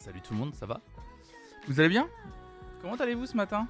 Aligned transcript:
Salut 0.00 0.22
tout 0.22 0.32
le 0.32 0.38
monde, 0.40 0.54
ça 0.54 0.64
va? 0.64 0.80
Vous 1.68 1.78
allez 1.78 1.90
bien? 1.90 2.08
Comment 2.80 2.94
allez-vous 2.94 3.26
ce 3.26 3.36
matin? 3.36 3.68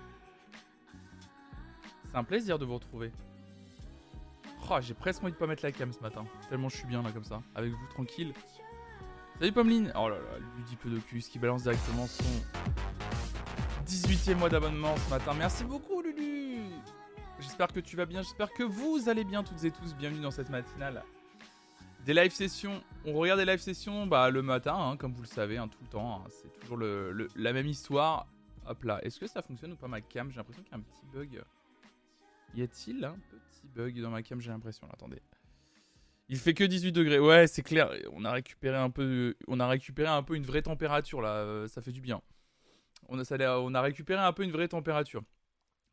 C'est 2.08 2.16
un 2.16 2.22
plaisir 2.22 2.56
de 2.56 2.64
vous 2.64 2.74
retrouver. 2.74 3.10
Oh, 4.70 4.76
j'ai 4.80 4.94
presque 4.94 5.24
envie 5.24 5.32
de 5.32 5.36
pas 5.36 5.48
mettre 5.48 5.64
la 5.64 5.72
cam 5.72 5.92
ce 5.92 5.98
matin. 5.98 6.24
Tellement 6.48 6.68
je 6.68 6.76
suis 6.76 6.86
bien 6.86 7.02
là 7.02 7.10
comme 7.10 7.24
ça, 7.24 7.42
avec 7.56 7.72
vous 7.72 7.86
tranquille. 7.88 8.32
Salut 9.40 9.50
Pommeline 9.50 9.92
Oh 9.96 10.08
là 10.08 10.16
là, 10.16 10.38
Ludipodocus 10.58 11.28
qui 11.28 11.40
balance 11.40 11.64
directement 11.64 12.06
son 12.06 12.24
18e 13.86 14.36
mois 14.36 14.50
d'abonnement 14.50 14.96
ce 14.96 15.10
matin. 15.10 15.34
Merci 15.36 15.64
beaucoup 15.64 16.00
Lulu 16.00 16.62
J'espère 17.40 17.72
que 17.72 17.80
tu 17.80 17.96
vas 17.96 18.06
bien, 18.06 18.22
j'espère 18.22 18.52
que 18.52 18.62
vous 18.62 19.08
allez 19.08 19.24
bien 19.24 19.42
toutes 19.42 19.64
et 19.64 19.72
tous. 19.72 19.96
Bienvenue 19.96 20.20
dans 20.20 20.30
cette 20.30 20.50
matinale. 20.50 21.02
Des 22.10 22.14
live 22.14 22.32
sessions, 22.32 22.82
on 23.04 23.12
regarde 23.12 23.38
des 23.38 23.46
live 23.46 23.60
sessions 23.60 24.04
bah, 24.04 24.30
le 24.30 24.42
matin, 24.42 24.74
hein, 24.74 24.96
comme 24.96 25.12
vous 25.12 25.22
le 25.22 25.28
savez, 25.28 25.58
hein, 25.58 25.68
tout 25.68 25.78
le 25.80 25.86
temps. 25.86 26.16
hein. 26.16 26.28
c'est 26.28 26.52
toujours 26.58 26.76
la 26.76 27.52
même 27.52 27.68
histoire. 27.68 28.26
Hop 28.66 28.82
là, 28.82 28.98
est-ce 29.04 29.20
que 29.20 29.28
ça 29.28 29.42
fonctionne 29.42 29.74
ou 29.74 29.76
pas 29.76 29.86
ma 29.86 30.00
cam? 30.00 30.28
J'ai 30.28 30.38
l'impression 30.38 30.60
qu'il 30.64 30.72
y 30.72 30.74
a 30.74 30.78
un 30.78 30.80
petit 30.80 31.06
bug. 31.12 31.40
Y 32.56 32.62
a-t-il 32.62 33.04
un 33.04 33.12
petit 33.12 33.68
bug 33.68 34.00
dans 34.00 34.10
ma 34.10 34.24
cam? 34.24 34.40
J'ai 34.40 34.50
l'impression. 34.50 34.88
Attendez. 34.92 35.22
Il 36.28 36.36
fait 36.36 36.52
que 36.52 36.64
18 36.64 36.90
degrés. 36.90 37.20
Ouais, 37.20 37.46
c'est 37.46 37.62
clair. 37.62 37.92
On 38.10 38.24
a 38.24 38.32
récupéré 38.32 38.76
un 38.76 38.90
peu, 38.90 39.36
une 40.34 40.42
vraie 40.44 40.62
température 40.62 41.20
là. 41.20 41.34
euh, 41.34 41.68
ça 41.68 41.80
fait 41.80 41.92
du 41.92 42.00
bien. 42.00 42.20
On 43.08 43.20
a, 43.20 43.24
ça 43.24 43.36
récupéré 43.82 44.20
un 44.20 44.32
peu 44.32 44.42
une 44.42 44.50
vraie 44.50 44.66
température. 44.66 45.22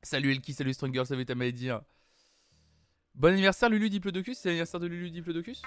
Salut 0.02 0.31
Elki, 0.31 0.54
salut 0.54 0.73
Stronger, 0.73 1.05
salut 1.05 1.27
Tamaïdir. 1.27 1.81
Bon 3.13 3.34
anniversaire 3.34 3.70
Lulu 3.70 3.90
Diplodocus, 3.91 4.38
c'est 4.38 4.49
l'anniversaire 4.49 4.79
de 4.79 4.88
Lulu 4.88 5.12
Diplodocus? 5.12 5.62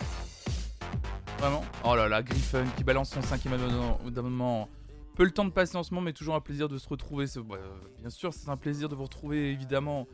Vraiment 1.40 1.64
Oh 1.86 1.96
là 1.96 2.06
là, 2.06 2.22
Griffon 2.22 2.66
qui 2.76 2.84
balance 2.84 3.08
son 3.08 3.22
cinquième 3.22 3.54
abonnement-. 3.54 4.68
Peu 5.16 5.24
le 5.24 5.30
temps 5.30 5.46
de 5.46 5.50
passer 5.50 5.74
en 5.74 5.82
ce 5.82 5.94
moment, 5.94 6.04
mais 6.04 6.12
toujours 6.12 6.34
un 6.34 6.40
plaisir 6.42 6.68
de 6.68 6.76
se 6.76 6.86
retrouver. 6.86 7.24
Ouais, 7.38 7.56
euh, 7.56 7.78
bien 7.98 8.10
sûr, 8.10 8.34
c'est 8.34 8.50
un 8.50 8.58
plaisir 8.58 8.90
de 8.90 8.94
vous 8.94 9.04
retrouver, 9.04 9.50
évidemment. 9.50 10.06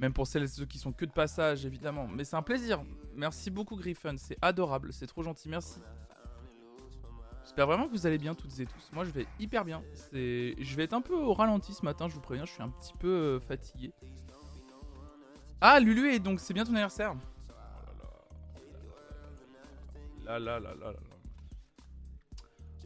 Même 0.00 0.14
pour 0.14 0.26
celles 0.26 0.44
et 0.44 0.48
ceux 0.48 0.64
qui 0.64 0.78
sont 0.78 0.92
que 0.92 1.04
de 1.04 1.10
passage, 1.10 1.66
évidemment. 1.66 2.08
Mais 2.08 2.24
c'est 2.24 2.36
un 2.36 2.42
plaisir. 2.42 2.82
Merci 3.14 3.50
beaucoup, 3.50 3.76
Griffon. 3.76 4.14
C'est 4.16 4.38
adorable. 4.40 4.94
C'est 4.94 5.06
trop 5.06 5.22
gentil. 5.22 5.50
Merci. 5.50 5.78
J'espère 7.42 7.66
vraiment 7.66 7.86
que 7.86 7.92
vous 7.92 8.06
allez 8.06 8.16
bien 8.16 8.34
toutes 8.34 8.58
et 8.58 8.64
tous. 8.64 8.90
Moi, 8.92 9.04
je 9.04 9.10
vais 9.10 9.26
hyper 9.38 9.66
bien. 9.66 9.82
Je 10.14 10.74
vais 10.74 10.84
être 10.84 10.94
un 10.94 11.02
peu 11.02 11.14
au 11.14 11.34
ralenti 11.34 11.74
ce 11.74 11.84
matin. 11.84 12.08
Je 12.08 12.14
vous 12.14 12.22
préviens, 12.22 12.46
je 12.46 12.52
suis 12.52 12.62
un 12.62 12.70
petit 12.70 12.94
peu 12.98 13.08
euh, 13.08 13.40
fatigué. 13.40 13.92
Ah, 15.60 15.78
Lulu, 15.80 16.14
et 16.14 16.18
donc 16.18 16.40
c'est 16.40 16.54
bien 16.54 16.64
ton 16.64 16.70
anniversaire. 16.70 17.14
Là, 20.24 20.38
là, 20.38 20.60
là, 20.60 20.70
là, 20.80 20.92
là. 20.92 20.98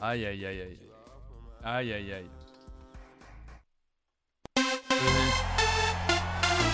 Aïe, 0.01 0.27
aïe, 0.27 0.47
aïe, 0.47 0.61
aïe. 0.63 0.79
Aïe, 1.63 1.93
aïe, 1.93 2.13
aïe. 2.13 2.31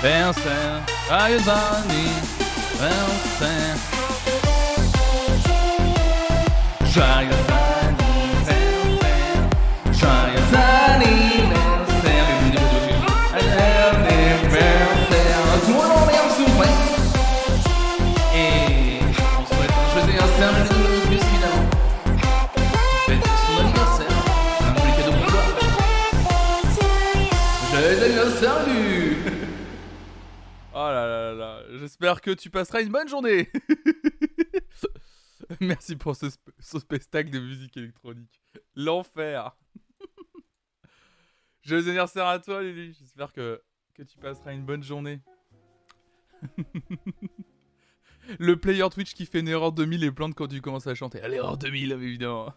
Vincent, 0.03 0.83
joyeux. 1.09 1.83
Joyeux 6.93 7.33
anniversaire. 7.33 7.72
J'espère 31.83 32.21
que 32.21 32.31
tu 32.31 32.49
passeras 32.49 32.81
une 32.83 32.91
bonne 32.93 33.09
journée 33.09 33.51
Merci 35.61 35.97
pour 35.97 36.15
ce, 36.15 36.27
sp- 36.27 36.53
ce 36.61 36.79
spectacle 36.79 37.31
de 37.31 37.41
musique 37.41 37.77
électronique. 37.77 38.41
L'enfer 38.77 39.57
Joyeux 41.63 41.89
anniversaire 41.89 42.27
à 42.27 42.39
toi, 42.39 42.63
Lily. 42.63 42.95
J'espère 42.99 43.33
que, 43.33 43.61
que 43.95 44.03
tu 44.05 44.17
passeras 44.19 44.53
une 44.55 44.65
bonne 44.65 44.83
journée. 44.85 45.21
Le 48.39 48.57
player 48.57 48.89
Twitch 48.91 49.15
qui 49.15 49.27
fait 49.27 49.41
une 49.41 49.49
erreur 49.49 49.73
2000 49.73 50.05
et 50.05 50.13
plante 50.13 50.35
quand 50.35 50.47
tu 50.47 50.61
commences 50.61 50.87
à 50.87 50.95
chanter. 50.95 51.21
À 51.21 51.27
l'erreur 51.29 51.59
2000, 51.59 51.91
évidemment. 51.93 52.55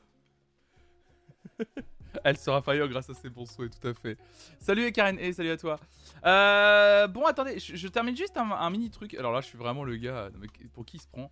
Elle 2.24 2.38
sera 2.38 2.62
fire 2.62 2.88
grâce 2.88 3.09
à 3.09 3.14
ses 3.14 3.30
bons 3.30 3.46
souhaits, 3.46 3.80
tout 3.80 3.88
à 3.88 3.94
fait. 3.94 4.18
Salut 4.59 4.92
Karen, 4.92 5.18
et 5.20 5.34
salut 5.34 5.52
à 5.52 5.58
toi. 5.58 5.80
Euh, 6.26 7.08
bon, 7.08 7.26
attendez, 7.26 7.59
je, 7.59 7.88
termine 7.88 8.16
juste 8.16 8.38
un, 8.38 8.52
un 8.52 8.70
mini 8.70 8.90
truc. 8.90 9.14
Alors 9.16 9.31
là, 9.31 9.42
je 9.42 9.48
suis 9.48 9.58
vraiment 9.58 9.84
le 9.84 9.98
gars 9.98 10.16
euh, 10.16 10.30
pour 10.74 10.86
qui 10.86 10.98
il 10.98 11.02
se 11.02 11.08
prend. 11.08 11.30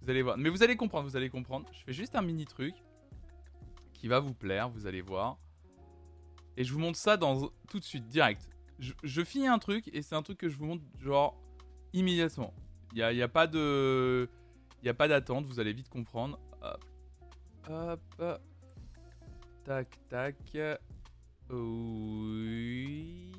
Vous 0.00 0.10
allez 0.10 0.22
voir. 0.22 0.36
Mais 0.36 0.48
vous 0.48 0.62
allez 0.62 0.76
comprendre, 0.76 1.08
vous 1.08 1.16
allez 1.16 1.30
comprendre. 1.30 1.68
Je 1.72 1.84
fais 1.84 1.92
juste 1.92 2.14
un 2.16 2.22
mini 2.22 2.44
truc 2.44 2.74
qui 3.94 4.08
va 4.08 4.18
vous 4.18 4.34
plaire, 4.34 4.68
vous 4.68 4.86
allez 4.86 5.00
voir. 5.00 5.38
Et 6.56 6.64
je 6.64 6.72
vous 6.72 6.80
montre 6.80 6.98
ça 6.98 7.16
dans 7.16 7.50
tout 7.68 7.78
de 7.78 7.84
suite, 7.84 8.08
direct. 8.08 8.48
Je, 8.78 9.22
finis 9.22 9.46
un 9.46 9.60
truc 9.60 9.88
et 9.92 10.02
c'est 10.02 10.16
un 10.16 10.22
truc 10.22 10.38
que 10.38 10.48
je 10.48 10.56
vous 10.56 10.66
montre 10.66 10.82
genre 11.00 11.40
immédiatement. 11.92 12.52
Il 12.92 12.96
n'y 12.96 13.02
a, 13.02 13.12
y 13.12 13.22
a 13.22 13.28
pas 13.28 13.46
de... 13.46 14.28
Il 14.80 14.86
n'y 14.86 14.90
a 14.90 14.94
pas 14.94 15.06
d'attente, 15.06 15.46
vous 15.46 15.60
allez 15.60 15.72
vite 15.72 15.88
comprendre. 15.88 16.40
Hop. 16.60 16.84
Hop. 18.18 18.42
Tac, 19.64 19.96
tac. 20.08 20.36
Oui. 21.50 23.32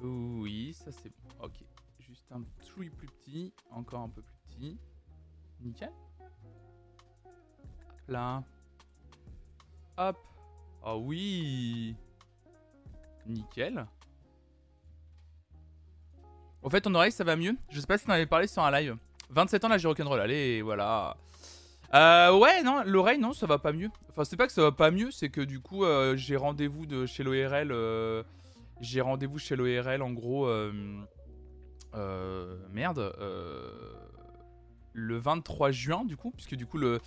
Oui, 0.00 0.74
ça 0.74 0.92
c'est 0.92 1.08
bon. 1.08 1.44
Ok. 1.44 1.64
Juste 2.00 2.30
un 2.30 2.42
chouille 2.62 2.90
plus 2.90 3.06
petit. 3.06 3.54
Encore 3.70 4.02
un 4.02 4.08
peu 4.10 4.20
plus 4.20 4.36
petit. 4.48 4.78
Nickel. 5.60 5.90
Hop 7.24 8.08
là. 8.08 8.42
Hop. 9.96 10.18
Oh 10.82 11.00
oui. 11.02 11.96
Nickel. 13.24 13.86
Au 16.62 16.68
fait, 16.68 16.82
ton 16.82 16.94
oreille, 16.94 17.12
ça 17.12 17.24
va 17.24 17.36
mieux 17.36 17.56
Je 17.70 17.80
sais 17.80 17.86
pas 17.86 17.96
si 17.96 18.04
t'en 18.04 18.12
avais 18.12 18.26
parlé 18.26 18.46
sur 18.46 18.62
un 18.62 18.70
live. 18.70 18.96
27 19.30 19.64
ans, 19.64 19.68
là, 19.68 19.78
j'ai 19.78 19.88
rock'n'roll. 19.88 20.20
Allez, 20.20 20.60
voilà. 20.60 21.16
Euh, 21.94 22.36
ouais, 22.36 22.62
non, 22.62 22.82
l'oreille, 22.84 23.18
non, 23.18 23.32
ça 23.32 23.46
va 23.46 23.58
pas 23.58 23.72
mieux. 23.72 23.88
Enfin, 24.10 24.24
c'est 24.24 24.36
pas 24.36 24.46
que 24.46 24.52
ça 24.52 24.62
va 24.62 24.72
pas 24.72 24.90
mieux, 24.90 25.10
c'est 25.10 25.28
que 25.28 25.40
du 25.40 25.60
coup, 25.60 25.84
euh, 25.84 26.16
j'ai 26.16 26.36
rendez-vous 26.36 26.86
de 26.86 27.06
chez 27.06 27.22
l'ORL. 27.22 27.70
euh, 27.70 28.22
j'ai 28.80 29.00
rendez-vous 29.00 29.38
chez 29.38 29.54
l'ORL, 29.56 30.02
en 30.02 30.10
gros. 30.12 30.46
euh, 30.46 30.82
merde. 32.72 33.14
le 34.92 35.16
23 35.18 35.70
juin, 35.70 36.04
du 36.04 36.16
coup, 36.16 36.30
puisque 36.32 36.54
du 36.54 36.66
coup, 36.66 36.78
le, 36.78 37.00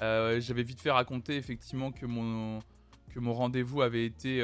j'avais 0.00 0.62
vite 0.62 0.80
fait 0.80 0.90
raconter 0.90 1.36
effectivement 1.36 1.92
que 1.92 2.04
mon, 2.06 2.58
que 3.14 3.20
mon 3.20 3.32
rendez-vous 3.32 3.80
avait 3.82 4.04
été, 4.04 4.42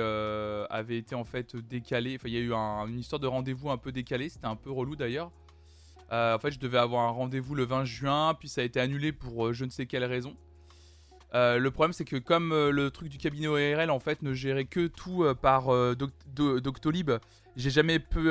avait 0.71 0.97
été 0.99 1.15
en 1.15 1.25
fait 1.25 1.57
décalé. 1.57 2.15
Enfin, 2.17 2.29
il 2.29 2.35
y 2.35 2.39
a 2.39 2.41
eu 2.41 2.55
un- 2.55 2.87
une 2.87 2.99
histoire 2.99 3.21
de 3.21 3.27
rendez-vous 3.27 3.71
un 3.71 3.77
peu 3.79 3.93
décalé. 3.93 4.29
C'était 4.31 4.47
un 4.47 4.57
peu 4.57 4.71
relou 4.71 4.97
d'ailleurs. 4.97 5.31
Euh, 6.13 6.35
en 6.35 6.39
fait, 6.39 6.51
je 6.51 6.59
devais 6.59 6.79
avoir 6.79 7.07
un 7.07 7.11
rendez-vous 7.11 7.55
le 7.55 7.65
20 7.65 7.85
juin, 7.85 8.35
puis 8.35 8.49
ça 8.49 8.63
a 8.63 8.65
été 8.65 8.81
annulé 8.81 9.13
pour 9.13 9.47
euh, 9.47 9.53
je 9.53 9.65
ne 9.65 9.71
sais 9.71 9.87
quelle 9.87 10.05
raison. 10.05 10.37
Euh, 11.35 11.59
le 11.59 11.71
problème, 11.71 11.93
c'est 11.93 12.05
que 12.05 12.17
comme 12.17 12.51
le 12.53 12.91
truc 12.91 13.09
du 13.09 13.17
cabinet 13.19 13.47
ORL 13.47 13.91
en 13.91 14.01
fait 14.01 14.23
ne 14.23 14.35
gérait 14.35 14.65
que 14.65 14.89
tout 14.89 15.25
par 15.41 15.67
Doc- 15.95 16.11
Do- 16.35 16.59
Doctolib, 16.59 17.13
j'ai 17.55 17.71
jamais 17.71 18.01
pu, 18.01 18.25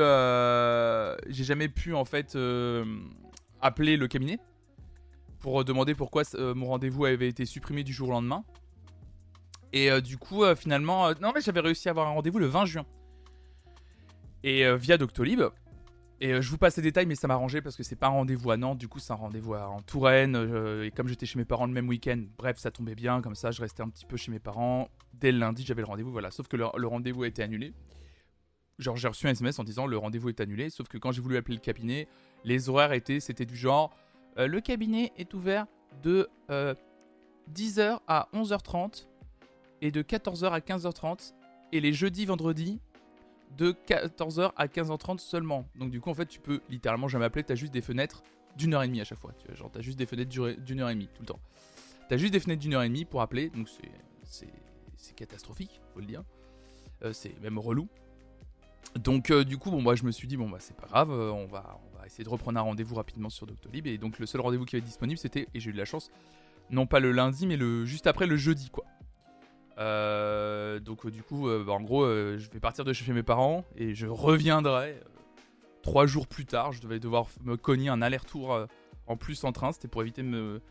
j'ai 1.29 1.43
jamais 1.45 1.69
pu 1.69 1.93
en 1.93 2.03
fait 2.03 2.37
appeler 3.61 3.95
le 3.95 4.07
cabinet 4.09 4.39
pour 5.39 5.63
demander 5.63 5.95
pourquoi 5.95 6.23
mon 6.37 6.65
rendez-vous 6.65 7.05
avait 7.05 7.29
été 7.29 7.45
supprimé 7.45 7.85
du 7.85 7.93
jour 7.93 8.09
au 8.09 8.11
lendemain. 8.11 8.43
Et 9.71 9.89
du 10.01 10.17
coup, 10.17 10.43
finalement, 10.57 11.09
non 11.21 11.31
mais 11.33 11.39
j'avais 11.39 11.61
réussi 11.61 11.87
à 11.87 11.91
avoir 11.91 12.09
un 12.09 12.11
rendez-vous 12.11 12.39
le 12.39 12.47
20 12.47 12.65
juin. 12.65 12.85
Et 14.43 14.65
via 14.75 14.97
Doctolib. 14.97 15.41
Et 16.21 16.33
euh, 16.33 16.41
je 16.41 16.49
vous 16.49 16.57
passe 16.57 16.75
les 16.77 16.83
détails, 16.83 17.05
mais 17.05 17.15
ça 17.15 17.27
m'a 17.27 17.39
parce 17.63 17.77
que 17.77 17.83
c'est 17.83 17.95
pas 17.95 18.07
un 18.07 18.11
rendez-vous 18.11 18.51
à 18.51 18.57
Nantes, 18.57 18.77
du 18.77 18.89
coup 18.89 18.99
c'est 18.99 19.13
un 19.13 19.17
rendez-vous 19.17 19.53
en 19.53 19.81
Touraine. 19.81 20.35
euh, 20.35 20.85
et 20.85 20.91
comme 20.91 21.07
j'étais 21.07 21.25
chez 21.25 21.39
mes 21.39 21.45
parents 21.45 21.65
le 21.65 21.71
même 21.71 21.87
week-end, 21.87 22.21
bref, 22.37 22.57
ça 22.57 22.71
tombait 22.71 22.95
bien, 22.95 23.21
comme 23.21 23.35
ça 23.35 23.51
je 23.51 23.61
restais 23.61 23.81
un 23.81 23.89
petit 23.89 24.05
peu 24.05 24.17
chez 24.17 24.31
mes 24.31 24.39
parents. 24.39 24.89
Dès 25.13 25.31
le 25.31 25.39
lundi, 25.39 25.63
j'avais 25.63 25.81
le 25.81 25.87
rendez-vous, 25.87 26.11
voilà. 26.11 26.29
Sauf 26.31 26.47
que 26.47 26.57
le, 26.57 26.87
rendez-vous 26.87 27.23
a 27.23 27.27
été 27.27 27.41
annulé. 27.41 27.73
Genre 28.79 28.97
j'ai 28.97 29.07
reçu 29.07 29.27
un 29.27 29.31
SMS 29.31 29.59
en 29.59 29.63
disant 29.63 29.87
le 29.87 29.97
rendez-vous 29.97 30.29
est 30.29 30.41
annulé, 30.41 30.69
sauf 30.69 30.87
que 30.87 30.97
quand 30.97 31.11
j'ai 31.11 31.21
voulu 31.21 31.37
appeler 31.37 31.55
le 31.55 31.61
cabinet, 31.61 32.07
les 32.43 32.69
horaires 32.69 32.93
étaient, 32.93 33.19
c'était 33.19 33.45
du 33.45 33.55
genre, 33.55 33.95
euh, 34.37 34.47
le 34.47 34.59
cabinet 34.59 35.13
est 35.17 35.33
ouvert 35.33 35.67
de 36.03 36.27
euh, 36.49 36.75
10h 37.53 37.99
à 38.07 38.27
11h30 38.33 39.07
et 39.81 39.91
de 39.91 40.01
14h 40.01 40.49
à 40.51 40.59
15h30 40.59 41.33
et 41.71 41.79
les 41.79 41.93
jeudis, 41.93 42.25
vendredis 42.25 42.79
de 43.57 43.71
14h 43.87 44.51
à 44.55 44.67
15h30 44.67 45.19
seulement. 45.19 45.67
Donc 45.75 45.91
du 45.91 46.01
coup 46.01 46.09
en 46.09 46.13
fait 46.13 46.27
tu 46.27 46.39
peux 46.39 46.61
littéralement 46.69 47.07
jamais 47.07 47.25
appeler, 47.25 47.43
t'as 47.43 47.55
juste 47.55 47.73
des 47.73 47.81
fenêtres 47.81 48.23
d'une 48.57 48.73
heure 48.73 48.83
et 48.83 48.87
demie 48.87 49.01
à 49.01 49.05
chaque 49.05 49.19
fois. 49.19 49.33
Tu 49.37 49.47
vois, 49.47 49.55
genre 49.55 49.71
t'as 49.71 49.81
juste 49.81 49.97
des 49.97 50.05
fenêtres 50.05 50.29
d'une 50.29 50.81
heure 50.81 50.89
et 50.89 50.93
demie 50.93 51.07
tout 51.07 51.21
le 51.21 51.27
temps. 51.27 51.39
T'as 52.09 52.17
juste 52.17 52.33
des 52.33 52.39
fenêtres 52.39 52.61
d'une 52.61 52.73
heure 52.73 52.83
et 52.83 52.87
demie 52.87 53.05
pour 53.05 53.21
appeler, 53.21 53.49
donc 53.49 53.67
c'est 53.69 55.15
catastrophique, 55.15 55.81
faut 55.93 55.99
le 55.99 56.05
dire. 56.05 56.23
Euh, 57.03 57.13
c'est 57.13 57.39
même 57.41 57.59
relou. 57.59 57.87
Donc 58.95 59.29
euh, 59.29 59.43
du 59.43 59.57
coup, 59.57 59.69
bon, 59.69 59.81
moi 59.81 59.95
je 59.95 60.03
me 60.03 60.11
suis 60.11 60.27
dit, 60.27 60.37
bon 60.37 60.49
bah 60.49 60.57
c'est 60.59 60.75
pas 60.75 60.87
grave, 60.87 61.11
euh, 61.11 61.31
on, 61.31 61.45
va, 61.45 61.79
on 61.85 61.97
va 61.97 62.05
essayer 62.05 62.23
de 62.23 62.29
reprendre 62.29 62.57
un 62.59 62.63
rendez-vous 62.63 62.95
rapidement 62.95 63.29
sur 63.29 63.45
Doctolib. 63.45 63.87
Et 63.87 63.97
donc 63.97 64.19
le 64.19 64.25
seul 64.25 64.41
rendez-vous 64.41 64.65
qui 64.65 64.75
avait 64.75 64.85
disponible, 64.85 65.17
c'était, 65.17 65.47
et 65.53 65.59
j'ai 65.59 65.69
eu 65.69 65.73
de 65.73 65.77
la 65.77 65.85
chance, 65.85 66.11
non 66.69 66.87
pas 66.87 66.99
le 66.99 67.11
lundi, 67.11 67.47
mais 67.47 67.57
le 67.57 67.85
juste 67.85 68.07
après 68.07 68.25
le 68.25 68.37
jeudi, 68.37 68.69
quoi. 68.69 68.85
Donc 69.79 71.07
du 71.07 71.23
coup, 71.23 71.47
bah, 71.65 71.71
en 71.71 71.81
gros, 71.81 72.05
je 72.05 72.49
vais 72.49 72.59
partir 72.59 72.85
de 72.85 72.93
chez 72.93 73.11
mes 73.13 73.23
parents 73.23 73.65
et 73.75 73.95
je 73.95 74.07
reviendrai 74.07 74.99
trois 75.81 76.05
jours 76.05 76.27
plus 76.27 76.45
tard. 76.45 76.71
Je 76.73 76.81
devais 76.81 76.99
devoir 76.99 77.27
me 77.43 77.55
cogner 77.57 77.89
un 77.89 78.01
aller-retour 78.01 78.67
en 79.07 79.17
plus 79.17 79.43
en 79.43 79.51
train. 79.51 79.71
C'était 79.71 79.87
pour 79.87 80.01
éviter 80.01 80.21
de 80.21 80.27
me 80.27 80.61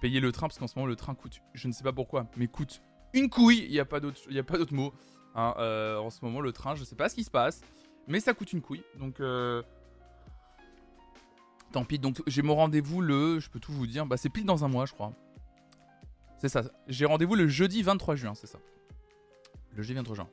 payer 0.00 0.20
le 0.20 0.32
train 0.32 0.48
parce 0.48 0.58
qu'en 0.58 0.66
ce 0.66 0.76
moment 0.76 0.86
le 0.86 0.96
train 0.96 1.14
coûte, 1.14 1.40
je 1.54 1.68
ne 1.68 1.72
sais 1.72 1.82
pas 1.82 1.92
pourquoi, 1.92 2.26
mais 2.36 2.46
coûte 2.46 2.80
une 3.12 3.28
couille. 3.28 3.64
Il 3.64 3.70
n'y 3.70 3.80
a 3.80 3.84
pas 3.84 4.00
d'autre, 4.00 4.74
mot. 4.74 4.92
Hein, 5.34 5.54
euh, 5.58 5.98
en 5.98 6.10
ce 6.10 6.24
moment, 6.24 6.40
le 6.40 6.52
train, 6.52 6.74
je 6.74 6.84
sais 6.84 6.96
pas 6.96 7.08
ce 7.08 7.14
qui 7.14 7.24
se 7.24 7.30
passe, 7.30 7.60
mais 8.06 8.20
ça 8.20 8.34
coûte 8.34 8.52
une 8.52 8.60
couille. 8.60 8.82
Donc, 8.98 9.20
euh, 9.20 9.62
tant 11.72 11.84
pis. 11.84 11.98
Donc, 11.98 12.22
j'ai 12.26 12.42
mon 12.42 12.56
rendez-vous 12.56 13.00
le, 13.00 13.38
je 13.38 13.50
peux 13.50 13.60
tout 13.60 13.72
vous 13.72 13.86
dire, 13.86 14.06
bah 14.06 14.16
c'est 14.16 14.30
pile 14.30 14.44
dans 14.44 14.64
un 14.64 14.68
mois, 14.68 14.86
je 14.86 14.92
crois. 14.92 15.12
C'est 16.38 16.48
ça. 16.48 16.62
J'ai 16.86 17.04
rendez-vous 17.04 17.34
le 17.34 17.48
jeudi 17.48 17.82
23 17.82 18.14
juin, 18.14 18.34
c'est 18.34 18.46
ça. 18.46 18.58
Le 19.74 19.82
jeudi 19.82 19.94
23 19.94 20.16
juin. 20.16 20.28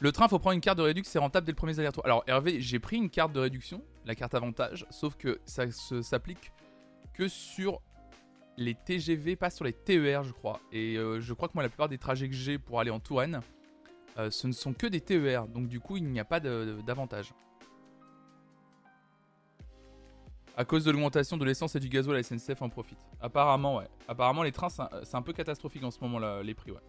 Le 0.00 0.12
train, 0.12 0.28
faut 0.28 0.38
prendre 0.38 0.54
une 0.54 0.60
carte 0.60 0.78
de 0.78 0.82
réduction, 0.82 1.12
c'est 1.12 1.18
rentable 1.18 1.46
dès 1.46 1.52
le 1.52 1.56
premier 1.56 1.78
aller-retour. 1.78 2.04
Alors 2.04 2.24
Hervé, 2.26 2.60
j'ai 2.60 2.78
pris 2.78 2.96
une 2.96 3.08
carte 3.08 3.32
de 3.32 3.40
réduction, 3.40 3.82
la 4.04 4.14
carte 4.14 4.34
avantage, 4.34 4.86
sauf 4.90 5.16
que 5.16 5.40
ça 5.46 5.70
s'applique 5.70 6.52
que 7.14 7.28
sur 7.28 7.80
les 8.56 8.74
TGV, 8.74 9.36
pas 9.36 9.50
sur 9.50 9.64
les 9.64 9.72
TER, 9.72 10.24
je 10.24 10.32
crois. 10.32 10.60
Et 10.72 10.96
euh, 10.96 11.20
je 11.20 11.32
crois 11.32 11.48
que 11.48 11.54
moi, 11.54 11.62
la 11.62 11.68
plupart 11.68 11.88
des 11.88 11.98
trajets 11.98 12.28
que 12.28 12.34
j'ai 12.34 12.58
pour 12.58 12.80
aller 12.80 12.90
en 12.90 13.00
Touraine, 13.00 13.40
euh, 14.18 14.30
ce 14.30 14.46
ne 14.46 14.52
sont 14.52 14.72
que 14.74 14.86
des 14.86 15.00
TER. 15.00 15.46
Donc 15.46 15.68
du 15.68 15.80
coup, 15.80 15.96
il 15.96 16.04
n'y 16.04 16.20
a 16.20 16.24
pas 16.24 16.40
d'avantage. 16.40 17.32
À 20.56 20.64
cause 20.64 20.84
de 20.84 20.92
l'augmentation 20.92 21.36
de 21.36 21.44
l'essence 21.44 21.74
et 21.74 21.80
du 21.80 21.88
gasoil, 21.88 22.16
la 22.16 22.22
SNCF 22.22 22.62
en 22.62 22.68
profite. 22.68 22.98
Apparemment, 23.20 23.78
ouais. 23.78 23.88
Apparemment, 24.06 24.44
les 24.44 24.52
trains, 24.52 24.68
c'est 24.68 25.16
un, 25.16 25.22
peu 25.22 25.32
catastrophique 25.32 25.82
en 25.82 25.90
ce 25.90 25.98
moment, 26.00 26.20
là, 26.20 26.42
les 26.44 26.54
prix, 26.54 26.70
ouais. 26.70 26.80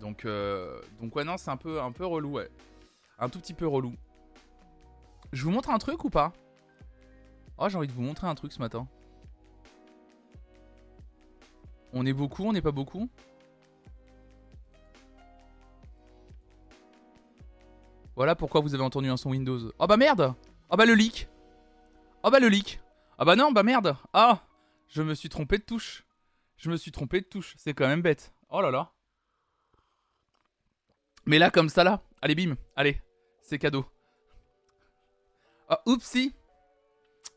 Donc, 0.00 0.24
euh, 0.24 0.80
donc 1.00 1.16
ouais, 1.16 1.24
non, 1.24 1.36
c'est 1.36 1.50
un 1.50 1.56
peu, 1.56 1.80
un 1.80 1.90
peu 1.90 2.06
relou, 2.06 2.32
ouais. 2.32 2.48
Un 3.18 3.28
tout 3.28 3.40
petit 3.40 3.54
peu 3.54 3.66
relou. 3.66 3.94
Je 5.32 5.42
vous 5.42 5.50
montre 5.50 5.70
un 5.70 5.78
truc 5.78 6.04
ou 6.04 6.10
pas? 6.10 6.32
Oh, 7.58 7.68
j'ai 7.68 7.76
envie 7.76 7.88
de 7.88 7.92
vous 7.92 8.02
montrer 8.02 8.28
un 8.28 8.34
truc 8.36 8.52
ce 8.52 8.60
matin. 8.60 8.86
On 11.92 12.06
est 12.06 12.12
beaucoup, 12.12 12.44
on 12.44 12.52
n'est 12.52 12.62
pas 12.62 12.72
beaucoup? 12.72 13.08
Voilà 18.16 18.36
pourquoi 18.36 18.60
vous 18.60 18.74
avez 18.74 18.82
entendu 18.82 19.08
un 19.08 19.16
son 19.16 19.30
Windows. 19.30 19.72
Oh 19.78 19.86
bah 19.86 19.96
merde 19.96 20.34
Oh 20.70 20.76
bah 20.76 20.86
le 20.86 20.94
leak 20.94 21.28
Oh 22.22 22.30
bah 22.30 22.40
le 22.40 22.48
leak 22.48 22.80
Ah 23.18 23.24
bah 23.24 23.36
non, 23.36 23.52
bah 23.52 23.62
merde 23.62 23.96
Ah 24.12 24.40
Je 24.88 25.02
me 25.02 25.14
suis 25.14 25.28
trompé 25.28 25.58
de 25.58 25.64
touche. 25.64 26.04
Je 26.56 26.70
me 26.70 26.76
suis 26.76 26.92
trompé 26.92 27.20
de 27.20 27.26
touche. 27.26 27.54
C'est 27.58 27.74
quand 27.74 27.88
même 27.88 28.02
bête. 28.02 28.32
Oh 28.48 28.60
là 28.60 28.70
là. 28.70 28.92
Mais 31.26 31.38
là, 31.38 31.50
comme 31.50 31.68
ça 31.68 31.84
là. 31.84 32.02
Allez, 32.22 32.34
bim. 32.34 32.56
Allez. 32.76 33.00
C'est 33.42 33.58
cadeau. 33.58 33.84
Ah, 35.68 35.80
oupsie 35.86 36.34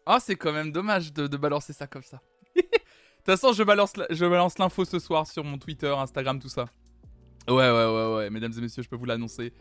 ah, 0.10 0.22
c'est 0.22 0.38
quand 0.38 0.54
même 0.54 0.72
dommage 0.72 1.12
de, 1.12 1.28
balancer 1.36 1.74
ça 1.74 1.86
comme 1.86 2.02
ça. 2.02 2.22
De 2.56 2.62
toute 2.62 3.26
façon, 3.26 3.52
je 3.52 3.62
balance, 3.62 3.92
je 4.10 4.26
balance 4.26 4.58
l'info 4.58 4.86
ce 4.86 5.00
soir 5.00 5.28
sur 5.28 5.44
mon 5.44 5.58
Twitter, 5.58 5.90
Instagram, 5.90 6.40
tout 6.40 6.48
ça. 6.48 6.70
Ouais, 7.50 7.56
ouais, 7.56 7.86
ouais, 7.86 8.16
ouais. 8.16 8.30
Mesdames 8.30 8.54
et 8.58 8.62
messieurs, 8.62 8.84
je 8.84 8.88
peux 8.88 8.96
vous 8.96 9.04
l'annoncer. 9.04 9.52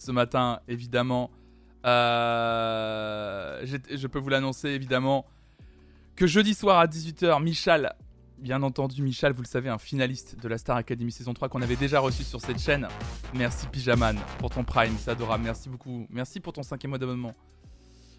Ce 0.00 0.10
matin, 0.12 0.60
évidemment. 0.66 1.30
Euh, 1.84 3.66
je 3.66 4.06
peux 4.06 4.18
vous 4.18 4.30
l'annoncer, 4.30 4.68
évidemment. 4.70 5.26
Que 6.16 6.26
jeudi 6.26 6.54
soir 6.54 6.78
à 6.78 6.86
18h, 6.86 7.42
Michal, 7.42 7.94
bien 8.38 8.62
entendu, 8.62 9.02
Michal, 9.02 9.34
vous 9.34 9.42
le 9.42 9.46
savez, 9.46 9.68
un 9.68 9.76
finaliste 9.76 10.40
de 10.40 10.48
la 10.48 10.56
Star 10.56 10.78
Academy 10.78 11.12
saison 11.12 11.34
3 11.34 11.50
qu'on 11.50 11.60
avait 11.60 11.76
déjà 11.76 12.00
reçu 12.00 12.24
sur 12.24 12.40
cette 12.40 12.58
chaîne. 12.58 12.88
Merci 13.34 13.66
Pyjaman 13.66 14.16
pour 14.38 14.48
ton 14.48 14.64
Prime, 14.64 14.96
c'est 14.98 15.10
adorable. 15.10 15.44
Merci 15.44 15.68
beaucoup. 15.68 16.06
Merci 16.08 16.40
pour 16.40 16.54
ton 16.54 16.62
cinquième 16.62 16.92
mois 16.92 16.98
d'abonnement. 16.98 17.34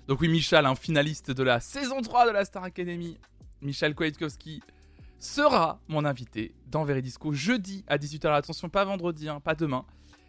Donc 0.07 0.21
oui, 0.21 0.27
Michal, 0.27 0.67
un 0.67 0.75
finaliste 0.75 1.31
de 1.31 1.41
la 1.41 1.59
saison 1.59 2.01
3 2.01 2.27
de 2.27 2.31
la 2.31 2.45
Star 2.45 2.63
Academy, 2.63 3.17
Michal 3.63 3.95
Kwiatkowski, 3.95 4.61
sera 5.17 5.79
mon 5.87 6.05
invité 6.05 6.53
dans 6.67 6.83
Veridisco 6.83 7.33
jeudi 7.33 7.83
à 7.87 7.97
18h. 7.97 8.31
Attention, 8.35 8.69
pas 8.69 8.85
vendredi, 8.85 9.29
hein, 9.29 9.39
pas 9.39 9.55
demain, 9.55 9.83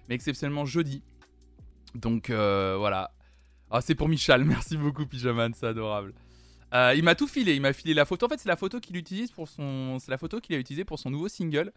mais 0.08 0.14
exceptionnellement 0.14 0.64
jeudi. 0.64 1.02
Donc 1.94 2.30
euh, 2.30 2.76
voilà. 2.78 3.10
Ah, 3.70 3.80
c'est 3.80 3.94
pour 3.94 4.08
Michal, 4.08 4.44
merci 4.46 4.76
beaucoup 4.76 5.06
Pyjaman, 5.06 5.52
c'est 5.54 5.66
adorable. 5.66 6.14
Euh, 6.74 6.94
il 6.96 7.02
m'a 7.02 7.14
tout 7.14 7.26
filé, 7.26 7.54
il 7.54 7.60
m'a 7.60 7.72
filé 7.72 7.94
la 7.94 8.04
photo. 8.04 8.26
En 8.26 8.28
fait, 8.28 8.38
c'est 8.38 8.48
la 8.48 8.56
photo 8.56 8.80
qu'il 8.80 8.96
utilise 8.96 9.30
pour 9.30 9.48
son, 9.48 9.98
c'est 9.98 10.10
la 10.10 10.18
photo 10.18 10.40
qu'il 10.40 10.54
a 10.56 10.58
utilisée 10.58 10.84
pour 10.84 10.98
son 10.98 11.10
nouveau 11.10 11.28
single. 11.28 11.72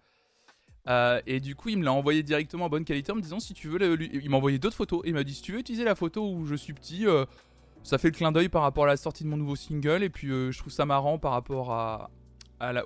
Euh, 0.87 1.19
et 1.25 1.39
du 1.39 1.55
coup, 1.55 1.69
il 1.69 1.79
me 1.79 1.83
l'a 1.83 1.91
envoyé 1.91 2.21
directement 2.23 2.65
en 2.65 2.69
bonne 2.69 2.85
qualité 2.85 3.11
en 3.11 3.15
me 3.15 3.21
disant 3.21 3.39
si 3.39 3.53
tu 3.53 3.67
veux, 3.67 3.79
il 4.01 4.29
m'a 4.29 4.37
envoyé 4.37 4.59
d'autres 4.59 4.75
photos. 4.75 5.01
Et 5.03 5.09
il 5.09 5.13
m'a 5.13 5.23
dit 5.23 5.33
si 5.33 5.41
tu 5.41 5.51
veux 5.51 5.59
utiliser 5.59 5.83
la 5.83 5.95
photo 5.95 6.29
où 6.29 6.45
je 6.45 6.55
suis 6.55 6.73
petit, 6.73 7.05
ça 7.83 7.97
fait 7.97 8.09
le 8.09 8.13
clin 8.13 8.31
d'œil 8.31 8.49
par 8.49 8.61
rapport 8.61 8.85
à 8.85 8.87
la 8.87 8.97
sortie 8.97 9.23
de 9.23 9.29
mon 9.29 9.37
nouveau 9.37 9.55
single 9.55 10.03
et 10.03 10.09
puis 10.09 10.27
je 10.27 10.57
trouve 10.57 10.71
ça 10.71 10.85
marrant 10.85 11.17
par 11.17 11.31
rapport 11.31 11.71
à, 11.71 12.09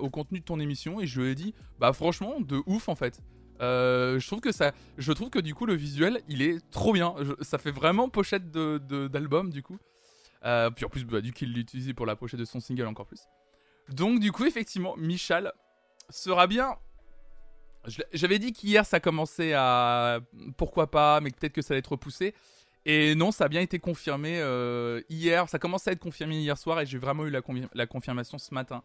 au 0.00 0.10
contenu 0.10 0.40
de 0.40 0.44
ton 0.44 0.58
émission 0.58 1.00
et 1.00 1.06
je 1.06 1.20
lui 1.20 1.30
ai 1.30 1.34
dit 1.34 1.54
bah 1.78 1.92
franchement 1.92 2.40
de 2.40 2.60
ouf 2.66 2.88
en 2.88 2.94
fait. 2.94 3.20
Euh, 3.60 4.18
je 4.18 4.26
trouve 4.26 4.40
que 4.40 4.52
ça, 4.52 4.72
je 4.96 5.12
trouve 5.12 5.30
que 5.30 5.38
du 5.38 5.54
coup 5.54 5.66
le 5.66 5.74
visuel 5.74 6.22
il 6.28 6.40
est 6.42 6.58
trop 6.70 6.92
bien. 6.92 7.14
ça 7.42 7.58
fait 7.58 7.70
vraiment 7.70 8.08
pochette 8.08 8.50
d'album 8.50 9.50
du 9.50 9.62
coup. 9.62 9.78
Euh, 10.44 10.70
puis 10.70 10.86
en 10.86 10.88
plus 10.88 11.04
bah, 11.04 11.20
du 11.20 11.32
qu'il 11.32 11.52
l'utilisait 11.52 11.92
pour 11.92 12.06
la 12.06 12.16
pochette 12.16 12.40
de 12.40 12.46
son 12.46 12.60
single 12.60 12.86
encore 12.86 13.06
plus. 13.06 13.20
Donc 13.90 14.20
du 14.20 14.32
coup 14.32 14.44
effectivement 14.44 14.96
Michal 14.96 15.52
sera 16.08 16.46
bien. 16.46 16.76
J'avais 18.12 18.38
dit 18.38 18.52
qu'hier 18.52 18.84
ça 18.86 19.00
commençait 19.00 19.52
à 19.54 20.20
pourquoi 20.56 20.90
pas, 20.90 21.20
mais 21.20 21.30
peut-être 21.30 21.52
que 21.52 21.62
ça 21.62 21.74
allait 21.74 21.78
être 21.78 21.92
repoussé. 21.92 22.34
Et 22.86 23.14
non, 23.14 23.30
ça 23.30 23.44
a 23.44 23.48
bien 23.48 23.60
été 23.60 23.78
confirmé 23.78 24.40
euh, 24.40 25.02
hier. 25.10 25.48
Ça 25.48 25.58
commence 25.58 25.86
à 25.86 25.92
être 25.92 26.00
confirmé 26.00 26.36
hier 26.36 26.56
soir 26.56 26.80
et 26.80 26.86
j'ai 26.86 26.98
vraiment 26.98 27.26
eu 27.26 27.30
la, 27.30 27.86
confirmation 27.86 28.38
ce 28.38 28.54
matin. 28.54 28.82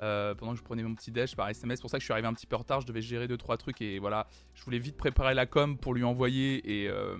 Euh, 0.00 0.34
pendant 0.34 0.52
que 0.52 0.58
je 0.58 0.62
prenais 0.62 0.82
mon 0.82 0.94
petit 0.94 1.10
déj 1.10 1.34
par 1.34 1.48
SMS. 1.48 1.78
C'est 1.78 1.80
pour 1.80 1.90
ça 1.90 1.98
que 1.98 2.02
je 2.02 2.04
suis 2.04 2.12
arrivé 2.12 2.28
un 2.28 2.34
petit 2.34 2.46
peu 2.46 2.56
en 2.56 2.60
retard. 2.60 2.80
Je 2.80 2.86
devais 2.86 3.02
gérer 3.02 3.26
deux 3.26 3.36
trois 3.36 3.56
trucs 3.56 3.80
et 3.82 3.98
voilà. 3.98 4.26
Je 4.54 4.64
voulais 4.64 4.78
vite 4.78 4.96
préparer 4.96 5.34
la 5.34 5.46
com 5.46 5.76
pour 5.76 5.94
lui 5.94 6.04
envoyer 6.04 6.82
et 6.82 6.88
euh, 6.88 7.16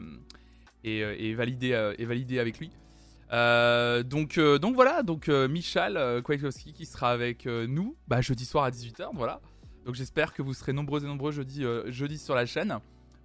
et, 0.85 1.35
valider 1.35 1.93
et 1.99 2.05
valider 2.05 2.39
avec 2.39 2.59
lui. 2.59 2.71
donc 3.31 4.39
donc 4.39 4.75
voilà. 4.75 5.03
Donc 5.03 5.29
Michal 5.29 6.23
Kwiatkowski 6.23 6.73
qui 6.73 6.87
sera 6.87 7.11
avec 7.11 7.47
nous 7.47 7.97
bah, 8.07 8.21
jeudi 8.21 8.45
soir 8.45 8.65
à 8.65 8.71
18h. 8.71 9.09
Voilà. 9.15 9.41
Donc 9.85 9.97
j'espère 9.97 10.33
que 10.33 10.41
vous 10.41 10.55
serez 10.55 10.73
nombreux 10.73 11.03
et 11.03 11.07
nombreux 11.07 11.33
jeudi 11.33 11.65
jeudi 11.89 12.17
sur 12.17 12.35
la 12.35 12.47
chaîne 12.47 12.79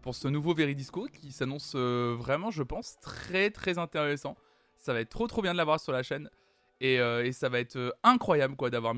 pour 0.03 0.13
ce 0.13 0.27
nouveau 0.27 0.53
Veridisco 0.53 1.07
qui 1.07 1.31
s'annonce 1.31 1.73
euh, 1.75 2.15
vraiment, 2.19 2.51
je 2.51 2.61
pense, 2.61 2.99
très 2.99 3.49
très 3.49 3.79
intéressant. 3.79 4.35
Ça 4.77 4.93
va 4.93 4.99
être 4.99 5.09
trop 5.09 5.27
trop 5.27 5.41
bien 5.41 5.53
de 5.53 5.57
l'avoir 5.57 5.79
sur 5.79 5.93
la 5.93 6.03
chaîne. 6.03 6.29
Et, 6.83 6.99
euh, 6.99 7.31
ça 7.31 7.49
va 7.49 7.59
être 7.59 7.77
euh, 7.77 7.91
incroyable 8.03 8.55
quoi 8.55 8.69
d'avoir 8.69 8.93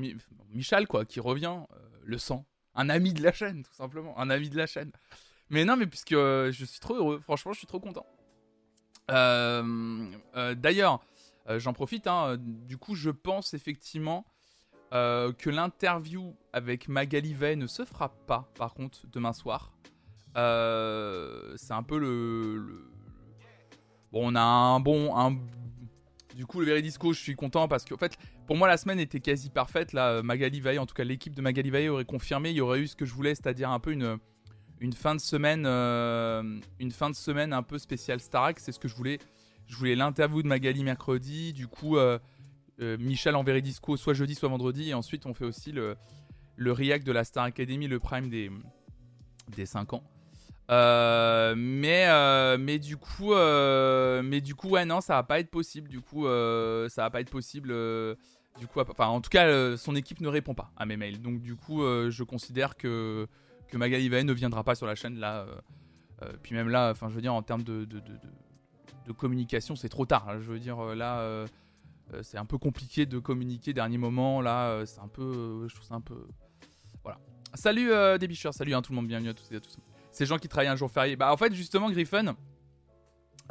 Michal 0.50 0.86
quoi 0.86 1.06
qui 1.06 1.20
revient, 1.20 1.60
le 2.04 2.18
sang. 2.18 2.44
Un 2.74 2.90
ami 2.90 3.14
de 3.14 3.22
la 3.22 3.32
chaîne, 3.32 3.62
tout 3.62 3.72
simplement. 3.72 4.18
Un 4.18 4.28
ami 4.28 4.50
de 4.50 4.56
la 4.56 4.66
chaîne. 4.66 4.92
Mais 5.48 5.64
non, 5.64 5.76
mais 5.76 5.86
puisque 5.86 6.10
je 6.10 6.64
suis 6.66 6.80
trop 6.80 6.94
heureux, 6.94 7.20
franchement, 7.20 7.52
je 7.52 7.58
suis 7.58 7.66
trop 7.66 7.80
content. 7.80 8.04
D'ailleurs, 9.08 11.00
j'en 11.48 11.72
profite, 11.72 12.06
hein, 12.06 12.36
du 12.38 12.76
coup, 12.76 12.94
je 12.94 13.10
pense 13.10 13.54
effectivement 13.54 14.26
que 14.90 15.48
l'interview 15.48 16.36
avec 16.52 16.88
Magali 16.88 17.32
Vey 17.32 17.56
ne 17.56 17.66
se 17.66 17.86
fera 17.86 18.10
pas, 18.26 18.50
par 18.56 18.74
contre, 18.74 19.06
demain 19.06 19.32
soir. 19.32 19.72
Euh, 20.36 21.54
c'est 21.56 21.72
un 21.72 21.82
peu 21.82 21.98
le, 21.98 22.90
Bon, 24.12 24.32
on 24.32 24.34
a 24.34 24.40
un 24.40 24.80
bon. 24.80 25.16
Un... 25.16 25.36
Du 26.36 26.44
coup, 26.44 26.60
le 26.60 26.66
Veridisco, 26.66 27.14
je 27.14 27.18
suis 27.18 27.34
content 27.34 27.66
parce 27.66 27.86
qu'en 27.86 27.96
fait, 27.96 28.18
pour 28.46 28.58
moi, 28.58 28.68
la 28.68 28.76
semaine 28.76 29.00
était 29.00 29.20
quasi 29.20 29.48
parfaite. 29.48 29.94
Là, 29.94 30.22
Magali 30.22 30.60
Vaille, 30.60 30.78
en 30.78 30.84
tout 30.84 30.94
cas, 30.94 31.02
l'équipe 31.02 31.34
de 31.34 31.40
Magali 31.40 31.70
Vaille 31.70 31.88
aurait 31.88 32.04
confirmé. 32.04 32.50
Il 32.50 32.56
y 32.56 32.60
aurait 32.60 32.80
eu 32.80 32.86
ce 32.86 32.94
que 32.94 33.06
je 33.06 33.14
voulais, 33.14 33.34
c'est-à-dire 33.34 33.70
un 33.70 33.80
peu 33.80 33.90
une, 33.90 34.18
une 34.80 34.92
fin 34.92 35.14
de 35.14 35.20
semaine, 35.20 35.64
euh, 35.64 36.60
une 36.78 36.90
fin 36.90 37.08
de 37.08 37.14
semaine 37.14 37.54
un 37.54 37.62
peu 37.62 37.78
spéciale 37.78 38.20
Starac. 38.20 38.60
C'est 38.60 38.72
ce 38.72 38.78
que 38.78 38.86
je 38.86 38.94
voulais. 38.94 39.18
Je 39.66 39.76
voulais 39.76 39.94
l'interview 39.94 40.42
de 40.42 40.46
Magali 40.46 40.84
mercredi. 40.84 41.54
Du 41.54 41.68
coup, 41.68 41.96
euh, 41.96 42.18
Michel 42.78 43.34
en 43.34 43.42
Veridisco, 43.42 43.96
soit 43.96 44.12
jeudi, 44.12 44.34
soit 44.34 44.50
vendredi. 44.50 44.90
Et 44.90 44.94
ensuite, 44.94 45.24
on 45.24 45.32
fait 45.32 45.46
aussi 45.46 45.72
le, 45.72 45.96
le 46.56 46.70
react 46.70 47.06
de 47.06 47.12
la 47.12 47.24
Star 47.24 47.44
Academy, 47.44 47.88
le 47.88 47.98
prime 47.98 48.28
des, 48.28 48.50
des 49.56 49.64
5 49.64 49.94
ans. 49.94 50.02
Mais, 50.68 52.56
mais 52.58 52.78
du 52.78 52.96
coup, 52.96 53.34
mais 53.34 54.40
du 54.40 54.54
coup, 54.54 54.70
ouais, 54.70 54.84
non, 54.84 55.00
ça 55.00 55.14
va 55.14 55.22
pas 55.22 55.40
être 55.40 55.50
possible. 55.50 55.88
Du 55.88 56.00
coup, 56.00 56.24
ça 56.24 57.02
va 57.02 57.10
pas 57.10 57.20
être 57.20 57.30
possible. 57.30 57.68
du 58.58 58.66
coup, 58.66 58.80
enfin, 58.80 59.06
en 59.06 59.20
tout 59.20 59.30
cas, 59.30 59.76
son 59.76 59.94
équipe 59.94 60.20
ne 60.20 60.28
répond 60.28 60.54
pas 60.54 60.70
à 60.76 60.86
mes 60.86 60.96
mails. 60.96 61.20
Donc, 61.20 61.40
du 61.40 61.56
coup, 61.56 61.82
je 61.82 62.22
considère 62.22 62.76
que 62.76 63.26
que 63.68 63.76
Magali 63.76 64.08
ne 64.08 64.32
viendra 64.32 64.62
pas 64.62 64.76
sur 64.76 64.86
la 64.86 64.94
chaîne 64.94 65.18
là. 65.18 65.44
puis 66.42 66.54
même 66.54 66.68
là, 66.68 66.90
enfin, 66.90 67.08
je 67.08 67.14
veux 67.14 67.22
dire, 67.22 67.34
en 67.34 67.42
termes 67.42 67.64
de, 67.64 67.84
de, 67.84 68.00
de, 69.06 69.12
communication, 69.12 69.76
c'est 69.76 69.88
trop 69.88 70.06
tard. 70.06 70.40
je 70.40 70.50
veux 70.50 70.58
dire, 70.58 70.94
là, 70.94 71.46
c'est 72.22 72.38
un 72.38 72.46
peu 72.46 72.58
compliqué 72.58 73.06
de 73.06 73.18
communiquer 73.18 73.72
dernier 73.72 73.98
moment. 73.98 74.40
Là, 74.40 74.84
c'est 74.86 75.00
un 75.00 75.08
peu, 75.08 75.66
je 75.68 75.74
trouve 75.74 75.92
un 75.92 76.00
peu, 76.00 76.26
voilà. 77.02 77.20
Salut 77.54 77.90
euh, 77.90 78.18
salut 78.52 78.74
hein, 78.74 78.82
tout 78.82 78.92
le 78.92 78.96
monde, 78.96 79.06
bienvenue 79.06 79.30
à 79.30 79.34
tous 79.34 79.50
et 79.50 79.56
à 79.56 79.60
tous. 79.60 79.76
Ces 80.16 80.24
gens 80.24 80.38
qui 80.38 80.48
travaillent 80.48 80.68
un 80.68 80.76
jour 80.76 80.90
férié. 80.90 81.14
Bah 81.14 81.30
en 81.30 81.36
fait 81.36 81.52
justement 81.52 81.90
Griffon, 81.90 82.34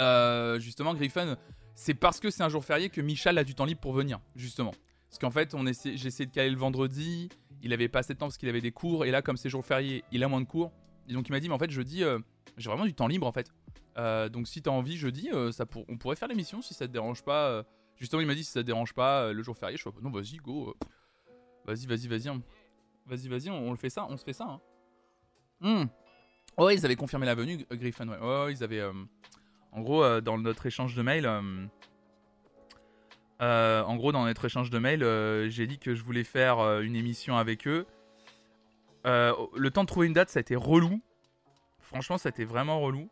euh, 0.01 0.59
justement 0.59 0.95
Griffon, 0.95 1.37
c'est 1.75 1.93
parce 1.93 2.19
que 2.19 2.31
c'est 2.31 2.41
un 2.41 2.49
jour 2.49 2.65
férié 2.65 2.89
que 2.89 3.01
Michal 3.01 3.37
a 3.37 3.43
du 3.43 3.53
temps 3.53 3.65
libre 3.65 3.81
pour 3.81 3.93
venir, 3.93 4.19
justement. 4.35 4.73
Parce 5.07 5.19
qu'en 5.19 5.29
fait, 5.29 5.53
on 5.53 5.63
j'ai 5.63 6.07
essayé 6.07 6.25
de 6.25 6.31
caler 6.31 6.49
le 6.49 6.57
vendredi, 6.57 7.29
il 7.61 7.71
avait 7.71 7.87
pas 7.87 7.99
assez 7.99 8.15
de 8.15 8.17
temps 8.17 8.25
parce 8.25 8.39
qu'il 8.39 8.49
avait 8.49 8.61
des 8.61 8.71
cours, 8.71 9.05
et 9.05 9.11
là 9.11 9.21
comme 9.21 9.37
c'est 9.37 9.47
jour 9.47 9.63
férié, 9.63 10.03
il 10.11 10.23
a 10.23 10.27
moins 10.27 10.41
de 10.41 10.47
cours. 10.47 10.71
Et 11.07 11.13
donc 11.13 11.29
il 11.29 11.33
m'a 11.33 11.39
dit, 11.39 11.49
mais 11.49 11.53
en 11.53 11.59
fait 11.59 11.69
jeudi, 11.69 12.03
euh, 12.03 12.17
j'ai 12.57 12.67
vraiment 12.67 12.85
du 12.85 12.95
temps 12.95 13.07
libre 13.07 13.27
en 13.27 13.31
fait. 13.31 13.51
Euh, 13.99 14.27
donc 14.27 14.47
si 14.47 14.63
t'as 14.63 14.71
envie 14.71 14.97
jeudi, 14.97 15.29
ça 15.51 15.67
pour... 15.67 15.85
on 15.87 15.97
pourrait 15.97 16.15
faire 16.15 16.29
l'émission 16.29 16.63
si 16.63 16.73
ça 16.73 16.87
te 16.87 16.91
dérange 16.91 17.21
pas. 17.21 17.63
Justement, 17.97 18.21
il 18.21 18.27
m'a 18.27 18.33
dit 18.33 18.43
si 18.43 18.51
ça 18.51 18.61
te 18.61 18.65
dérange 18.65 18.95
pas 18.95 19.31
le 19.31 19.43
jour 19.43 19.55
férié, 19.55 19.77
je 19.77 19.83
suis 19.83 19.91
non 20.01 20.09
vas-y 20.09 20.37
go, 20.37 20.75
vas-y 21.63 21.85
vas-y 21.85 22.07
vas-y. 22.07 22.27
Hein. 22.27 22.41
Vas-y, 23.05 23.27
vas-y, 23.27 23.51
on, 23.51 23.69
le 23.69 23.77
fait 23.77 23.91
ça, 23.91 24.07
on 24.09 24.17
se 24.17 24.23
fait 24.23 24.33
ça. 24.33 24.45
Hein. 24.45 24.61
Hmm. 25.61 25.85
Oh, 26.57 26.69
ils 26.69 26.85
avaient 26.85 26.95
confirmé 26.95 27.25
la 27.25 27.35
venue, 27.35 27.65
euh, 27.71 27.75
Griffin, 27.75 28.07
ouais. 28.07 28.17
Oh, 28.21 28.47
ils 28.49 28.63
avaient. 28.63 28.79
Euh, 28.79 28.93
en 29.71 29.81
gros, 29.81 30.03
euh, 30.03 30.21
dans 30.21 30.37
notre 30.37 30.65
échange 30.65 30.95
de 30.95 31.01
mail. 31.01 31.27
en 33.39 33.95
gros, 33.95 34.11
dans 34.11 34.25
notre 34.25 34.45
échange 34.45 34.69
de 34.69 34.79
mail, 34.79 35.01
j'ai 35.49 35.67
dit 35.67 35.79
que 35.79 35.95
je 35.95 36.03
voulais 36.03 36.23
faire 36.23 36.59
une 36.81 36.95
émission 36.95 37.37
avec 37.37 37.67
eux. 37.67 37.85
le 39.03 39.69
temps 39.69 39.83
de 39.83 39.87
trouver 39.87 40.07
une 40.07 40.13
date, 40.13 40.29
ça 40.29 40.39
a 40.39 40.41
été 40.41 40.55
relou. 40.55 41.01
Franchement, 41.79 42.17
ça 42.17 42.29
a 42.29 42.31
été 42.31 42.45
vraiment 42.45 42.79
relou. 42.79 43.09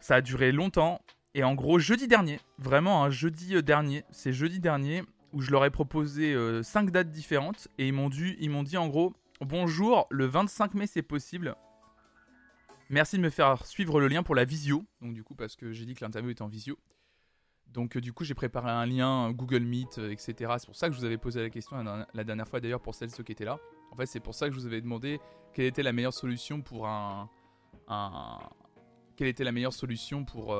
Ça 0.00 0.16
a 0.16 0.20
duré 0.20 0.52
longtemps. 0.52 1.00
Et 1.34 1.44
en 1.44 1.54
gros, 1.54 1.78
jeudi 1.78 2.08
dernier, 2.08 2.40
vraiment 2.58 3.04
un 3.04 3.10
jeudi 3.10 3.62
dernier, 3.62 4.04
c'est 4.10 4.32
jeudi 4.32 4.60
dernier, 4.60 5.02
où 5.32 5.40
je 5.40 5.50
leur 5.50 5.64
ai 5.64 5.70
proposé 5.70 6.34
5 6.62 6.88
euh, 6.88 6.90
dates 6.90 7.10
différentes 7.10 7.68
et 7.78 7.88
ils 7.88 7.92
m'ont 7.92 8.10
dit, 8.10 8.36
ils 8.38 8.50
m'ont 8.50 8.62
dit 8.62 8.76
en 8.76 8.88
gros 8.88 9.14
bonjour, 9.44 10.06
le 10.10 10.26
25 10.26 10.74
mai 10.74 10.86
c'est 10.86 11.02
possible. 11.02 11.56
Merci 12.90 13.16
de 13.16 13.22
me 13.22 13.30
faire 13.30 13.64
suivre 13.66 14.00
le 14.00 14.08
lien 14.08 14.22
pour 14.22 14.34
la 14.34 14.44
visio. 14.44 14.84
Donc 15.00 15.14
du 15.14 15.24
coup 15.24 15.34
parce 15.34 15.56
que 15.56 15.72
j'ai 15.72 15.84
dit 15.84 15.94
que 15.94 16.04
l'interview 16.04 16.30
était 16.30 16.42
en 16.42 16.48
visio. 16.48 16.78
Donc 17.68 17.96
euh, 17.96 18.00
du 18.00 18.12
coup 18.12 18.24
j'ai 18.24 18.34
préparé 18.34 18.70
un 18.70 18.84
lien 18.86 19.30
Google 19.32 19.62
Meet, 19.62 19.98
euh, 19.98 20.10
etc. 20.10 20.52
C'est 20.58 20.66
pour 20.66 20.76
ça 20.76 20.88
que 20.88 20.94
je 20.94 20.98
vous 20.98 21.04
avais 21.04 21.18
posé 21.18 21.40
la 21.40 21.50
question 21.50 21.82
la 21.82 22.24
dernière, 22.24 22.46
fois 22.46 22.60
d'ailleurs 22.60 22.82
pour 22.82 22.94
celles 22.94 23.10
ceux 23.10 23.22
qui 23.22 23.32
étaient 23.32 23.44
là. 23.44 23.58
En 23.90 23.96
fait 23.96 24.06
c'est 24.06 24.20
pour 24.20 24.34
ça 24.34 24.48
que 24.48 24.54
je 24.54 24.60
vous 24.60 24.66
avais 24.66 24.80
demandé 24.80 25.20
quelle 25.54 25.66
était 25.66 25.82
la 25.82 25.92
meilleure 25.92 26.14
solution 26.14 26.60
pour 26.60 26.86
un, 26.86 27.30
un 27.88 28.38
quelle 29.16 29.28
était 29.28 29.44
la 29.44 29.52
meilleure 29.52 29.72
solution 29.72 30.24
pour 30.24 30.56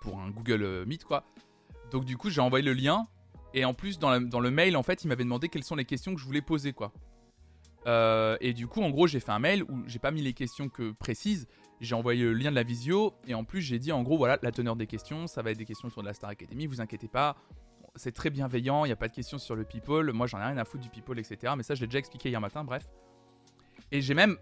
pour 0.00 0.20
un 0.20 0.30
Google 0.30 0.84
Meet 0.86 1.04
quoi. 1.04 1.24
Donc 1.92 2.06
du 2.06 2.16
coup, 2.16 2.30
j'ai 2.30 2.40
envoyé 2.40 2.64
le 2.64 2.72
lien. 2.72 3.06
Et 3.54 3.64
en 3.64 3.74
plus, 3.74 3.98
dans, 3.98 4.10
le 4.10 4.50
mail, 4.50 4.76
en 4.76 4.82
fait, 4.82 5.04
il 5.04 5.08
m'avait 5.08 5.24
demandé 5.24 5.48
quelles 5.48 5.64
sont 5.64 5.76
les 5.76 5.84
questions 5.84 6.14
que 6.14 6.20
je 6.20 6.24
voulais 6.24 6.42
poser, 6.42 6.72
quoi. 6.72 6.92
Euh, 7.86 8.36
et 8.40 8.52
du 8.52 8.66
coup, 8.66 8.82
en 8.82 8.90
gros, 8.90 9.06
j'ai 9.06 9.20
fait 9.20 9.32
un 9.32 9.40
mail 9.40 9.64
où 9.64 9.82
j'ai 9.86 9.98
pas 9.98 10.10
mis 10.10 10.22
les 10.22 10.32
questions 10.32 10.68
que 10.68 10.92
précises. 10.92 11.48
J'ai 11.80 11.94
envoyé 11.96 12.22
le 12.22 12.32
lien 12.32 12.50
de 12.50 12.54
la 12.54 12.62
visio. 12.62 13.14
Et 13.26 13.34
en 13.34 13.44
plus, 13.44 13.60
j'ai 13.60 13.78
dit, 13.78 13.90
en 13.92 14.02
gros, 14.02 14.16
voilà, 14.16 14.38
la 14.42 14.52
teneur 14.52 14.76
des 14.76 14.86
questions. 14.86 15.26
Ça 15.26 15.42
va 15.42 15.50
être 15.50 15.58
des 15.58 15.64
questions 15.64 15.88
autour 15.88 16.02
de 16.02 16.08
la 16.08 16.14
Star 16.14 16.30
Academy. 16.30 16.66
Vous 16.66 16.80
inquiétez 16.80 17.08
pas. 17.08 17.36
C'est 17.96 18.12
très 18.12 18.30
bienveillant. 18.30 18.84
Il 18.84 18.88
n'y 18.88 18.92
a 18.92 18.96
pas 18.96 19.08
de 19.08 19.14
questions 19.14 19.38
sur 19.38 19.56
le 19.56 19.64
people. 19.64 20.12
Moi, 20.12 20.26
j'en 20.28 20.38
ai 20.38 20.44
rien 20.44 20.58
à 20.58 20.64
foutre 20.64 20.84
du 20.84 20.90
people, 20.90 21.18
etc. 21.18 21.54
Mais 21.56 21.64
ça, 21.64 21.74
je 21.74 21.80
l'ai 21.80 21.88
déjà 21.88 21.98
expliqué 21.98 22.28
hier 22.28 22.40
matin. 22.40 22.62
Bref. 22.62 22.88
Et 23.90 24.00
j'ai 24.00 24.14
même 24.14 24.36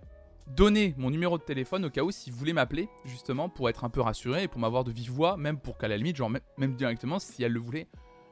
donner 0.49 0.95
mon 0.99 1.11
numéro 1.11 1.39
de 1.39 1.43
téléphone 1.43 1.85
au 1.85 1.91
cas 1.91 2.03
où 2.03 2.11
si 2.11 2.31
vous 2.31 2.37
voulez 2.37 2.53
m'appeler, 2.53 2.89
justement, 3.05 3.49
pour 3.49 3.69
être 3.69 3.85
un 3.85 3.91
peu 3.91 4.01
rassuré 4.01 4.45
et 4.45 4.49
pour 4.49 4.61
m'avoir 4.61 4.85
de 4.85 4.91
vive 4.91 5.11
voix, 5.11 5.37
même 5.37 5.59
pour 5.59 5.79
qu'à 5.79 5.89
la 5.89 5.97
limite, 5.97 6.17
genre 6.17 6.31
même 6.31 6.75
directement, 6.75 7.19
si 7.19 7.43
elle 7.43 7.53
le 7.53 7.61
voulait, 7.61 7.87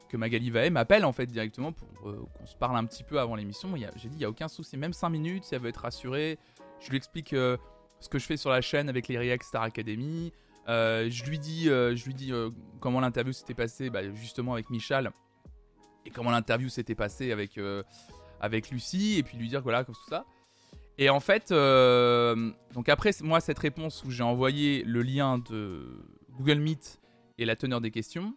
que 0.09 0.17
Magali 0.17 0.49
Vae 0.49 0.69
m'appelle 0.69 1.05
en 1.05 1.13
fait 1.13 1.27
directement 1.27 1.71
pour 1.71 1.87
euh, 2.05 2.25
qu'on 2.37 2.45
se 2.45 2.55
parle 2.55 2.75
un 2.75 2.85
petit 2.85 3.03
peu 3.03 3.19
avant 3.19 3.35
l'émission. 3.35 3.73
J'ai 3.95 4.09
dit, 4.09 4.15
il 4.15 4.19
n'y 4.19 4.25
a 4.25 4.29
aucun 4.29 4.47
souci, 4.47 4.75
même 4.75 4.91
5 4.91 5.09
minutes, 5.09 5.45
si 5.45 5.55
elle 5.55 5.61
veut 5.61 5.69
être 5.69 5.81
rassurée. 5.81 6.37
Je 6.81 6.89
lui 6.89 6.97
explique 6.97 7.33
euh, 7.33 7.55
ce 7.99 8.09
que 8.09 8.19
je 8.19 8.25
fais 8.25 8.37
sur 8.37 8.49
la 8.49 8.61
chaîne 8.61 8.89
avec 8.89 9.07
les 9.07 9.17
React 9.17 9.43
Star 9.43 9.63
Academy. 9.63 10.33
Euh, 10.67 11.09
je 11.09 11.23
lui 11.23 11.39
dis, 11.39 11.65
je 11.65 12.05
lui 12.05 12.13
dis 12.13 12.31
comment 12.79 12.99
l'interview 12.99 13.33
s'était 13.33 13.53
passée, 13.53 13.89
bah, 13.89 14.01
justement 14.13 14.53
avec 14.53 14.69
Michal, 14.69 15.11
et 16.05 16.09
comment 16.09 16.31
l'interview 16.31 16.69
s'était 16.69 16.95
passée 16.95 17.31
avec, 17.31 17.59
avec 18.39 18.69
Lucie, 18.69 19.17
et 19.17 19.23
puis 19.23 19.37
lui 19.37 19.47
dire 19.47 19.61
voilà, 19.61 19.83
comme 19.83 19.95
tout 19.95 20.09
ça. 20.09 20.25
Et 20.97 21.09
en 21.09 21.19
fait, 21.19 21.49
donc 21.49 22.89
après 22.89 23.11
moi 23.21 23.39
cette 23.39 23.59
réponse 23.59 24.03
où 24.05 24.11
j'ai 24.11 24.23
envoyé 24.23 24.83
le 24.83 25.01
lien 25.01 25.39
de 25.39 26.05
Google 26.37 26.59
Meet 26.59 26.99
et 27.39 27.45
la 27.45 27.55
teneur 27.55 27.81
des 27.81 27.89
questions, 27.89 28.35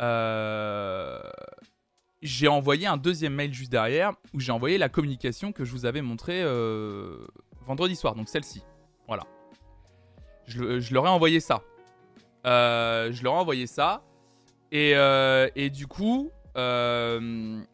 euh, 0.00 1.20
j'ai 2.22 2.48
envoyé 2.48 2.86
un 2.86 2.96
deuxième 2.96 3.34
mail 3.34 3.52
juste 3.52 3.70
derrière 3.70 4.12
où 4.34 4.40
j'ai 4.40 4.52
envoyé 4.52 4.78
la 4.78 4.88
communication 4.88 5.52
que 5.52 5.64
je 5.64 5.72
vous 5.72 5.86
avais 5.86 6.02
montrée 6.02 6.42
euh, 6.42 7.26
vendredi 7.66 7.96
soir, 7.96 8.14
donc 8.14 8.28
celle-ci. 8.28 8.62
Voilà. 9.06 9.24
Je, 10.46 10.94
leur 10.94 11.06
ai 11.06 11.10
envoyé 11.10 11.40
ça. 11.40 11.62
je 12.44 13.22
leur 13.22 13.34
ai 13.34 13.38
envoyé 13.38 13.66
ça. 13.66 14.02
Et, 14.72 15.70
du 15.70 15.86
coup, 15.86 16.30
ils 16.56 17.64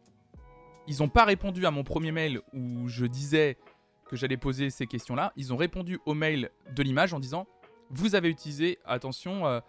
n'ont 0.99 1.09
pas 1.09 1.25
répondu 1.25 1.65
à 1.65 1.71
mon 1.71 1.83
premier 1.83 2.11
mail 2.11 2.41
où 2.53 2.87
je 2.87 3.05
disais 3.05 3.57
que 4.05 4.15
j'allais 4.15 4.37
poser 4.37 4.69
ces 4.69 4.87
questions-là, 4.87 5.33
ils 5.35 5.51
ont 5.51 5.57
répondu 5.57 5.99
au 6.05 6.13
mail 6.13 6.49
de 6.73 6.83
l'image 6.83 7.13
en 7.13 7.19
disant 7.19 7.47
Vous 7.89 8.15
avez 8.15 8.29
utilisé, 8.29 8.79
attention, 8.85 9.45
euh, 9.47 9.59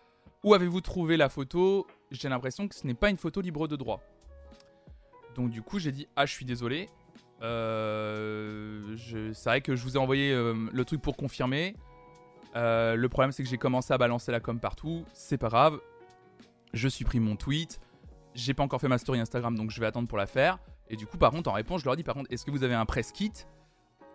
où 0.45 0.55
avez-vous 0.55 0.81
trouvé 0.81 1.17
la 1.17 1.29
photo? 1.29 1.87
J'ai 2.11 2.29
l'impression 2.29 2.69
que 2.69 2.75
ce 2.75 2.87
n'est 2.87 2.95
pas 2.95 3.11
une 3.11 3.17
photo 3.17 3.41
libre 3.41 3.69
de 3.69 3.77
droit. 3.77 4.03
Donc 5.35 5.51
du 5.51 5.63
coup, 5.63 5.79
j'ai 5.79 5.93
dit 5.93 6.07
Ah, 6.17 6.27
je 6.27 6.33
suis 6.33 6.45
désolé. 6.45 6.89
Euh, 7.43 8.97
c'est 9.35 9.49
vrai 9.49 9.61
que 9.61 9.77
je 9.77 9.83
vous 9.83 9.97
ai 9.97 9.99
envoyé 9.99 10.33
euh, 10.33 10.55
le 10.73 10.85
truc 10.85 11.03
pour 11.03 11.17
confirmer. 11.17 11.75
le 12.55 13.07
problème, 13.07 13.33
c'est 13.33 13.43
que 13.43 13.49
j'ai 13.49 13.59
commencé 13.59 13.93
à 13.93 13.99
balancer 13.99 14.33
la 14.33 14.41
com 14.41 14.59
partout. 14.59 15.05
C'est 15.13 15.39
pas 15.39 15.49
grave. 15.49 15.81
Je 16.73 16.89
supprime 16.89 17.25
mon 17.25 17.37
tweet. 17.37 17.81
J'ai 18.35 18.53
pas 18.53 18.63
encore 18.63 18.81
fait 18.81 18.89
ma 18.89 18.99
story 18.99 19.19
Instagram, 19.19 19.57
donc 19.57 19.71
je 19.71 19.81
vais 19.81 19.87
attendre 19.87 20.09
pour 20.09 20.19
la 20.19 20.27
faire. 20.27 20.59
Et 20.89 20.97
du 20.97 21.07
coup, 21.07 21.19
par 21.19 21.31
contre, 21.31 21.51
en 21.51 21.55
réponse, 21.55 21.81
je 21.81 21.87
leur 21.87 21.97
dis 21.97 22.05
par 22.05 22.15
contre, 22.15 22.31
est-ce 22.31 22.45
que 22.45 22.51
vous 22.51 22.63
avez 22.63 22.75
un 22.75 22.85
press 22.85 23.13
kit 23.13 23.33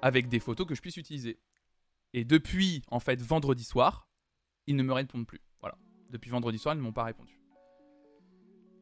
avec 0.01 0.29
des 0.29 0.39
photos 0.39 0.67
que 0.67 0.75
je 0.75 0.81
puisse 0.81 0.97
utiliser? 0.97 1.39
Et 2.13 2.23
depuis, 2.23 2.83
en 2.89 2.99
fait, 2.99 3.21
vendredi 3.21 3.63
soir, 3.63 4.07
ils 4.67 4.75
ne 4.75 4.83
me 4.83 4.93
répondent 4.93 5.25
plus. 5.25 5.41
Voilà. 5.59 5.75
Depuis 6.09 6.29
vendredi 6.29 6.59
soir, 6.59 6.75
ils 6.75 6.77
ne 6.77 6.83
m'ont 6.83 6.93
pas 6.93 7.03
répondu. 7.03 7.40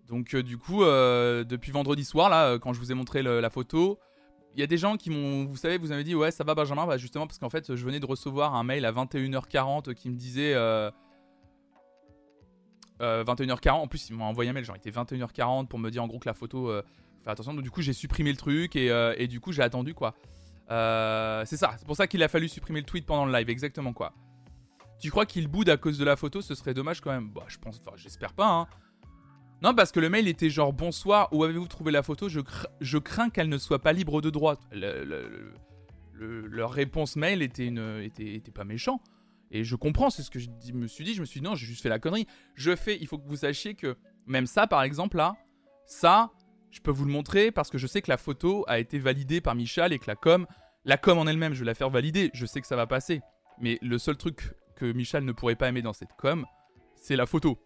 Donc, 0.09 0.33
euh, 0.33 0.41
du 0.41 0.57
coup, 0.57 0.83
euh, 0.83 1.43
depuis 1.43 1.71
vendredi 1.71 2.03
soir, 2.03 2.29
là, 2.29 2.47
euh, 2.47 2.59
quand 2.59 2.73
je 2.73 2.79
vous 2.79 2.91
ai 2.91 2.95
montré 2.95 3.21
la 3.21 3.49
photo, 3.49 3.99
il 4.55 4.59
y 4.59 4.63
a 4.63 4.67
des 4.67 4.77
gens 4.77 4.97
qui 4.97 5.11
m'ont, 5.11 5.45
vous 5.45 5.55
savez, 5.55 5.77
vous 5.77 5.91
avez 5.91 6.03
dit, 6.03 6.15
ouais, 6.15 6.31
ça 6.31 6.43
va, 6.43 6.55
Benjamin, 6.55 6.87
bah, 6.87 6.97
justement, 6.97 7.27
parce 7.27 7.37
qu'en 7.37 7.49
fait, 7.49 7.75
je 7.75 7.85
venais 7.85 7.99
de 7.99 8.05
recevoir 8.05 8.55
un 8.55 8.63
mail 8.63 8.85
à 8.85 8.91
21h40 8.91 9.93
qui 9.93 10.09
me 10.09 10.15
disait. 10.15 10.55
21h40, 12.99 13.71
en 13.71 13.87
plus, 13.87 14.09
ils 14.09 14.15
m'ont 14.15 14.25
envoyé 14.25 14.49
un 14.49 14.53
mail, 14.53 14.65
genre, 14.65 14.75
il 14.75 14.79
était 14.79 14.91
21h40 14.91 15.67
pour 15.67 15.79
me 15.79 15.89
dire 15.89 16.03
en 16.03 16.07
gros 16.07 16.19
que 16.19 16.27
la 16.27 16.33
photo. 16.33 16.71
Fais 17.23 17.29
attention, 17.29 17.53
donc 17.53 17.63
du 17.63 17.71
coup, 17.71 17.81
j'ai 17.81 17.93
supprimé 17.93 18.31
le 18.31 18.37
truc 18.37 18.75
et, 18.75 19.27
du 19.27 19.39
coup, 19.39 19.51
j'ai 19.51 19.61
attendu 19.61 19.93
quoi. 19.93 20.15
Euh, 20.71 21.43
c'est 21.45 21.57
ça, 21.57 21.73
c'est 21.77 21.85
pour 21.85 21.95
ça 21.95 22.05
qu'il 22.05 22.21
a 22.21 22.27
fallu 22.27 22.47
supprimer 22.47 22.79
le 22.79 22.85
tweet 22.85 23.05
pendant 23.05 23.25
le 23.25 23.33
live, 23.33 23.49
exactement 23.49 23.91
quoi. 23.91 24.13
Tu 24.99 25.09
crois 25.09 25.25
qu'il 25.25 25.47
boude 25.47 25.69
à 25.69 25.77
cause 25.77 25.97
de 25.97 26.05
la 26.05 26.15
photo? 26.15 26.41
Ce 26.41 26.53
serait 26.53 26.73
dommage 26.73 27.01
quand 27.01 27.09
même. 27.09 27.29
Bah, 27.29 27.45
je 27.47 27.57
pense, 27.57 27.79
enfin, 27.79 27.95
j'espère 27.95 28.33
pas, 28.33 28.49
hein. 28.49 28.67
Non, 29.61 29.75
parce 29.75 29.91
que 29.91 29.99
le 29.99 30.09
mail 30.09 30.27
était 30.27 30.49
genre 30.49 30.71
bonsoir, 30.71 31.27
où 31.33 31.43
avez-vous 31.43 31.67
trouvé 31.67 31.91
la 31.91 32.03
photo? 32.03 32.29
Je, 32.29 32.97
crains 32.97 33.29
qu'elle 33.29 33.49
ne 33.49 33.57
soit 33.57 33.79
pas 33.79 33.93
libre 33.93 34.21
de 34.21 34.29
droit. 34.29 34.55
leur 36.13 36.71
réponse 36.71 37.15
mail 37.15 37.41
était, 37.41 37.73
était 38.05 38.51
pas 38.51 38.63
méchant. 38.63 39.01
Et 39.51 39.63
je 39.63 39.75
comprends, 39.75 40.09
c'est 40.09 40.21
ce 40.21 40.29
que 40.29 40.39
je 40.39 40.49
me 40.73 40.87
suis 40.87 41.03
dit. 41.03 41.13
Je 41.13 41.21
me 41.21 41.25
suis 41.25 41.39
dit, 41.39 41.45
non, 41.45 41.55
j'ai 41.55 41.65
juste 41.65 41.81
fait 41.81 41.89
la 41.89 41.99
connerie. 41.99 42.27
Je 42.55 42.75
fais, 42.75 42.97
il 42.99 43.07
faut 43.07 43.17
que 43.17 43.27
vous 43.27 43.37
sachiez 43.37 43.73
que 43.73 43.97
même 44.27 44.45
ça, 44.45 44.67
par 44.67 44.83
exemple, 44.83 45.17
là, 45.17 45.35
ça, 45.85 46.31
je 46.71 46.79
peux 46.81 46.91
vous 46.91 47.05
le 47.05 47.11
montrer 47.11 47.51
parce 47.51 47.69
que 47.69 47.77
je 47.77 47.87
sais 47.87 48.01
que 48.01 48.11
la 48.11 48.17
photo 48.17 48.63
a 48.67 48.79
été 48.79 48.99
validée 48.99 49.41
par 49.41 49.55
Michal 49.55 49.91
et 49.91 49.99
que 49.99 50.05
la 50.07 50.15
com, 50.15 50.45
la 50.85 50.97
com 50.97 51.17
en 51.17 51.25
elle-même, 51.25 51.53
je 51.53 51.59
vais 51.59 51.65
la 51.65 51.73
faire 51.73 51.89
valider. 51.89 52.29
Je 52.33 52.45
sais 52.45 52.61
que 52.61 52.67
ça 52.67 52.75
va 52.75 52.85
passer. 52.85 53.21
Mais 53.59 53.79
le 53.81 53.97
seul 53.97 54.17
truc 54.17 54.53
que 54.75 54.91
Michal 54.91 55.25
ne 55.25 55.31
pourrait 55.31 55.55
pas 55.55 55.67
aimer 55.67 55.81
dans 55.81 55.93
cette 55.93 56.13
com, 56.17 56.45
c'est 56.95 57.15
la 57.15 57.25
photo. 57.25 57.57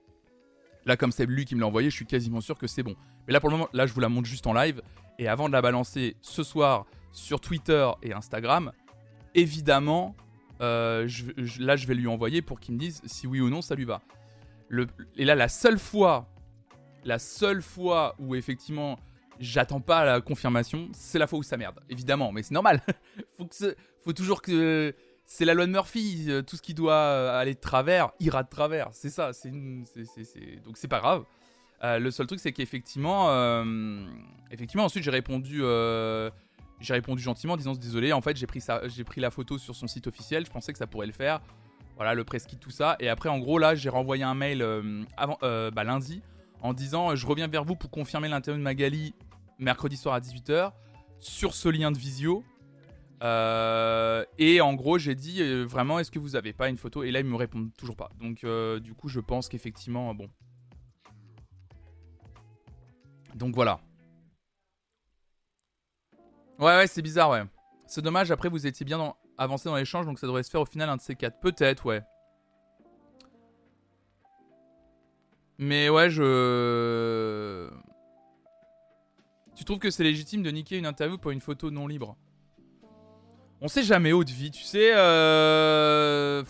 Là, 0.86 0.98
comme 0.98 1.12
c'est 1.12 1.26
lui 1.26 1.46
qui 1.46 1.56
me 1.56 1.62
l'a 1.62 1.68
envoyé, 1.68 1.90
je 1.90 1.96
suis 1.96 2.06
quasiment 2.06 2.42
sûr 2.42 2.58
que 2.58 2.68
c'est 2.68 2.84
bon. 2.84 2.96
Mais 3.28 3.34
là, 3.34 3.40
pour 3.40 3.50
le 3.50 3.58
moment, 3.58 3.70
là, 3.74 3.86
je 3.86 3.94
vous 3.94 4.00
la 4.00 4.10
montre 4.10 4.28
juste 4.28 4.48
en 4.48 4.54
live. 4.54 4.82
Et 5.20 5.28
avant 5.28 5.48
de 5.48 5.54
la 5.54 5.62
balancer 5.62 6.18
ce 6.22 6.44
soir 6.44 6.86
sur 7.12 7.40
Twitter 7.40 7.90
et 8.02 8.14
Instagram, 8.14 8.72
évidemment, 9.36 10.16
euh, 10.62 11.08
là, 11.60 11.76
je 11.76 11.88
vais 11.88 11.96
lui 11.96 12.08
envoyer 12.08 12.42
pour 12.42 12.60
qu'il 12.60 12.76
me 12.76 12.80
dise 12.80 13.02
si 13.06 13.28
oui 13.28 13.40
ou 13.42 13.50
non 13.50 13.62
ça 13.62 13.76
lui 13.76 13.86
va. 13.86 14.02
Et 15.16 15.26
là, 15.26 15.36
la 15.36 15.48
seule 15.48 15.78
fois, 15.78 16.28
la 17.04 17.20
seule 17.20 17.62
fois 17.62 18.16
où 18.18 18.36
effectivement 18.36 18.98
j'attends 19.40 19.82
pas 19.82 20.06
la 20.06 20.22
confirmation, 20.22 20.90
c'est 20.94 21.20
la 21.20 21.28
fois 21.28 21.40
où 21.40 21.44
ça 21.44 21.58
merde. 21.58 21.80
Évidemment, 21.90 22.32
mais 22.32 22.44
c'est 22.44 22.54
normal. 22.54 22.82
faut 24.04 24.14
toujours 24.14 24.42
que. 24.42 24.96
C'est 25.26 25.46
la 25.46 25.54
loi 25.54 25.66
de 25.66 25.72
Murphy. 25.72 26.26
Euh, 26.28 26.42
tout 26.42 26.56
ce 26.58 26.62
qui 26.62 26.74
doit 26.74 26.94
euh, 26.94 27.40
aller 27.40 27.54
de 27.56 27.60
travers 27.60 28.12
ira 28.20 28.44
de 28.44 28.50
travers. 28.50 28.90
C'est 28.92 29.10
ça. 29.10 29.34
C'est 29.34 29.52
Donc 29.52 30.78
c'est 30.78 30.88
pas 30.88 31.00
grave. 31.00 31.24
le 31.82 32.12
seul 32.12 32.28
truc, 32.28 32.40
c'est 32.40 32.52
qu'effectivement, 32.54 33.30
effectivement, 34.52 34.86
ensuite 34.86 35.04
j'ai 35.04 35.12
répondu 35.12 35.64
gentiment 37.22 37.54
en 37.54 37.58
disant 37.58 37.74
désolé, 37.74 38.14
en 38.14 38.22
fait 38.22 38.38
j'ai 38.38 38.46
pris, 38.46 39.22
la 39.22 39.32
photo 39.32 39.58
sur 39.58 39.76
son 39.76 39.88
site 39.88 40.08
officiel, 40.08 40.46
je 40.46 40.52
pensais 40.52 40.72
que 40.72 40.80
ça 40.80 40.88
pourrait 40.88 41.08
le 41.08 41.14
faire. 41.14 41.42
Voilà, 41.96 42.14
le 42.14 42.24
press 42.24 42.46
kit, 42.46 42.58
tout 42.58 42.72
ça. 42.72 42.96
Et 43.00 43.08
après, 43.08 43.30
en 43.30 43.40
gros, 43.40 43.60
là, 43.60 43.76
j'ai 43.76 43.90
renvoyé 43.90 44.24
un 44.24 44.34
mail 44.34 44.62
euh, 44.62 45.04
euh, 45.44 45.72
bah, 45.72 45.84
lundi 45.84 46.22
en 46.62 46.74
disant 46.74 47.16
je 47.16 47.28
reviens 47.28 47.48
vers 47.48 47.64
vous 47.64 47.76
pour 47.76 47.92
confirmer 47.92 48.30
l'interview 48.30 48.58
de 48.58 48.64
Magali 48.64 49.14
mercredi 49.60 49.98
soir 49.98 50.16
à 50.16 50.20
18h 50.20 50.72
sur 51.20 51.54
ce 51.54 51.70
lien 51.70 51.92
de 51.92 51.98
visio. 51.98 52.44
Euh, 53.24 54.26
et 54.38 54.60
en 54.62 54.74
gros, 54.74 54.98
j'ai 54.98 55.16
dit 55.16 55.42
vraiment, 55.64 56.00
est-ce 56.00 56.12
que 56.12 56.20
vous 56.20 56.36
avez 56.36 56.54
pas 56.54 56.70
une 56.70 56.78
photo? 56.78 57.04
Et 57.04 57.12
là, 57.12 57.20
ils 57.20 57.26
me 57.26 57.36
répondent 57.36 57.74
toujours 57.78 57.96
pas. 57.96 58.10
Donc, 58.20 58.46
du 58.82 58.94
coup, 58.94 59.08
je 59.08 59.20
pense 59.20 59.50
qu'effectivement, 59.50 60.14
bon. 60.14 60.30
Donc 63.36 63.56
voilà. 63.56 63.80
Ouais, 66.60 66.76
ouais, 66.78 66.88
c'est 66.88 67.02
bizarre, 67.02 67.32
ouais. 67.32 67.44
C'est 67.88 68.02
dommage, 68.02 68.30
après 68.32 68.48
vous 68.50 68.68
étiez 68.68 68.86
bien 68.86 69.14
avancé 69.38 69.70
dans 69.70 69.76
l'échange, 69.76 70.06
donc 70.06 70.20
ça 70.20 70.28
devrait 70.28 70.44
se 70.44 70.50
faire 70.52 70.62
au 70.62 70.66
final 70.66 70.90
un 70.90 70.98
de 70.98 71.02
ces 71.02 71.16
quatre. 71.16 71.40
Peut-être, 71.40 71.86
ouais. 71.86 72.02
Mais 75.58 75.90
ouais, 75.90 76.10
je... 76.10 77.70
Tu 79.56 79.64
trouves 79.66 79.80
que 79.80 79.90
c'est 79.90 80.04
légitime 80.04 80.44
de 80.44 80.52
niquer 80.52 80.78
une 80.78 80.86
interview 80.86 81.18
pour 81.18 81.32
une 81.32 81.42
photo 81.42 81.72
non 81.72 81.88
libre? 81.88 82.18
On 83.64 83.70
sait 83.70 83.84
jamais, 83.84 84.12
haute 84.12 84.30
vie, 84.30 84.52
tu 84.52 84.62
sais. 84.62 84.92
Euh... 84.94 86.44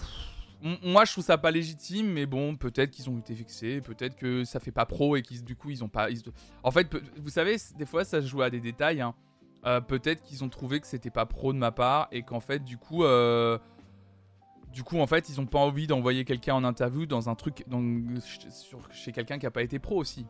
Moi, 0.81 1.05
je 1.05 1.11
trouve 1.11 1.23
ça 1.23 1.37
pas 1.37 1.51
légitime, 1.51 2.07
mais 2.07 2.25
bon, 2.25 2.55
peut-être 2.55 2.89
qu'ils 2.89 3.07
ont 3.07 3.19
été 3.19 3.35
fixés, 3.35 3.81
peut-être 3.81 4.15
que 4.15 4.43
ça 4.45 4.59
fait 4.59 4.71
pas 4.71 4.87
pro 4.87 5.15
et 5.15 5.21
qu'ils 5.21 5.43
du 5.43 5.55
coup 5.55 5.69
ils 5.69 5.83
ont 5.83 5.89
pas. 5.89 6.07
En 6.63 6.71
fait, 6.71 6.87
vous 7.21 7.29
savez, 7.29 7.57
des 7.77 7.85
fois 7.85 8.03
ça 8.03 8.19
se 8.19 8.27
joue 8.27 8.41
à 8.41 8.49
des 8.49 8.61
détails. 8.61 9.01
Hein. 9.01 9.13
Euh, 9.65 9.79
peut-être 9.79 10.23
qu'ils 10.23 10.43
ont 10.43 10.49
trouvé 10.49 10.79
que 10.79 10.87
c'était 10.87 11.11
pas 11.11 11.27
pro 11.27 11.53
de 11.53 11.57
ma 11.59 11.71
part 11.71 12.07
et 12.11 12.23
qu'en 12.23 12.39
fait, 12.39 12.63
du 12.63 12.77
coup, 12.77 13.03
euh, 13.03 13.59
du 14.71 14.81
coup, 14.83 14.97
en 14.97 15.05
fait, 15.05 15.29
ils 15.29 15.39
ont 15.39 15.45
pas 15.45 15.59
envie 15.59 15.85
d'envoyer 15.85 16.25
quelqu'un 16.25 16.55
en 16.55 16.63
interview 16.63 17.05
dans 17.05 17.29
un 17.29 17.35
truc, 17.35 17.63
chez 18.91 19.11
quelqu'un 19.11 19.37
qui 19.37 19.45
a 19.45 19.51
pas 19.51 19.61
été 19.61 19.77
pro 19.77 19.97
aussi. 19.97 20.25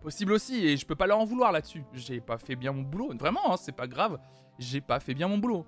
Possible 0.00 0.32
aussi, 0.32 0.66
et 0.66 0.78
je 0.78 0.86
peux 0.86 0.96
pas 0.96 1.06
leur 1.06 1.18
en 1.18 1.26
vouloir 1.26 1.52
là-dessus. 1.52 1.84
J'ai 1.92 2.20
pas 2.20 2.38
fait 2.38 2.56
bien 2.56 2.72
mon 2.72 2.82
boulot, 2.82 3.12
vraiment, 3.18 3.52
hein, 3.52 3.56
c'est 3.58 3.76
pas 3.76 3.86
grave. 3.86 4.18
J'ai 4.58 4.80
pas 4.80 5.00
fait 5.00 5.14
bien 5.14 5.28
mon 5.28 5.38
boulot. 5.38 5.66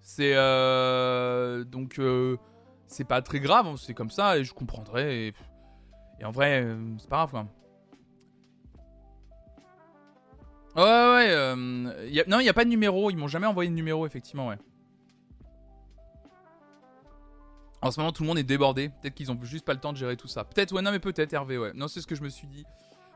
C'est 0.00 0.34
euh, 0.34 1.64
donc 1.64 2.00
c'est 2.86 3.04
pas 3.04 3.20
très 3.20 3.40
grave, 3.40 3.66
hein, 3.66 3.74
c'est 3.76 3.94
comme 3.94 4.10
ça 4.10 4.38
et 4.38 4.44
je 4.44 4.54
comprendrai. 4.54 5.34
Et, 6.20 6.24
en 6.24 6.30
vrai, 6.30 6.66
c'est 6.98 7.08
pas 7.08 7.26
grave. 7.26 7.46
Ouais, 10.76 10.82
ouais, 10.82 11.30
euh, 11.30 11.56
non, 11.56 12.38
il 12.38 12.42
n'y 12.42 12.48
a 12.48 12.54
pas 12.54 12.64
de 12.64 12.70
numéro. 12.70 13.10
Ils 13.10 13.16
m'ont 13.16 13.28
jamais 13.28 13.46
envoyé 13.46 13.68
de 13.68 13.74
numéro, 13.74 14.06
effectivement, 14.06 14.48
ouais. 14.48 14.58
En 17.80 17.90
ce 17.90 17.98
moment, 18.00 18.12
tout 18.12 18.22
le 18.22 18.28
monde 18.28 18.38
est 18.38 18.44
débordé. 18.44 18.88
Peut-être 18.88 19.14
qu'ils 19.14 19.30
ont 19.30 19.38
juste 19.42 19.64
pas 19.64 19.72
le 19.72 19.80
temps 19.80 19.92
de 19.92 19.98
gérer 19.98 20.16
tout 20.16 20.28
ça. 20.28 20.44
Peut-être, 20.44 20.72
ouais, 20.72 20.82
non, 20.82 20.90
mais 20.90 20.98
peut-être, 20.98 21.32
Hervé, 21.32 21.58
ouais. 21.58 21.72
Non, 21.74 21.88
c'est 21.88 22.00
ce 22.00 22.06
que 22.06 22.14
je 22.14 22.22
me 22.22 22.28
suis 22.28 22.46
dit. 22.46 22.64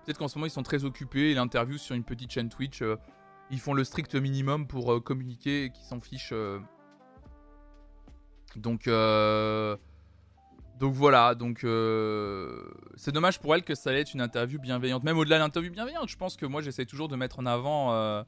Peut-être 0.04 0.18
qu'en 0.18 0.28
ce 0.28 0.38
moment, 0.38 0.46
ils 0.46 0.50
sont 0.50 0.62
très 0.62 0.84
occupés. 0.84 1.30
Et 1.30 1.34
l'interview 1.34 1.78
sur 1.78 1.94
une 1.94 2.04
petite 2.04 2.30
chaîne 2.30 2.48
Twitch, 2.48 2.82
euh, 2.82 2.96
ils 3.52 3.60
font 3.60 3.74
le 3.74 3.84
strict 3.84 4.16
minimum 4.16 4.66
pour 4.66 4.92
euh, 4.92 5.00
communiquer 5.00 5.64
et 5.64 5.70
qu'ils 5.70 5.84
s'en 5.84 6.00
fichent. 6.00 6.34
Donc, 8.56 8.88
donc 10.82 10.94
voilà, 10.94 11.36
donc 11.36 11.62
euh, 11.62 12.60
c'est 12.96 13.12
dommage 13.12 13.38
pour 13.38 13.54
elle 13.54 13.62
que 13.62 13.72
ça 13.72 13.90
allait 13.90 14.00
être 14.00 14.14
une 14.14 14.20
interview 14.20 14.58
bienveillante. 14.58 15.04
Même 15.04 15.16
au-delà 15.16 15.36
de 15.36 15.42
l'interview 15.44 15.70
bienveillante, 15.70 16.08
je 16.08 16.16
pense 16.16 16.36
que 16.36 16.44
moi 16.44 16.60
j'essaie 16.60 16.86
toujours 16.86 17.06
de 17.06 17.14
mettre 17.14 17.38
en 17.38 17.46
avant. 17.46 17.92
Euh, 17.92 18.24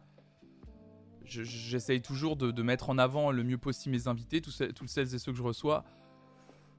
j'essaye 1.25 2.01
toujours 2.01 2.37
de, 2.37 2.63
mettre 2.63 2.91
en 2.91 2.99
avant 2.99 3.33
le 3.33 3.43
mieux 3.43 3.59
possible 3.59 3.97
mes 3.97 4.07
invités, 4.07 4.41
tous, 4.41 4.63
celles 4.87 5.15
et 5.17 5.19
ceux 5.19 5.33
que 5.33 5.39
je 5.39 5.43
reçois. 5.43 5.85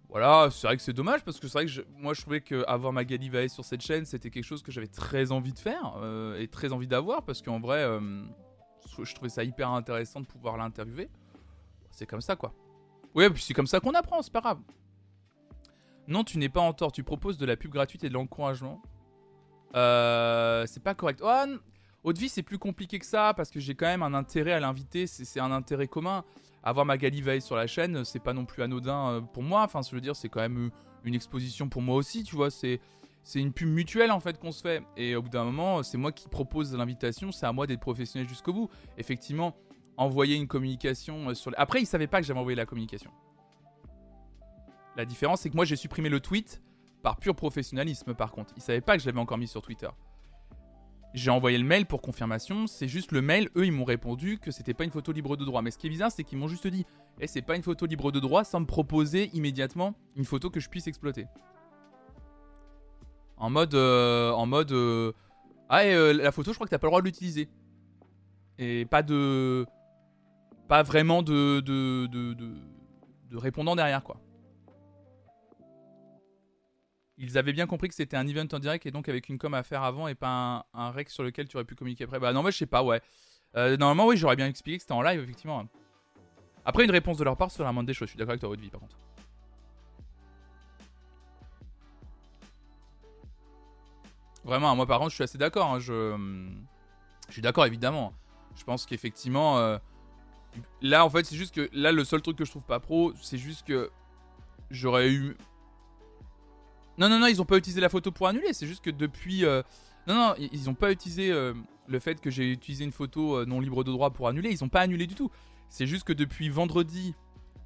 Voilà, 0.07 0.47
c'est 0.49 0.67
vrai 0.67 0.77
que 0.77 0.81
c'est 0.81 0.93
dommage 0.93 1.25
parce 1.25 1.41
que 1.41 1.49
c'est 1.49 1.57
vrai 1.57 1.65
que 1.65 1.85
moi 1.97 2.13
je 2.13 2.21
trouvais 2.21 2.39
qu'avoir 2.39 2.93
Magali 2.93 3.27
Vae 3.27 3.49
sur 3.49 3.65
cette 3.65 3.81
chaîne 3.81 4.05
c'était 4.05 4.29
quelque 4.29 4.45
chose 4.45 4.63
que 4.63 4.71
j'avais 4.71 4.87
très 4.87 5.33
envie 5.33 5.51
de 5.51 5.59
faire 5.59 5.95
euh, 5.97 6.39
et 6.39 6.47
très 6.47 6.71
envie 6.71 6.87
d'avoir 6.87 7.23
parce 7.23 7.41
qu'en 7.41 7.59
vrai 7.59 7.83
je 9.03 9.13
trouvais 9.15 9.29
ça 9.29 9.43
hyper 9.43 9.69
intéressant 9.69 10.21
de 10.21 10.25
pouvoir 10.25 10.57
l'interviewer. 10.57 11.09
C'est 11.91 12.05
comme 12.05 12.21
ça 12.21 12.35
quoi. 12.35 12.53
Oui, 13.15 13.29
puis 13.29 13.41
c'est 13.41 13.53
comme 13.53 13.67
ça 13.67 13.79
qu'on 13.79 13.93
apprend, 13.93 14.21
c'est 14.21 14.33
pas 14.33 14.41
grave. 14.41 14.59
Non, 16.07 16.23
tu 16.23 16.37
n'es 16.37 16.49
pas 16.49 16.61
en 16.61 16.73
tort. 16.73 16.91
Tu 16.91 17.03
proposes 17.03 17.37
de 17.37 17.45
la 17.45 17.55
pub 17.55 17.71
gratuite 17.71 18.03
et 18.03 18.09
de 18.09 18.13
l'encouragement. 18.13 18.81
Euh, 19.75 20.65
c'est 20.67 20.83
pas 20.83 20.93
correct. 20.93 21.21
Oh, 21.23 21.45
Haute 22.03 22.17
vie, 22.19 22.29
c'est 22.29 22.43
plus 22.43 22.59
compliqué 22.59 22.99
que 22.99 23.05
ça 23.05 23.33
parce 23.33 23.49
que 23.49 23.59
j'ai 23.59 23.73
quand 23.73 23.87
même 23.87 24.03
un 24.03 24.13
intérêt 24.13 24.51
à 24.51 24.59
l'inviter. 24.59 25.07
C'est 25.07 25.39
un 25.39 25.51
intérêt 25.51 25.87
commun. 25.87 26.23
Avoir 26.63 26.85
Magali 26.85 27.21
Veil 27.21 27.41
sur 27.41 27.55
la 27.55 27.67
chaîne, 27.67 28.03
c'est 28.05 28.19
pas 28.19 28.33
non 28.33 28.45
plus 28.45 28.63
anodin 28.63 29.09
euh, 29.09 29.21
pour 29.21 29.43
moi. 29.43 29.63
Enfin, 29.63 29.81
je 29.81 29.93
veux 29.95 30.01
dire, 30.01 30.15
c'est 30.15 30.29
quand 30.29 30.41
même 30.41 30.67
euh, 30.67 30.69
une 31.03 31.15
exposition 31.15 31.69
pour 31.69 31.81
moi 31.81 31.95
aussi, 31.95 32.23
tu 32.23 32.35
vois. 32.35 32.51
C'est 32.51 32.79
c'est 33.25 33.39
une 33.39 33.51
pub 33.51 33.67
mutuelle 33.67 34.11
en 34.11 34.19
fait 34.19 34.39
qu'on 34.39 34.51
se 34.51 34.61
fait. 34.61 34.83
Et 34.95 35.15
au 35.15 35.23
bout 35.23 35.29
d'un 35.29 35.43
moment, 35.43 35.81
c'est 35.81 35.97
moi 35.97 36.11
qui 36.11 36.29
propose 36.29 36.75
l'invitation. 36.75 37.31
C'est 37.31 37.47
à 37.47 37.51
moi 37.51 37.65
d'être 37.65 37.79
professionnel 37.79 38.29
jusqu'au 38.29 38.53
bout. 38.53 38.69
Effectivement, 38.99 39.55
envoyer 39.97 40.35
une 40.35 40.47
communication 40.47 41.33
sur. 41.33 41.51
Après, 41.57 41.81
ils 41.81 41.87
savaient 41.87 42.05
pas 42.05 42.21
que 42.21 42.27
j'avais 42.27 42.39
envoyé 42.39 42.55
la 42.55 42.67
communication. 42.67 43.09
La 44.95 45.05
différence, 45.05 45.41
c'est 45.41 45.49
que 45.49 45.55
moi, 45.55 45.65
j'ai 45.65 45.75
supprimé 45.75 46.07
le 46.07 46.19
tweet 46.19 46.61
par 47.01 47.17
pur 47.17 47.35
professionnalisme, 47.35 48.13
par 48.13 48.31
contre. 48.31 48.53
Ils 48.57 48.61
savaient 48.61 48.79
pas 48.79 48.95
que 48.95 49.01
je 49.01 49.07
l'avais 49.07 49.19
encore 49.19 49.39
mis 49.39 49.47
sur 49.47 49.63
Twitter. 49.63 49.89
J'ai 51.15 51.31
envoyé 51.31 51.57
le 51.57 51.63
mail 51.63 51.87
pour 51.87 52.03
confirmation. 52.03 52.67
C'est 52.67 52.87
juste 52.87 53.11
le 53.11 53.23
mail. 53.23 53.49
Eux, 53.57 53.65
ils 53.65 53.71
m'ont 53.71 53.85
répondu 53.85 54.37
que 54.37 54.51
c'était 54.51 54.75
pas 54.75 54.83
une 54.83 54.91
photo 54.91 55.11
libre 55.11 55.35
de 55.35 55.45
droit. 55.45 55.63
Mais 55.63 55.71
ce 55.71 55.79
qui 55.79 55.87
est 55.87 55.89
bizarre, 55.89 56.11
c'est 56.11 56.23
qu'ils 56.23 56.37
m'ont 56.37 56.47
juste 56.47 56.67
dit 56.67 56.85
Eh, 57.19 57.25
c'est 57.25 57.41
pas 57.41 57.55
une 57.55 57.63
photo 57.63 57.87
libre 57.87 58.11
de 58.11 58.19
droit 58.19 58.43
sans 58.43 58.59
me 58.59 58.67
proposer 58.67 59.31
immédiatement 59.33 59.95
une 60.15 60.25
photo 60.25 60.51
que 60.51 60.59
je 60.59 60.69
puisse 60.69 60.85
exploiter. 60.85 61.25
En 63.37 63.49
mode. 63.49 63.73
Euh, 63.73 64.31
en 64.31 64.45
mode. 64.45 64.71
Euh, 64.71 65.11
ah, 65.69 65.81
euh, 65.81 66.13
la 66.13 66.31
photo, 66.31 66.51
je 66.51 66.55
crois 66.55 66.67
que 66.67 66.71
t'as 66.71 66.77
pas 66.77 66.87
le 66.87 66.91
droit 66.91 67.01
de 67.01 67.05
l'utiliser. 67.05 67.49
Et 68.57 68.85
pas 68.85 69.03
de. 69.03 69.65
Pas 70.67 70.83
vraiment 70.83 71.21
de, 71.21 71.59
de, 71.59 72.07
de, 72.07 72.33
de 72.33 73.37
répondant 73.37 73.75
derrière, 73.75 74.03
quoi. 74.03 74.17
Ils 77.17 77.37
avaient 77.37 77.53
bien 77.53 77.67
compris 77.67 77.87
que 77.87 77.95
c'était 77.95 78.17
un 78.17 78.27
event 78.27 78.47
en 78.51 78.59
direct 78.59 78.85
et 78.85 78.91
donc 78.91 79.07
avec 79.07 79.29
une 79.29 79.37
com 79.37 79.53
à 79.53 79.63
faire 79.63 79.83
avant 79.83 80.07
et 80.07 80.15
pas 80.15 80.65
un, 80.73 80.89
rec 80.89 81.09
sur 81.09 81.23
lequel 81.23 81.47
tu 81.47 81.55
aurais 81.55 81.63
pu 81.63 81.75
communiquer 81.75 82.03
après. 82.05 82.19
Bah 82.19 82.33
non, 82.33 82.41
moi 82.41 82.51
je 82.51 82.57
sais 82.57 82.65
pas, 82.65 82.83
ouais. 82.83 83.01
Normalement, 83.55 84.07
oui, 84.07 84.17
j'aurais 84.17 84.35
bien 84.35 84.47
expliqué 84.47 84.77
que 84.77 84.81
c'était 84.81 84.93
en 84.93 85.01
live, 85.01 85.21
effectivement. 85.21 85.63
Après, 86.65 86.83
une 86.83 86.91
réponse 86.91 87.17
de 87.17 87.23
leur 87.23 87.37
part 87.37 87.51
sur 87.51 87.63
la 87.63 87.71
moindre 87.71 87.87
des 87.87 87.93
choses. 87.93 88.07
Je 88.07 88.11
suis 88.11 88.17
d'accord 88.17 88.31
avec 88.31 88.41
toi, 88.41 88.49
votre 88.49 88.61
vie, 88.61 88.69
par 88.69 88.81
contre. 88.81 88.97
Vraiment, 94.45 94.75
moi 94.75 94.85
par 94.85 94.99
contre, 94.99 95.09
je 95.09 95.15
suis 95.15 95.23
assez 95.23 95.37
d'accord. 95.37 95.73
Hein, 95.73 95.79
je... 95.79 96.15
suis 97.29 97.41
d'accord, 97.41 97.65
évidemment. 97.65 98.13
Je 98.55 98.63
pense 98.63 98.85
qu'effectivement. 98.85 99.57
Euh, 99.57 99.77
là, 100.81 101.03
en 101.03 101.09
fait, 101.09 101.25
c'est 101.25 101.35
juste 101.35 101.53
que. 101.53 101.69
Là, 101.73 101.91
le 101.91 102.05
seul 102.05 102.21
truc 102.21 102.37
que 102.37 102.45
je 102.45 102.51
trouve 102.51 102.63
pas 102.63 102.79
pro, 102.79 103.11
c'est 103.21 103.39
juste 103.39 103.65
que. 103.65 103.89
J'aurais 104.71 105.11
eu 105.11 105.37
non, 106.97 107.09
non, 107.09 107.19
non, 107.19 107.27
ils 107.27 107.39
ont 107.41 107.45
pas 107.45 107.57
utilisé 107.57 107.81
la 107.81 107.89
photo 107.89 108.11
pour 108.11 108.27
annuler. 108.27 108.53
C'est 108.53 108.67
juste 108.67 108.83
que 108.83 108.89
depuis. 108.89 109.45
Euh, 109.45 109.61
non, 110.07 110.15
non, 110.15 110.33
ils 110.37 110.69
ont 110.69 110.75
pas 110.75 110.91
utilisé 110.91 111.31
euh, 111.31 111.53
le 111.87 111.99
fait 111.99 112.21
que 112.21 112.29
j'ai 112.29 112.51
utilisé 112.51 112.85
une 112.85 112.91
photo 112.91 113.45
non 113.45 113.59
libre 113.59 113.83
de 113.83 113.91
droit 113.91 114.11
pour 114.11 114.27
annuler. 114.27 114.49
Ils 114.51 114.63
ont 114.63 114.69
pas 114.69 114.81
annulé 114.81 115.07
du 115.07 115.15
tout. 115.15 115.29
C'est 115.69 115.87
juste 115.87 116.03
que 116.03 116.13
depuis 116.13 116.49
vendredi 116.49 117.15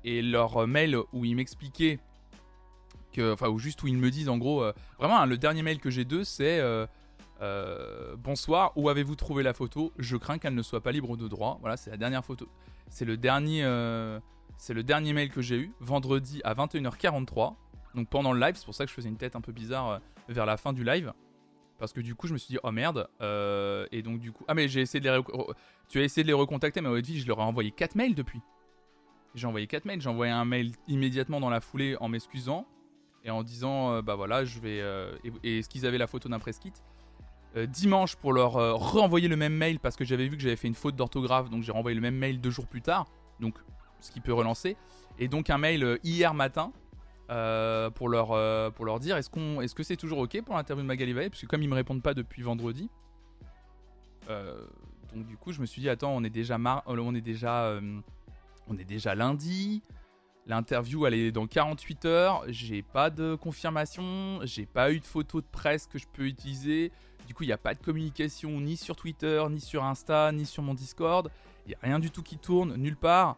et 0.04 0.22
leur 0.22 0.66
mail 0.68 0.98
où 1.14 1.26
ils 1.26 1.36
m'expliquaient 1.36 2.00
Enfin, 3.22 3.50
ou 3.50 3.60
juste 3.60 3.82
où 3.84 3.88
ils 3.88 3.98
me 3.98 4.10
disent 4.10 4.30
en 4.30 4.38
gros. 4.38 4.64
vraiment, 4.98 5.20
hein, 5.20 5.26
le 5.26 5.38
dernier 5.38 5.64
mail 5.64 5.80
que 5.80 5.90
j'ai 5.90 6.06
d'eux, 6.06 6.24
c'est. 6.24 6.62
bonsoir, 8.18 8.74
où 8.76 8.90
avez-vous 8.90 9.16
trouvé 9.16 9.44
la 9.44 9.54
photo? 9.54 9.94
Je 9.98 10.18
crains 10.18 10.38
qu'elle 10.38 10.56
ne 10.56 10.64
soit 10.64 10.82
pas 10.82 10.92
libre 10.92 11.18
de 11.18 11.28
droit. 11.28 11.58
Voilà, 11.62 11.78
c'est 11.78 11.90
la 11.90 11.98
dernière 11.98 12.26
photo. 12.26 12.48
C'est 12.90 13.06
le 13.06 13.18
dernier. 13.18 13.62
c'est 14.58 14.74
le 14.74 14.84
dernier 14.84 15.14
mail 15.14 15.30
que 15.30 15.42
j'ai 15.42 15.58
eu, 15.58 15.72
vendredi 15.80 16.42
à 16.44 16.54
21h43 16.54 17.56
donc 17.96 18.08
pendant 18.08 18.34
le 18.34 18.40
live, 18.40 18.56
c'est 18.56 18.66
pour 18.66 18.76
ça 18.76 18.86
que 18.86 18.90
je 18.90 18.96
faisais 18.96 19.10
une 19.10 19.18
tête 19.18 19.36
un 19.36 19.42
peu 19.42 19.52
bizarre 19.52 19.90
euh, 19.90 20.00
vers 20.28 20.46
la 20.46 20.58
fin 20.58 20.74
du 20.74 20.84
live. 20.84 21.14
Parce 21.78 21.94
que 21.94 22.02
du 22.02 22.14
coup, 22.14 22.28
je 22.28 22.34
me 22.34 22.38
suis 22.38 22.54
dit, 22.54 22.60
oh 22.64 22.72
merde. 22.72 23.08
Euh, 23.22 23.88
et 23.92 24.02
donc, 24.02 24.20
du 24.20 24.32
coup. 24.32 24.44
Ah, 24.48 24.54
mais 24.54 24.68
j'ai 24.68 24.82
essayé 24.82 25.00
de 25.00 25.10
les. 25.10 25.22
Tu 25.88 26.00
as 26.00 26.04
essayé 26.04 26.24
de 26.24 26.28
les 26.28 26.34
recontacter, 26.34 26.82
mais 26.82 26.90
votre 26.90 27.08
vie, 27.08 27.20
je 27.20 27.28
leur 27.28 27.40
ai 27.40 27.44
envoyé 27.44 27.72
4 27.72 27.96
mails 27.96 28.16
depuis. 28.16 28.42
J'ai 29.34 29.48
envoyé 29.48 29.66
4 29.66 29.86
mails. 29.86 30.02
J'ai 30.02 30.10
envoyé 30.10 30.32
un 30.32 30.46
mail 30.46 30.74
immédiatement 30.88 31.40
dans 31.40 31.50
la 31.50 31.62
foulée 31.62 31.96
en 32.00 32.10
m'excusant 32.10 32.68
et 33.24 33.30
en 33.30 33.44
disant 33.44 33.94
euh, 33.94 34.02
bah 34.02 34.16
voilà, 34.16 34.46
je 34.46 34.60
vais. 34.60 34.80
Euh, 34.82 35.16
et, 35.44 35.60
est-ce 35.60 35.70
qu'ils 35.70 35.86
avaient 35.86 35.98
la 35.98 36.08
photo 36.08 36.30
d'un 36.30 36.40
press 36.40 36.60
kit 36.60 36.74
euh, 37.56 37.66
Dimanche 37.66 38.16
pour 38.16 38.34
leur 38.34 38.54
renvoyer 38.54 39.28
le 39.28 39.36
même 39.36 39.54
mail 39.54 39.80
parce 39.80 39.96
que 39.96 40.06
j'avais 40.06 40.28
vu 40.28 40.38
que 40.38 40.44
j'avais 40.44 40.56
fait 40.56 40.68
une 40.68 40.76
faute 40.76 40.96
d'orthographe, 40.96 41.50
donc 41.50 41.64
j'ai 41.64 41.72
renvoyé 41.72 41.96
le 41.96 42.02
même 42.02 42.16
mail 42.16 42.40
deux 42.40 42.52
jours 42.52 42.68
plus 42.68 42.82
tard, 42.82 43.08
donc 43.40 43.56
ce 44.00 44.12
qui 44.12 44.22
peut 44.22 44.34
relancer. 44.34 44.78
Et 45.18 45.28
donc 45.28 45.50
un 45.50 45.58
mail 45.58 46.00
hier 46.04 46.34
matin 46.34 46.72
pour, 47.96 48.10
leur, 48.10 49.00
dire 49.00 49.18
est-ce, 49.18 49.30
est-ce 49.62 49.76
que 49.76 49.84
c'est 49.84 49.98
toujours 49.98 50.20
ok 50.20 50.42
pour 50.44 50.56
l'interview 50.56 50.84
de 50.84 50.88
Magali 50.88 51.14
Valle 51.14 51.30
Parce 51.30 51.42
que 51.42 51.48
comme 51.48 51.62
ils 51.62 51.70
me 51.70 51.76
répondent 51.76 52.02
pas 52.02 52.14
depuis 52.14 52.42
vendredi, 52.42 52.90
donc 54.28 55.26
du 55.26 55.36
coup 55.38 55.52
je 55.52 55.60
me 55.60 55.66
suis 55.66 55.82
dit 55.82 55.90
attends 55.90 56.12
on 56.16 56.24
est 56.24 56.30
déjà 56.30 56.58
on 56.86 57.16
est 57.16 57.22
déjà 57.22 57.80
on 58.68 58.78
est 58.78 58.86
déjà 58.86 59.16
lundi. 59.16 59.82
L'interview, 60.50 61.06
elle 61.06 61.14
est 61.14 61.32
dans 61.32 61.46
48 61.46 62.06
heures. 62.06 62.44
J'ai 62.48 62.82
pas 62.82 63.12
de 63.12 63.36
confirmation. 63.36 64.40
J'ai 64.46 64.66
pas 64.66 64.92
eu 64.92 65.00
de 65.00 65.06
photo 65.06 65.42
de 65.42 65.46
presse 65.46 65.86
que 65.86 66.00
je 66.00 66.08
peux 66.12 66.24
utiliser. 66.24 66.92
Du 67.28 67.36
coup, 67.36 67.44
il 67.44 67.48
n'y 67.48 67.54
a 67.54 67.58
pas 67.60 67.76
de 67.76 67.80
communication 67.80 68.60
ni 68.60 68.76
sur 68.76 68.96
Twitter, 68.96 69.44
ni 69.52 69.60
sur 69.60 69.84
Insta, 69.84 70.32
ni 70.32 70.48
sur 70.48 70.64
mon 70.64 70.74
Discord. 70.74 71.30
Il 71.68 71.70
n'y 71.70 71.76
a 71.76 71.78
rien 71.84 72.00
du 72.00 72.10
tout 72.10 72.24
qui 72.24 72.40
tourne, 72.40 72.76
nulle 72.78 72.96
part. 72.96 73.38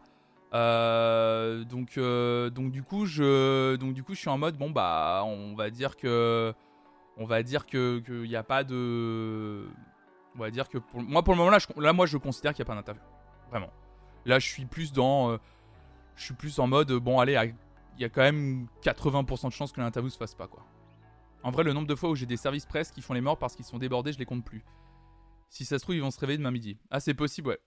Euh, 0.54 1.64
donc, 1.64 1.98
euh, 1.98 2.48
donc, 2.48 2.72
du 2.72 2.82
coup, 2.82 3.04
je, 3.04 3.76
donc, 3.76 3.92
du 3.92 4.02
coup, 4.02 4.14
je 4.14 4.20
suis 4.20 4.30
en 4.30 4.38
mode 4.38 4.56
bon, 4.56 4.70
bah, 4.70 5.22
on 5.26 5.54
va 5.54 5.68
dire 5.68 5.98
que. 5.98 6.54
On 7.18 7.26
va 7.26 7.42
dire 7.42 7.66
qu'il 7.66 8.22
n'y 8.22 8.36
a 8.36 8.42
pas 8.42 8.64
de. 8.64 9.68
On 10.34 10.38
va 10.38 10.50
dire 10.50 10.70
que 10.70 10.78
moi, 10.94 11.22
pour 11.22 11.34
le 11.34 11.38
moment, 11.38 11.50
là, 11.50 11.58
là 11.76 11.92
moi, 11.92 12.06
je 12.06 12.16
considère 12.16 12.54
qu'il 12.54 12.64
n'y 12.64 12.68
a 12.68 12.72
pas 12.72 12.74
d'interview. 12.74 13.02
Vraiment. 13.50 13.68
Là, 14.24 14.38
je 14.38 14.46
suis 14.46 14.64
plus 14.64 14.94
dans. 14.94 15.32
Euh, 15.32 15.36
je 16.22 16.26
suis 16.26 16.34
plus 16.34 16.58
en 16.60 16.68
mode, 16.68 16.92
bon, 16.92 17.18
allez, 17.18 17.52
il 17.98 18.00
y 18.00 18.04
a 18.04 18.08
quand 18.08 18.22
même 18.22 18.68
80% 18.82 19.48
de 19.48 19.52
chances 19.52 19.72
que 19.72 19.80
l'interview 19.80 20.08
se 20.08 20.16
fasse 20.16 20.34
pas, 20.34 20.46
quoi. 20.46 20.64
En 21.42 21.50
vrai, 21.50 21.64
le 21.64 21.72
nombre 21.72 21.88
de 21.88 21.96
fois 21.96 22.10
où 22.10 22.14
j'ai 22.14 22.26
des 22.26 22.36
services 22.36 22.64
presse 22.64 22.92
qui 22.92 23.02
font 23.02 23.12
les 23.12 23.20
morts 23.20 23.38
parce 23.38 23.56
qu'ils 23.56 23.64
sont 23.64 23.78
débordés, 23.78 24.12
je 24.12 24.18
les 24.18 24.24
compte 24.24 24.44
plus. 24.44 24.64
Si 25.48 25.64
ça 25.64 25.78
se 25.78 25.82
trouve, 25.82 25.96
ils 25.96 26.00
vont 26.00 26.12
se 26.12 26.20
réveiller 26.20 26.38
demain 26.38 26.52
midi. 26.52 26.78
Ah, 26.90 27.00
c'est 27.00 27.14
possible, 27.14 27.48
ouais. 27.48 27.58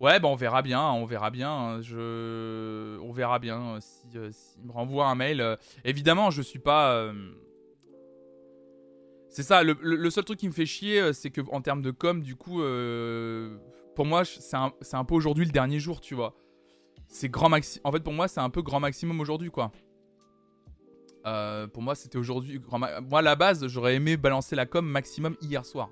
Ouais, 0.00 0.18
bah 0.18 0.28
on 0.28 0.34
verra 0.34 0.62
bien, 0.62 0.82
on 0.82 1.04
verra 1.04 1.30
bien. 1.30 1.80
Je... 1.82 2.98
On 3.02 3.12
verra 3.12 3.38
bien 3.38 3.78
si, 3.80 4.06
euh, 4.16 4.32
me 4.64 4.72
renvoie 4.72 5.06
un 5.06 5.14
mail. 5.14 5.40
Euh, 5.40 5.56
évidemment, 5.84 6.30
je 6.30 6.40
suis 6.40 6.58
pas. 6.58 7.12
C'est 9.32 9.42
ça, 9.42 9.62
le, 9.62 10.10
seul 10.10 10.24
truc 10.24 10.38
qui 10.38 10.46
me 10.46 10.52
fait 10.52 10.66
chier, 10.66 11.00
euh, 11.00 11.12
c'est 11.14 11.30
que 11.30 11.40
en 11.52 11.62
termes 11.62 11.80
de 11.80 11.90
com, 11.90 12.20
du 12.20 12.36
coup, 12.36 12.60
euh, 12.60 13.56
pour 13.94 14.06
moi, 14.06 14.24
c'est 14.24 14.56
un, 14.56 15.04
peu 15.04 15.14
aujourd'hui 15.14 15.44
le 15.44 15.52
dernier 15.52 15.78
jour, 15.78 16.00
tu 16.00 16.14
vois. 16.14 16.34
C'est 17.06 17.28
grand 17.28 17.48
maxi. 17.48 17.80
En 17.84 17.92
fait, 17.92 18.00
pour 18.00 18.12
moi, 18.12 18.28
c'est 18.28 18.40
un 18.40 18.50
peu 18.50 18.62
grand 18.62 18.80
maximum 18.80 19.20
aujourd'hui, 19.20 19.50
quoi. 19.50 19.70
Euh, 21.26 21.66
pour 21.66 21.82
moi, 21.82 21.94
c'était 21.94 22.18
aujourd'hui. 22.18 22.60
Moi, 22.70 23.18
à 23.18 23.22
la 23.22 23.36
base, 23.36 23.66
j'aurais 23.66 23.94
aimé 23.96 24.16
balancer 24.16 24.56
la 24.56 24.66
com 24.66 24.86
maximum 24.86 25.36
hier 25.40 25.64
soir. 25.64 25.90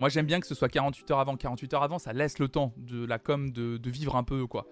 Moi, 0.00 0.08
j'aime 0.08 0.26
bien 0.26 0.40
que 0.40 0.46
ce 0.46 0.54
soit 0.54 0.68
48 0.68 1.10
heures 1.10 1.20
avant. 1.20 1.36
48 1.36 1.74
heures 1.74 1.82
avant, 1.82 1.98
ça 1.98 2.12
laisse 2.12 2.38
le 2.38 2.48
temps 2.48 2.72
de 2.78 3.04
la 3.04 3.18
com 3.18 3.50
de, 3.50 3.90
vivre 3.90 4.16
un 4.16 4.24
peu, 4.24 4.46
quoi. 4.46 4.66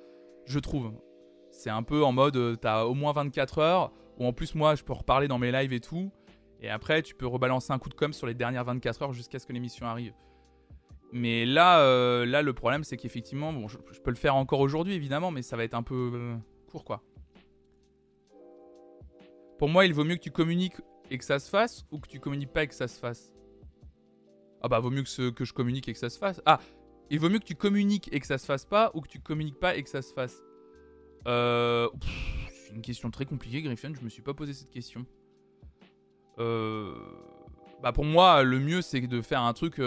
Je 0.46 0.58
trouve. 0.58 0.92
C'est 1.50 1.70
un 1.70 1.82
peu 1.82 2.02
en 2.04 2.12
mode, 2.12 2.58
t'as 2.60 2.84
au 2.84 2.94
moins 2.94 3.12
24 3.12 3.58
heures, 3.58 3.92
ou 4.18 4.26
en 4.26 4.32
plus, 4.32 4.54
moi, 4.54 4.74
je 4.74 4.84
peux 4.84 4.92
reparler 4.92 5.28
dans 5.28 5.38
mes 5.38 5.52
lives 5.52 5.72
et 5.72 5.80
tout. 5.80 6.10
Et 6.62 6.70
après, 6.70 7.02
tu 7.02 7.14
peux 7.14 7.26
rebalancer 7.26 7.72
un 7.72 7.78
coup 7.78 7.88
de 7.88 7.94
com 7.94 8.12
sur 8.12 8.26
les 8.26 8.34
dernières 8.34 8.64
24 8.64 9.02
heures 9.02 9.12
jusqu'à 9.12 9.38
ce 9.38 9.46
que 9.46 9.52
l'émission 9.52 9.86
arrive. 9.86 10.14
Mais 11.12 11.44
là, 11.44 11.80
euh, 11.80 12.24
là 12.24 12.42
le 12.42 12.52
problème, 12.52 12.84
c'est 12.84 12.96
qu'effectivement, 12.96 13.52
bon, 13.52 13.66
je, 13.68 13.78
peux 13.78 14.10
le 14.10 14.16
faire 14.16 14.36
encore 14.36 14.60
aujourd'hui, 14.60 14.94
évidemment, 14.94 15.30
mais 15.30 15.42
ça 15.42 15.56
va 15.56 15.64
être 15.64 15.74
un 15.74 15.82
peu 15.82 16.12
euh, 16.14 16.36
court, 16.70 16.84
quoi. 16.84 17.02
Pour 19.58 19.68
moi, 19.68 19.84
il 19.84 19.92
vaut 19.92 20.04
mieux 20.04 20.16
que 20.16 20.22
tu 20.22 20.30
communiques 20.30 20.76
et 21.10 21.18
que 21.18 21.24
ça 21.24 21.38
se 21.38 21.50
fasse, 21.50 21.84
ou 21.90 21.98
que 21.98 22.08
tu 22.08 22.20
communiques 22.20 22.52
pas 22.52 22.62
et 22.62 22.68
que 22.68 22.74
ça 22.74 22.88
se 22.88 22.98
fasse? 22.98 23.34
Ah 24.62 24.68
bah, 24.68 24.78
vaut 24.78 24.90
mieux 24.90 25.02
que, 25.02 25.30
que 25.30 25.44
je 25.44 25.52
communique 25.52 25.88
et 25.88 25.92
que 25.92 25.98
ça 25.98 26.10
se 26.10 26.18
fasse. 26.18 26.40
Ah, 26.46 26.60
il 27.10 27.18
vaut 27.18 27.28
mieux 27.28 27.40
que 27.40 27.44
tu 27.44 27.56
communiques 27.56 28.08
et 28.12 28.20
que 28.20 28.26
ça 28.26 28.38
se 28.38 28.46
fasse 28.46 28.64
pas, 28.64 28.92
ou 28.94 29.00
que 29.00 29.08
tu 29.08 29.20
communiques 29.20 29.58
pas 29.58 29.76
et 29.76 29.82
que 29.82 29.90
ça 29.90 30.02
se 30.02 30.12
fasse? 30.12 30.42
Euh, 31.26 31.88
c'est 32.50 32.74
une 32.74 32.82
question 32.82 33.10
très 33.10 33.24
compliquée, 33.24 33.62
Griffin. 33.62 33.92
Je 33.94 34.04
me 34.04 34.08
suis 34.08 34.22
pas 34.22 34.32
posé 34.32 34.52
cette 34.52 34.70
question. 34.70 35.04
Euh, 36.38 36.94
bah 37.82 37.92
pour 37.92 38.04
moi, 38.04 38.42
le 38.44 38.60
mieux, 38.60 38.80
c'est 38.80 39.00
de 39.00 39.20
faire 39.20 39.42
un 39.42 39.52
truc 39.52 39.80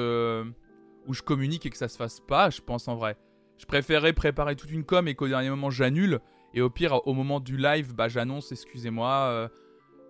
où 1.08 1.14
je 1.14 1.22
communique 1.22 1.66
et 1.66 1.70
que 1.70 1.78
ça 1.78 1.88
se 1.88 1.98
fasse 1.98 2.20
pas, 2.20 2.50
je 2.50 2.62
pense 2.62 2.88
en 2.88 2.96
vrai. 2.96 3.18
Je 3.58 3.66
préférerais 3.66 4.14
préparer 4.14 4.56
toute 4.56 4.72
une 4.72 4.84
com 4.84 5.08
et 5.08 5.16
qu'au 5.16 5.28
dernier 5.28 5.50
moment, 5.50 5.70
j'annule. 5.70 6.20
Et 6.54 6.62
au 6.62 6.70
pire, 6.70 7.06
au 7.08 7.14
moment 7.14 7.40
du 7.40 7.58
live, 7.58 7.94
bah, 7.96 8.08
j'annonce, 8.08 8.52
excusez-moi, 8.52 9.50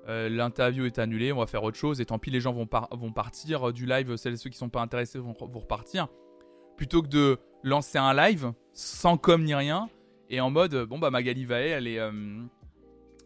euh, 0.08 0.30
l'interview 0.30 0.86
est 0.86 1.00
annulée, 1.00 1.32
on 1.32 1.40
va 1.40 1.48
faire 1.48 1.64
autre 1.64 1.78
chose. 1.78 2.02
Et 2.02 2.06
tant 2.06 2.20
pis, 2.20 2.32
les 2.32 2.42
gens 2.42 2.54
vont, 2.54 2.68
vont 2.92 3.12
partir 3.12 3.72
du 3.72 3.86
live, 3.86 4.16
celles 4.18 4.34
et 4.34 4.38
ceux 4.38 4.50
qui 4.50 4.58
sont 4.58 4.70
pas 4.70 4.82
intéressés 4.82 5.20
vont, 5.20 5.34
repartir. 5.34 6.08
Plutôt 6.78 7.02
que 7.02 7.08
de 7.08 7.38
lancer 7.64 7.98
un 7.98 8.14
live 8.14 8.52
sans 8.74 9.18
com 9.18 9.44
ni 9.44 9.54
rien 9.54 9.90
et 10.30 10.42
en 10.42 10.50
mode, 10.50 10.86
bon 10.86 10.98
bah 10.98 11.12
Magali 11.12 11.46
Vae, 11.46 11.68
elle 11.68 11.88
est 11.88 12.00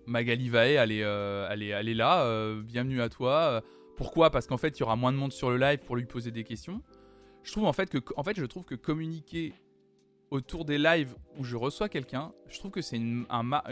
Magali 0.08 0.48
Vae, 0.48 0.72
elle 0.72 0.92
est, 0.94 1.04
euh, 1.04 1.94
là. 1.94 2.24
Euh, 2.24 2.62
bienvenue 2.62 3.02
à 3.02 3.10
toi. 3.10 3.34
Euh, 3.34 3.62
pourquoi? 3.98 4.30
Parce 4.30 4.48
qu'en 4.48 4.58
fait, 4.58 4.78
il 4.78 4.80
y 4.80 4.84
aura 4.84 4.96
moins 4.96 5.12
de 5.12 5.18
monde 5.18 5.34
sur 5.34 5.50
le 5.50 5.58
live 5.58 5.80
pour 5.80 5.98
lui 5.98 6.06
poser 6.06 6.32
des 6.32 6.46
questions. 6.46 6.82
Je 7.48 7.54
trouve 7.54 7.64
en 7.64 7.72
fait 7.74 7.90
que, 7.90 7.98
en 8.18 8.24
fait, 8.24 8.36
je 8.38 8.44
trouve 8.44 8.66
que 8.66 8.76
communiquer 8.76 9.54
autour 10.32 10.66
des 10.66 10.78
lives 10.78 11.16
où 11.38 11.46
je 11.46 11.56
reçois 11.56 11.88
quelqu'un, 11.88 12.34
je 12.50 12.60
trouve 12.60 12.72
que 12.72 12.82
c'est 12.82 12.98
une, 12.98 13.26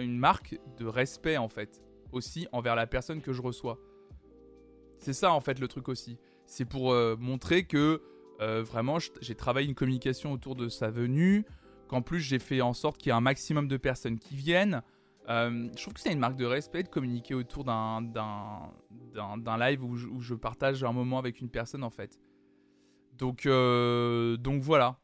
marque 0.08 0.58
de 0.78 0.86
respect 0.86 1.36
en 1.36 1.50
fait 1.50 1.84
aussi 2.14 2.48
envers 2.54 2.76
la 2.76 2.88
personne 2.88 3.22
que 3.22 3.34
je 3.34 3.42
reçois. 3.42 3.78
C'est 4.98 5.12
ça 5.12 5.34
en 5.34 5.42
fait 5.42 5.60
le 5.60 5.68
truc 5.68 5.90
aussi. 5.90 6.18
C'est 6.46 6.64
pour 6.64 6.94
montrer 7.20 7.66
que 7.66 8.02
vraiment 8.40 8.98
j'ai 9.20 9.36
travaillé 9.36 9.68
une 9.68 9.76
communication 9.76 10.32
autour 10.32 10.56
de 10.56 10.70
sa 10.70 10.90
venue, 10.90 11.44
qu'en 11.90 12.02
plus 12.02 12.22
j'ai 12.22 12.40
fait 12.40 12.62
en 12.62 12.74
sorte 12.74 12.98
qu'il 12.98 13.10
y 13.10 13.10
ait 13.10 13.18
un 13.18 13.22
maximum 13.22 13.68
de 13.68 13.76
personnes 13.76 14.20
qui 14.20 14.38
viennent, 14.38 14.82
euh, 15.30 15.70
je 15.76 15.82
trouve 15.82 15.94
que 15.94 16.00
c'est 16.00 16.12
une 16.12 16.20
marque 16.20 16.36
de 16.36 16.46
respect 16.46 16.84
de 16.84 16.88
communiquer 16.88 17.34
autour 17.34 17.64
d'un, 17.64 18.02
live 19.60 19.84
où 19.84 20.22
je, 20.22 20.34
partage 20.36 20.84
un 20.84 20.92
moment 20.92 21.18
avec 21.18 21.42
une 21.42 21.50
personne 21.50 21.84
en 21.84 21.90
fait. 21.90 22.20
Donc, 23.18 23.46
euh, 23.46 24.38
donc 24.38 24.62
voilà. 24.62 24.98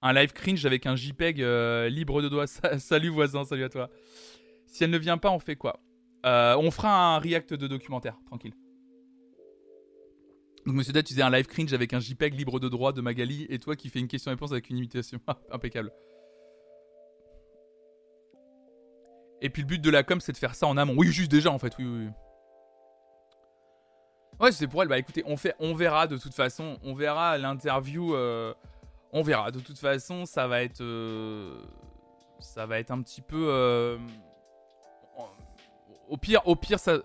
Un 0.00 0.12
live 0.12 0.32
cringe 0.32 0.64
avec 0.64 0.86
un 0.86 0.94
JPEG 0.94 1.42
euh, 1.42 1.88
libre 1.88 2.22
de 2.22 2.28
doigts. 2.28 2.46
salut 2.78 3.08
voisin, 3.08 3.44
salut 3.44 3.64
à 3.64 3.68
toi. 3.68 3.90
Si 4.66 4.84
elle 4.84 4.90
ne 4.90 4.98
vient 4.98 5.18
pas, 5.18 5.30
on 5.30 5.38
fait 5.38 5.56
quoi? 5.56 5.80
On 6.24 6.70
fera 6.70 7.16
un 7.16 7.18
react 7.18 7.54
de 7.54 7.66
documentaire, 7.66 8.18
tranquille. 8.26 8.52
Donc 10.66 10.76
Monsieur 10.76 10.92
Dad, 10.92 11.04
tu 11.04 11.14
faisais 11.14 11.22
un 11.22 11.30
live 11.30 11.46
cringe 11.46 11.72
avec 11.72 11.94
un 11.94 12.00
JPEG 12.00 12.34
libre 12.34 12.60
de 12.60 12.68
droit 12.68 12.92
de 12.92 13.00
Magali 13.00 13.46
et 13.48 13.58
toi 13.58 13.74
qui 13.74 13.88
fais 13.88 14.00
une 14.00 14.08
question-réponse 14.08 14.52
avec 14.52 14.68
une 14.68 14.76
imitation. 14.76 15.18
Impeccable. 15.50 15.90
Et 19.40 19.50
puis 19.50 19.62
le 19.62 19.68
but 19.68 19.80
de 19.80 19.90
la 19.90 20.02
com, 20.02 20.20
c'est 20.20 20.32
de 20.32 20.36
faire 20.36 20.54
ça 20.54 20.66
en 20.66 20.76
amont. 20.76 20.94
Oui, 20.96 21.06
juste 21.08 21.30
déjà, 21.30 21.50
en 21.50 21.58
fait, 21.58 21.74
oui, 21.78 21.86
oui. 21.86 22.08
Ouais, 24.40 24.52
c'est 24.52 24.68
pour 24.68 24.82
elle. 24.82 24.88
Bah 24.88 24.98
écoutez, 24.98 25.22
on, 25.26 25.36
fait, 25.36 25.54
on 25.58 25.74
verra 25.74 26.06
de 26.06 26.16
toute 26.16 26.34
façon. 26.34 26.78
On 26.82 26.94
verra 26.94 27.38
l'interview. 27.38 28.14
Euh, 28.14 28.54
on 29.12 29.22
verra. 29.22 29.50
De 29.50 29.60
toute 29.60 29.78
façon, 29.78 30.26
ça 30.26 30.46
va 30.46 30.62
être. 30.62 30.80
Euh, 30.80 31.60
ça 32.38 32.66
va 32.66 32.78
être 32.78 32.90
un 32.90 33.02
petit 33.02 33.20
peu. 33.20 33.48
Euh, 33.50 33.98
au 36.08 36.16
pire, 36.16 36.46
au 36.46 36.56
pire, 36.56 36.78
ça. 36.78 36.98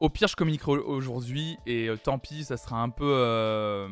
Au 0.00 0.10
pire, 0.10 0.28
je 0.28 0.36
communiquerai 0.36 0.72
aujourd'hui. 0.78 1.58
Et 1.66 1.88
tant 2.02 2.18
pis, 2.18 2.44
ça 2.44 2.56
sera 2.56 2.82
un 2.82 2.90
peu. 2.90 3.88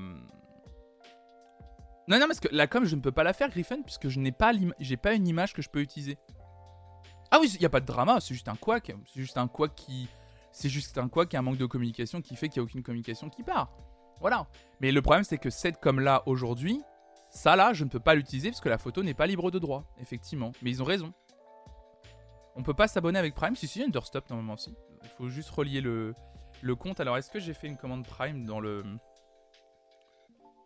Non, 2.07 2.19
non, 2.19 2.27
parce 2.27 2.41
que 2.41 2.49
la 2.53 2.67
com, 2.67 2.85
je 2.85 2.97
ne 2.97 3.01
peux 3.01 3.13
pas 3.13 3.23
la 3.23 3.33
faire, 3.33 3.49
Griffin, 3.49 3.81
puisque 3.81 4.09
je 4.09 4.21
n'ai 4.21 4.33
pas, 4.33 4.53
j'ai 4.79 4.99
pas 4.99 5.15
une 5.15 5.27
image 5.27 5.55
que 5.55 5.63
je 5.63 5.71
peux 5.71 5.81
utiliser. 5.81 6.19
Ah 7.31 7.39
oui, 7.41 7.51
il 7.55 7.61
n'y 7.61 7.67
a 7.67 7.71
pas 7.71 7.81
de 7.81 7.87
drama, 7.87 8.21
c'est 8.21 8.35
juste 8.35 8.49
un 8.49 8.57
quack. 8.57 8.93
C'est 9.07 9.21
juste 9.21 9.39
un 9.39 9.49
quack 9.49 9.75
qui. 9.75 10.09
C'est 10.55 10.69
juste 10.69 10.99
un 10.99 11.09
quack 11.09 11.35
et 11.35 11.37
un 11.37 11.43
manque 11.43 11.57
de 11.57 11.67
communication 11.67 12.23
qui 12.23 12.37
fait 12.37 12.49
qu'il 12.49 12.63
n'y 12.63 12.65
a 12.65 12.71
aucune 12.71 12.85
communication 12.85 13.29
qui 13.29 13.43
part. 13.43 13.77
Voilà. 14.21 14.47
Mais 14.81 14.93
le 14.93 15.03
problème, 15.03 15.25
c'est 15.25 15.37
que 15.37 15.51
cette 15.51 15.81
com-là, 15.81 16.23
aujourd'hui, 16.27 16.81
ça 17.29 17.57
là, 17.57 17.73
je 17.73 17.83
ne 17.83 17.91
peux 17.91 17.99
pas 17.99 18.15
l'utiliser 18.15 18.51
parce 18.51 18.61
que 18.61 18.69
la 18.69 18.79
photo 18.79 19.03
n'est 19.03 19.15
pas 19.15 19.27
libre 19.27 19.51
de 19.51 19.59
droit, 19.59 19.85
effectivement. 19.99 20.53
Mais 20.63 20.71
ils 20.71 20.81
ont 20.81 20.85
raison. 20.85 21.13
On 22.55 22.63
peut 22.63 22.73
pas 22.73 22.87
s'abonner 22.87 23.19
avec 23.19 23.35
Prime. 23.35 23.57
Si, 23.57 23.67
si, 23.67 23.81
y 23.81 23.83
a 23.83 23.87
Understop 23.87 24.31
normalement 24.31 24.55
aussi. 24.55 24.73
Il 25.03 25.09
faut 25.09 25.29
juste 25.29 25.51
relier 25.51 25.81
le, 25.81 26.15
le 26.63 26.77
compte. 26.77 27.01
Alors, 27.01 27.17
est-ce 27.17 27.33
que 27.33 27.41
j'ai 27.41 27.53
fait 27.53 27.67
une 27.67 27.77
commande 27.77 28.07
Prime 28.07 28.47
dans 28.47 28.61
le. 28.61 28.85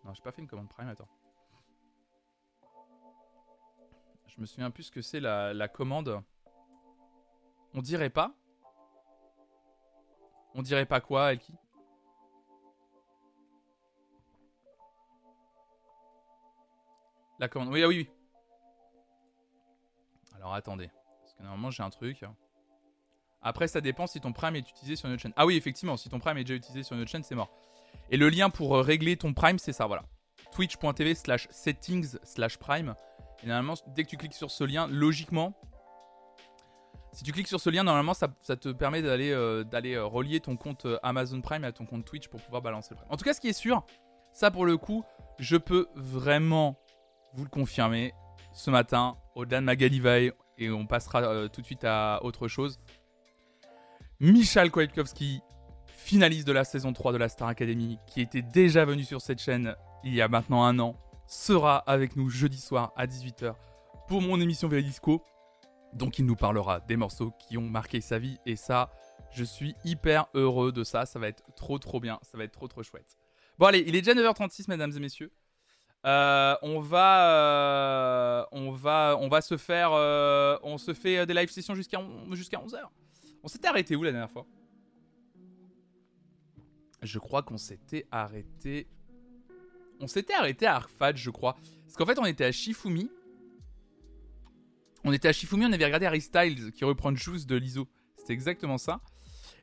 Non, 0.05 0.13
j'ai 0.13 0.23
pas 0.23 0.33
fait 0.33 0.43
une 0.43 0.49
commande 0.49 0.69
Prime, 0.69 0.89
attends. 0.89 1.09
Je 4.27 4.39
me 4.39 4.45
souviens 4.45 4.71
plus 4.71 4.83
ce 4.83 4.93
que 4.93 5.01
c'est 5.01 5.21
la, 5.21 5.55
la 5.55 5.67
commande. 5.67 6.21
On 7.73 7.81
dirait 7.81 8.11
pas 8.11 8.35
On 10.55 10.63
dirait 10.63 10.87
pas 10.87 11.01
quoi, 11.01 11.33
Elki 11.33 11.55
La 17.39 17.49
commande. 17.49 17.69
Oui, 17.73 17.83
ah 17.83 17.89
oui, 17.89 17.99
oui. 17.99 18.11
Alors 20.35 20.55
attendez. 20.55 20.91
Parce 21.21 21.35
que 21.35 21.43
normalement 21.43 21.71
j'ai 21.71 21.83
un 21.83 21.91
truc. 21.91 22.25
Après, 23.43 23.69
ça 23.69 23.81
dépend 23.81 24.07
si 24.07 24.21
ton 24.21 24.33
Prime 24.33 24.57
est 24.57 24.69
utilisé 24.69 24.97
sur 24.97 25.07
une 25.07 25.15
autre 25.15 25.23
chaîne. 25.23 25.33
Ah 25.37 25.47
oui, 25.47 25.57
effectivement, 25.57 25.97
si 25.97 26.09
ton 26.09 26.19
Prime 26.19 26.37
est 26.39 26.45
déjà 26.45 26.55
utilisé 26.55 26.83
sur 26.83 26.97
une 26.97 27.03
autre 27.03 27.11
chaîne, 27.11 27.23
c'est 27.23 27.37
mort. 27.37 27.51
Et 28.11 28.17
le 28.17 28.29
lien 28.29 28.51
pour 28.51 28.77
euh, 28.77 28.83
régler 28.83 29.17
ton 29.17 29.33
Prime, 29.33 29.59
c'est 29.59 29.73
ça, 29.73 29.87
voilà. 29.87 30.05
Twitch.tv 30.53 31.15
slash 31.15 31.47
settings 31.51 32.19
slash 32.25 32.59
Prime. 32.59 32.95
Et 33.43 33.47
normalement, 33.47 33.75
dès 33.95 34.03
que 34.05 34.09
tu 34.09 34.17
cliques 34.17 34.35
sur 34.35 34.51
ce 34.51 34.65
lien, 34.65 34.89
logiquement, 34.89 35.55
si 37.19 37.25
tu 37.25 37.33
cliques 37.33 37.49
sur 37.49 37.59
ce 37.59 37.69
lien, 37.69 37.83
normalement, 37.83 38.15
ça, 38.15 38.29
te 38.29 38.69
permet 38.69 39.03
d'aller 39.03 39.33
euh, 39.33 39.65
d'aller 39.65 39.95
euh, 39.95 40.05
relier 40.05 40.39
ton 40.39 40.57
compte 40.57 40.87
Amazon 41.03 41.41
Prime 41.41 41.65
à 41.65 41.73
ton 41.73 41.85
compte 41.85 42.05
Twitch 42.05 42.29
pour 42.29 42.41
pouvoir 42.41 42.63
balancer 42.63 42.91
le 42.91 42.99
Prime. 42.99 43.09
En 43.11 43.17
tout 43.17 43.25
cas, 43.25 43.35
ce 43.35 43.41
qui 43.41 43.49
est 43.49 43.53
sûr, 43.53 43.85
ça 44.33 44.53
pour 44.53 44.65
le 44.65 44.77
coup, 44.77 45.03
je 45.41 45.57
peux 45.57 45.89
vraiment 45.97 46.79
vous 47.35 47.43
le 47.43 47.51
confirmer. 47.51 48.15
Ce 48.53 48.71
matin, 48.71 49.17
au-delà 49.35 49.59
de 49.59 49.65
ma 49.65 49.75
Galivae, 49.75 50.31
et 50.59 50.71
on 50.71 50.87
passera 50.87 51.49
tout 51.49 51.61
de 51.61 51.67
suite 51.67 51.83
à 51.83 52.21
autre 52.23 52.47
chose. 52.47 52.79
Michal 54.21 54.71
Kwiatkowski, 54.71 55.41
finaliste 55.87 56.47
de 56.47 56.53
la 56.53 56.63
saison 56.63 56.93
3 56.93 57.13
de 57.13 57.19
la 57.19 57.29
Star 57.29 57.49
Academy, 57.49 57.99
qui 58.07 58.21
était 58.21 58.43
déjà 58.43 58.85
venu 58.85 59.03
sur 59.03 59.21
cette 59.21 59.41
chaîne 59.41 59.75
il 60.05 60.15
y 60.15 60.23
a 60.23 60.29
maintenant 60.29 60.63
un 60.63 60.79
an, 60.79 60.95
sera 61.27 61.79
avec 61.79 62.15
nous 62.15 62.31
jeudi 62.31 62.61
soir 62.61 62.93
à 62.95 63.09
18h 63.09 63.55
pour 64.07 64.23
mon 64.23 64.41
émission 64.41 64.69
Véridisco. 64.69 65.25
Donc 65.95 66.19
il 66.19 66.27
nous 66.27 66.37
parlera 66.37 66.81
des 66.81 66.97
morceaux 66.97 67.33
qui 67.39 67.57
ont 67.59 67.69
marqué 67.69 68.01
sa 68.01 68.19
vie 68.19 68.39
et 68.47 68.57
ça, 68.57 68.91
je 69.33 69.45
suis 69.45 69.75
hyper 69.85 70.27
heureux 70.35 70.73
de 70.73 70.85
ça. 70.85 71.07
Ça 71.07 71.19
va 71.19 71.29
être 71.29 71.43
trop 71.57 71.79
trop 71.79 72.01
bien, 72.01 72.19
ça 72.23 72.37
va 72.39 72.45
être 72.45 72.53
trop 72.53 72.69
trop 72.69 72.83
chouette. 72.83 73.17
Bon 73.59 73.67
allez, 73.67 73.85
il 73.87 73.97
est 73.97 74.03
déjà 74.03 74.15
9h36 74.15 74.67
mesdames 74.69 74.93
et 74.97 75.01
messieurs. 75.01 75.33
Euh, 76.07 76.55
on 76.63 76.79
va, 76.79 77.31
euh, 77.31 78.45
on 78.53 78.71
va, 78.71 79.17
on 79.21 79.29
va 79.29 79.41
se 79.41 79.57
faire, 79.57 79.91
euh, 79.93 80.57
on 80.63 80.79
se 80.79 80.95
fait 80.95 81.27
des 81.27 81.35
live 81.35 81.51
sessions 81.51 81.75
jusqu'à 81.75 82.01
jusqu'à 82.33 82.59
11h. 82.59 82.79
On 83.43 83.49
s'était 83.49 83.69
arrêté 83.69 83.97
où 83.97 84.03
la 84.03 84.13
dernière 84.13 84.31
fois? 84.31 84.47
Je 87.03 87.19
crois 87.19 87.43
qu'on 87.43 87.59
s'était 87.59 88.07
arrêté. 88.11 88.89
On 90.01 90.07
s'était 90.07 90.35
arrêté 90.35 90.67
à 90.67 90.77
Arfad, 90.77 91.17
je 91.17 91.31
crois. 91.31 91.57
Parce 91.85 91.97
qu'en 91.97 92.07
fait, 92.07 92.19
on 92.19 92.25
était 92.25 92.45
à 92.45 92.53
Shifumi. 92.53 93.11
On 95.09 95.13
était 95.13 95.29
à 95.29 95.33
Shifumi, 95.33 95.65
on 95.65 95.73
avait 95.73 95.87
regardé 95.87 96.05
Harry 96.05 96.21
Styles 96.21 96.71
qui 96.71 96.85
reprend 96.85 97.17
Juice 97.17 97.47
de 97.47 97.57
l'ISO. 97.57 97.89
C'était 98.19 98.35
exactement 98.35 98.77
ça. 98.77 99.01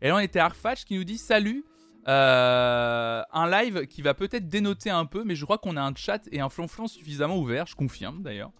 Et 0.01 0.07
là, 0.07 0.15
on 0.15 0.19
était 0.19 0.39
à 0.39 0.45
Arfad 0.45 0.75
qui 0.77 0.95
nous 0.95 1.03
dit 1.03 1.19
Salut, 1.19 1.63
euh, 2.07 3.21
un 3.31 3.49
live 3.51 3.85
qui 3.85 4.01
va 4.01 4.15
peut-être 4.15 4.49
dénoter 4.49 4.89
un 4.89 5.05
peu, 5.05 5.23
mais 5.23 5.35
je 5.35 5.45
crois 5.45 5.59
qu'on 5.59 5.77
a 5.77 5.83
un 5.83 5.93
chat 5.93 6.27
et 6.31 6.39
un 6.39 6.49
flonflon 6.49 6.87
suffisamment 6.87 7.37
ouvert, 7.37 7.67
je 7.67 7.75
confirme 7.75 8.23
d'ailleurs. 8.23 8.51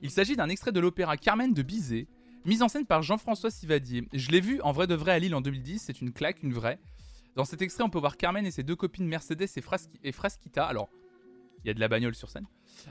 Il 0.00 0.10
s'agit 0.10 0.34
d'un 0.34 0.48
extrait 0.48 0.72
de 0.72 0.80
l'opéra 0.80 1.18
Carmen 1.18 1.52
de 1.52 1.60
Bizet, 1.60 2.06
Mise 2.46 2.62
en 2.62 2.68
scène 2.68 2.86
par 2.86 3.02
Jean-François 3.02 3.50
Sivadier. 3.50 4.08
Je 4.14 4.30
l'ai 4.30 4.40
vu 4.40 4.62
en 4.62 4.72
vrai 4.72 4.86
de 4.86 4.94
vrai 4.94 5.12
à 5.12 5.18
Lille 5.18 5.34
en 5.34 5.42
2010, 5.42 5.82
c'est 5.84 6.00
une 6.00 6.10
claque, 6.10 6.42
une 6.42 6.54
vraie. 6.54 6.78
Dans 7.36 7.44
cet 7.44 7.60
extrait, 7.60 7.84
on 7.84 7.90
peut 7.90 7.98
voir 7.98 8.16
Carmen 8.16 8.46
et 8.46 8.50
ses 8.50 8.62
deux 8.62 8.76
copines 8.76 9.06
Mercedes 9.06 9.42
et, 9.42 9.62
et 10.04 10.12
Frasquita. 10.12 10.64
Alors, 10.64 10.88
il 11.62 11.68
y 11.68 11.70
a 11.70 11.74
de 11.74 11.80
la 11.80 11.88
bagnole 11.88 12.14
sur 12.14 12.30
scène. 12.30 12.46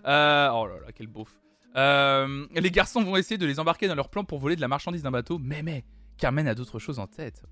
Euh, 0.05 0.51
oh 0.53 0.67
là 0.67 0.75
là, 0.85 0.91
quel 0.93 1.07
beauf. 1.07 1.39
Euh, 1.75 2.45
les 2.55 2.71
garçons 2.71 3.03
vont 3.03 3.15
essayer 3.15 3.37
de 3.37 3.45
les 3.45 3.59
embarquer 3.59 3.87
dans 3.87 3.95
leur 3.95 4.09
plan 4.09 4.23
pour 4.23 4.39
voler 4.39 4.55
de 4.55 4.61
la 4.61 4.67
marchandise 4.67 5.03
d'un 5.03 5.11
bateau. 5.11 5.39
Mais, 5.39 5.63
mais, 5.63 5.83
Carmen 6.17 6.47
a 6.47 6.55
d'autres 6.55 6.79
choses 6.79 6.99
en 6.99 7.07
tête. 7.07 7.43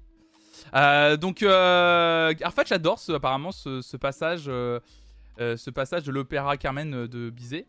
Euh, 0.75 1.17
donc, 1.17 1.43
Arfach 1.43 2.71
adore 2.71 2.99
apparemment 3.09 3.51
ce, 3.51 3.97
passage, 3.97 4.45
ce 4.45 5.69
passage 5.69 6.03
de 6.03 6.11
l'opéra 6.11 6.57
Carmen 6.57 7.07
de 7.07 7.29
Bizet. 7.29 7.65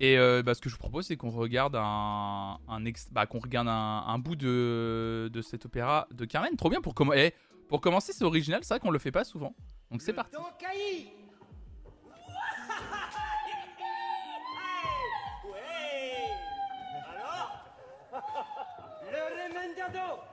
Et 0.00 0.18
euh, 0.18 0.42
bah, 0.42 0.54
ce 0.54 0.60
que 0.60 0.68
je 0.68 0.74
vous 0.74 0.80
propose, 0.80 1.06
c'est 1.06 1.16
qu'on 1.16 1.30
regarde 1.30 1.76
un, 1.76 2.58
un 2.68 2.80
bah, 3.12 3.26
qu'on 3.26 3.38
regarde 3.38 3.68
un, 3.68 4.18
bout 4.18 4.36
de, 4.36 5.30
de 5.32 5.42
cet 5.42 5.66
opéra 5.66 6.08
de 6.12 6.24
Carmen. 6.24 6.56
Trop 6.56 6.68
bien 6.68 6.80
pour, 6.80 6.94
eh, 7.14 7.32
pour 7.68 7.80
commencer, 7.80 8.12
c'est 8.12 8.24
original, 8.24 8.60
c'est 8.62 8.74
vrai 8.74 8.80
qu'on 8.80 8.90
le 8.90 8.98
fait 8.98 9.12
pas 9.12 9.24
souvent. 9.24 9.54
Donc 9.90 10.02
c'est 10.02 10.12
parti. 10.12 10.36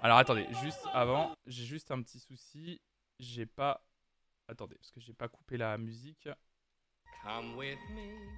Alors 0.03 0.17
attendez, 0.17 0.47
juste 0.63 0.83
avant, 0.93 1.35
j'ai 1.45 1.63
juste 1.63 1.91
un 1.91 2.01
petit 2.01 2.19
souci. 2.19 2.81
J'ai 3.19 3.45
pas. 3.45 3.85
Attendez, 4.47 4.75
parce 4.75 4.91
que 4.91 4.99
j'ai 4.99 5.13
pas 5.13 5.27
coupé 5.27 5.57
la 5.57 5.77
musique. 5.77 6.27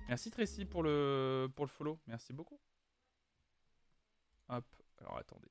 Merci 0.09 0.29
Tracy 0.29 0.65
pour 0.65 0.83
le, 0.83 1.47
pour 1.55 1.63
le 1.65 1.69
follow. 1.69 1.99
Merci 2.05 2.33
beaucoup. 2.33 2.59
Hop. 4.49 4.65
Alors 4.97 5.17
attendez. 5.17 5.49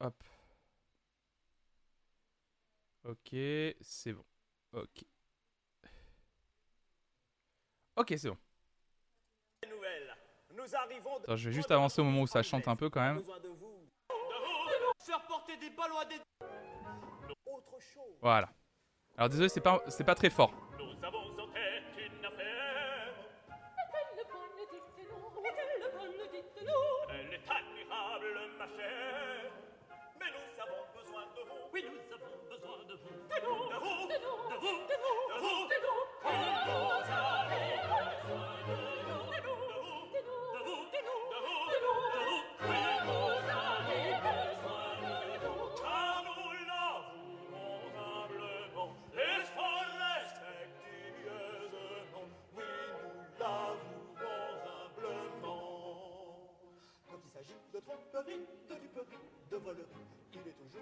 Hop. 0.00 0.24
Ok, 3.04 3.30
c'est 3.80 4.12
bon. 4.12 4.24
Ok. 4.72 5.04
Ok, 7.96 8.14
c'est 8.16 8.28
bon. 8.28 8.38
Attends, 11.24 11.36
je 11.36 11.48
vais 11.48 11.54
juste 11.54 11.70
avancer 11.70 12.00
au 12.00 12.04
moment 12.04 12.22
où 12.22 12.26
ça 12.26 12.42
chante 12.42 12.68
un 12.68 12.76
peu 12.76 12.90
quand 12.90 13.00
même. 13.00 13.20
Voilà. 18.20 18.48
Alors 19.16 19.28
désolé, 19.28 19.48
c'est 19.48 19.60
pas, 19.60 19.80
c'est 19.88 20.04
pas 20.04 20.14
très 20.14 20.30
fort. 20.30 20.52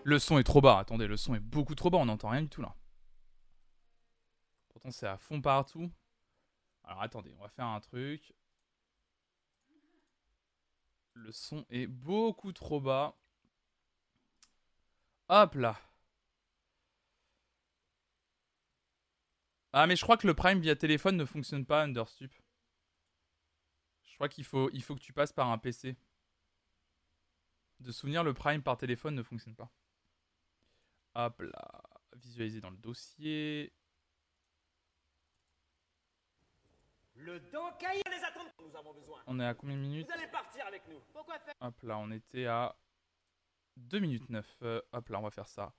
Le 0.04 0.18
son 0.18 0.38
est 0.38 0.44
trop 0.44 0.60
bas. 0.60 0.78
Attendez, 0.78 1.06
le 1.06 1.16
son 1.16 1.34
est 1.34 1.40
beaucoup 1.40 1.74
trop 1.74 1.90
bas. 1.90 1.98
On 1.98 2.06
n'entend 2.06 2.30
rien 2.30 2.42
du 2.42 2.48
tout 2.48 2.62
là. 2.62 2.74
Pourtant, 4.68 4.90
c'est 4.90 5.06
à 5.06 5.16
fond 5.18 5.40
partout. 5.40 5.90
Alors 6.84 7.02
attendez, 7.02 7.34
on 7.38 7.42
va 7.42 7.48
faire 7.48 7.66
un 7.66 7.80
truc. 7.80 8.34
Le 11.14 11.32
son 11.32 11.66
est 11.70 11.86
beaucoup 11.86 12.52
trop 12.52 12.80
bas. 12.80 13.16
Hop 15.28 15.54
là. 15.54 15.78
Ah 19.72 19.86
mais 19.86 19.94
je 19.94 20.02
crois 20.02 20.16
que 20.16 20.26
le 20.26 20.34
Prime 20.34 20.60
via 20.60 20.74
téléphone 20.74 21.16
ne 21.16 21.24
fonctionne 21.24 21.64
pas 21.64 21.82
Understup. 21.82 22.32
Je 24.02 24.14
crois 24.14 24.28
qu'il 24.28 24.44
faut, 24.44 24.70
faut 24.82 24.94
que 24.96 25.00
tu 25.00 25.12
passes 25.12 25.32
par 25.32 25.48
un 25.50 25.58
PC. 25.58 25.96
De 27.80 27.92
souvenir, 27.92 28.22
le 28.22 28.34
Prime 28.34 28.62
par 28.62 28.76
téléphone 28.76 29.14
ne 29.14 29.22
fonctionne 29.22 29.54
pas. 29.54 29.70
Hop 31.14 31.40
là, 31.40 31.82
visualiser 32.14 32.60
dans 32.60 32.70
le 32.70 32.76
dossier. 32.76 33.72
Le 37.14 37.34
les 37.34 38.24
attend 38.24 38.40
nous 38.60 38.76
avons 38.76 38.94
besoin. 38.94 39.20
On 39.26 39.40
est 39.40 39.46
à 39.46 39.54
combien 39.54 39.76
de 39.76 39.80
minutes 39.80 40.06
Vous 40.06 40.12
allez 40.12 40.30
partir 40.30 40.66
avec 40.66 40.82
nous. 40.88 41.00
Pourquoi 41.12 41.38
faire? 41.38 41.54
Hop 41.60 41.82
là, 41.82 41.98
on 41.98 42.10
était 42.10 42.46
à 42.46 42.76
2 43.76 43.98
minutes 43.98 44.28
9. 44.28 44.56
Euh, 44.62 44.80
hop 44.92 45.08
là, 45.08 45.18
on 45.18 45.22
va 45.22 45.30
faire 45.30 45.48
ça. 45.48 45.74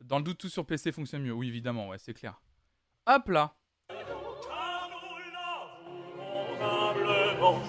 Dans 0.00 0.18
le 0.18 0.24
doute, 0.24 0.38
tout 0.38 0.48
sur 0.48 0.66
PC 0.66 0.92
fonctionne 0.92 1.22
mieux. 1.22 1.32
Oui, 1.32 1.48
évidemment, 1.48 1.88
ouais, 1.88 1.98
c'est 1.98 2.14
clair. 2.14 2.40
Hop 3.06 3.28
là. 3.28 3.54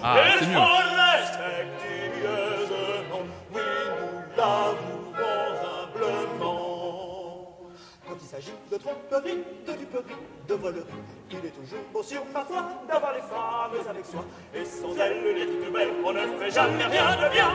Ah, 0.02 0.36
c'est 0.38 0.46
mieux. 0.46 0.85
De 8.70 8.76
tromperie, 8.76 9.44
de 9.66 9.72
duperie, 9.72 10.16
de 10.46 10.54
volerie. 10.54 10.84
Il 11.30 11.38
est 11.38 11.56
toujours 11.56 11.80
beau 11.92 12.02
sur 12.02 12.22
parfois 12.26 12.68
d'avoir 12.86 13.14
les 13.14 13.20
femmes 13.20 13.88
avec 13.88 14.04
soi. 14.04 14.24
Et 14.54 14.64
sans 14.64 14.94
elles, 15.00 15.22
les 15.34 15.46
toutes 15.46 15.72
belles, 15.72 15.88
on 16.04 16.12
ne 16.12 16.26
fait 16.38 16.50
jamais 16.50 16.84
rien 16.84 17.16
de 17.16 17.32
bien. 17.32 17.48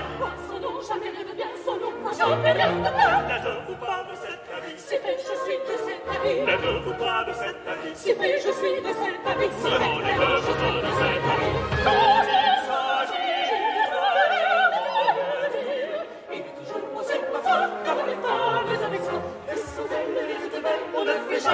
Son 0.50 0.60
nom, 0.60 0.82
jamais 0.82 1.10
rien 1.12 1.24
de 1.30 1.36
bien, 1.36 1.46
son 1.64 1.76
nom, 1.76 1.94
jamais 2.18 2.52
rien 2.52 2.72
de 2.72 2.82
bien. 2.82 3.22
Ne 3.22 3.68
vous 3.68 3.80
pas 3.80 4.08
de 4.10 4.16
cette 4.16 4.66
vie. 4.66 4.78
Si 4.78 4.96
fait, 4.98 5.18
je 5.20 5.36
suis 5.46 5.60
de 5.60 5.78
cette 5.86 6.08
avis 6.10 6.42
N'êtes-vous 6.42 6.94
pas 6.94 7.26
de 7.26 7.34
cet 7.34 7.68
avis 7.68 7.96
Si 7.96 8.14
oui, 8.20 8.32
je 8.38 8.52
suis 8.52 8.82
de 8.82 8.88
cet 8.88 9.28
avis 9.28 9.50
Si 9.58 9.70
vrai, 9.70 10.38
je 10.38 10.52
suis 10.52 10.82
de 10.82 10.92
cet 10.98 12.26
avis 12.26 12.41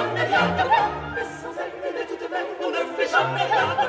de 0.04 0.64
Et 1.20 1.26
sans 1.42 1.54
elle, 1.60 1.74
elle 1.84 2.02
est 2.02 2.06
toute 2.06 2.30
belle 2.30 2.46
On 2.64 2.70
ne 2.70 2.82
fait 2.96 3.08
jamais 3.10 3.44
rien 3.44 3.68
de 3.68 3.88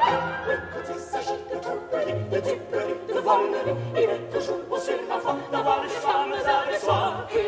Mais 2.30 2.38
il 2.38 2.42
de 2.42 2.76
de 2.76 3.20
de 3.20 3.72
Il 3.96 4.02
est 4.02 4.32
toujours 4.32 4.60
aussi 4.70 4.92
parfois 5.08 5.36
D'avoir 5.52 5.82
les 5.82 5.88
femmes 5.88 6.32
avec 6.32 7.47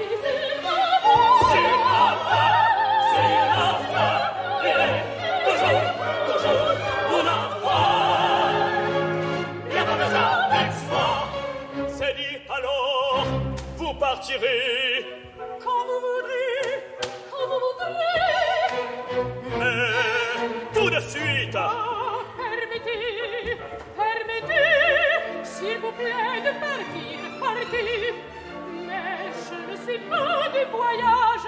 Mais 27.73 29.31
je 29.33 29.57
ne 29.71 29.77
suis 29.77 29.99
pas 30.09 30.49
du 30.53 30.63
voyage, 30.71 31.47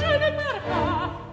je 0.00 0.12
ne 0.14 0.30
pars 0.36 0.60
pas, 0.60 1.27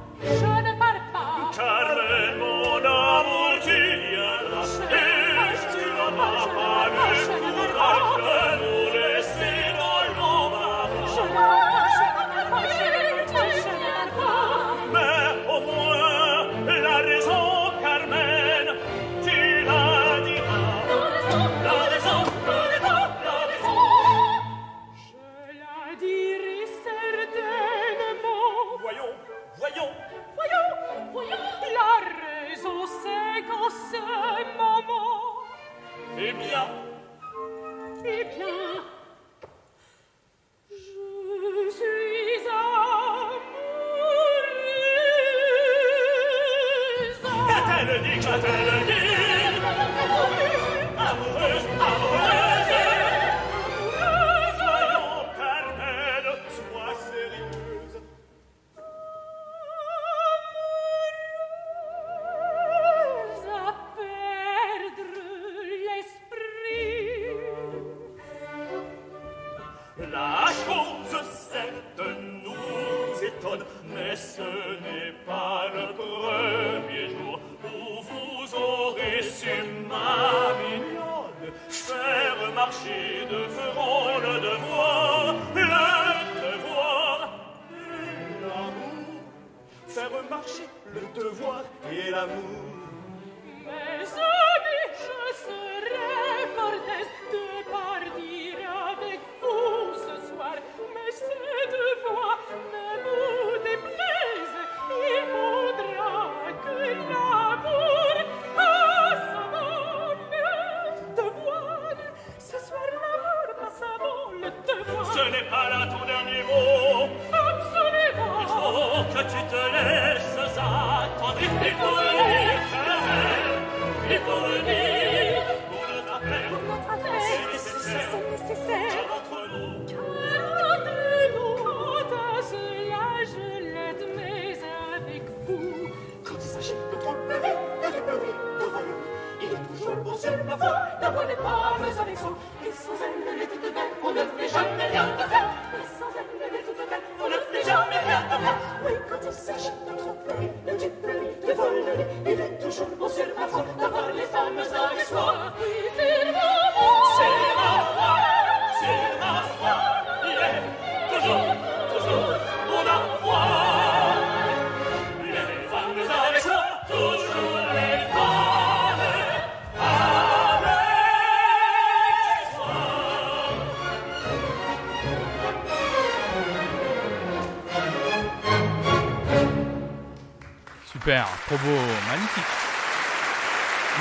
Magnifique. 181.58 182.44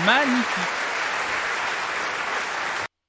Magnifique. 0.05 0.85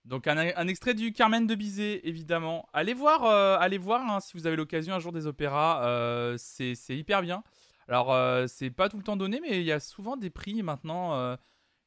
Donc 0.05 0.27
un, 0.27 0.67
extrait 0.67 0.93
du 0.93 1.13
Carmen 1.13 1.47
de 1.47 1.55
Bizet, 1.55 2.01
évidemment. 2.03 2.69
Allez 2.73 2.93
voir, 2.93 3.23
euh, 3.23 3.57
allez 3.59 3.79
voir 3.79 4.07
hein, 4.07 4.19
si 4.19 4.37
vous 4.37 4.45
avez 4.45 4.55
l'occasion 4.55 4.93
un 4.93 4.99
jour 4.99 5.11
des 5.11 5.25
opéras. 5.25 5.83
euh, 5.87 6.35
c'est 6.37 6.75
hyper 6.89 7.23
bien. 7.23 7.43
Alors 7.87 8.13
euh, 8.13 8.45
c'est 8.47 8.69
pas 8.69 8.87
tout 8.87 8.97
le 8.97 9.03
temps 9.03 9.17
donné, 9.17 9.39
mais 9.41 9.61
il 9.61 9.65
y 9.65 9.71
a 9.71 9.79
souvent 9.79 10.15
des 10.15 10.29
prix 10.29 10.61
maintenant. 10.61 11.35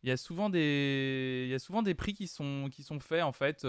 il 0.03 0.09
y 0.09 0.13
a 0.13 0.17
souvent 0.17 0.51
des, 0.51 1.45
il 1.47 1.51
y 1.51 1.55
a 1.55 1.61
souvent 1.61 1.83
des 1.83 1.95
prix 1.95 2.13
qui 2.15 2.27
sont 2.27 2.69
qui 2.73 2.83
sont 2.83 2.99
faits 2.99 3.23
en 3.23 3.33
fait. 3.33 3.65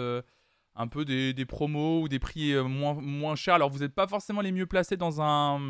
un 0.74 0.88
peu 0.88 1.04
des, 1.04 1.32
des 1.32 1.46
promos 1.46 2.02
ou 2.02 2.08
des 2.08 2.18
prix 2.18 2.54
moins, 2.56 2.94
moins 2.94 3.36
chers. 3.36 3.54
Alors 3.54 3.70
vous 3.70 3.80
n'êtes 3.80 3.94
pas 3.94 4.08
forcément 4.08 4.40
les 4.40 4.50
mieux 4.52 4.66
placés 4.66 4.96
dans 4.96 5.22
un, 5.22 5.60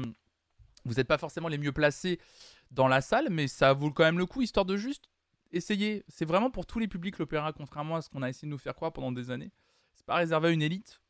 vous 0.84 0.94
n'êtes 0.94 1.08
pas 1.08 1.18
forcément 1.18 1.48
les 1.48 1.58
mieux 1.58 1.72
placés 1.72 2.18
dans 2.70 2.88
la 2.88 3.00
salle, 3.00 3.28
mais 3.30 3.48
ça 3.48 3.72
vaut 3.72 3.90
quand 3.90 4.04
même 4.04 4.18
le 4.18 4.26
coup, 4.26 4.42
histoire 4.42 4.66
de 4.66 4.76
juste 4.76 5.04
essayer. 5.52 6.04
C'est 6.08 6.24
vraiment 6.24 6.50
pour 6.50 6.66
tous 6.66 6.78
les 6.78 6.88
publics 6.88 7.18
l'opéra, 7.18 7.52
contrairement 7.52 7.96
à 7.96 8.02
ce 8.02 8.08
qu'on 8.08 8.22
a 8.22 8.28
essayé 8.28 8.46
de 8.46 8.50
nous 8.50 8.58
faire 8.58 8.74
croire 8.74 8.92
pendant 8.92 9.12
des 9.12 9.30
années. 9.30 9.50
C'est 9.94 10.06
pas 10.06 10.16
réservé 10.16 10.48
à 10.48 10.50
une 10.52 10.62
élite. 10.62 11.00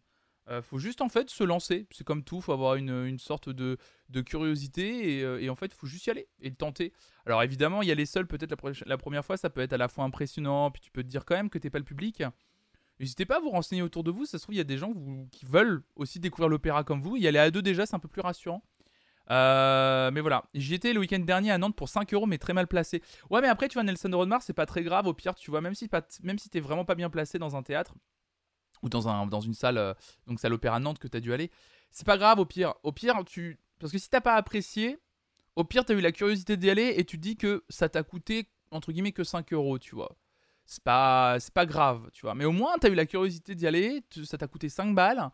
Euh, 0.49 0.63
faut 0.63 0.79
juste 0.79 1.01
en 1.01 1.09
fait 1.09 1.31
se 1.31 1.45
lancer. 1.45 1.87
C'est 1.93 2.05
comme 2.05 2.25
tout, 2.25 2.41
faut 2.41 2.53
avoir 2.53 2.75
une, 2.75 3.07
une 3.07 3.19
sorte 3.19 3.49
de, 3.49 3.79
de 4.09 4.21
curiosité 4.21 5.19
et, 5.19 5.23
euh, 5.23 5.41
et 5.41 5.49
en 5.49 5.55
fait, 5.55 5.73
faut 5.73 5.87
juste 5.87 6.07
y 6.07 6.11
aller 6.11 6.27
et 6.41 6.49
le 6.49 6.57
tenter. 6.57 6.93
Alors 7.27 7.43
évidemment, 7.43 7.83
y 7.83 7.91
a 7.91 7.95
les 7.95 8.07
seuls, 8.07 8.27
peut-être 8.27 8.51
la, 8.87 8.97
première 8.99 9.25
fois, 9.25 9.37
ça 9.37 9.51
peut 9.51 9.61
être 9.61 9.73
à 9.73 9.77
la 9.77 9.89
fois 9.89 10.05
impressionnant, 10.05 10.71
puis 10.71 10.81
tu 10.81 10.91
peux 10.91 11.03
te 11.03 11.09
dire 11.09 11.25
quand 11.25 11.37
même 11.37 11.51
que 11.51 11.59
t'es 11.59 11.71
pas 11.71 11.79
le 11.79 11.85
public. 11.85 12.23
N'hésitez 12.99 13.25
pas 13.25 13.37
à 13.37 13.41
vous 13.41 13.51
renseigner 13.51 13.83
autour 13.83 14.03
de 14.03 14.11
vous, 14.11 14.27
ça 14.27 14.39
se 14.39 14.43
trouve, 14.43 14.55
il 14.55 14.59
y 14.59 14.63
a 14.63 14.65
des 14.65 14.77
gens 14.77 14.93
qui 15.31 15.47
veulent 15.47 15.83
aussi 15.95 16.19
découvrir 16.19 16.49
l'opéra 16.49 16.85
comme 16.85 17.01
vous. 17.01 17.17
Y 17.17 17.29
aller 17.29 17.39
à 17.39 17.51
deux 17.51 17.63
déjà, 17.63 17.87
c'est 17.87 17.95
un 17.95 18.01
peu 18.01 18.09
plus 18.09 18.21
rassurant. 18.21 18.63
Euh, 19.31 20.11
mais 20.11 20.21
voilà, 20.21 20.45
j'y 20.55 20.75
étais 20.75 20.93
le 20.93 21.01
week-end 21.01 21.21
dernier 21.21 21.53
à 21.53 21.59
Nantes 21.59 21.77
pour 21.77 21.89
5 21.89 22.13
euros, 22.15 22.27
mais 22.27 22.39
très 22.39 22.53
mal 22.53 22.67
placé. 22.67 23.03
Ouais, 23.31 23.41
mais 23.41 23.49
après, 23.49 23.69
tu 23.69 23.75
vois, 23.75 23.85
Nelson 23.85 24.11
Rodmar, 24.13 24.43
c'est 24.43 24.53
pas 24.53 24.67
très 24.67 24.83
grave. 24.83 25.07
Au 25.07 25.15
pire, 25.15 25.35
tu 25.35 25.51
vois, 25.51 25.61
même 25.61 25.75
si, 25.75 25.89
t'es 25.89 26.61
vraiment 26.61 26.85
pas 26.85 26.97
bien 26.97 27.11
placé 27.11 27.39
dans 27.39 27.57
un 27.57 27.63
théâtre 27.63 27.95
ou 28.83 28.89
dans, 28.89 29.09
un, 29.09 29.27
dans 29.27 29.41
une 29.41 29.55
salle, 29.55 29.79
euh, 29.79 29.95
donc 30.27 30.41
salle 30.41 30.55
opéra 30.55 30.81
Nantes 30.81 30.99
que 30.99 31.07
t'as 31.07 31.21
dû 31.21 31.33
aller, 31.33 31.51
c'est 31.91 32.07
pas 32.07 32.19
grave 32.19 32.39
au 32.39 32.47
pire. 32.47 32.75
Au 32.83 32.93
pire, 32.93 33.23
tu. 33.25 33.59
Parce 33.79 33.93
que 33.93 33.99
si 33.99 34.11
t'as 34.11 34.21
pas 34.21 34.35
apprécié, 34.35 34.99
au 35.57 35.65
pire, 35.65 35.85
t'as 35.85 35.95
eu 35.95 36.01
la 36.01 36.13
curiosité 36.13 36.57
d'y 36.57 36.71
aller 36.71 36.95
et 36.97 37.05
tu 37.05 37.19
dis 37.19 37.37
que 37.37 37.65
ça 37.69 37.89
t'a 37.89 38.03
coûté, 38.03 38.49
entre 38.71 38.93
guillemets, 38.93 39.13
que 39.13 39.25
5 39.25 39.53
euros, 39.53 39.79
tu 39.79 39.95
vois. 39.95 40.17
C'est 40.65 40.83
pas, 40.83 41.39
pas 41.55 41.67
grave, 41.67 42.11
tu 42.13 42.23
vois. 42.23 42.35
Mais 42.35 42.45
au 42.45 42.53
moins, 42.53 42.77
t'as 42.81 42.89
eu 42.89 42.95
la 42.95 43.07
curiosité 43.07 43.55
d'y 43.55 43.67
aller, 43.67 44.03
ça 44.25 44.39
t'a 44.39 44.47
coûté 44.47 44.69
5 44.69 44.95
balles. 44.95 45.31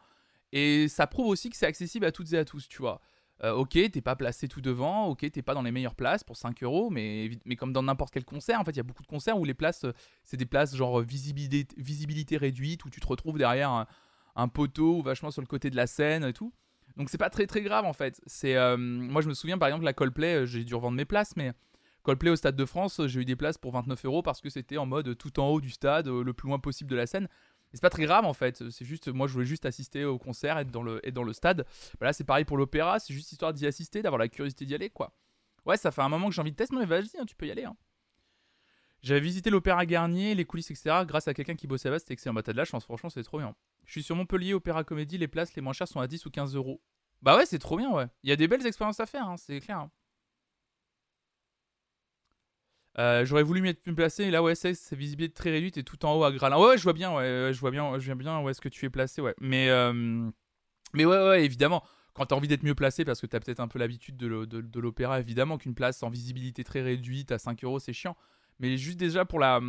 Et 0.53 0.89
ça 0.89 1.07
prouve 1.07 1.27
aussi 1.27 1.51
que 1.51 1.57
c'est 1.57 1.67
accessible 1.67 2.07
à 2.07 2.13
toutes 2.13 2.33
et 2.33 2.39
à 2.39 2.45
tous, 2.45 2.69
tu 2.69 2.79
vois. 2.79 3.01
Euh, 3.45 3.53
ok, 3.53 3.73
t'es 3.91 4.01
pas 4.01 4.17
placé 4.17 4.49
tout 4.49 4.63
devant, 4.63 5.09
ok, 5.09 5.31
t'es 5.31 5.43
pas 5.43 5.53
dans 5.53 5.63
les 5.63 5.71
meilleures 5.71 5.95
places 5.95 6.25
pour 6.25 6.37
5 6.37 6.63
euros, 6.63 6.89
mais, 6.89 7.31
mais 7.45 7.55
comme 7.55 7.73
dans 7.73 7.83
n'importe 7.83 8.13
quel 8.13 8.25
concert, 8.25 8.59
en 8.59 8.65
fait, 8.65 8.71
il 8.71 8.79
y 8.79 8.81
a 8.81 8.83
beaucoup 8.83 9.03
de 9.03 9.09
concerts 9.09 9.39
où 9.39 9.45
les 9.45 9.53
places, 9.53 9.85
euh, 9.85 9.93
c'est 10.25 10.39
des 10.39 10.47
places 10.47 10.75
genre 10.75 11.01
euh, 11.01 11.03
visibilité, 11.03 11.75
visibilité 11.77 12.39
réduite, 12.39 12.85
où 12.87 12.91
tu 12.91 12.99
te 12.99 13.07
retrouves 13.07 13.37
derrière 13.37 13.87
un, 14.37 14.49
poteau 14.49 14.99
ou 14.99 15.03
vachement 15.03 15.31
sur 15.31 15.43
le 15.43 15.47
côté 15.47 15.69
de 15.69 15.77
la 15.77 15.87
scène 15.87 16.25
et 16.25 16.33
tout. 16.33 16.53
Donc 16.97 17.11
c'est 17.11 17.19
pas 17.19 17.31
très 17.31 17.47
très 17.47 17.61
grave 17.61 17.85
en 17.85 17.93
fait. 17.93 18.21
C'est 18.27 18.55
moi 18.77 19.21
je 19.21 19.29
me 19.29 19.35
souviens 19.35 19.59
par 19.59 19.69
exemple 19.69 19.85
la 19.85 19.93
Coldplay, 19.93 20.47
j'ai 20.47 20.65
dû 20.65 20.75
revendre 20.75 20.97
mes 20.97 21.05
places, 21.05 21.37
mais 21.37 21.53
Coldplay 22.03 22.31
au 22.31 22.37
Stade 22.37 22.55
de 22.55 22.65
France, 22.65 23.01
j'ai 23.07 23.21
eu 23.21 23.25
des 23.25 23.37
places 23.37 23.59
pour 23.59 23.73
29 23.73 24.05
euros 24.05 24.23
parce 24.23 24.41
que 24.41 24.51
c'était 24.51 24.77
en 24.77 24.87
mode 24.87 25.17
tout 25.17 25.41
en 25.41 25.49
haut 25.49 25.61
du 25.61 25.71
stade, 25.71 26.09
le 26.09 26.33
plus 26.33 26.49
loin 26.49 26.59
possible 26.59 26.91
de 26.91 26.97
la 26.97 27.07
scène. 27.07 27.29
C'est 27.77 27.83
pas 27.83 27.91
très 27.91 28.05
grave 28.05 28.25
en 28.25 28.33
fait. 28.33 28.69
C'est 28.71 28.85
juste, 28.85 29.09
moi 29.09 29.27
je 29.27 29.35
voulais 29.35 29.45
juste 29.47 29.67
assister 29.67 30.05
au 30.05 30.19
concert, 30.19 30.59
être 30.59 30.71
dans 30.71 30.83
le, 30.83 31.07
être 31.07 31.15
dans 31.15 31.23
le 31.23 31.33
stade. 31.33 31.65
Bah 32.01 32.07
là 32.07 32.13
c'est 32.13 32.25
pareil 32.25 32.45
pour 32.45 32.57
l'opéra, 32.57 32.99
c'est 32.99 33.13
juste 33.15 33.31
histoire 33.33 33.53
d'y 33.53 33.67
assister, 33.67 34.03
d'avoir 34.03 34.19
la 34.19 34.29
curiosité 34.29 34.65
d'y 34.65 34.75
aller 34.75 34.91
quoi. 34.91 35.13
Ouais, 35.67 35.77
ça 35.77 35.91
fait 35.91 36.03
un 36.03 36.09
moment 36.09 36.29
que 36.29 36.35
j'ai 36.35 36.41
envie 36.41 36.53
de 36.53 36.57
tester, 36.57 36.75
mais 36.77 36.87
vas-y, 36.87 37.11
hein, 37.21 37.27
tu 37.27 37.35
peux 37.37 37.47
y 37.47 37.51
aller. 37.51 37.65
hein. 37.65 37.77
J'avais 39.03 39.21
visité 39.21 39.51
l'Opéra 39.51 39.85
Garnier, 39.87 40.35
les 40.35 40.45
coulisses, 40.45 40.71
etc. 40.71 41.05
grâce 41.07 41.29
à 41.29 41.35
quelqu'un 41.35 41.55
qui 41.55 41.67
bossait 41.67 41.89
là-bas, 41.89 41.99
c'était 41.99 42.15
excellent. 42.15 42.35
Bah 42.35 42.43
t'as 42.43 42.53
de 42.53 42.57
la 42.57 42.65
chance, 42.65 42.85
franchement, 42.85 43.11
c'est 43.11 43.23
trop 43.23 43.39
bien. 43.39 43.55
Je 43.85 43.93
suis 43.93 44.03
sur 44.03 44.17
Montpellier, 44.17 44.55
Opéra 44.55 44.83
Comédie, 44.85 45.19
les 45.19 45.29
places 45.29 45.55
les 45.55 45.63
moins 45.63 45.73
chères 45.73 45.87
sont 45.87 46.01
à 46.01 46.07
10 46.09 46.25
ou 46.27 46.31
15 46.31 46.57
euros. 46.57 46.81
Bah 47.23 47.37
ouais, 47.37 47.47
c'est 47.47 47.59
trop 47.59 47.77
bien, 47.77 47.93
ouais. 47.93 48.07
Il 48.23 48.31
y 48.31 48.33
a 48.33 48.37
des 48.37 48.49
belles 48.49 48.67
expériences 48.67 49.01
à 49.01 49.07
faire, 49.07 49.29
hein, 49.29 49.37
c'est 49.37 49.61
clair. 49.61 49.89
Euh, 52.99 53.25
J'aurais 53.25 53.43
voulu 53.43 53.75
plus 53.75 53.95
placé, 53.95 54.25
et 54.25 54.31
là, 54.31 54.43
ouais, 54.43 54.55
c'est 54.55 54.73
visibilité 54.95 55.35
très 55.35 55.51
réduite 55.51 55.77
et 55.77 55.85
tout 55.85 56.05
en 56.07 56.15
haut 56.17 56.25
à 56.25 56.33
Gralin. 56.33 56.59
Ouais, 56.59 56.79
je 56.79 56.83
vois 56.83 56.95
bien, 56.95 57.11
je 57.53 57.59
vois 57.61 57.71
bien, 57.71 57.99
je 57.99 58.07
vois 58.07 58.15
bien 58.15 58.41
où 58.41 58.49
est-ce 58.49 58.61
que 58.61 58.69
tu 58.71 58.87
es 58.87 58.91
placé, 58.91 59.21
ouais. 59.21 59.35
Mais, 59.41 59.69
euh, 59.69 59.93
mais 60.95 61.05
ouais, 61.05 61.29
ouais, 61.29 61.45
évidemment, 61.45 61.83
quand 62.15 62.27
t'as 62.27 62.37
envie 62.37 62.49
d'être 62.49 62.63
mieux 62.63 62.75
placé, 62.75 63.05
parce 63.05 63.21
que 63.21 63.27
t'as 63.27 63.41
peut-être 63.41 63.61
un 63.61 63.69
peu 63.69 63.79
l'habitude 63.79 64.17
de 64.17 64.27
l'o- 64.27 64.47
de- 64.47 64.63
de 64.63 64.81
l'opéra, 64.81 65.21
évidemment 65.21 65.59
qu'une 65.59 65.75
place 65.75 66.03
en 66.03 66.09
visibilité 66.11 66.65
très 66.65 66.81
réduite 66.83 67.33
à 67.33 67.39
5 67.39 67.63
euros, 67.65 67.79
c'est 67.79 67.93
chiant. 67.93 68.17
Mais 68.59 68.79
juste 68.79 68.99
déjà 68.99 69.27
pour 69.27 69.39
la, 69.39 69.61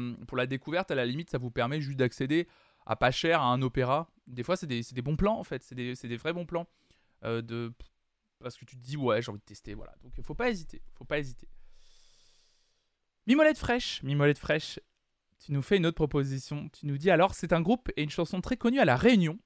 découverte, 0.47 0.91
à 0.91 0.95
la 0.95 1.05
limite, 1.05 1.30
ça 1.30 1.38
vous 1.38 1.51
permet 1.51 1.82
juste 1.82 1.97
d'accéder 1.99 2.47
à 2.86 2.95
pas 2.95 3.11
cher 3.11 3.41
à 3.41 3.47
un 3.47 3.61
opéra. 3.61 4.07
Des 4.28 4.43
fois, 4.43 4.55
c'est 4.55 4.67
des, 4.67 4.82
bons 5.01 5.17
plans, 5.17 5.38
en 5.38 5.43
fait. 5.43 5.61
C'est 5.63 5.75
des, 5.75 5.95
c'est 5.95 6.07
des 6.07 6.15
vrais 6.15 6.32
bons 6.32 6.45
plans. 6.45 6.67
Euh, 7.25 7.41
de, 7.41 7.73
parce 8.39 8.55
que 8.57 8.63
tu 8.63 8.78
te 8.78 8.82
dis, 8.82 8.95
ouais, 8.95 9.21
j'ai 9.21 9.30
envie 9.30 9.39
de 9.39 9.45
tester, 9.45 9.73
voilà. 9.73 9.93
Donc, 10.01 10.13
faut 10.21 10.36
pas 10.36 10.49
hésiter. 10.49 10.82
Faut 10.93 11.03
pas 11.05 11.19
hésiter. 11.19 11.49
Mimolette 13.28 13.57
fraîche, 13.57 14.01
Mimolette 14.03 14.39
fraîche, 14.39 14.80
tu 15.43 15.51
nous 15.51 15.61
fais 15.61 15.75
une 15.75 15.86
autre 15.86 15.95
proposition. 15.95 16.69
Tu 16.69 16.86
nous 16.88 16.97
dis 16.97 17.11
alors, 17.11 17.34
c'est 17.36 17.51
un 17.51 17.59
groupe 17.61 17.89
et 17.97 18.03
une 18.03 18.09
chanson 18.09 18.39
très 18.39 18.55
connue 18.55 18.80
à 18.80 18.86
La 18.86 18.95
Réunion. 18.95 19.38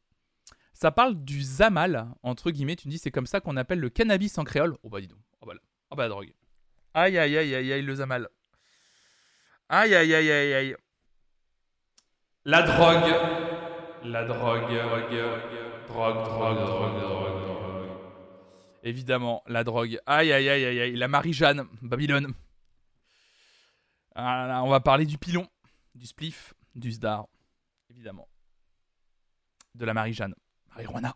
Ça 0.74 0.92
parle 0.92 1.16
du 1.16 1.42
Zamal, 1.42 2.08
entre 2.22 2.52
guillemets. 2.52 2.76
Tu 2.76 2.88
nous 2.88 2.92
dis, 2.92 3.00
c'est 3.00 3.12
comme 3.12 3.26
ça 3.26 3.42
qu'on 3.42 3.58
appelle 3.58 3.80
le 3.80 3.90
cannabis 3.90 4.38
en 4.38 4.44
créole. 4.44 4.78
Oh 4.84 4.90
bah 4.90 5.02
dis 5.02 5.08
donc. 5.08 5.18
Oh 5.42 5.48
bah, 5.48 5.56
là. 5.56 5.60
oh 5.90 5.96
bah 5.96 6.04
la 6.04 6.10
drogue. 6.10 6.32
Aïe 6.94 7.18
aïe 7.18 7.36
aïe 7.36 7.56
aïe 7.56 7.74
aïe, 7.74 7.82
le 7.82 7.96
Zamal. 7.96 8.30
Aïe 9.68 9.96
aïe 9.96 10.14
aïe 10.14 10.32
aïe 10.32 10.54
aïe. 10.54 10.76
La 12.46 12.62
drogue. 12.62 13.12
La 14.04 14.26
drogue. 14.26 14.62
Drogue, 15.88 16.24
drogue, 16.24 16.24
drogue, 16.24 16.24
drogue, 16.24 17.00
drogue, 17.00 17.42
drogue. 17.42 17.90
Évidemment, 18.84 19.44
la 19.48 19.64
drogue. 19.64 20.00
Aïe 20.06 20.32
aïe 20.32 20.50
aïe 20.50 20.66
aïe 20.66 20.82
aïe. 20.82 20.96
La 20.96 21.08
Marie-Jeanne, 21.08 21.66
Babylone. 21.82 22.34
On 24.16 24.70
va 24.70 24.80
parler 24.80 25.06
du 25.06 25.18
pilon, 25.18 25.48
du 25.96 26.06
spliff, 26.06 26.54
du 26.76 26.92
sdar. 26.92 27.28
Évidemment. 27.90 28.28
De 29.76 29.86
la 29.86 29.94
Marie-Jeanne. 29.94 30.36
Marijuana. 30.70 31.16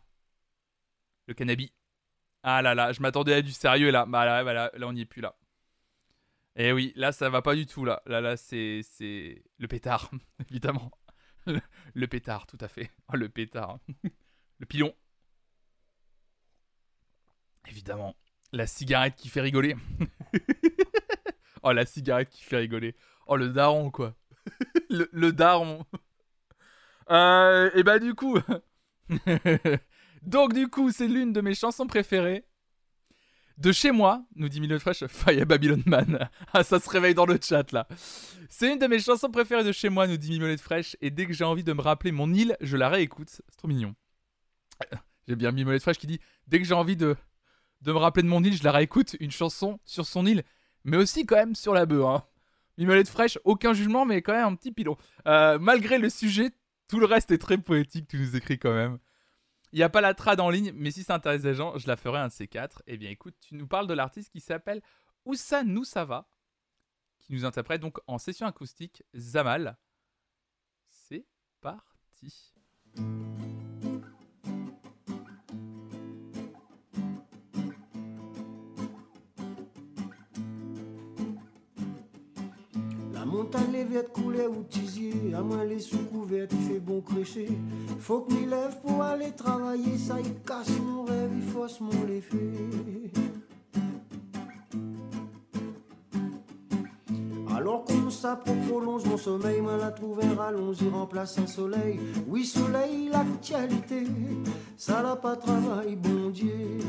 Le 1.28 1.34
cannabis. 1.34 1.72
Ah 2.44 2.62
là 2.62 2.76
là, 2.76 2.92
je 2.92 3.02
m'attendais 3.02 3.34
à 3.34 3.42
du 3.42 3.52
sérieux 3.52 3.90
là. 3.90 4.06
Bah 4.06 4.26
là, 4.26 4.44
bah 4.44 4.54
là, 4.54 4.72
là, 4.76 4.88
on 4.88 4.94
n'y 4.94 5.02
est 5.02 5.06
plus 5.06 5.22
là. 5.22 5.36
Eh 6.56 6.72
oui, 6.72 6.94
là 6.96 7.12
ça 7.12 7.30
va 7.30 7.42
pas 7.42 7.56
du 7.56 7.66
tout 7.66 7.84
là. 7.86 8.02
Là 8.06 8.22
là 8.22 8.38
c'est 8.38 8.82
c'est 8.84 9.44
le 9.58 9.68
pétard 9.68 10.12
évidemment. 10.50 10.92
Le, 11.48 11.60
le 11.94 12.08
pétard 12.08 12.46
tout 12.48 12.58
à 12.62 12.68
fait. 12.68 12.92
Oh, 13.12 13.16
le 13.18 13.30
pétard. 13.30 13.80
le 14.60 14.66
pilon. 14.66 14.94
Évidemment. 17.68 18.16
La 18.52 18.68
cigarette 18.68 19.16
qui 19.16 19.28
fait 19.30 19.42
rigoler. 19.42 19.76
Oh 21.66 21.74
la 21.74 21.86
cigarette 21.86 22.30
qui 22.30 22.44
fait 22.44 22.58
rigoler. 22.58 22.96
Oh 23.28 23.36
le 23.36 23.50
daron 23.50 23.92
quoi. 23.92 24.16
le, 24.90 25.32
daron. 25.32 25.86
Euh, 27.10 27.70
et 27.74 27.84
bah 27.84 28.00
du 28.00 28.14
coup. 28.14 28.38
Donc 30.22 30.54
du 30.54 30.70
coup 30.70 30.92
c'est 30.92 31.08
l'une 31.08 31.34
de 31.34 31.42
mes 31.42 31.56
chansons 31.56 31.88
préférées. 31.88 32.46
De 33.58 33.72
chez 33.72 33.92
moi, 33.92 34.22
nous 34.36 34.50
dit 34.50 34.60
Milo 34.60 34.78
Fresh, 34.80 35.06
Fire 35.08 35.46
Babylon 35.46 35.82
Man. 35.86 36.30
Ah, 36.52 36.64
ça 36.64 36.80
se 36.80 36.90
réveille 36.90 37.14
dans 37.14 37.26
le 37.26 37.40
chat 37.42 37.72
là. 37.72 37.88
C'est 38.50 38.72
une 38.72 38.80
de 38.80 38.88
mes 38.88 39.00
chansons 39.00 39.32
préférées 39.32 39.64
de 39.64 39.72
chez 39.72 39.90
moi, 39.90 40.08
nous 40.08 40.18
dit 40.18 40.30
Mimolette 40.32 40.60
Fraîche. 40.60 40.98
Et 41.02 41.10
dès 41.10 41.26
que 41.26 41.34
j'ai 41.34 41.46
envie 41.46 41.64
de 41.64 41.72
me 41.72 41.82
rappeler 41.82 42.12
mon 42.12 42.34
île, 42.34 42.58
je 42.60 42.76
la 42.76 42.90
réécoute. 42.90 43.30
C'est 43.30 43.58
trop 43.58 43.68
mignon. 43.68 43.96
J'ai 45.28 45.36
bien 45.36 45.52
Mimolette 45.52 45.82
Fraîche 45.82 45.98
qui 45.98 46.06
dit 46.06 46.20
Dès 46.48 46.60
que 46.60 46.66
j'ai 46.66 46.76
envie 46.76 46.98
de, 46.98 47.16
de 47.82 47.92
me 47.92 47.98
rappeler 47.98 48.22
de 48.22 48.28
mon 48.28 48.44
île, 48.44 48.56
je 48.56 48.64
la 48.64 48.72
réécoute. 48.72 49.16
Une 49.20 49.32
chanson 49.32 49.80
sur 49.86 50.06
son 50.06 50.26
île, 50.26 50.44
mais 50.86 50.98
aussi 50.98 51.26
quand 51.26 51.36
même 51.36 51.56
sur 51.56 51.74
la 51.74 51.86
bœuf. 51.86 52.06
Hein. 52.06 52.24
Mimolette 52.78 53.10
Fraîche, 53.10 53.38
aucun 53.44 53.74
jugement, 53.74 54.06
mais 54.06 54.22
quand 54.22 54.34
même 54.34 54.46
un 54.46 54.56
petit 54.56 54.72
pilon. 54.72 54.98
Euh, 55.28 55.60
malgré 55.60 55.98
le 55.98 56.10
sujet, 56.10 56.52
tout 56.88 57.00
le 57.00 57.06
reste 57.06 57.32
est 57.32 57.38
très 57.38 57.58
poétique, 57.58 58.08
tu 58.08 58.18
nous 58.18 58.36
écris 58.36 58.60
quand 58.60 58.74
même. 58.74 59.00
Il 59.72 59.78
n'y 59.80 59.84
a 59.84 59.90
pas 59.90 60.02
la 60.02 60.14
trad 60.14 60.40
en 60.40 60.50
ligne, 60.50 60.72
mais 60.74 60.92
si 60.92 61.04
ça 61.04 61.16
intéresse 61.16 61.44
les 61.44 61.54
gens, 61.54 61.78
je 61.78 61.88
la 61.88 61.98
ferai 61.98 62.20
un 62.20 62.28
de 62.28 62.32
ces 62.32 62.48
quatre. 62.48 62.82
Eh 62.88 62.98
bien 62.98 63.10
écoute, 63.10 63.36
tu 63.42 63.56
nous 63.56 63.68
parles 63.68 63.88
de 63.88 63.94
l'artiste 63.94 64.32
qui 64.32 64.40
s'appelle 64.40 64.82
Oussa 65.26 65.64
Noussava, 65.64 66.30
qui 67.20 67.34
nous 67.34 67.44
interprète 67.46 67.82
donc 67.82 67.98
en 68.08 68.18
session 68.18 68.46
acoustique 68.46 69.04
Zamal. 69.16 69.78
C'est 70.88 71.26
parti. 71.62 72.54
Montagne 83.36 83.72
les 83.74 83.84
vêtes 83.84 84.14
coulées 84.14 84.48
ou 84.48 84.64
tisier, 84.64 85.34
à 85.36 85.42
moins 85.42 85.66
les 85.66 85.80
sous 85.80 86.06
couvertes, 86.06 86.52
il 86.54 86.68
fait 86.68 86.80
bon 86.80 87.02
crécher. 87.02 87.50
Faut 88.00 88.22
que 88.22 88.34
m'y 88.34 88.46
lève 88.46 88.80
pour 88.82 89.02
aller 89.02 89.32
travailler, 89.32 89.98
ça 89.98 90.20
y 90.22 90.32
casse 90.46 90.72
mon 90.80 91.04
rêve, 91.04 91.32
il 91.36 91.44
fausse 91.44 91.82
mon 91.82 91.92
fait. 91.92 93.12
Alors 97.54 97.84
qu'on 97.84 98.10
s'approche, 98.10 98.58
prolonge 98.70 99.06
mon 99.06 99.18
sommeil, 99.18 99.62
moi 99.62 99.78
la 99.78 99.92
trouve 99.92 100.20
un 100.22 100.36
rallonge, 100.36 100.78
il 100.82 100.90
remplace 100.90 101.38
un 101.38 101.48
soleil. 101.48 102.00
Oui, 102.28 102.46
soleil, 102.46 103.10
l'actualité, 103.12 104.04
ça 104.78 105.02
n'a 105.04 105.16
pas 105.16 105.36
travail, 105.36 105.96
bon 105.96 106.30
Dieu. 106.30 106.80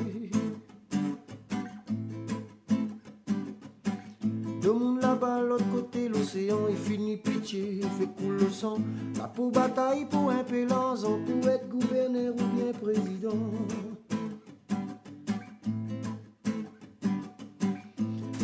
L'océan, 6.46 6.68
il 6.70 6.76
finit 6.76 7.16
pitié, 7.16 7.80
fait 7.98 8.06
couler 8.06 8.44
le 8.44 8.50
sang. 8.50 8.78
La 9.18 9.28
pour 9.28 9.50
bataille 9.50 10.06
pour 10.06 10.30
un 10.30 10.44
pélanzan, 10.44 11.18
pour 11.24 11.48
être 11.50 11.68
gouverneur 11.68 12.34
ou 12.34 12.56
bien 12.56 12.72
président. 12.72 13.36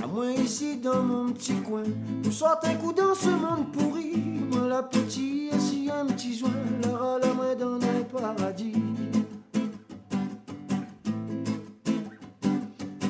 À 0.03 0.07
moi 0.07 0.31
ici 0.33 0.77
dans 0.77 1.03
mon 1.03 1.33
petit 1.33 1.55
coin, 1.63 1.85
nous 2.25 2.33
sortons 2.33 2.69
un 2.69 2.75
coup 2.75 2.93
dans 2.93 3.15
ce 3.15 3.29
monde 3.29 3.71
pourri. 3.73 4.17
Moi 4.51 4.67
la 4.69 4.83
petite, 4.83 5.59
si 5.61 5.91
un 5.91 6.07
petit 6.07 6.37
joint, 6.37 6.51
la 6.83 7.19
la 7.27 7.35
main 7.35 7.55
dans 7.55 7.77
un 7.77 8.03
paradis. 8.11 8.75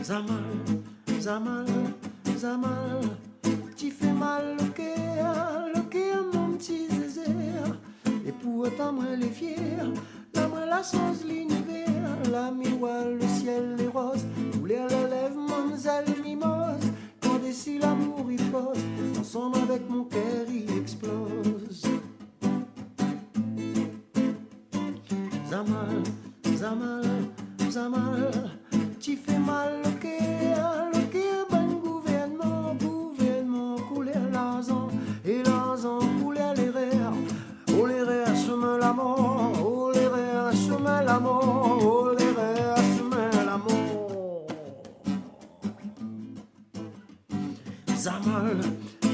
Zamal, 0.03 0.43
Zamal, 1.21 1.67
Zamal, 2.37 3.01
petit 3.83 3.91
fait 3.91 4.13
mal 4.13 4.57
au 4.61 4.73
cœur, 4.73 5.67
le 5.75 5.81
cœur, 5.91 6.25
mon 6.33 6.53
petit 6.53 6.87
zézé. 6.89 7.23
Et 8.25 8.31
pour 8.31 8.59
autant, 8.59 8.93
moi, 8.93 9.17
les 9.19 9.29
fiers, 9.29 9.57
la 10.35 10.47
moi, 10.47 10.65
la 10.67 10.85
sauce, 10.85 11.25
l'univers, 11.27 11.91
la 12.31 12.53
miroir, 12.53 13.07
le 13.07 13.27
ciel, 13.27 13.75
les 13.77 13.89
roses, 13.89 14.25
couler 14.53 14.79
les 14.89 15.11
lèvres, 15.11 15.41
mamzelle, 15.49 16.15
mimose. 16.23 16.87
Quand 17.21 17.39
d'ici 17.41 17.81
l'amour, 17.81 18.31
il 18.31 18.45
pose, 18.53 18.79
ensemble 19.19 19.59
avec 19.69 19.89
mon 19.91 20.05
cœur, 20.05 20.47
il 20.49 20.79
explose. 20.79 21.83
Zamal, 25.51 26.03
Zamal, 26.57 27.05
Zamal, 27.69 28.31
tu 29.01 29.17
fais 29.17 29.39
mal 29.41 29.83
au 29.85 29.91
cœur. 30.01 30.82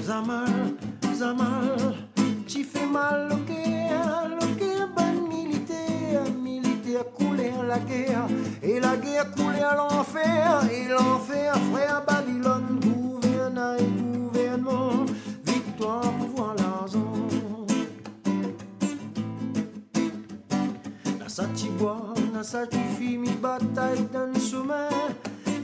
Zamal, 0.08 0.74
Zamal, 1.14 1.94
tu 2.46 2.64
fais 2.64 2.86
mal 2.86 3.28
le 3.28 4.56
cœur 4.56 4.88
bon 4.96 5.28
militaire, 5.28 6.24
militaire 6.42 7.04
coulé 7.12 7.52
à 7.60 7.62
la 7.62 7.78
guerre, 7.78 8.26
et 8.62 8.80
la 8.80 8.96
guerre 8.96 9.30
coulée 9.32 9.60
à 9.60 9.76
l'enfer, 9.76 10.62
et 10.72 10.88
l'enfer 10.88 11.54
frère 11.70 12.02
Babylone, 12.06 12.80
gouvernail, 12.80 13.84
gouvernement, 14.00 15.04
victoire, 15.44 16.10
pouvoir, 16.12 16.54
l'argent. 16.54 17.12
Nasati 21.20 21.68
bois, 21.78 22.14
Nasati 22.32 22.78
fi 22.96 23.18
mi 23.18 23.32
bataille 23.32 24.08
le 24.14 24.40
sommet. 24.40 24.88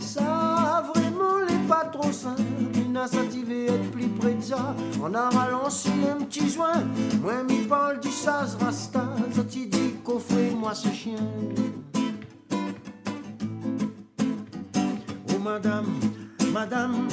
Ça 0.00 0.84
vraiment 0.94 1.38
les 1.48 1.66
pas 1.66 1.86
trop 1.86 2.12
sain. 2.12 2.36
Nasati 2.94 3.42
veut 3.42 3.66
être 3.66 3.90
plus 3.90 4.06
près 4.06 4.34
de 4.34 4.40
ça. 4.40 4.72
On 5.02 5.12
a 5.14 5.28
ralancé 5.28 5.90
un 6.08 6.22
petit 6.24 6.48
joint. 6.48 6.84
Moi 7.20 7.42
mi 7.42 7.66
parle 7.66 7.98
du 7.98 8.08
sas 8.08 8.56
rasta. 8.60 9.04
Zati 9.32 9.66
dit 9.66 9.94
coffret 10.04 10.52
moi 10.56 10.74
ce 10.74 10.86
chien. 10.90 11.16
Oh 15.28 15.38
madame, 15.42 15.86
madame, 16.52 17.08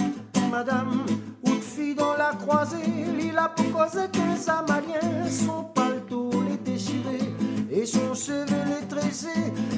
madame, 0.52 1.04
où 1.44 1.50
de 1.50 1.60
fille 1.60 1.96
dans 1.96 2.14
la 2.14 2.34
croisée, 2.36 2.78
il 3.20 3.36
a 3.36 3.50
pour 3.50 3.72
causer 3.72 4.08
qu'un 4.12 4.36
samalien, 4.36 5.28
son 5.32 5.64
paletot 5.64 5.82
les 5.82 5.82
déchiré, 5.82 6.01
et 7.82 7.86
son 7.86 8.14
CV 8.14 8.46
les 8.68 8.88
tressé, 8.88 9.28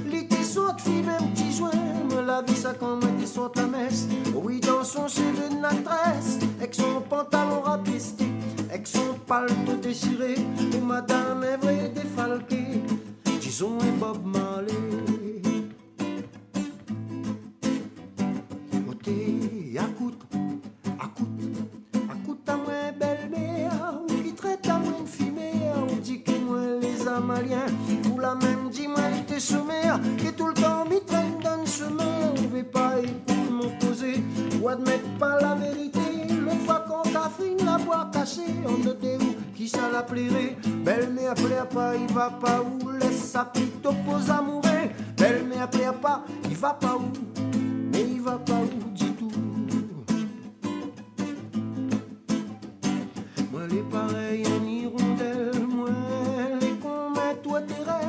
l'été 0.06 0.44
saute 0.44 0.82
fille 0.82 1.04
même 1.04 1.32
petit 1.34 1.54
joint, 1.54 1.72
la 2.26 2.42
vie 2.42 2.56
ça 2.56 2.74
comme 2.74 3.00
un 3.02 3.26
saute 3.26 3.56
la 3.56 3.66
messe, 3.66 4.08
oui 4.36 4.60
dans 4.60 4.84
son 4.84 5.08
CV 5.08 5.50
de 5.50 5.56
maîtresse, 5.56 6.40
avec 6.58 6.76
son 6.76 7.02
pantalon 7.10 7.62
rapisté, 7.62 8.26
avec 8.70 8.88
son 8.88 9.14
paletot 9.26 9.78
déchiré, 9.82 10.36
où 10.76 10.86
madame 10.86 11.44
est 11.44 11.58
vraie 11.58 11.90
défalquée, 11.96 12.82
disons 13.40 13.78
un 13.80 13.98
Bob 13.98 14.26
Marley. 14.26 14.74
Côté, 18.86 19.76
écoute, 19.76 20.22
écoute, 21.02 21.28
écoute 22.22 22.50
à 22.50 22.58
moi 22.58 22.92
belle-mère, 23.00 24.02
qui 24.24 24.34
traite 24.34 24.68
à 24.68 24.78
moi 24.78 24.94
une 25.00 25.08
fille-mère, 25.08 25.76
dit 26.02 26.22
que 26.22 26.32
moi 26.32 26.60
les 26.82 27.08
Amaliens, 27.08 27.66
même 27.66 27.83
sommaire, 29.40 30.00
qui 30.18 30.32
tout 30.34 30.48
le 30.48 30.54
temps 30.54 30.86
m'y 30.86 31.02
traîne 31.06 31.40
dans 31.44 31.64
on 31.64 32.48
veut 32.56 32.64
pas 32.64 32.96
m'opposer, 33.52 34.24
ou 34.62 34.70
admettre 34.70 35.10
pas 35.20 35.40
la 35.40 35.56
vérité, 35.56 36.00
l'autre 36.30 36.66
fois 36.66 36.86
qu'on 36.88 37.10
t'a 37.10 37.30
fini 37.38 37.64
la 37.64 37.78
boire 37.78 38.12
cachée, 38.12 38.42
on 38.68 38.78
ne 38.78 38.92
où, 38.92 39.36
qui 39.56 39.68
ça 39.68 39.90
la 39.92 40.04
plairait, 40.04 40.56
belle-mère 40.84 41.34
plaît 41.36 41.68
pas, 41.74 41.96
il 41.96 42.14
va 42.14 42.30
pas 42.30 42.62
où, 42.62 42.90
laisse 42.92 43.32
sa 43.32 43.46
petite 43.46 43.86
oppose 43.86 44.30
à 44.30 44.42
mourir, 44.42 44.90
belle-mère 45.18 45.70
plaît 45.70 45.98
pas, 46.02 46.24
il 46.50 46.56
va 46.56 46.74
pas 46.74 46.96
où, 46.96 47.12
mais 47.92 48.02
il 48.02 48.22
va 48.22 48.38
pas 48.38 48.54
où 48.54 48.90
du 48.92 49.12
tout. 49.14 49.32
Moi 53.52 53.62
les 53.70 53.84
pareils 53.84 54.46
en 54.48 54.68
hirondelle, 54.68 55.66
moi 55.68 55.90
les 56.62 56.74
mais 57.16 57.36
toi 57.42 57.62
tes 57.62 57.74
rêves. 57.74 58.03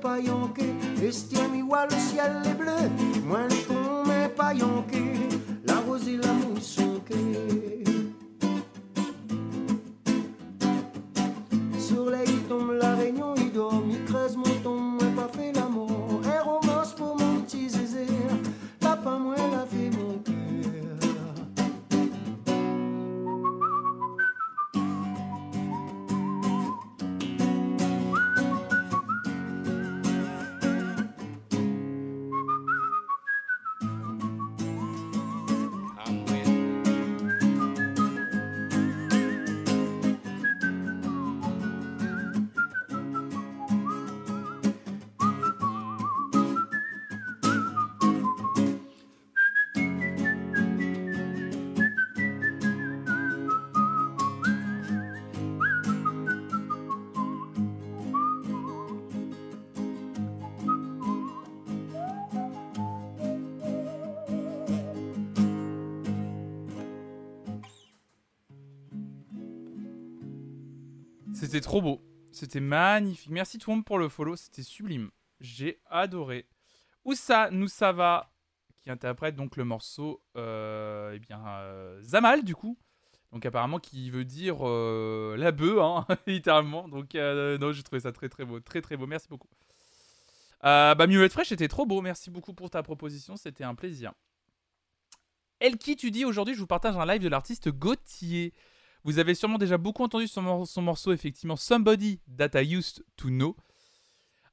Pas 0.00 0.18
yonké. 0.18 0.74
Estiami 1.02 1.62
wa 1.62 1.86
le 1.86 1.96
ciel 1.96 2.32
est 2.44 2.54
bleu, 2.54 2.90
moi 3.26 3.40
les 3.48 3.62
cons 3.62 4.04
mais 4.06 4.28
pas 4.28 4.54
yonké. 4.54 5.02
La 5.66 5.76
rose 5.80 6.08
et 6.08 6.16
la 6.16 6.32
mousse 6.32 6.76
sont 6.76 7.00
quai. 7.06 7.84
Soleil 11.78 12.34
tombe 12.48 12.72
la 12.80 12.94
réunion, 12.94 13.34
il 13.36 13.52
dort, 13.52 13.82
il 13.90 14.04
creuse 14.04 14.36
mon 14.36 14.54
tombe, 14.62 15.02
moi 15.02 15.24
pas 15.24 15.38
fait 15.38 15.52
l'amour. 15.52 16.20
Un 16.24 16.42
romance 16.42 16.94
pour 16.94 17.16
mon 17.18 17.40
petit 17.42 17.68
zézé, 17.68 18.06
là 18.80 18.96
pas 18.96 19.18
moi 19.18 19.36
C'était 71.40 71.62
trop 71.62 71.80
beau. 71.80 72.02
C'était 72.32 72.60
magnifique. 72.60 73.30
Merci 73.30 73.56
tout 73.56 73.70
le 73.70 73.76
monde 73.76 73.84
pour 73.86 73.98
le 73.98 74.10
follow. 74.10 74.36
C'était 74.36 74.62
sublime. 74.62 75.10
J'ai 75.40 75.80
adoré. 75.86 76.46
Oussa 77.06 77.50
Noussava, 77.50 78.30
qui 78.82 78.90
interprète 78.90 79.36
donc 79.36 79.56
le 79.56 79.64
morceau, 79.64 80.22
euh, 80.36 81.12
eh 81.14 81.18
bien, 81.18 81.42
euh, 81.46 82.02
Zamal, 82.02 82.44
du 82.44 82.54
coup. 82.54 82.76
Donc, 83.32 83.46
apparemment, 83.46 83.78
qui 83.78 84.10
veut 84.10 84.26
dire 84.26 84.68
euh, 84.68 85.34
la 85.38 85.50
bœuf, 85.50 85.78
hein, 85.78 86.06
littéralement. 86.26 86.88
Donc, 86.88 87.14
non, 87.14 87.72
j'ai 87.72 87.82
trouvé 87.84 88.00
ça 88.00 88.12
très, 88.12 88.28
très 88.28 88.44
beau. 88.44 88.60
Très, 88.60 88.82
très 88.82 88.98
beau. 88.98 89.06
Merci 89.06 89.28
beaucoup. 89.28 89.48
Bah, 90.62 91.06
Muette 91.06 91.32
Fraîche, 91.32 91.48
c'était 91.48 91.68
trop 91.68 91.86
beau. 91.86 92.02
Merci 92.02 92.30
beaucoup 92.30 92.52
pour 92.52 92.68
ta 92.68 92.82
proposition. 92.82 93.36
C'était 93.36 93.64
un 93.64 93.74
plaisir. 93.74 94.12
Elki, 95.60 95.96
tu 95.96 96.10
dis 96.10 96.26
aujourd'hui, 96.26 96.54
je 96.54 96.60
vous 96.60 96.66
partage 96.66 96.98
un 96.98 97.06
live 97.06 97.22
de 97.22 97.28
l'artiste 97.28 97.70
Gauthier. 97.70 98.52
Vous 99.04 99.18
avez 99.18 99.34
sûrement 99.34 99.58
déjà 99.58 99.78
beaucoup 99.78 100.02
entendu 100.02 100.28
son, 100.28 100.42
mor- 100.42 100.66
son 100.68 100.82
morceau, 100.82 101.12
effectivement, 101.12 101.56
Somebody 101.56 102.20
That 102.36 102.60
I 102.60 102.74
Used 102.76 103.04
to 103.16 103.28
Know, 103.28 103.56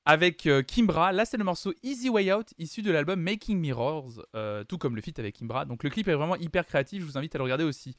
avec 0.05 0.45
euh, 0.45 0.63
Kimbra. 0.63 1.11
Là, 1.11 1.25
c'est 1.25 1.37
le 1.37 1.43
morceau 1.43 1.73
Easy 1.83 2.09
Way 2.09 2.33
Out, 2.33 2.53
issu 2.57 2.81
de 2.81 2.91
l'album 2.91 3.19
Making 3.21 3.59
Mirrors, 3.59 4.25
euh, 4.35 4.63
tout 4.63 4.77
comme 4.77 4.95
le 4.95 5.01
feat 5.01 5.19
avec 5.19 5.35
Kimbra. 5.35 5.65
Donc, 5.65 5.83
le 5.83 5.89
clip 5.89 6.07
est 6.07 6.13
vraiment 6.13 6.35
hyper 6.37 6.65
créatif, 6.65 7.01
je 7.01 7.05
vous 7.05 7.17
invite 7.17 7.35
à 7.35 7.37
le 7.39 7.43
regarder 7.43 7.65
aussi. 7.65 7.95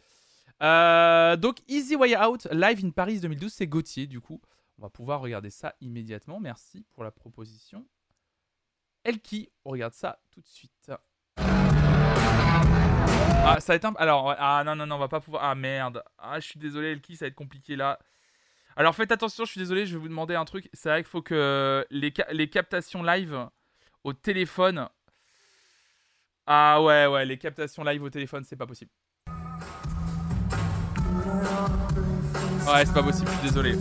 Euh, 0.62 1.36
donc, 1.36 1.58
Easy 1.68 1.96
Way 1.96 2.16
Out, 2.16 2.48
live 2.50 2.84
in 2.84 2.90
Paris 2.90 3.20
2012, 3.20 3.52
c'est 3.52 3.66
Gauthier, 3.66 4.06
du 4.06 4.20
coup. 4.20 4.40
On 4.78 4.82
va 4.82 4.90
pouvoir 4.90 5.20
regarder 5.20 5.50
ça 5.50 5.74
immédiatement. 5.80 6.40
Merci 6.40 6.84
pour 6.92 7.04
la 7.04 7.10
proposition. 7.10 7.86
Elki, 9.04 9.48
on 9.64 9.70
regarde 9.70 9.92
ça 9.94 10.20
tout 10.30 10.40
de 10.40 10.46
suite. 10.46 10.92
Ah, 13.44 13.60
ça 13.60 13.72
va 13.72 13.76
être 13.76 13.84
un... 13.84 13.94
Alors, 13.94 14.34
ah 14.38 14.62
non, 14.64 14.76
non, 14.76 14.86
non, 14.86 14.96
on 14.96 14.98
va 14.98 15.08
pas 15.08 15.20
pouvoir... 15.20 15.44
Ah, 15.44 15.54
merde. 15.54 16.02
Ah, 16.18 16.38
je 16.40 16.46
suis 16.46 16.60
désolé, 16.60 16.92
Elki, 16.92 17.16
ça 17.16 17.24
va 17.24 17.28
être 17.28 17.34
compliqué, 17.34 17.76
là. 17.76 17.98
Alors, 18.76 18.94
faites 18.94 19.10
attention, 19.10 19.44
je 19.44 19.50
suis 19.50 19.60
désolé, 19.60 19.86
je 19.86 19.94
vais 19.94 20.00
vous 20.00 20.08
demander 20.08 20.34
un 20.34 20.44
truc. 20.44 20.68
C'est 20.72 20.88
vrai 20.88 21.02
qu'il 21.02 21.10
faut 21.10 21.22
que 21.22 21.86
les, 21.90 22.12
les 22.32 22.48
captations 22.50 23.02
live 23.02 23.48
au 24.04 24.12
téléphone... 24.12 24.88
Ah 26.50 26.82
ouais, 26.82 27.06
ouais, 27.06 27.26
les 27.26 27.36
captations 27.36 27.84
live 27.84 28.02
au 28.02 28.08
téléphone, 28.08 28.42
c'est 28.42 28.56
pas 28.56 28.66
possible. 28.66 28.90
Ouais, 32.66 32.86
c'est 32.86 32.94
pas 32.94 33.02
possible, 33.02 33.28
je 33.28 33.34
suis 33.36 33.48
désolé. 33.48 33.74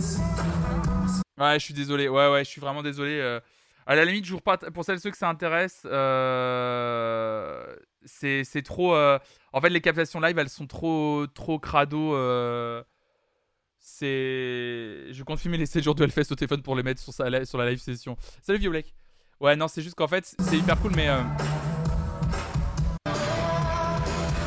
Ouais, 1.38 1.54
je 1.58 1.64
suis 1.64 1.72
désolé. 1.72 2.08
Ouais, 2.08 2.30
ouais, 2.30 2.44
je 2.44 2.50
suis 2.50 2.60
vraiment 2.60 2.82
désolé. 2.82 3.20
euh. 3.20 3.40
À 3.90 3.94
la 3.96 4.04
limite, 4.04 4.26
pour 4.74 4.84
celles 4.84 5.00
ceux 5.00 5.10
que 5.10 5.16
ça 5.16 5.30
intéresse, 5.30 5.80
euh, 5.86 7.74
c'est 8.04 8.62
trop. 8.62 8.94
euh, 8.94 9.18
En 9.54 9.62
fait, 9.62 9.70
les 9.70 9.80
captations 9.80 10.20
live, 10.20 10.38
elles 10.38 10.50
sont 10.50 10.66
trop, 10.66 11.26
trop 11.34 11.58
crado. 11.58 12.14
euh, 12.14 12.82
c'est. 13.78 15.06
Je 15.10 15.22
compte 15.24 15.38
filmer 15.38 15.56
les 15.56 15.64
7 15.64 15.82
jours 15.82 15.94
de 15.94 16.04
Hellfest 16.04 16.30
au 16.30 16.34
téléphone 16.34 16.62
pour 16.62 16.76
les 16.76 16.82
mettre 16.82 17.00
sur, 17.00 17.14
sa 17.14 17.44
sur 17.46 17.56
la 17.56 17.70
live 17.70 17.78
session. 17.80 18.18
Salut 18.42 18.58
Violek. 18.58 18.94
Ouais, 19.40 19.56
non, 19.56 19.68
c'est 19.68 19.80
juste 19.80 19.94
qu'en 19.94 20.06
fait, 20.08 20.34
c'est 20.38 20.58
hyper 20.58 20.78
cool, 20.80 20.92
mais. 20.94 21.08
euh, 21.08 21.22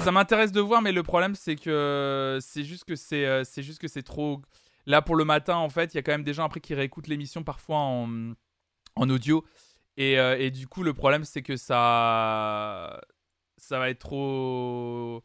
Ça 0.03 0.11
m'intéresse 0.11 0.51
de 0.51 0.61
voir, 0.61 0.83
mais 0.83 0.91
le 0.91 1.01
problème, 1.03 1.33
c'est 1.33 1.55
que 1.55 2.37
c'est 2.41 2.63
juste 2.63 2.85
que 2.85 2.95
c'est 2.95 3.43
c'est 3.43 3.63
juste 3.63 3.79
que 3.79 3.87
c'est 3.87 4.03
trop. 4.03 4.41
Là, 4.85 5.01
pour 5.01 5.15
le 5.15 5.25
matin, 5.25 5.55
en 5.55 5.69
fait, 5.69 5.93
il 5.93 5.97
y 5.97 5.99
a 5.99 6.03
quand 6.03 6.11
même 6.11 6.23
des 6.23 6.33
gens 6.33 6.43
après 6.45 6.59
qui 6.59 6.73
réécoutent 6.75 7.07
l'émission 7.07 7.43
parfois 7.43 7.77
en, 7.77 8.33
en 8.95 9.09
audio. 9.09 9.45
Et, 9.97 10.19
euh, 10.19 10.39
et 10.39 10.51
du 10.51 10.67
coup, 10.67 10.83
le 10.83 10.93
problème, 10.93 11.25
c'est 11.25 11.41
que 11.41 11.57
ça. 11.57 13.01
Ça 13.57 13.79
va 13.79 13.89
être 13.89 13.99
trop. 13.99 15.23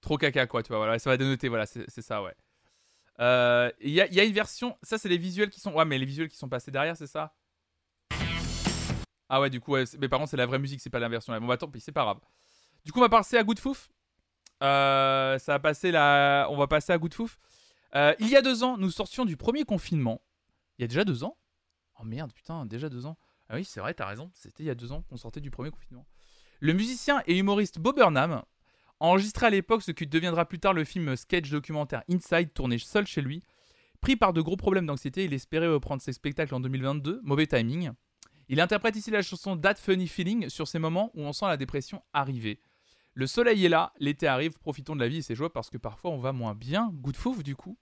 Trop 0.00 0.18
caca, 0.18 0.46
quoi, 0.46 0.62
tu 0.62 0.68
vois. 0.68 0.78
Voilà, 0.78 0.98
ça 0.98 1.10
va 1.10 1.16
dénoter, 1.16 1.48
voilà, 1.48 1.66
c'est 1.66 2.02
ça, 2.02 2.22
ouais. 2.22 2.34
Euh, 3.20 3.70
Il 3.80 3.90
y, 3.90 4.00
a, 4.00 4.06
y 4.12 4.20
a 4.20 4.24
une 4.24 4.32
version. 4.32 4.76
Ça, 4.82 4.98
c'est 4.98 5.08
les 5.08 5.18
visuels 5.18 5.50
qui 5.50 5.60
sont. 5.60 5.72
Ouais, 5.72 5.84
mais 5.84 5.98
les 5.98 6.06
visuels 6.06 6.28
qui 6.28 6.36
sont 6.36 6.48
passés 6.48 6.70
derrière, 6.70 6.96
c'est 6.96 7.06
ça? 7.06 7.34
Ah 9.28 9.40
ouais, 9.40 9.50
du 9.50 9.60
coup, 9.60 9.72
ouais, 9.72 9.84
mais 9.98 10.08
par 10.08 10.20
contre, 10.20 10.30
c'est 10.30 10.36
la 10.36 10.46
vraie 10.46 10.60
musique, 10.60 10.80
c'est 10.80 10.90
pas 10.90 11.00
la 11.00 11.08
version 11.08 11.32
là. 11.32 11.40
Bon, 11.40 11.46
bah 11.46 11.56
tant 11.56 11.68
pis, 11.68 11.80
c'est 11.80 11.90
pas 11.92 12.02
grave. 12.02 12.20
Du 12.84 12.92
coup, 12.92 13.00
on 13.00 13.02
va 13.02 13.08
passer 13.08 13.36
à 13.36 13.42
Good 13.42 13.58
Fouf. 13.58 13.88
Euh, 14.62 15.38
ça 15.38 15.52
va 15.54 15.58
passer 15.58 15.90
la... 15.90 16.46
On 16.50 16.56
va 16.56 16.68
passer 16.68 16.92
à 16.92 16.98
Good 16.98 17.12
Fouf. 17.12 17.38
Il 17.94 18.28
y 18.28 18.36
a 18.36 18.42
deux 18.42 18.62
ans, 18.62 18.76
nous 18.78 18.92
sortions 18.92 19.24
du 19.24 19.36
premier 19.36 19.64
confinement. 19.64 20.22
Il 20.78 20.82
y 20.82 20.84
a 20.84 20.88
déjà 20.88 21.04
deux 21.04 21.24
ans? 21.24 21.36
Oh 22.00 22.04
merde, 22.04 22.32
putain, 22.32 22.66
déjà 22.66 22.88
deux 22.88 23.06
ans. 23.06 23.16
Ah 23.48 23.54
oui, 23.54 23.64
c'est 23.64 23.80
vrai, 23.80 23.94
t'as 23.94 24.06
raison. 24.06 24.30
C'était 24.34 24.64
il 24.64 24.66
y 24.66 24.70
a 24.70 24.74
deux 24.74 24.92
ans 24.92 25.02
qu'on 25.02 25.16
sortait 25.16 25.40
du 25.40 25.50
premier 25.50 25.70
confinement. 25.70 26.06
Le 26.60 26.72
musicien 26.72 27.22
et 27.26 27.36
humoriste 27.36 27.78
Bob 27.78 27.96
Burnham, 27.96 28.42
enregistré 29.00 29.46
à 29.46 29.50
l'époque 29.50 29.82
ce 29.82 29.92
qui 29.92 30.06
deviendra 30.06 30.46
plus 30.46 30.58
tard 30.58 30.72
le 30.72 30.84
film 30.84 31.16
sketch 31.16 31.50
documentaire 31.50 32.02
Inside, 32.10 32.52
tourné 32.54 32.78
seul 32.78 33.06
chez 33.06 33.20
lui, 33.20 33.42
pris 34.00 34.16
par 34.16 34.32
de 34.32 34.40
gros 34.40 34.56
problèmes 34.56 34.86
d'anxiété, 34.86 35.24
il 35.24 35.34
espérait 35.34 35.68
reprendre 35.68 36.02
ses 36.02 36.12
spectacles 36.12 36.54
en 36.54 36.60
2022. 36.60 37.20
Mauvais 37.22 37.46
timing. 37.46 37.90
Il 38.48 38.60
interprète 38.60 38.96
ici 38.96 39.10
la 39.10 39.22
chanson 39.22 39.56
That 39.56 39.74
Funny 39.74 40.06
Feeling 40.06 40.48
sur 40.48 40.68
ces 40.68 40.78
moments 40.78 41.10
où 41.14 41.22
on 41.22 41.32
sent 41.32 41.46
la 41.46 41.56
dépression 41.56 42.02
arriver. 42.12 42.60
Le 43.14 43.26
soleil 43.26 43.64
est 43.64 43.68
là, 43.68 43.92
l'été 43.98 44.26
arrive, 44.26 44.58
profitons 44.58 44.94
de 44.94 45.00
la 45.00 45.08
vie 45.08 45.18
et 45.18 45.22
ses 45.22 45.34
joies 45.34 45.52
parce 45.52 45.70
que 45.70 45.78
parfois 45.78 46.10
on 46.10 46.18
va 46.18 46.32
moins 46.32 46.54
bien. 46.54 46.90
Good 46.92 47.16
fouf 47.16 47.42
du 47.42 47.56
coup. 47.56 47.76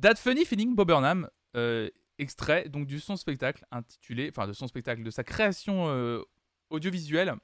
That 0.00 0.14
Funny 0.16 0.44
Feeling, 0.44 0.74
Bob 0.74 0.88
Burnham, 0.88 1.28
euh, 1.56 1.90
extrait 2.18 2.68
donc 2.68 2.86
du 2.86 3.00
son 3.00 3.16
spectacle 3.16 3.64
intitulé, 3.70 4.28
enfin 4.30 4.46
de 4.46 4.52
son 4.52 4.66
spectacle, 4.68 5.02
de 5.02 5.10
sa 5.10 5.24
création 5.24 5.88
euh, 5.88 6.22
audiovisuelle. 6.70 7.34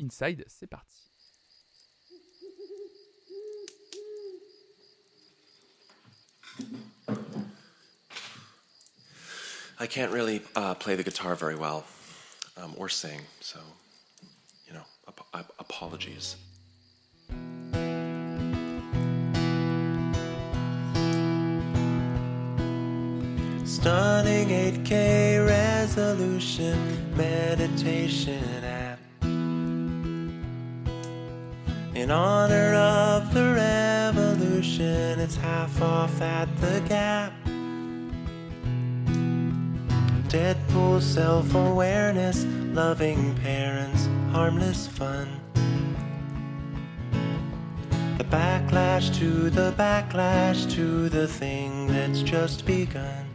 Inside, 0.00 0.44
c'est 0.46 0.66
parti. 0.66 1.10
I 9.78 9.86
can't 9.86 10.10
really 10.12 10.42
uh, 10.54 10.74
play 10.74 10.96
the 10.96 11.02
guitar 11.02 11.34
very 11.34 11.54
well 11.54 11.84
um, 12.56 12.74
or 12.78 12.88
sing, 12.88 13.20
so, 13.40 13.58
you 14.66 14.72
know, 14.72 14.84
ap- 15.06 15.26
ap- 15.34 15.52
apologies. 15.58 16.36
Stunning 23.66 24.48
8K 24.48 25.44
resolution 25.44 26.78
meditation 27.16 28.62
app. 28.62 29.00
In 31.96 32.12
honor 32.12 32.74
of 32.74 33.34
the 33.34 33.54
revolution, 33.54 35.18
it's 35.18 35.34
half 35.34 35.82
off 35.82 36.22
at 36.22 36.46
the 36.60 36.80
gap. 36.88 37.32
Deadpool 40.28 41.02
self 41.02 41.52
awareness, 41.56 42.44
loving 42.72 43.34
parents, 43.38 44.08
harmless 44.30 44.86
fun. 44.86 45.40
The 48.18 48.24
backlash 48.30 49.12
to 49.18 49.50
the 49.50 49.72
backlash 49.72 50.70
to 50.76 51.08
the 51.08 51.26
thing 51.26 51.88
that's 51.88 52.22
just 52.22 52.64
begun. 52.64 53.25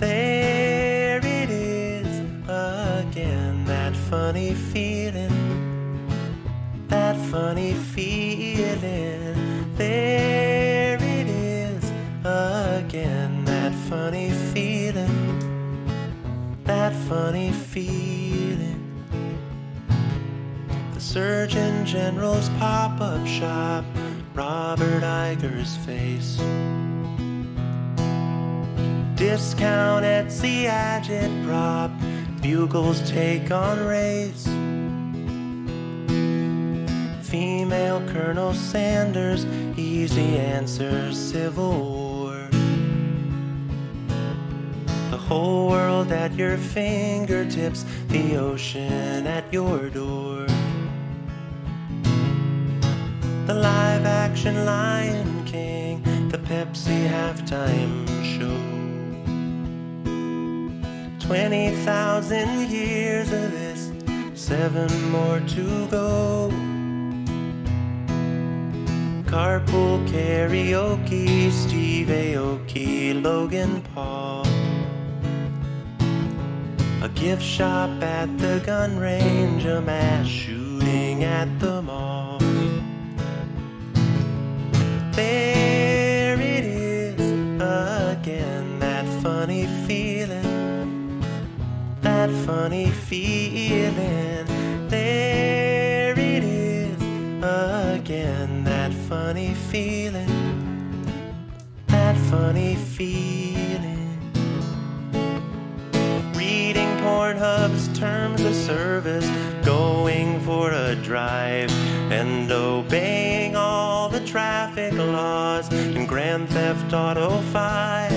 There 0.00 1.18
it 1.18 1.50
is 1.50 2.20
again, 2.48 3.66
that 3.66 3.94
funny 3.94 4.54
feeling. 4.54 6.08
That 6.88 7.16
funny 7.30 7.74
feeling. 7.74 9.74
There 9.76 10.96
it 10.96 11.28
is 11.28 11.84
again, 12.24 13.44
that 13.44 13.74
funny 13.90 14.30
feeling. 14.54 15.84
That 16.64 16.94
funny 17.06 17.52
feeling. 17.52 18.80
The 20.94 21.00
Surgeon 21.00 21.84
General's 21.84 22.48
pop 22.58 23.02
up 23.02 23.26
shop, 23.26 23.84
Robert 24.32 25.02
Iger's 25.02 25.76
face. 25.84 26.40
Discount 29.20 30.02
Etsy 30.02 30.64
agitprop, 30.64 31.90
Bugle's 32.40 33.02
take 33.10 33.50
on 33.50 33.78
race. 33.84 34.46
Female 37.28 38.00
Colonel 38.08 38.54
Sanders, 38.54 39.44
easy 39.76 40.38
answer, 40.38 41.12
Civil 41.12 41.70
War. 41.70 42.48
The 45.10 45.18
whole 45.18 45.68
world 45.68 46.10
at 46.12 46.32
your 46.32 46.56
fingertips, 46.56 47.84
the 48.08 48.38
ocean 48.38 49.26
at 49.26 49.52
your 49.52 49.90
door. 49.90 50.46
The 53.44 53.54
live 53.54 54.06
action 54.06 54.64
Lion 54.64 55.44
King, 55.44 56.02
the 56.30 56.38
Pepsi 56.38 57.06
halftime 57.06 58.06
show. 58.24 58.79
20,000 61.30 62.68
years 62.68 63.30
of 63.30 63.52
this, 63.52 63.92
seven 64.34 64.90
more 65.12 65.38
to 65.46 65.86
go. 65.86 66.50
Carpool 69.26 70.04
karaoke, 70.08 71.52
Steve 71.52 72.08
Aoki, 72.08 73.22
Logan 73.22 73.80
Paul. 73.94 74.44
A 77.00 77.08
gift 77.14 77.44
shop 77.44 78.02
at 78.02 78.36
the 78.38 78.60
gun 78.66 78.98
range, 78.98 79.64
a 79.66 79.80
mass 79.80 80.26
shooting 80.26 81.22
at 81.22 81.60
the 81.60 81.80
mall. 81.80 82.40
There 85.12 85.89
That 92.30 92.46
funny 92.46 92.86
feeling. 92.90 94.46
There 94.88 96.12
it 96.16 96.44
is 96.44 96.96
again, 97.42 98.62
that 98.62 98.92
funny 98.94 99.52
feeling. 99.54 100.28
That 101.88 102.16
funny 102.30 102.76
feeling. 102.76 104.20
Reading 106.36 106.86
Pornhub's 106.98 107.88
terms 107.98 108.44
of 108.44 108.54
service, 108.54 109.28
going 109.64 110.38
for 110.42 110.70
a 110.70 110.94
drive, 110.94 111.72
and 112.12 112.52
obeying 112.52 113.56
all 113.56 114.08
the 114.08 114.20
traffic 114.20 114.92
laws 114.92 115.68
in 115.72 116.06
Grand 116.06 116.48
Theft 116.48 116.92
Auto 116.92 117.40
5. 117.52 118.12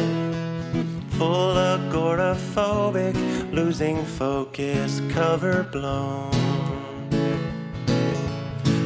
Full 1.18 1.55
agoraphobic, 1.55 3.16
losing 3.54 4.04
focus, 4.04 5.01
cover 5.10 5.64
blown. 5.72 6.34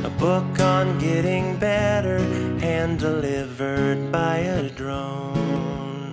A 0.03 0.09
book 0.19 0.59
on 0.59 0.99
getting 0.99 1.57
better, 1.57 2.19
hand 2.59 2.99
delivered 2.99 4.11
by 4.11 4.39
a 4.39 4.69
drone. 4.69 6.11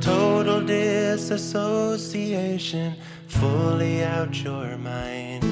Total 0.00 0.64
disassociation, 0.64 2.94
fully 3.26 4.04
out 4.04 4.40
your 4.44 4.78
mind. 4.78 5.42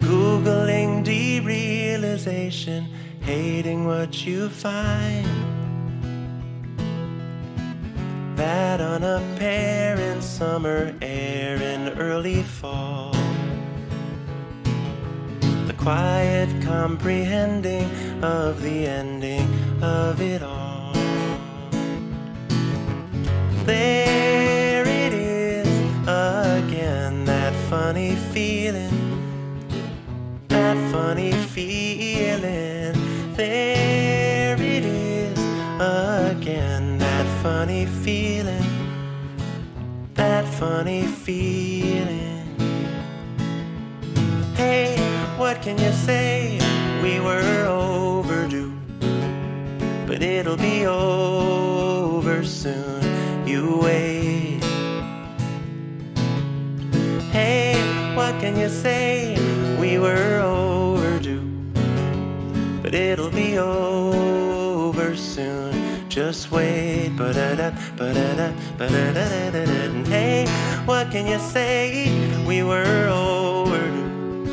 Googling 0.00 1.04
derealization, 1.04 2.88
hating 3.20 3.86
what 3.86 4.26
you 4.26 4.48
find. 4.48 5.59
That 8.40 8.80
unapparent 8.80 10.22
summer 10.22 10.94
air 11.02 11.56
in 11.56 11.90
early 11.98 12.42
fall. 12.42 13.12
The 15.66 15.74
quiet 15.76 16.48
comprehending 16.62 17.84
of 18.24 18.62
the 18.62 18.86
ending 18.86 19.46
of 19.82 20.22
it 20.22 20.42
all. 20.42 20.94
There 23.66 24.86
it 24.88 25.12
is 25.12 25.68
again, 26.08 27.26
that 27.26 27.52
funny 27.68 28.16
feeling, 28.32 28.96
that 30.48 30.78
funny 30.90 31.32
feeling. 31.32 32.94
There 33.36 34.56
it 34.58 34.84
is 34.86 35.38
again, 35.78 36.79
funny 37.42 37.86
feeling, 37.86 38.62
that 40.12 40.44
funny 40.44 41.06
feeling. 41.06 42.44
Hey, 44.54 44.98
what 45.38 45.62
can 45.62 45.78
you 45.78 45.90
say? 45.92 46.58
We 47.02 47.18
were 47.18 47.64
overdue, 47.66 48.78
but 50.06 50.22
it'll 50.22 50.58
be 50.58 50.86
over 50.86 52.44
soon. 52.44 53.46
You 53.46 53.78
wait. 53.82 54.62
Hey, 57.32 57.80
what 58.14 58.38
can 58.38 58.54
you 58.58 58.68
say? 58.68 59.38
We 59.80 59.98
were 59.98 60.40
overdue, 60.40 61.48
but 62.82 62.94
it'll 62.94 63.30
be 63.30 63.58
over 63.58 65.16
soon. 65.16 65.69
Just 66.10 66.50
wait, 66.50 67.10
ba 67.16 67.32
da 67.32 67.54
da, 67.54 67.70
ba 67.96 68.12
da 68.12 68.34
da, 68.34 68.50
ba 68.76 68.88
da 68.88 69.12
da 69.12 69.28
da 69.28 69.50
da 69.52 69.64
da. 69.64 70.10
Hey, 70.10 70.44
what 70.84 71.08
can 71.12 71.24
you 71.24 71.38
say? 71.38 72.10
We 72.44 72.64
were 72.64 73.06
overdue, 73.08 74.48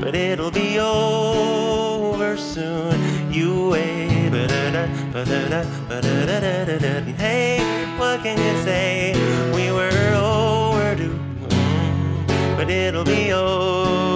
but 0.00 0.14
it'll 0.14 0.52
be 0.52 0.78
over 0.78 2.36
soon. 2.36 2.94
You 3.32 3.70
wait, 3.70 4.30
ba 4.30 4.46
da 4.46 4.70
da, 4.70 4.86
ba 5.12 5.24
da 5.24 5.48
da, 5.48 5.64
ba 5.88 6.00
da 6.00 6.26
da 6.26 6.38
da 6.38 6.64
da 6.64 6.78
da. 6.78 7.12
Hey, 7.18 7.58
what 7.98 8.22
can 8.22 8.38
you 8.38 8.62
say? 8.62 9.14
We 9.52 9.72
were 9.72 10.14
overdue, 10.14 11.18
but 12.56 12.70
it'll 12.70 13.02
be 13.02 13.32
over 13.32 14.11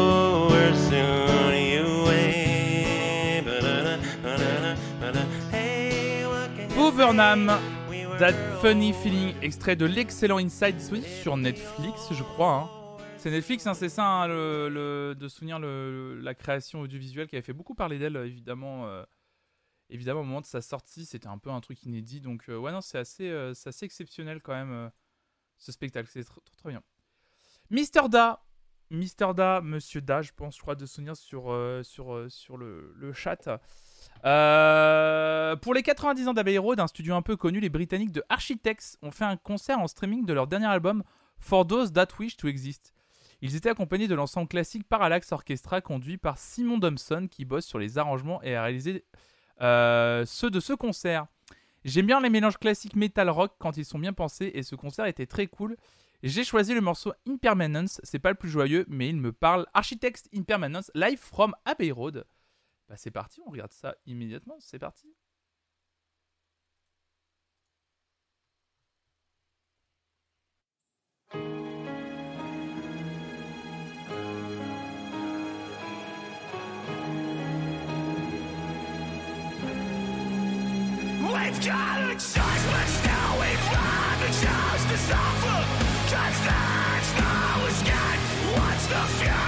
were 6.97 8.18
That 8.18 8.32
Funny 8.62 8.94
Feeling, 8.94 9.34
extrait 9.42 9.76
de 9.76 9.84
l'excellent 9.84 10.38
Inside 10.38 10.76
disponible 10.76 11.07
sur 11.07 11.36
Netflix, 11.36 12.09
je 12.11 12.22
crois. 12.22 12.55
hein. 12.55 12.70
C'est 13.18 13.30
Netflix, 13.30 13.66
hein, 13.66 13.74
c'est 13.74 13.90
ça, 13.90 14.05
hein, 14.07 14.28
de 14.28 15.28
souvenir 15.28 15.59
le, 15.59 16.18
la 16.22 16.34
création 16.34 16.80
audiovisuelle 16.80 17.26
qui 17.26 17.36
avait 17.36 17.42
fait 17.42 17.53
beaucoup 17.53 17.74
parler 17.74 17.99
d'elle, 17.99 18.16
évidemment. 18.16 18.86
euh, 18.86 19.05
évidemment, 19.90 20.20
au 20.20 20.24
moment 20.24 20.40
de 20.40 20.47
sa 20.47 20.62
sortie, 20.62 21.05
c'était 21.05 21.26
un 21.26 21.36
peu 21.36 21.51
un 21.51 21.61
truc 21.61 21.82
inédit. 21.82 22.22
Donc, 22.22 22.49
euh, 22.49 22.57
ouais, 22.57 22.72
non, 22.72 22.80
c'est 22.80 22.99
assez, 22.99 23.28
euh, 23.28 23.53
c'est 23.53 23.68
assez 23.68 23.84
exceptionnel 23.84 24.40
quand 24.40 24.55
même, 24.55 24.90
ce 25.59 25.72
spectacle. 25.72 26.09
C'est 26.11 26.24
trop, 26.24 26.40
trop, 26.57 26.70
bien. 26.70 26.82
Mister 27.68 28.09
Da, 28.09 28.42
Mister 28.90 29.28
Da, 29.36 29.61
Monsieur 29.61 30.01
Da, 30.01 30.22
je 30.22 30.32
pense, 30.32 30.57
je 30.57 30.62
crois, 30.62 30.76
de 30.76 30.86
souvenir 30.86 31.14
sur, 31.14 31.53
le 31.53 33.12
chat. 33.12 33.61
Euh, 34.24 35.55
pour 35.57 35.74
les 35.74 35.82
90 35.82 36.28
ans 36.28 36.34
d'Abbey 36.34 36.59
Road, 36.59 36.80
un 36.80 36.86
studio 36.86 37.14
un 37.14 37.22
peu 37.22 37.36
connu, 37.36 37.61
les 37.61 37.68
Britanniques 37.68 38.12
de 38.12 38.24
Architects 38.28 38.99
ont 39.03 39.11
fait 39.11 39.24
un 39.24 39.36
concert 39.36 39.78
en 39.78 39.86
streaming 39.86 40.26
de 40.26 40.32
leur 40.32 40.47
dernier 40.47 40.66
album 40.66 41.05
For 41.38 41.66
Those 41.66 41.92
That 41.92 42.09
Wish 42.18 42.36
to 42.36 42.49
Exist. 42.49 42.92
Ils 43.42 43.55
étaient 43.55 43.68
accompagnés 43.68 44.09
de 44.09 44.14
l'ensemble 44.14 44.49
classique 44.49 44.88
Parallax 44.88 45.30
Orchestra 45.30 45.80
conduit 45.80 46.16
par 46.16 46.38
Simon 46.38 46.80
Thompson 46.80 47.28
qui 47.30 47.44
bosse 47.44 47.66
sur 47.66 47.78
les 47.78 47.99
arrangements 47.99 48.42
et 48.42 48.57
a 48.57 48.62
réalisé 48.62 49.05
euh, 49.61 50.24
ceux 50.26 50.51
de 50.51 50.61
ce 50.61 50.72
concert. 50.72 51.26
J'aime 51.84 52.07
bien 52.07 52.20
les 52.20 52.30
mélanges 52.30 52.59
classiques 52.59 52.97
metal 52.97 53.30
rock 53.30 53.53
quand 53.59 53.76
ils 53.76 53.84
sont 53.84 53.99
bien 53.99 54.12
pensés 54.12 54.51
et 54.55 54.62
ce 54.62 54.74
concert 54.74 55.07
était 55.07 55.26
très 55.26 55.47
cool. 55.47 55.76
J'ai 56.22 56.44
choisi 56.44 56.74
le 56.74 56.80
morceau 56.80 57.12
Impermanence, 57.28 58.01
c'est 58.03 58.18
pas 58.18 58.30
le 58.30 58.36
plus 58.36 58.49
joyeux 58.49 58.86
mais 58.88 59.09
il 59.09 59.18
me 59.18 59.32
parle. 59.32 59.66
Architects 59.74 60.24
Impermanence 60.34 60.90
live 60.94 61.18
from 61.18 61.55
Abbey 61.64 61.92
Road. 61.92 62.24
Bah 62.89 62.97
c'est 62.97 63.11
parti, 63.11 63.41
on 63.45 63.51
regarde 63.51 63.72
ça 63.72 63.97
immédiatement, 64.07 64.57
c'est 64.61 64.78
parti. 64.78 65.12
We've 81.22 81.64
got 81.64 82.03
a 82.03 82.14
choice, 82.14 82.34
but 82.34 82.87
still 82.87 83.32
we've 83.41 83.66
got 83.72 84.18
the 84.20 84.30
chance 84.41 84.84
to 84.91 84.97
suffer. 84.97 85.59
Cause 86.07 86.39
there's 86.47 87.11
no 87.18 87.66
escape. 87.66 88.20
What's 88.55 88.87
the 88.87 89.03
future 89.18 89.45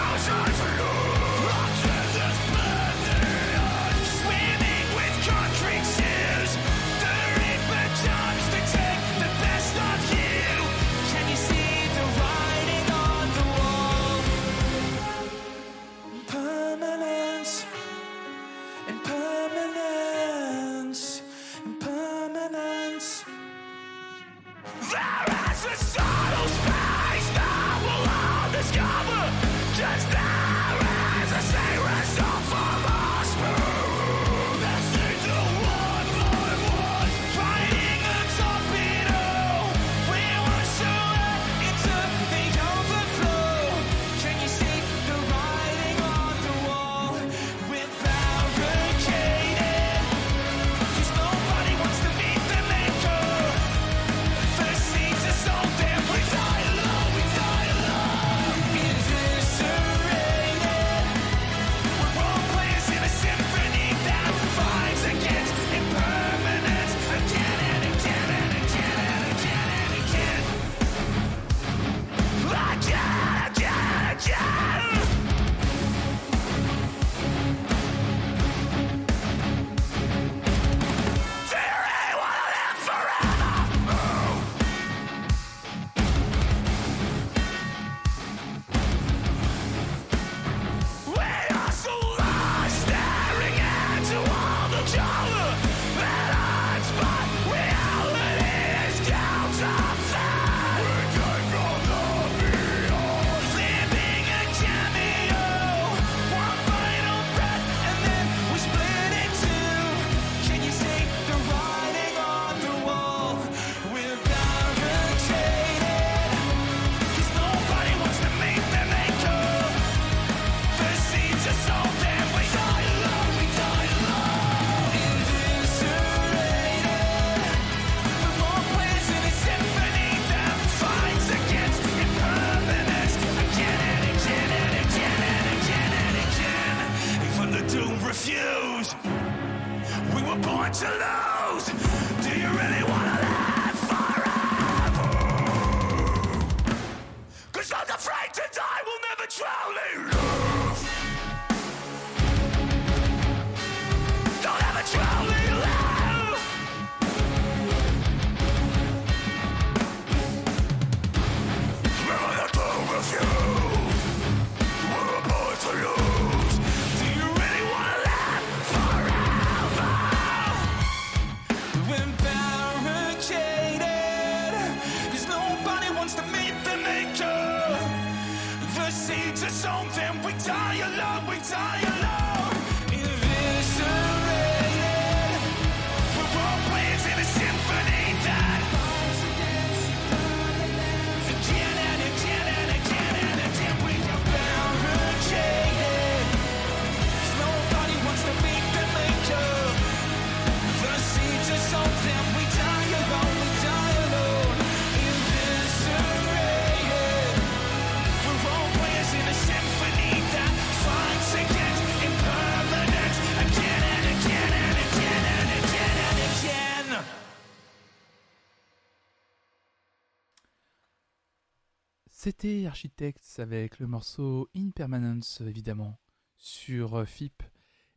Architects 222.45 223.39
avec 223.41 223.80
le 223.80 223.89
morceau 223.89 224.49
Impermanence, 224.57 225.41
évidemment, 225.41 225.99
sur 226.36 226.95
euh, 226.95 227.05
FIP. 227.05 227.43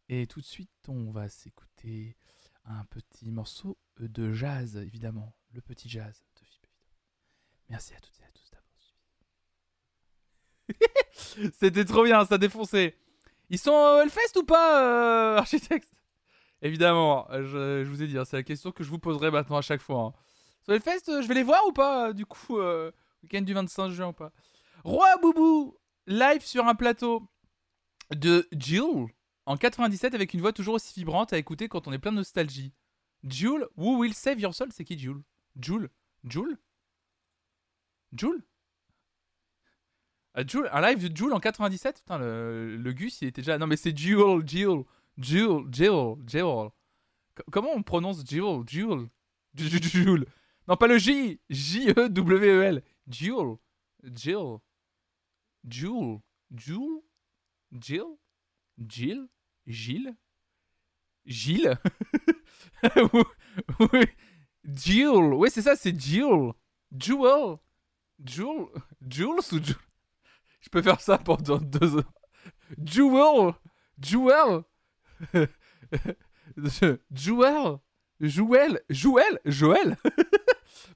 Et 0.10 0.26
tout 0.26 0.40
de 0.42 0.46
suite, 0.46 0.72
on 0.88 1.12
va 1.12 1.30
s'écouter 1.30 2.16
un 2.66 2.84
petit 2.86 3.32
morceau 3.32 3.78
de 4.00 4.34
jazz, 4.34 4.78
évidemment. 4.78 5.36
Le 5.54 5.62
petit 5.62 5.90
jazz 5.90 6.24
de 6.40 6.46
FIP. 6.46 6.66
Merci 7.70 7.94
à 7.94 8.00
toutes 8.00 8.20
et 8.20 8.24
à 8.24 8.32
tous 8.34 8.50
d'avoir 8.50 8.74
suivi. 11.20 11.52
C'était 11.60 11.86
trop 11.86 12.04
bien, 12.04 12.26
ça 12.26 12.40
défonçait. 12.40 12.98
Ils 13.52 13.60
sont 13.60 13.72
au 13.72 14.02
Hellfest 14.02 14.38
ou 14.38 14.44
pas, 14.44 14.82
euh, 14.82 15.38
Architects 15.38 15.92
Évidemment, 16.64 17.28
je, 17.32 17.84
vous 17.84 18.02
ai 18.02 18.08
dit, 18.08 18.18
hein, 18.18 18.26
c'est 18.26 18.38
la 18.38 18.44
question 18.44 18.72
que 18.72 18.84
je 18.84 18.90
vous 18.90 19.00
poserai 19.00 19.30
maintenant 19.30 19.58
à 19.58 19.62
chaque 19.62 19.82
fois. 19.82 20.00
hein. 20.02 20.14
Sur 20.64 20.74
Hellfest, 20.74 21.10
euh, 21.10 21.22
je 21.22 21.28
vais 21.28 21.36
les 21.36 21.44
voir 21.44 21.62
ou 21.68 21.74
pas, 21.74 22.10
euh, 22.10 22.14
du 22.14 22.26
coup 22.26 22.58
euh, 22.60 22.92
Week-end 23.24 23.42
du 23.42 23.54
25 23.54 23.90
juin 23.90 24.08
ou 24.10 24.14
pas 24.14 24.32
Roi 24.84 25.16
Boubou, 25.22 25.78
live 26.08 26.44
sur 26.44 26.66
un 26.68 26.76
plateau 26.76 27.28
de 28.16 28.48
Jill 28.52 29.08
en 29.46 29.58
97 29.58 30.14
avec 30.16 30.34
une 30.34 30.42
voix 30.42 30.54
toujours 30.54 30.76
aussi 30.76 31.00
vibrante 31.00 31.34
à 31.34 31.38
écouter 31.38 31.68
quand 31.68 31.88
on 31.88 31.94
est 31.94 32.00
plein 32.00 32.12
de 32.12 32.18
nostalgie. 32.18 32.74
Jules, 33.24 33.68
Who 33.78 33.98
Will 34.00 34.14
Save 34.14 34.40
Your 34.40 34.54
Soul? 34.56 34.70
C'est 34.72 34.84
qui 34.84 34.98
Jules? 34.98 35.22
Jules? 35.60 35.90
Jules? 36.24 36.58
Jules? 38.14 38.44
Jules, 40.48 40.70
un 40.72 40.82
live 40.82 41.10
de 41.10 41.16
Jules 41.16 41.34
en 41.34 41.40
97 41.40 41.98
Putain, 42.00 42.18
le, 42.18 42.78
le 42.78 42.94
Gus, 42.94 43.22
il 43.22 43.28
était 43.28 43.42
déjà. 43.42 43.58
Non, 43.58 43.68
mais 43.68 43.76
c'est 43.76 43.96
Jules, 43.96 44.44
Jules, 44.48 44.84
Jules, 45.18 45.66
Jules, 45.72 46.16
Jules. 46.28 46.70
Co- 47.36 47.44
Comment 47.52 47.72
on 47.76 47.84
prononce 47.84 48.24
Jules 48.28 48.64
Jules? 48.68 49.10
Ju- 49.56 49.68
ju- 49.70 49.80
Jules. 49.84 50.26
Non, 50.68 50.78
pas 50.78 50.88
le 50.88 50.98
J 50.98 51.40
J-E-W-E-L. 51.50 52.82
Jules. 53.12 53.58
Jill. 54.04 54.60
Jules. 55.68 56.20
Jules 56.54 57.02
Jill 57.72 58.18
Jill 58.78 59.28
Gilles 59.68 60.16
Gilles 61.26 61.78
Oui. 63.80 64.06
Jill. 64.66 65.34
Oui, 65.34 65.50
c'est 65.52 65.62
ça, 65.62 65.76
c'est 65.76 66.00
Jill. 66.00 66.52
Jewel. 66.92 67.58
Jules. 68.24 68.68
Jules 69.08 69.28
ou 69.28 69.42
Jules 69.64 69.76
Je 70.62 70.70
peux 70.70 70.82
faire 70.82 71.00
ça 71.02 71.18
pendant 71.18 71.58
deux 71.58 71.98
heures. 71.98 72.14
Jewel. 72.84 73.54
Jewel. 74.00 74.64
Jewel. 77.12 77.78
Joël. 78.22 78.82
Joël. 78.90 79.40
Joël. 79.46 79.98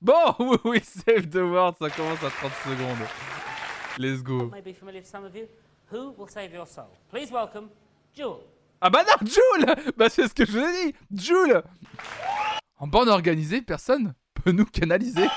Bon, 0.05 0.57
oui, 0.63 0.79
save 0.83 1.29
the 1.29 1.37
world, 1.37 1.75
ça 1.79 1.89
commence 1.89 2.23
à 2.23 2.29
30 2.29 2.51
secondes. 2.63 3.07
Let's 3.97 4.21
go. 4.23 4.51
Ah 8.81 8.89
bah 8.89 9.03
non, 9.07 9.25
Jules 9.25 9.93
Bah 9.97 10.09
c'est 10.09 10.27
ce 10.27 10.33
que 10.33 10.45
je 10.45 10.51
vous 10.51 10.59
ai 10.59 10.91
dit 10.91 10.95
Jules 11.23 11.63
En 12.77 12.87
bande 12.87 13.07
organisée, 13.07 13.61
personne 13.61 14.13
peut 14.33 14.51
nous 14.51 14.65
canaliser. 14.65 15.27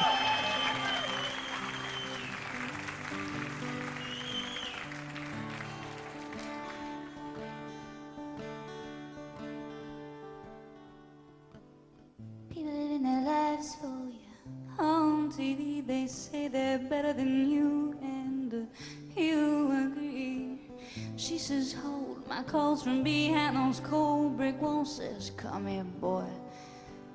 From 22.83 23.03
behind 23.03 23.57
those 23.57 23.81
cold 23.81 24.37
brick 24.37 24.61
walls. 24.61 24.97
Says, 24.97 25.31
Come 25.37 25.67
here, 25.67 25.85
boy. 25.85 26.25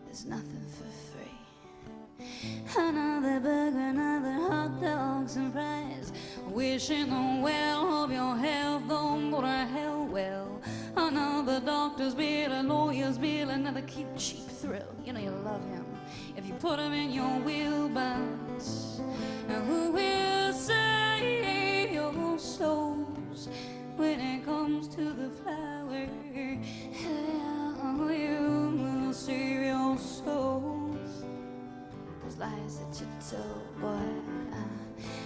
There's 0.05 0.26
nothing 0.26 0.66
for 0.78 0.86
free. 1.11 1.24
Another 2.78 3.39
burger, 3.39 3.80
another 3.80 4.34
hot 4.34 4.82
dogs 4.82 5.36
and 5.36 5.51
fries. 5.51 6.11
Wishing 6.47 7.09
the 7.09 7.41
well 7.41 8.03
of 8.03 8.11
your 8.11 8.36
health 8.36 8.88
don't 8.88 9.32
go 9.32 9.41
to 9.41 9.47
hell. 9.47 10.05
Well, 10.05 10.61
another 10.95 11.59
doctor's 11.59 12.14
bill, 12.14 12.51
a 12.51 12.61
lawyer's 12.61 13.18
bill, 13.18 13.49
another 13.49 13.82
cute 13.82 14.18
cheap 14.18 14.47
thrill. 14.47 14.95
You 15.05 15.14
know 15.14 15.20
you 15.20 15.32
love 15.32 15.61
him 15.70 15.86
if 16.38 16.45
you 16.45 16.53
put 16.53 16.80
him 16.80 16.93
in 16.93 17.11
your 17.11 17.39
wheelbox. 17.41 18.99
And 19.49 19.68
who 19.68 19.91
will 19.91 20.53
save 20.53 21.91
your 21.91 22.38
souls 22.39 23.49
when 23.95 24.20
it 24.20 24.43
comes 24.64 24.88
to 24.88 25.03
the 25.03 25.30
flower? 25.30 26.07
How 27.82 28.07
you 28.07 28.80
will 28.80 29.11
save 29.11 29.64
your 29.64 29.97
souls? 29.97 31.26
Those 32.24 32.38
lies 32.38 32.80
that 32.80 33.01
you 33.01 33.07
told, 33.30 33.82
boy. 33.82 34.07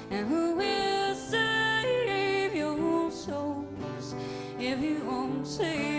And 0.10 0.28
who 0.28 0.56
will 0.56 1.14
save 1.14 2.56
your 2.56 3.12
souls 3.12 4.16
if 4.58 4.82
you 4.82 5.04
won't 5.06 5.46
save 5.46 5.97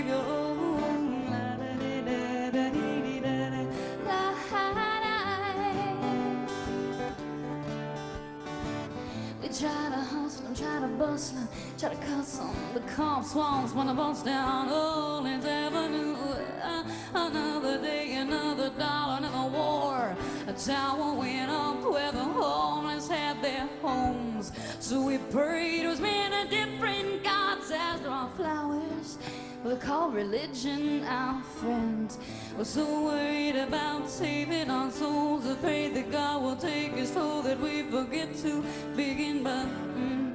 try 10.58 10.80
to 10.80 10.86
and 10.86 11.48
try 11.78 11.88
to 11.88 11.96
cuss 12.06 12.40
on 12.40 12.54
the 12.74 12.80
cops 12.80 13.32
walls 13.32 13.72
when 13.72 13.88
I 13.88 13.94
bust 13.94 14.24
down 14.24 14.68
Olin's 14.68 15.44
Avenue. 15.44 16.16
Uh, 16.60 16.82
another 17.14 17.80
day, 17.80 18.14
another 18.14 18.70
dollar, 18.70 19.18
another 19.18 19.50
war. 19.56 20.16
A 20.48 20.52
tower 20.52 21.14
went 21.14 21.48
up 21.48 21.80
where 21.88 22.10
the 22.10 22.24
homeless 22.24 23.08
had 23.08 23.40
their 23.40 23.68
homes. 23.80 24.50
So 24.80 25.02
we 25.02 25.18
prayed 25.18 25.82
to 25.82 25.90
as 25.90 26.00
many 26.00 26.48
different 26.50 27.22
gods 27.22 27.70
as 27.72 28.00
there 28.00 28.10
are 28.10 28.30
flowers. 28.30 29.18
We 29.64 29.76
call 29.76 30.10
religion 30.10 31.04
our 31.04 31.40
friend. 31.42 32.16
We're 32.56 32.64
so 32.64 33.04
worried 33.04 33.56
about 33.56 34.10
saving 34.10 34.70
our 34.70 34.90
souls, 34.90 35.46
afraid 35.46 35.94
that 35.94 36.10
God 36.10 36.42
will 36.42 36.56
take 36.56 36.94
us 36.94 37.12
so 37.12 37.42
that 37.42 37.60
we 37.60 37.82
forget 37.82 38.34
to 38.38 38.64
begin. 38.96 39.42
But 39.44 39.66
mm, 39.66 40.27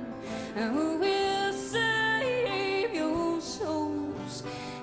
and 0.56 0.72
who 0.72 0.98
will 0.98 1.54
save 1.54 2.94
your 2.94 3.42
souls 3.42 4.42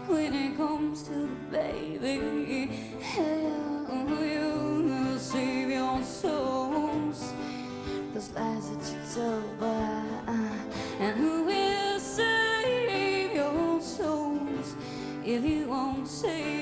when 0.09 0.35
it 0.35 0.57
comes 0.57 1.05
to 1.05 1.13
the 1.13 1.29
baby, 1.51 2.67
hey, 3.01 3.53
you 4.25 5.19
save 5.19 5.71
your 5.71 6.03
souls. 6.03 7.33
Those 8.13 8.31
lies 8.31 8.71
that 8.71 8.93
you 8.93 9.01
told, 9.15 9.61
boy, 9.61 10.03
uh, 10.27 10.55
and 10.99 11.17
who 11.17 11.45
will 11.45 12.01
save 12.01 13.33
your 13.33 13.81
souls 13.81 14.75
if 15.25 15.45
you 15.45 15.69
won't 15.69 16.09
save 16.09 16.60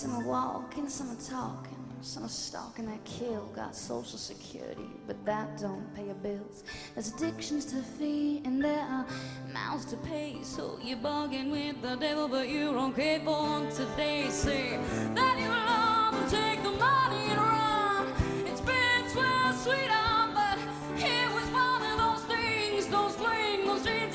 some 0.00 0.16
are 0.16 0.24
walking, 0.24 0.88
some 0.88 1.10
are 1.10 1.20
talking, 1.28 1.76
some 2.00 2.24
are 2.24 2.28
stalking 2.28 2.86
that 2.86 3.04
kill. 3.04 3.44
Got 3.54 3.76
social 3.76 4.16
security, 4.16 4.88
but 5.06 5.22
that 5.26 5.60
don't 5.60 5.94
pay 5.94 6.06
your 6.06 6.14
bills. 6.14 6.64
There's 6.94 7.12
addictions 7.12 7.66
to 7.66 7.82
feed, 7.82 8.46
and 8.46 8.64
there 8.64 8.80
are 8.80 9.04
mouths 9.52 9.84
to 9.90 9.98
pay. 9.98 10.38
So 10.42 10.78
you're 10.82 10.96
bargain 10.96 11.50
with 11.50 11.82
the 11.82 11.96
devil, 11.96 12.28
but 12.28 12.48
you're 12.48 12.78
okay 12.78 13.20
for 13.22 13.68
today. 13.76 14.30
Say 14.30 14.78
that 15.14 15.38
you 15.38 15.48
love 15.48 16.14
and 16.14 16.30
take 16.30 16.62
the 16.62 16.70
money 16.70 17.24
and 17.32 17.38
run. 17.38 18.06
It's 18.46 18.62
been 18.62 19.06
swell, 19.10 19.52
sweetheart, 19.52 20.30
but 20.32 20.58
it 20.96 21.28
was 21.34 21.44
one 21.50 21.82
of 21.82 21.98
those 21.98 22.22
things, 22.24 22.86
those 22.86 23.14
flings, 23.16 23.66
those 23.66 23.82
dreams 23.82 24.10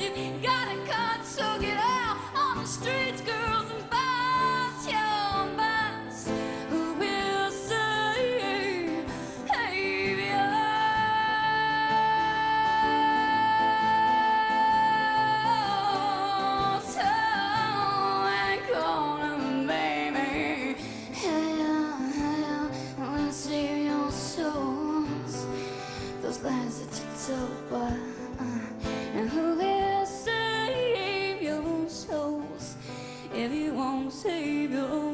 save 34.68 35.05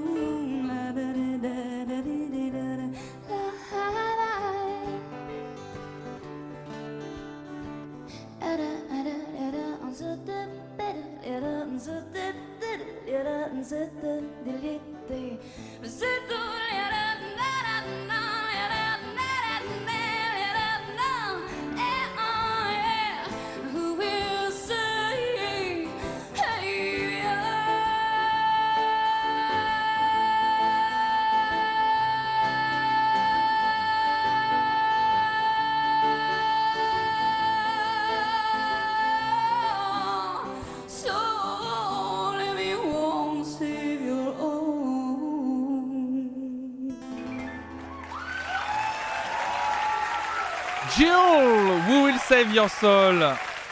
Save 52.33 52.55
Your 52.55 52.71
Soul. 52.71 53.23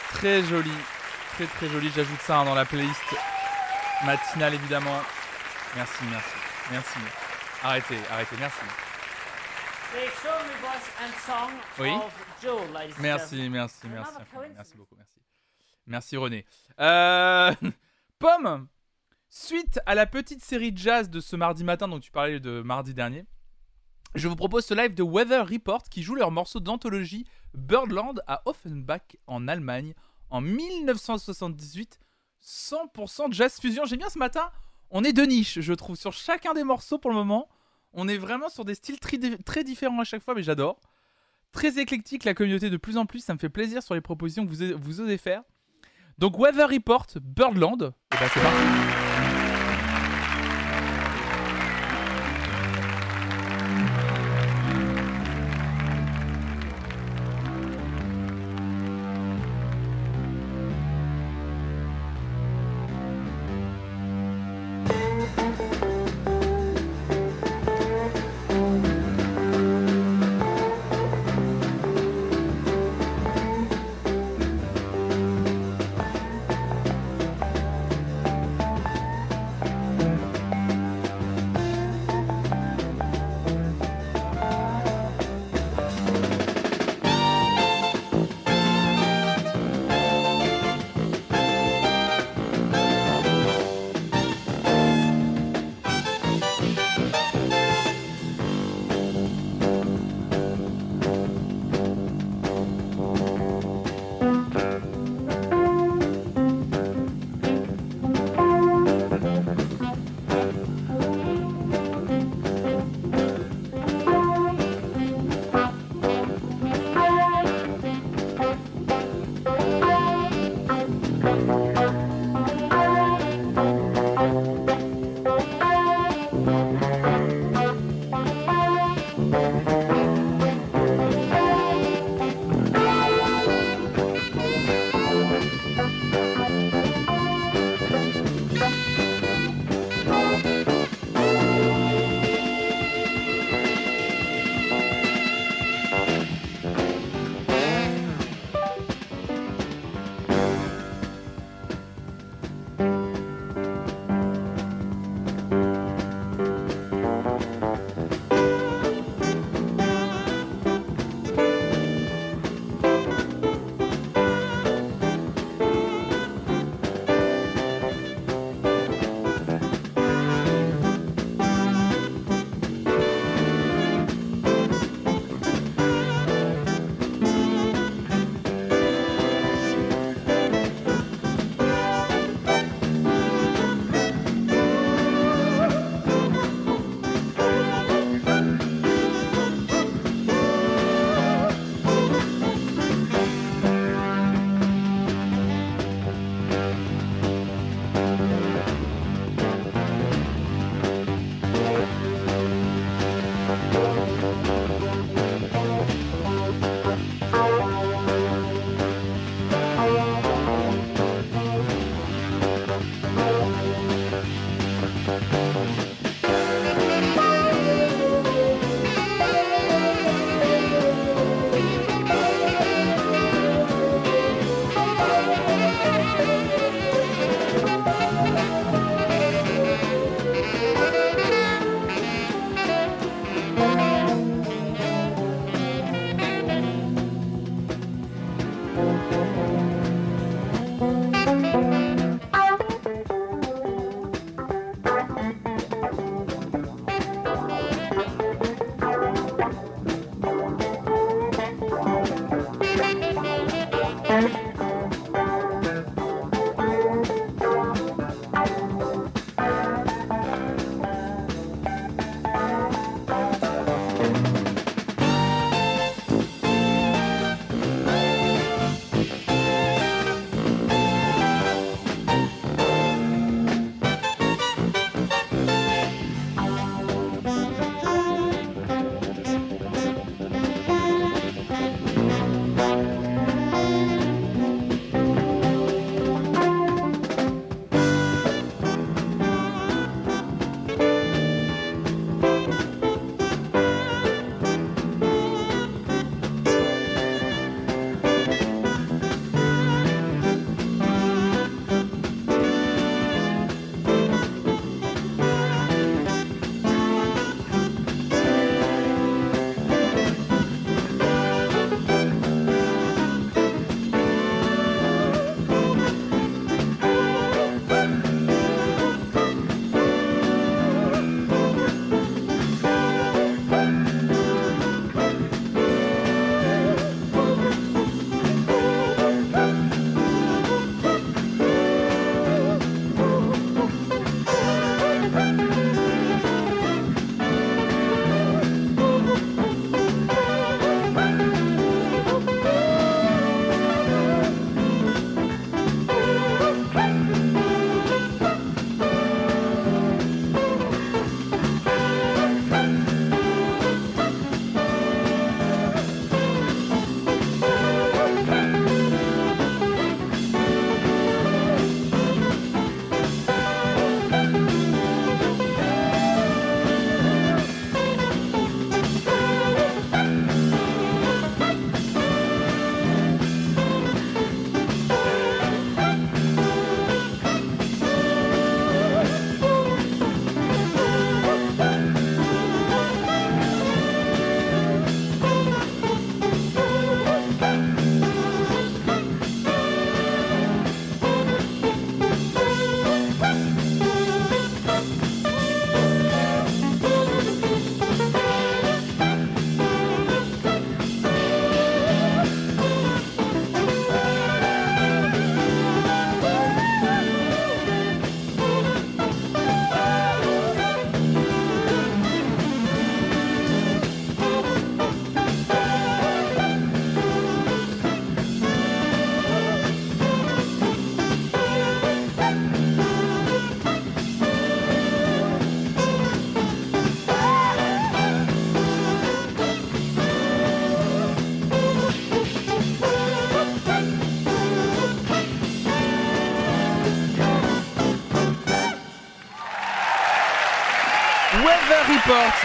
Très 0.09 0.43
joli, 0.43 0.69
très 1.33 1.47
très 1.47 1.67
joli. 1.67 1.89
J'ajoute 1.95 2.19
ça 2.19 2.37
hein, 2.37 2.45
dans 2.45 2.53
la 2.53 2.63
playlist 2.63 3.01
matinale 4.05 4.53
évidemment. 4.53 4.99
Merci, 5.75 6.03
merci, 6.11 6.35
merci. 6.69 6.99
Arrêtez, 7.63 7.97
arrêtez, 8.11 8.35
merci. 8.37 8.59
The 9.91 10.05
extraordinary 10.05 10.59
voice 10.61 10.91
and 11.01 11.11
song 11.25 11.51
Oui. 11.79 11.89
Merci, 12.99 13.37
gentlemen. 13.37 13.51
merci, 13.51 13.89
merci. 13.89 14.17
Merci 14.55 14.77
beaucoup, 14.77 14.95
merci. 14.95 15.19
Merci 15.87 16.17
René. 16.17 16.45
Euh, 16.79 17.55
Pomme, 18.19 18.67
suite 19.27 19.79
à 19.87 19.95
la 19.95 20.05
petite 20.05 20.45
série 20.45 20.71
jazz 20.75 21.09
de 21.09 21.19
ce 21.19 21.35
mardi 21.35 21.63
matin 21.63 21.87
dont 21.87 21.99
tu 21.99 22.11
parlais 22.11 22.39
de 22.39 22.61
mardi 22.61 22.93
dernier, 22.93 23.25
je 24.15 24.27
vous 24.27 24.35
propose 24.35 24.65
ce 24.65 24.73
live 24.73 24.93
de 24.93 25.03
Weather 25.03 25.47
Report 25.47 25.83
qui 25.83 26.03
joue 26.03 26.15
leur 26.15 26.31
morceau 26.31 26.59
d'anthologie 26.59 27.25
Birdland 27.53 28.21
à 28.27 28.41
Offenbach 28.45 29.15
en 29.27 29.47
Allemagne 29.47 29.93
en 30.29 30.41
1978. 30.41 31.99
100% 32.43 33.31
jazz 33.31 33.59
fusion. 33.59 33.85
J'aime 33.85 33.99
bien 33.99 34.09
ce 34.09 34.19
matin. 34.19 34.49
On 34.89 35.03
est 35.03 35.13
de 35.13 35.21
niche, 35.21 35.59
je 35.59 35.73
trouve, 35.73 35.95
sur 35.95 36.11
chacun 36.11 36.53
des 36.53 36.63
morceaux 36.63 36.97
pour 36.97 37.11
le 37.11 37.15
moment. 37.15 37.47
On 37.93 38.07
est 38.07 38.17
vraiment 38.17 38.49
sur 38.49 38.65
des 38.65 38.75
styles 38.75 38.99
très, 38.99 39.63
différents 39.63 39.99
à 39.99 40.03
chaque 40.03 40.23
fois, 40.23 40.33
mais 40.33 40.43
j'adore. 40.43 40.79
Très 41.51 41.79
éclectique, 41.79 42.23
la 42.23 42.33
communauté 42.33 42.69
de 42.69 42.77
plus 42.77 42.97
en 42.97 43.05
plus. 43.05 43.23
Ça 43.23 43.33
me 43.33 43.39
fait 43.39 43.49
plaisir 43.49 43.83
sur 43.83 43.93
les 43.93 44.01
propositions 44.01 44.45
que 44.45 44.51
vous, 44.51 44.77
vous 44.77 45.01
osez 45.01 45.17
faire. 45.17 45.43
Donc, 46.17 46.37
Weather 46.37 46.69
Report, 46.69 47.07
Birdland. 47.21 47.93
Et 48.13 48.17
bah, 48.17 48.27
c'est 48.33 48.41
parti. 48.41 49.10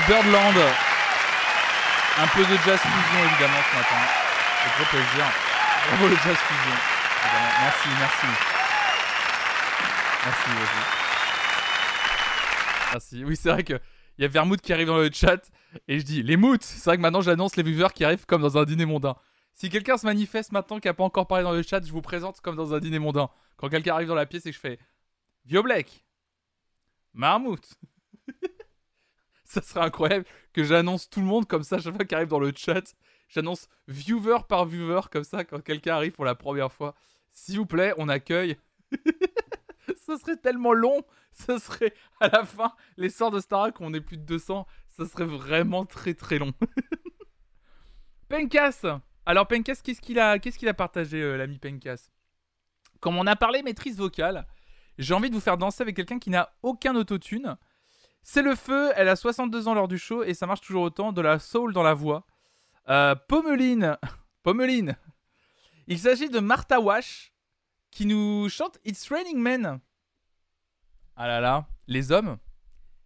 Birdland. 0.07 0.55
Un 2.19 2.27
peu 2.29 2.41
de 2.41 2.57
jazz 2.65 2.79
fusion 2.79 3.25
évidemment 3.25 3.59
ce 3.71 3.77
matin. 3.77 3.97
C'est 4.63 4.71
gros 4.77 4.91
plaisir. 4.91 5.27
Bravo 5.89 6.09
le 6.09 6.17
jazz 6.17 6.37
fusion. 6.37 6.77
évidemment. 7.25 7.53
Merci, 7.63 7.89
merci. 7.99 8.27
Merci. 10.25 10.51
Merci. 12.93 13.25
Oui, 13.25 13.37
c'est 13.37 13.51
vrai 13.51 13.65
que 13.65 13.81
il 14.19 14.23
y 14.23 14.25
a 14.25 14.29
Vermouth 14.29 14.61
qui 14.61 14.73
arrive 14.73 14.87
dans 14.87 14.99
le 14.99 15.11
chat 15.13 15.51
et 15.89 15.99
je 15.99 16.05
dis 16.05 16.23
les 16.23 16.37
moutes. 16.37 16.63
C'est 16.63 16.89
vrai 16.89 16.97
que 16.97 17.03
maintenant 17.03 17.21
j'annonce 17.21 17.57
les 17.57 17.63
viewers 17.63 17.93
qui 17.95 18.05
arrivent 18.05 18.27
comme 18.27 18.43
dans 18.43 18.57
un 18.57 18.65
dîner 18.65 18.87
mondain. 18.87 19.17
Si 19.55 19.71
quelqu'un 19.71 19.99
se 19.99 20.07
manifeste 20.07 20.53
maintenant 20.53 20.79
qui 20.79 20.89
a 20.89 20.95
pas 20.95 21.05
encore 21.05 21.27
parlé 21.27 21.43
dans 21.43 21.53
le 21.53 21.63
chat, 21.63 21.85
je 21.85 21.91
vous 21.91 22.03
présente 22.03 22.41
comme 22.41 22.57
dans 22.57 22.75
un 22.75 22.79
dîner 22.79 22.99
mondain. 22.99 23.29
Quand 23.57 23.69
quelqu'un 23.69 23.95
arrive 23.95 24.09
dans 24.09 24.15
la 24.15 24.27
pièce 24.27 24.47
et 24.47 24.51
que 24.51 24.55
je 24.55 24.61
fais 24.61 24.79
Vio 25.47 25.63
Black. 25.63 26.05
Ça 29.57 29.63
serait 29.63 29.87
incroyable 29.87 30.27
que 30.53 30.65
j'annonce 30.65 31.09
tout 31.09 31.21
le 31.21 31.27
monde 31.27 31.47
comme 31.47 31.63
ça 31.63 31.79
chaque 31.79 31.95
fois 31.95 32.05
qu'il 32.05 32.15
arrive 32.15 32.29
dans 32.29 32.39
le 32.39 32.53
chat. 32.55 32.95
J'annonce 33.29 33.69
viewer 33.89 34.39
par 34.49 34.67
viewer 34.67 35.01
comme 35.11 35.25
ça 35.25 35.45
quand 35.45 35.61
quelqu'un 35.61 35.95
arrive 35.97 36.13
pour 36.13 36.25
la 36.25 36.35
première 36.35 36.71
fois. 36.71 36.95
S'il 37.31 37.59
vous 37.59 37.67
plaît, 37.67 37.95
on 37.97 38.09
accueille. 38.09 38.57
ça 39.97 40.19
serait 40.19 40.37
tellement 40.37 40.73
long. 40.73 41.03
Ça 41.33 41.59
serait 41.59 41.95
à 42.21 42.29
la 42.29 42.45
fin, 42.45 42.73
les 42.97 43.11
sorts 43.11 43.31
de 43.31 43.41
Starak, 43.41 43.81
on 43.81 43.93
est 43.93 44.01
plus 44.01 44.17
de 44.17 44.23
200. 44.23 44.67
Ça 44.89 45.07
serait 45.07 45.27
vraiment 45.27 45.85
très 45.85 46.15
très 46.15 46.39
long. 46.39 46.53
Penkas 48.29 48.85
Alors 49.25 49.47
Penkas, 49.47 49.77
qu'est-ce 49.83 50.01
qu'il 50.01 50.19
a, 50.19 50.39
qu'est-ce 50.39 50.65
a 50.67 50.75
partagé, 50.75 51.21
euh, 51.21 51.37
l'ami 51.37 51.59
Penkas? 51.59 52.09
Comme 53.01 53.19
on 53.19 53.27
a 53.27 53.37
parlé 53.37 53.63
maîtrise 53.63 53.99
vocale, 53.99 54.47
j'ai 54.99 55.15
envie 55.15 55.29
de 55.29 55.35
vous 55.35 55.41
faire 55.41 55.59
danser 55.59 55.83
avec 55.83 55.97
quelqu'un 55.97 56.19
qui 56.19 56.31
n'a 56.31 56.53
aucun 56.63 56.95
autotune. 56.97 57.57
C'est 58.29 58.43
le 58.43 58.57
feu, 58.57 58.93
elle 58.97 59.09
a 59.09 59.15
62 59.15 59.69
ans 59.69 59.75
lors 59.75 59.87
du 59.87 59.99
show 59.99 60.25
et 60.25 60.35
ça 60.35 60.49
marche 60.49 60.61
toujours 60.61 60.83
autant, 60.83 61.13
de 61.13 61.21
la 61.21 61.39
soul 61.39 61.73
dans 61.73 61.85
la 61.85 61.95
voix. 61.95 62.27
Euh, 62.89 63.15
Pommeline, 63.15 63.97
Pommeline. 64.43 64.97
Il 65.87 65.97
s'agit 66.01 66.29
de 66.29 66.41
Martha 66.41 66.81
Wash 66.81 67.33
qui 67.93 68.05
nous 68.05 68.49
chante 68.49 68.79
It's 68.85 69.09
Raining 69.11 69.39
Men. 69.39 69.79
Ah 71.15 71.29
là 71.29 71.41
là, 71.41 71.69
les 71.87 72.11
hommes, 72.11 72.37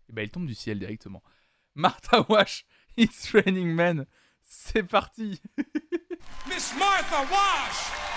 eh 0.09 0.15
ben 0.15 0.23
ils 0.23 0.31
tombent 0.31 0.47
du 0.47 0.55
ciel 0.55 0.79
directement. 0.79 1.23
Martha 1.75 2.25
Wash, 2.31 2.65
It's 2.97 3.31
Raining 3.33 3.75
Men. 3.75 4.07
C'est 4.43 4.85
parti. 4.85 5.39
Miss 6.49 6.75
Martha 6.79 7.21
Wash. 7.31 8.10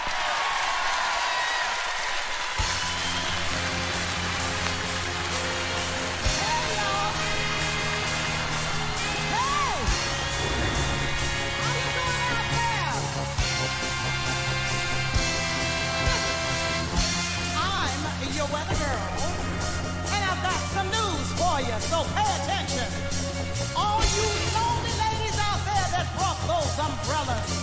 So 21.90 22.04
pay 22.16 22.30
attention. 22.44 22.88
All 23.76 24.00
you 24.16 24.28
lonely 24.56 24.94
ladies 25.04 25.38
out 25.40 25.60
there 25.68 25.88
that 25.96 26.08
brought 26.16 26.40
those 26.48 26.76
umbrellas, 26.80 27.63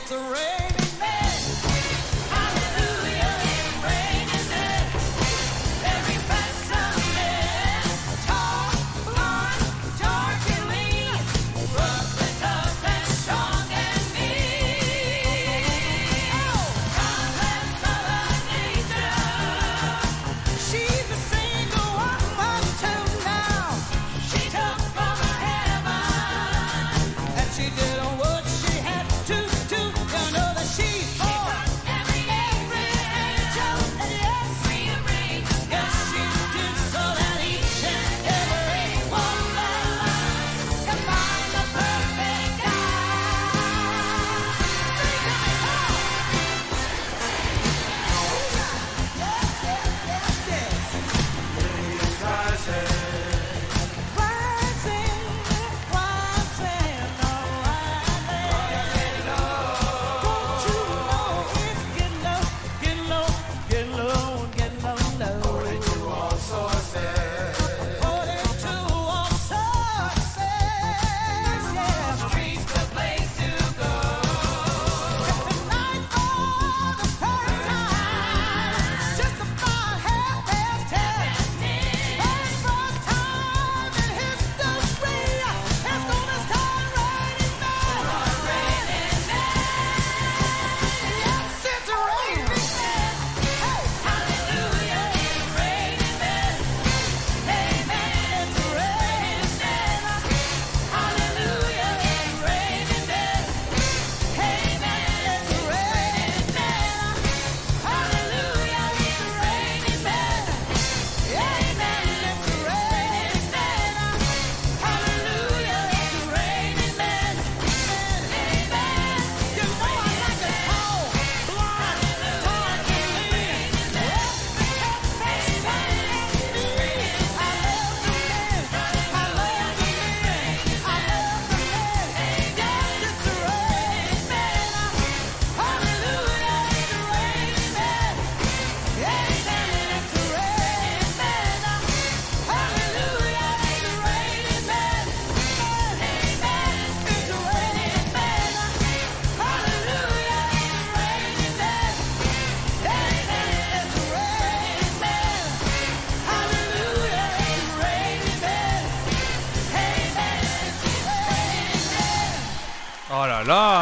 It's 0.00 0.12
raining 0.12 0.32
men. 0.32 0.67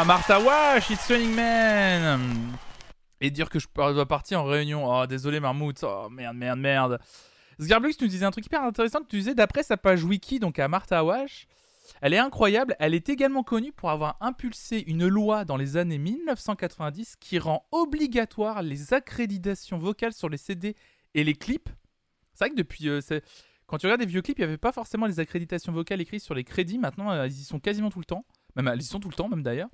Martha 0.07 0.39
Wash, 0.39 0.89
It's 0.89 1.05
Raining 1.07 1.35
Man. 1.35 2.57
Et 3.19 3.29
dire 3.29 3.49
que 3.49 3.59
je 3.59 3.67
dois 3.75 4.05
partir 4.05 4.39
en 4.39 4.45
réunion. 4.45 4.89
Oh, 4.89 5.05
désolé, 5.05 5.41
Marmout. 5.41 5.83
Oh, 5.83 6.07
merde, 6.09 6.37
merde, 6.37 6.59
merde. 6.59 6.99
Sgarblux 7.59 7.93
nous 7.99 8.07
disait 8.07 8.23
un 8.23 8.31
truc 8.31 8.45
hyper 8.45 8.63
intéressant. 8.63 8.99
Tu 9.01 9.17
disais, 9.17 9.35
d'après 9.35 9.63
sa 9.63 9.75
page 9.75 10.05
wiki, 10.05 10.39
donc 10.39 10.59
à 10.59 10.69
Martha 10.69 11.03
Wash, 11.03 11.45
elle 11.99 12.13
est 12.13 12.19
incroyable. 12.19 12.77
Elle 12.79 12.93
est 12.93 13.09
également 13.09 13.43
connue 13.43 13.73
pour 13.73 13.89
avoir 13.89 14.15
impulsé 14.21 14.81
une 14.87 15.09
loi 15.09 15.43
dans 15.43 15.57
les 15.57 15.75
années 15.75 15.97
1990 15.97 17.17
qui 17.19 17.37
rend 17.37 17.67
obligatoire 17.73 18.61
les 18.61 18.93
accréditations 18.93 19.77
vocales 19.77 20.13
sur 20.13 20.29
les 20.29 20.37
CD 20.37 20.77
et 21.15 21.25
les 21.25 21.35
clips. 21.35 21.69
C'est 22.33 22.45
vrai 22.45 22.51
que 22.51 22.55
depuis. 22.55 22.87
euh, 22.87 23.01
quand 23.65 23.77
tu 23.77 23.87
regardes 23.87 23.99
des 23.99 24.07
vieux 24.07 24.21
clips, 24.21 24.39
il 24.39 24.43
n'y 24.43 24.47
avait 24.47 24.57
pas 24.57 24.71
forcément 24.71 25.05
les 25.05 25.19
accréditations 25.19 25.73
vocales 25.73 25.99
écrites 25.99 26.23
sur 26.23 26.33
les 26.33 26.45
crédits. 26.45 26.77
Maintenant, 26.77 27.11
euh, 27.11 27.25
elles 27.25 27.33
y 27.33 27.43
sont 27.43 27.59
quasiment 27.59 27.89
tout 27.89 27.99
le 27.99 28.05
temps. 28.05 28.23
Même 28.55 28.69
elles 28.69 28.79
y 28.79 28.85
sont 28.85 29.01
tout 29.01 29.09
le 29.09 29.15
temps, 29.15 29.27
même 29.27 29.43
d'ailleurs. 29.43 29.67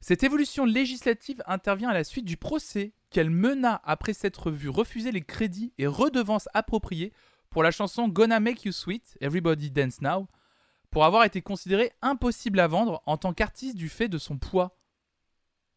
Cette 0.00 0.22
évolution 0.22 0.64
législative 0.64 1.42
intervient 1.46 1.90
à 1.90 1.94
la 1.94 2.04
suite 2.04 2.24
du 2.24 2.38
procès 2.38 2.94
qu'elle 3.10 3.30
mena 3.30 3.80
après 3.84 4.14
s'être 4.14 4.50
vue 4.50 4.70
refuser 4.70 5.12
les 5.12 5.20
crédits 5.20 5.74
et 5.78 5.86
redevances 5.86 6.48
appropriées 6.54 7.12
pour 7.50 7.62
la 7.62 7.70
chanson 7.70 8.08
Gonna 8.08 8.40
Make 8.40 8.64
You 8.64 8.72
Sweet, 8.72 9.18
Everybody 9.20 9.70
Dance 9.70 10.00
Now, 10.00 10.28
pour 10.90 11.04
avoir 11.04 11.24
été 11.24 11.42
considérée 11.42 11.92
impossible 12.00 12.60
à 12.60 12.66
vendre 12.66 13.02
en 13.06 13.16
tant 13.16 13.34
qu'artiste 13.34 13.76
du 13.76 13.88
fait 13.88 14.08
de 14.08 14.18
son 14.18 14.38
poids. 14.38 14.78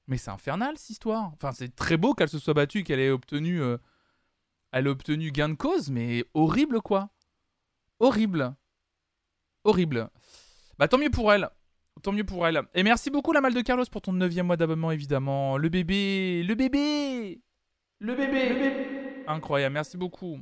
Mais 0.08 0.18
c'est 0.18 0.32
infernal 0.32 0.78
cette 0.78 0.92
histoire. 0.92 1.32
Enfin, 1.34 1.52
c'est 1.52 1.76
très 1.76 1.98
beau 1.98 2.14
qu'elle 2.14 2.30
se 2.30 2.40
soit 2.40 2.54
battue, 2.54 2.84
qu'elle 2.84 3.00
ait 3.00 3.10
obtenu, 3.10 3.62
euh, 3.62 3.78
elle 4.72 4.88
ait 4.88 4.90
obtenu 4.90 5.32
gain 5.32 5.50
de 5.50 5.56
cause, 5.56 5.90
mais 5.90 6.26
horrible 6.34 6.82
quoi. 6.82 7.10
Horrible. 8.00 8.56
Horrible. 9.64 10.10
Bah 10.78 10.88
tant 10.88 10.98
mieux 10.98 11.10
pour 11.10 11.32
elle. 11.34 11.50
Tant 12.02 12.12
mieux 12.12 12.26
pour 12.26 12.46
elle. 12.46 12.62
Et 12.74 12.84
merci 12.84 13.10
beaucoup 13.10 13.32
la 13.32 13.40
Mal 13.42 13.54
de 13.54 13.62
Carlos 13.62 13.86
pour 13.90 14.02
ton 14.02 14.14
9 14.14 14.36
mois 14.44 14.58
d'abonnement 14.58 14.92
évidemment. 14.92 15.58
Le 15.58 15.70
bébé, 15.70 16.44
le 16.44 16.56
bébé, 16.56 17.42
le 18.00 18.16
bébé, 18.16 18.50
le 18.50 18.56
bébé. 18.56 19.24
Incroyable, 19.28 19.74
merci 19.74 19.96
beaucoup. 19.96 20.40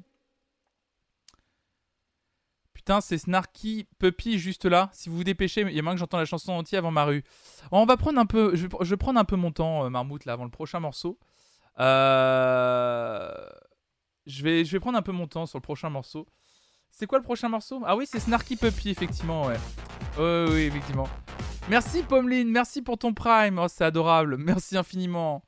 Putain, 2.73 2.99
c'est 2.99 3.19
Snarky 3.19 3.88
Puppy 3.99 4.40
juste 4.40 4.65
là. 4.65 4.90
Si 4.91 5.07
vous 5.10 5.18
vous 5.18 5.23
dépêchez, 5.23 5.61
il 5.61 5.73
y 5.73 5.78
a 5.80 5.84
moins 5.84 5.94
que 5.94 5.99
j'entends 5.99 6.18
la 6.18 6.26
chanson 6.26 6.53
entière 6.53 6.80
avant 6.80 6.90
ma 6.90 7.03
rue. 7.03 7.23
On 7.72 7.86
va 7.86 7.95
prendre 7.95 8.19
un 8.19 8.26
peu, 8.26 8.56
je 8.56 8.65
vais, 8.65 8.78
je 8.82 8.90
vais 8.90 8.98
prendre 8.98 9.19
un 9.19 9.26
peu 9.26 9.36
mon 9.36 9.52
temps, 9.52 9.86
euh, 9.86 9.90
Marmout, 9.90 10.26
là, 10.26 10.34
avant 10.34 10.45
le 10.45 10.49
prochain 10.49 10.80
morceau. 10.80 11.19
Euh, 11.80 13.32
Je, 14.26 14.44
vais, 14.44 14.65
je 14.65 14.72
vais 14.72 14.80
prendre 14.80 14.98
un 14.98 15.02
peu 15.03 15.11
mon 15.11 15.28
temps 15.28 15.45
sur 15.45 15.60
le 15.60 15.61
prochain 15.61 15.90
morceau. 15.91 16.28
C'est 16.92 17.08
quoi 17.08 17.18
le 17.18 17.24
prochain 17.24 17.50
morceau? 17.50 17.82
Ah 17.86 17.96
oui, 17.96 18.06
c'est 18.10 18.20
Snarky 18.20 18.56
Puppy, 18.56 18.90
effectivement, 18.90 19.44
ouais. 19.48 19.58
Ouais, 20.18 20.46
oui, 20.50 20.60
effectivement. 20.62 21.08
Merci 21.70 22.04
Pommeline, 22.04 22.50
merci 22.50 22.82
pour 22.82 22.98
ton 22.98 23.14
prime. 23.14 23.60
Oh, 23.60 23.68
c'est 23.68 23.84
adorable. 23.86 24.38
Merci 24.38 24.78
infiniment. 24.78 25.44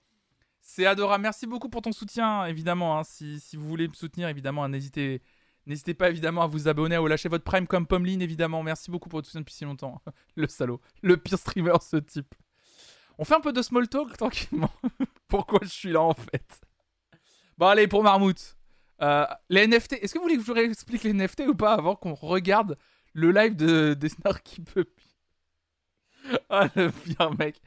C'est 0.61 0.86
adorable. 0.86 1.22
Merci 1.24 1.45
beaucoup 1.45 1.70
pour 1.70 1.82
ton 1.82 1.91
soutien, 1.91 2.45
évidemment. 2.45 2.98
hein. 2.99 3.03
Si, 3.03 3.40
vous 3.56 3.68
voulez 3.68 3.88
me 3.88 3.94
soutenir, 3.94 4.30
évidemment, 4.30 4.68
n'hésitez, 4.70 5.22
n'hésitez 5.68 5.94
pas 5.94 6.10
évidemment 6.10 6.44
à 6.44 6.48
vous 6.48 6.68
abonner, 6.68 6.98
vous 6.98 7.07
lâcher 7.07 7.30
votre 7.30 7.44
prime 7.44 7.68
comme 7.68 7.86
Pommeline, 7.86 8.22
évidemment. 8.22 8.64
Merci 8.64 8.90
beaucoup 8.90 9.10
pour 9.10 9.18
votre 9.18 9.28
soutien 9.28 9.41
depuis 9.41 9.53
si 9.53 9.65
longtemps. 9.65 10.02
le 10.36 10.48
salaud. 10.48 10.80
Le 11.02 11.18
pire 11.18 11.38
streamer, 11.38 11.74
ce 11.82 11.98
type. 11.98 12.34
On 13.18 13.26
fait 13.26 13.36
un 13.36 13.41
peu 13.41 13.53
de 13.53 13.61
small 13.61 13.88
talk 13.88 14.15
tranquillement. 14.18 14.72
Pourquoi 15.28 15.60
je 15.64 15.68
suis 15.70 15.91
là 15.91 16.02
en 16.02 16.14
fait? 16.14 16.61
Bon, 17.57 17.68
allez, 17.68 17.88
pour 17.88 18.02
Marmout. 18.02 18.56
Euh, 19.02 19.26
les 19.49 19.68
NFT, 19.68 19.94
est-ce 20.02 20.14
que 20.14 20.20
vous 20.20 20.24
voulez 20.26 20.36
que 20.36 20.41
je 20.41 20.48
vous 20.48 20.53
réexplique 20.53 21.03
les 21.03 21.14
NFT 21.14 21.41
ou 21.48 21.56
pas 21.56 21.74
avant 21.74 21.95
qu'on 21.95 22.14
regarde 22.14 22.78
le 23.14 23.32
live 23.32 23.56
de, 23.56 23.94
des 23.94 24.10
Snarky 24.10 24.61
Puppy 24.61 25.07
Ah, 26.49 26.68
le 26.76 26.90
pire 26.91 27.32
mec. 27.38 27.61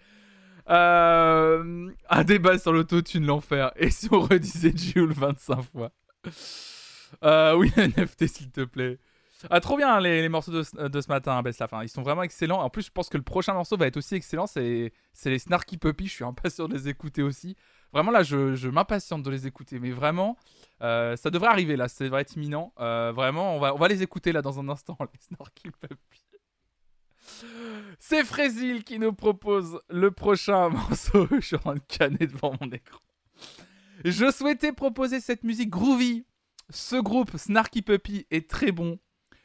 Euh, 0.68 1.90
un 2.10 2.24
débat 2.24 2.58
sur 2.58 2.72
l'autotune, 2.72 3.26
l'enfer. 3.26 3.72
Et 3.76 3.90
si 3.90 4.08
on 4.10 4.20
redisait 4.20 4.72
Jules 4.76 5.12
25 5.12 5.62
fois? 5.62 5.92
Euh, 7.22 7.54
Oui, 7.56 7.70
NFT, 7.76 8.26
s'il 8.26 8.50
te 8.50 8.62
plaît. 8.64 8.98
Ah, 9.50 9.60
trop 9.60 9.76
bien 9.76 10.00
les, 10.00 10.22
les 10.22 10.28
morceaux 10.30 10.50
de, 10.50 10.62
ce- 10.62 10.88
de 10.88 11.00
matin, 11.08 11.40
Beslaf. 11.42 11.72
hein. 11.74 11.82
Ils 11.82 11.88
sont 11.90 12.02
vraiment 12.02 12.22
excellents. 12.22 12.60
En 12.62 12.70
plus, 12.70 12.86
je 12.86 12.90
pense 12.90 13.08
que 13.10 13.18
le 13.18 13.22
prochain 13.22 13.52
morceau 13.52 13.76
va 13.76 13.86
être 13.86 13.98
aussi 13.98 14.14
excellent. 14.14 14.46
C'est 14.46 14.92
c'est 15.12 15.28
les 15.30 15.38
Snarky 15.38 15.76
Puppy. 15.76 16.06
Je 16.06 16.12
suis 16.12 16.24
impatient 16.24 16.66
de 16.68 16.74
les 16.74 16.88
écouter 16.88 17.22
aussi. 17.22 17.54
Vraiment, 17.92 18.10
là, 18.10 18.22
je, 18.22 18.68
m'impatiente 18.68 19.22
de 19.22 19.30
les 19.30 19.46
écouter. 19.46 19.78
Mais 19.78 19.90
vraiment, 19.90 20.36
euh, 20.82 21.16
ça 21.16 21.30
devrait 21.30 21.48
arriver 21.48 21.76
là. 21.76 21.88
Ça 21.88 22.04
devrait 22.04 22.22
être 22.22 22.36
imminent. 22.36 22.72
Euh, 22.78 23.12
vraiment, 23.14 23.56
on 23.56 23.76
va, 23.76 23.88
les 23.88 24.02
écouter 24.02 24.32
là 24.32 24.42
dans 24.42 24.60
un 24.60 24.68
instant, 24.68 24.96
les 25.00 25.20
Snarky 25.20 25.70
Puppy. 25.70 26.22
C'est 27.98 28.24
Frésil 28.24 28.84
qui 28.84 28.98
nous 28.98 29.12
propose 29.12 29.80
le 29.88 30.10
prochain 30.10 30.68
morceau. 30.70 31.26
Je 31.30 31.40
suis 31.40 31.56
en 31.56 31.60
train 31.60 31.74
de 31.74 31.80
canner 31.88 32.26
devant 32.26 32.54
mon 32.60 32.70
écran. 32.70 33.00
Je 34.04 34.30
souhaitais 34.30 34.72
proposer 34.72 35.20
cette 35.20 35.42
musique 35.42 35.70
groovy. 35.70 36.24
Ce 36.70 36.96
groupe 36.96 37.36
Snarky 37.36 37.82
Puppy 37.82 38.26
est 38.30 38.48
très 38.48 38.72
bon. 38.72 38.98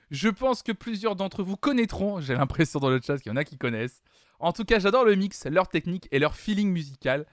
Je 0.10 0.28
pense 0.28 0.62
que 0.62 0.74
plusieurs 0.74 1.16
d'entre 1.16 1.42
vous 1.42 1.56
connaîtront. 1.56 2.20
J'ai 2.20 2.36
l'impression 2.36 2.80
dans 2.80 2.90
le 2.90 3.00
chat 3.02 3.18
qu'il 3.18 3.32
y 3.32 3.34
en 3.34 3.38
a 3.38 3.46
qui 3.46 3.58
connaissent. 3.58 4.02
En 4.40 4.52
tout 4.52 4.66
cas, 4.66 4.80
j'adore 4.80 5.06
le 5.06 5.16
mix, 5.16 5.46
leur 5.46 5.70
technique 5.70 6.08
et 6.12 6.20
leur 6.20 6.36
feeling 6.36 6.70
musical. 6.70 7.26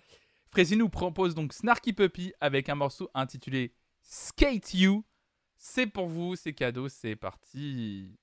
Frésil 0.51 0.79
nous 0.79 0.89
propose 0.89 1.35
donc 1.35 1.53
Snarky 1.53 1.93
Puppy 1.93 2.33
avec 2.41 2.69
un 2.69 2.75
morceau 2.75 3.11
intitulé 3.15 3.75
Skate 4.03 4.75
You. 4.75 5.05
C'est 5.57 5.87
pour 5.87 6.09
vous, 6.09 6.37
c'est 6.37 6.53
cadeau, 6.53 6.89
c'est 6.89 7.17
parti. 7.17 8.17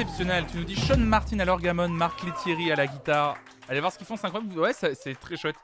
Exceptionnel. 0.00 0.46
Tu 0.50 0.56
nous 0.56 0.64
dis 0.64 0.76
Sean 0.76 0.96
Martin 0.96 1.38
à 1.40 1.44
l'orgamon, 1.44 1.88
Marc 1.88 2.22
Lettieri 2.22 2.72
à 2.72 2.76
la 2.76 2.86
guitare. 2.86 3.36
Allez 3.68 3.80
voir 3.80 3.92
ce 3.92 3.98
qu'ils 3.98 4.06
font, 4.06 4.16
c'est 4.16 4.26
incroyable. 4.26 4.58
Ouais, 4.58 4.72
c'est 4.72 5.14
très 5.16 5.36
chouette. 5.36 5.56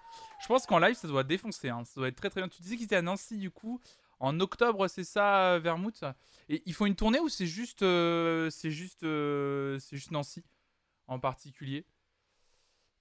Je 0.42 0.46
pense 0.46 0.66
qu'en 0.66 0.78
live, 0.78 0.94
ça 0.94 1.08
doit 1.08 1.24
défoncer. 1.24 1.70
hein. 1.70 1.84
Ça 1.86 2.00
doit 2.00 2.08
être 2.08 2.16
très 2.16 2.28
très 2.28 2.42
bien. 2.42 2.48
Tu 2.48 2.60
disais 2.60 2.76
qu'ils 2.76 2.84
étaient 2.84 2.96
à 2.96 3.02
Nancy 3.02 3.38
du 3.38 3.50
coup. 3.50 3.80
En 4.20 4.38
octobre, 4.40 4.88
c'est 4.88 5.04
ça, 5.04 5.54
euh, 5.54 5.58
Vermouth? 5.58 6.04
Et 6.50 6.62
ils 6.66 6.74
font 6.74 6.84
une 6.84 6.96
tournée 6.96 7.18
ou 7.18 7.30
c'est 7.30 7.46
juste, 7.46 7.82
euh, 7.82 8.50
c'est 8.50 8.70
juste, 8.70 9.04
euh, 9.04 9.78
c'est 9.78 9.96
juste 9.96 10.10
Nancy 10.10 10.44
en 11.06 11.18
particulier? 11.18 11.86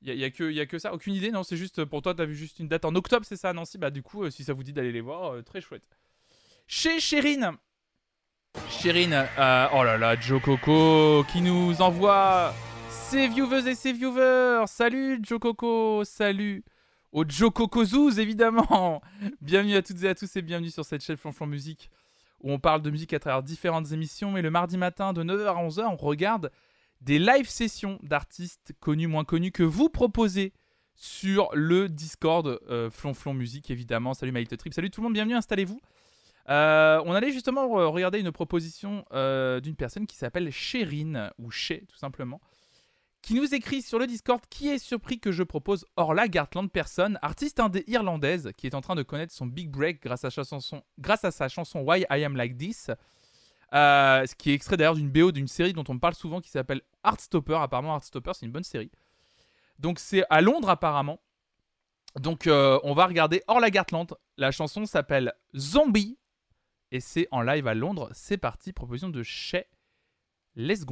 Il 0.01 0.07
y, 0.07 0.11
a- 0.11 0.13
y 0.13 0.23
a 0.23 0.29
que, 0.31 0.49
y 0.49 0.61
a 0.61 0.65
que 0.65 0.79
ça? 0.79 0.93
Aucune 0.93 1.15
idée 1.15 1.31
Non, 1.31 1.43
c'est 1.43 1.57
juste 1.57 1.83
pour 1.83 2.01
toi, 2.01 2.15
t'as 2.15 2.25
vu 2.25 2.35
juste 2.35 2.59
une 2.59 2.69
date 2.69 2.85
en 2.85 2.95
octobre, 2.95 3.25
c'est 3.27 3.35
ça 3.35 3.51
Nancy? 3.51 3.77
Bah 3.77 3.91
du 3.91 4.03
coup, 4.03 4.29
si 4.31 4.45
ça 4.45 4.53
vous 4.53 4.63
dit 4.63 4.71
d'aller 4.71 4.93
les 4.93 5.01
voir, 5.01 5.43
très 5.43 5.59
chouette. 5.59 5.83
Chez 6.65 7.01
Chérine 7.01 7.57
Chérine, 8.69 9.25
euh, 9.37 9.67
oh 9.73 9.83
là 9.83 9.97
là, 9.97 10.19
Joe 10.19 10.41
Coco 10.41 11.23
qui 11.31 11.41
nous 11.41 11.81
envoie 11.81 12.53
ses 12.89 13.27
viewers 13.27 13.67
et 13.67 13.75
ses 13.75 13.93
viewers. 13.93 14.65
Salut 14.67 15.19
Joe 15.23 15.39
Coco, 15.39 16.03
salut 16.03 16.63
au 17.11 17.23
Joe 17.27 17.51
Coco 17.51 17.85
Zouz 17.85 18.19
évidemment. 18.19 19.01
Bienvenue 19.41 19.75
à 19.75 19.81
toutes 19.81 20.03
et 20.03 20.09
à 20.09 20.15
tous 20.15 20.35
et 20.35 20.41
bienvenue 20.41 20.69
sur 20.69 20.85
cette 20.85 21.03
chaîne 21.03 21.17
Flonflon 21.17 21.47
Musique 21.47 21.89
où 22.41 22.51
on 22.51 22.59
parle 22.59 22.81
de 22.81 22.91
musique 22.91 23.13
à 23.13 23.19
travers 23.19 23.41
différentes 23.41 23.91
émissions. 23.91 24.37
Et 24.37 24.41
le 24.41 24.51
mardi 24.51 24.77
matin 24.77 25.13
de 25.13 25.23
9h 25.23 25.45
à 25.45 25.67
11h, 25.67 25.85
on 25.91 25.95
regarde 25.95 26.51
des 27.01 27.19
live 27.19 27.49
sessions 27.49 27.99
d'artistes 28.03 28.73
connus, 28.79 29.07
moins 29.07 29.23
connus 29.23 29.51
que 29.51 29.63
vous 29.63 29.89
proposez 29.89 30.53
sur 30.95 31.49
le 31.53 31.89
Discord 31.89 32.59
euh, 32.69 32.89
Flonflon 32.89 33.33
Musique 33.33 33.69
évidemment. 33.71 34.13
Salut 34.13 34.31
Maït 34.31 34.55
Trip, 34.57 34.73
salut 34.73 34.89
tout 34.89 35.01
le 35.01 35.05
monde, 35.05 35.13
bienvenue, 35.13 35.35
installez-vous. 35.35 35.79
Euh, 36.49 37.01
on 37.05 37.13
allait 37.13 37.31
justement 37.31 37.65
re- 37.67 37.85
regarder 37.87 38.19
une 38.19 38.31
proposition 38.31 39.03
euh, 39.13 39.59
d'une 39.59 39.75
personne 39.75 40.05
qui 40.05 40.15
s'appelle 40.15 40.51
Chérine, 40.51 41.31
ou 41.39 41.49
Chez 41.49 41.85
tout 41.87 41.97
simplement, 41.97 42.39
qui 43.21 43.33
nous 43.33 43.55
écrit 43.55 43.81
sur 43.81 43.97
le 43.97 44.05
Discord 44.05 44.41
qui 44.49 44.69
est 44.69 44.77
surpris 44.77 45.19
que 45.19 45.31
je 45.31 45.41
propose 45.41 45.87
Orla 45.95 46.27
Gartland 46.27 46.69
Person, 46.71 47.15
artiste 47.23 47.59
indé 47.59 47.83
irlandaise 47.87 48.51
qui 48.57 48.67
est 48.67 48.75
en 48.75 48.81
train 48.81 48.93
de 48.93 49.01
connaître 49.01 49.33
son 49.33 49.47
big 49.47 49.71
break 49.71 50.03
grâce 50.03 50.23
à 50.23 50.29
sa 50.29 50.43
chanson, 51.49 51.79
Why 51.81 52.05
I 52.11 52.23
Am 52.23 52.35
Like 52.35 52.55
This, 52.57 52.91
euh, 53.73 54.25
ce 54.27 54.35
qui 54.35 54.51
est 54.51 54.53
extrait 54.53 54.77
d'ailleurs 54.77 54.93
d'une 54.93 55.09
BO 55.09 55.31
d'une 55.31 55.47
série 55.47 55.73
dont 55.73 55.83
on 55.87 55.97
parle 55.97 56.13
souvent 56.13 56.39
qui 56.39 56.51
s'appelle 56.51 56.81
Heartstopper. 57.03 57.55
Apparemment, 57.55 57.95
Heartstopper 57.95 58.33
c'est 58.35 58.45
une 58.45 58.51
bonne 58.51 58.63
série. 58.63 58.91
Donc 59.79 59.97
c'est 59.97 60.23
à 60.29 60.41
Londres 60.41 60.69
apparemment. 60.69 61.19
Donc 62.19 62.47
on 62.47 62.93
va 62.93 63.07
regarder 63.07 63.41
Orla 63.47 63.71
Gartland. 63.71 64.13
La 64.37 64.51
chanson 64.51 64.85
s'appelle 64.85 65.33
Zombie 65.57 66.19
et 66.95 67.01
c'est 67.01 67.27
en 67.31 67.41
live 67.41 67.67
à 67.67 67.73
Londres. 67.73 68.09
C'est 68.13 68.37
parti, 68.37 68.71
proposition 68.71 69.09
de 69.09 69.21
chez 69.21 69.65
Les 70.55 70.85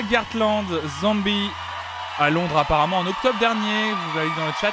Orla 0.00 0.10
Gartland, 0.12 0.66
Zombie, 1.02 1.48
à 2.16 2.30
Londres 2.30 2.56
apparemment 2.56 3.00
en 3.00 3.06
octobre 3.06 3.38
dernier, 3.38 3.92
vous 3.92 4.16
l'avez 4.16 4.30
dit 4.30 4.36
dans 4.36 4.46
le 4.46 4.52
chat. 4.58 4.72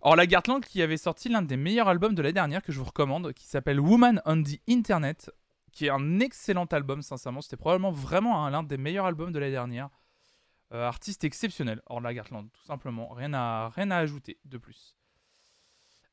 Orla 0.00 0.26
Gartland 0.26 0.64
qui 0.64 0.80
avait 0.80 0.96
sorti 0.96 1.28
l'un 1.28 1.42
des 1.42 1.58
meilleurs 1.58 1.86
albums 1.88 2.14
de 2.14 2.22
l'année 2.22 2.32
dernière 2.32 2.62
que 2.62 2.72
je 2.72 2.78
vous 2.78 2.86
recommande, 2.86 3.34
qui 3.34 3.46
s'appelle 3.46 3.78
Woman 3.78 4.22
on 4.24 4.42
the 4.42 4.58
Internet, 4.66 5.30
qui 5.70 5.84
est 5.86 5.90
un 5.90 6.20
excellent 6.20 6.64
album, 6.64 7.02
sincèrement. 7.02 7.42
C'était 7.42 7.58
probablement 7.58 7.90
vraiment 7.90 8.46
un- 8.46 8.50
l'un 8.50 8.62
des 8.62 8.78
meilleurs 8.78 9.04
albums 9.04 9.32
de 9.32 9.38
l'année 9.38 9.52
dernière. 9.52 9.90
Euh, 10.72 10.86
artiste 10.88 11.24
exceptionnel, 11.24 11.82
Orla 11.86 12.14
Gartland, 12.14 12.48
tout 12.50 12.64
simplement. 12.64 13.08
Rien 13.08 13.34
à, 13.34 13.68
rien 13.76 13.90
à 13.90 13.98
ajouter 13.98 14.38
de 14.46 14.56
plus. 14.56 14.96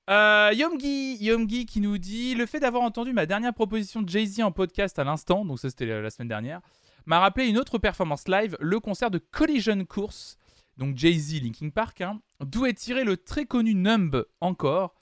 Euh, 0.09 0.51
Yomgi, 0.53 1.17
Yomgi 1.23 1.65
qui 1.65 1.79
nous 1.79 1.97
dit 1.97 2.35
Le 2.35 2.45
fait 2.45 2.59
d'avoir 2.59 2.83
entendu 2.83 3.13
ma 3.13 3.25
dernière 3.25 3.53
proposition 3.53 4.01
de 4.01 4.09
Jay-Z 4.09 4.41
en 4.41 4.51
podcast 4.51 4.99
à 4.99 5.05
l'instant, 5.05 5.45
donc 5.45 5.57
ça 5.57 5.69
c'était 5.69 5.85
la 5.85 6.01
la 6.01 6.09
semaine 6.09 6.27
dernière, 6.27 6.59
m'a 7.05 7.19
rappelé 7.19 7.47
une 7.47 7.57
autre 7.57 7.77
performance 7.77 8.27
live, 8.27 8.57
le 8.59 8.79
concert 8.79 9.11
de 9.11 9.17
Collision 9.17 9.85
Course, 9.85 10.37
donc 10.77 10.97
Jay-Z 10.97 11.41
Linkin 11.41 11.69
Park, 11.69 12.01
hein, 12.01 12.21
d'où 12.39 12.65
est 12.65 12.73
tiré 12.73 13.03
le 13.03 13.17
très 13.17 13.45
connu 13.45 13.75
Numb 13.75 14.25
encore, 14.41 14.95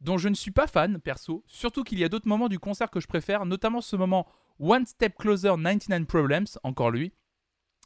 dont 0.00 0.18
je 0.18 0.28
ne 0.28 0.34
suis 0.34 0.50
pas 0.50 0.66
fan 0.66 0.98
perso, 0.98 1.44
surtout 1.46 1.84
qu'il 1.84 1.98
y 1.98 2.04
a 2.04 2.08
d'autres 2.08 2.28
moments 2.28 2.48
du 2.48 2.58
concert 2.58 2.90
que 2.90 3.00
je 3.00 3.06
préfère, 3.06 3.44
notamment 3.46 3.80
ce 3.80 3.96
moment 3.96 4.26
One 4.58 4.86
Step 4.86 5.16
Closer 5.18 5.54
99 5.56 6.06
Problems, 6.06 6.46
encore 6.62 6.90
lui. 6.90 7.12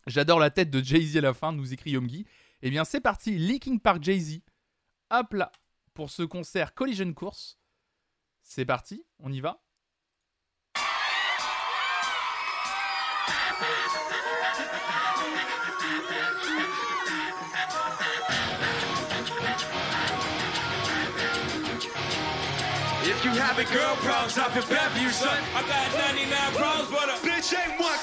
J'adore 0.07 0.39
la 0.39 0.51
tête 0.51 0.71
de 0.71 0.83
Jay-Z 0.83 1.17
à 1.17 1.21
la 1.21 1.35
fin, 1.35 1.53
nous 1.53 1.73
écrit 1.73 1.93
Yomgi. 1.93 2.27
Eh 2.63 2.71
bien 2.71 2.85
c'est 2.85 3.01
parti, 3.01 3.37
Linkin 3.39 3.79
Park 3.79 4.03
Jay-Z, 4.03 4.41
hop 5.11 5.33
là, 5.33 5.53
pour 5.93 6.11
ce 6.11 6.23
concert 6.23 6.75
Collision 6.75 7.13
Course. 7.13 7.59
C'est 8.43 8.65
parti, 8.65 9.05
on 9.19 9.33
y 9.33 9.41
va. 9.41 9.64
You 23.25 23.31
have 23.31 23.57
having 23.57 23.67
girl 23.73 23.97
problems, 24.05 24.37
I 24.37 24.53
bad 24.69 25.01
you, 25.01 25.09
son. 25.09 25.33
I 25.57 25.63
got 25.65 25.89
99 26.13 26.53
problems, 26.61 26.91
but 26.91 27.09
a 27.09 27.17
bitch 27.25 27.57
ain't 27.57 27.81
one. 27.81 27.97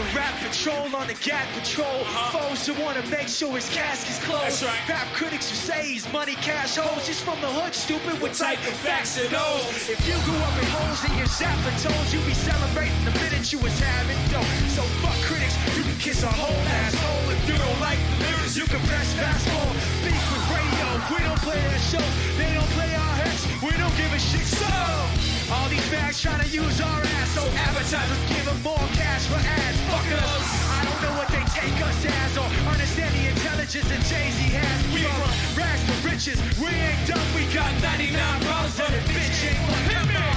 The 0.00 0.16
rap 0.16 0.32
patrol 0.40 0.88
on 0.96 1.06
the 1.06 1.18
gap 1.20 1.44
patrol. 1.52 2.00
Uh-huh. 2.00 2.38
Foes 2.38 2.64
who 2.64 2.72
wanna 2.80 3.04
make 3.12 3.28
sure 3.28 3.52
his 3.52 3.68
casket's 3.68 4.22
closed. 4.24 4.64
Rap 4.64 5.08
critics 5.12 5.50
who 5.50 5.56
say 5.56 5.84
he's 5.92 6.10
money 6.12 6.36
cash 6.40 6.76
holes. 6.76 7.06
He's 7.06 7.20
from 7.20 7.40
the 7.40 7.48
hood, 7.48 7.74
stupid, 7.74 8.16
with 8.20 8.32
type 8.38 8.60
of 8.64 8.76
facts 8.80 9.20
and 9.20 9.28
O's. 9.34 9.90
If 9.92 10.00
you 10.08 10.16
grew 10.24 10.40
up 10.40 10.56
in 10.56 10.68
holes 10.72 11.04
in 11.04 11.12
your 11.20 11.28
zapper 11.28 11.74
toes, 11.84 12.08
you 12.14 12.20
be 12.24 12.32
celebrating 12.32 13.04
the 13.04 13.12
minute 13.20 13.52
you 13.52 13.58
was 13.60 13.76
having 13.78 14.16
dough. 14.32 14.52
So 14.72 14.82
fuck 15.04 15.18
critics, 15.28 15.56
you 15.76 15.84
can 15.84 15.98
kiss 16.00 16.22
a 16.22 16.32
whole 16.32 16.64
asshole. 16.80 17.36
If 17.36 17.42
you 17.48 17.56
don't 17.60 17.80
like 17.80 18.00
the 18.00 18.16
lyrics, 18.24 18.56
you 18.56 18.64
can 18.64 18.80
press 18.88 19.12
fast 19.20 19.44
forward. 19.52 19.76
Beef 20.00 20.24
with 20.32 20.44
radio, 20.48 20.86
we 21.12 21.18
don't 21.28 21.42
play 21.44 21.60
that 21.60 21.82
show. 21.92 22.06
They 22.40 22.48
don't 22.56 22.72
play 22.72 22.88
our 22.88 23.14
hits, 23.20 23.44
we 23.60 23.72
don't 23.76 23.96
give 24.00 24.12
a 24.16 24.20
shit. 24.20 24.48
So, 24.48 25.39
all 25.50 25.68
these 25.68 25.88
bags 25.90 26.20
trying 26.22 26.40
to 26.40 26.48
use 26.48 26.80
our 26.80 27.00
ass, 27.18 27.28
so 27.34 27.42
advertisers 27.42 28.22
give 28.30 28.44
them 28.46 28.60
more 28.62 28.86
cash 28.94 29.26
for 29.26 29.38
ads. 29.38 29.78
Fuck 29.90 30.06
us. 30.14 30.46
I 30.70 30.80
don't 30.86 31.00
know 31.02 31.14
what 31.18 31.28
they 31.34 31.42
take 31.50 31.74
us 31.82 31.98
as, 32.06 32.38
or 32.38 32.46
understand 32.70 33.10
the 33.18 33.24
intelligence 33.34 33.88
that 33.90 34.02
Jay-Z 34.06 34.38
has. 34.54 34.78
We 34.94 35.02
from 35.18 35.32
rags 35.58 35.82
to 35.90 35.94
riches, 36.06 36.38
we 36.62 36.70
ain't 36.70 37.02
done, 37.06 37.26
we 37.34 37.46
got 37.50 37.70
99 37.82 38.14
problems 38.46 38.78
and 38.78 38.94
a 38.94 39.02
bitch 39.10 39.38
ain't 39.50 39.62
one. 39.66 39.84
Come 39.90 40.10
on. 40.22 40.36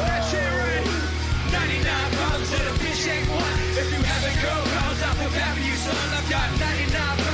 Let's 0.00 0.32
hear 0.32 0.56
it. 0.80 0.84
99 1.52 1.84
problems 2.16 2.50
and 2.56 2.66
a 2.72 2.74
bitch 2.80 3.04
ain't 3.04 3.28
one. 3.28 3.56
If 3.76 3.86
you 3.92 4.00
having 4.00 4.36
girl 4.40 4.64
problems, 4.72 5.02
I 5.04 5.12
feel 5.20 5.32
bad 5.36 5.52
for 5.56 5.64
you, 5.64 5.76
son. 5.76 6.08
I've 6.16 6.28
got 6.32 6.48
99 6.56 7.25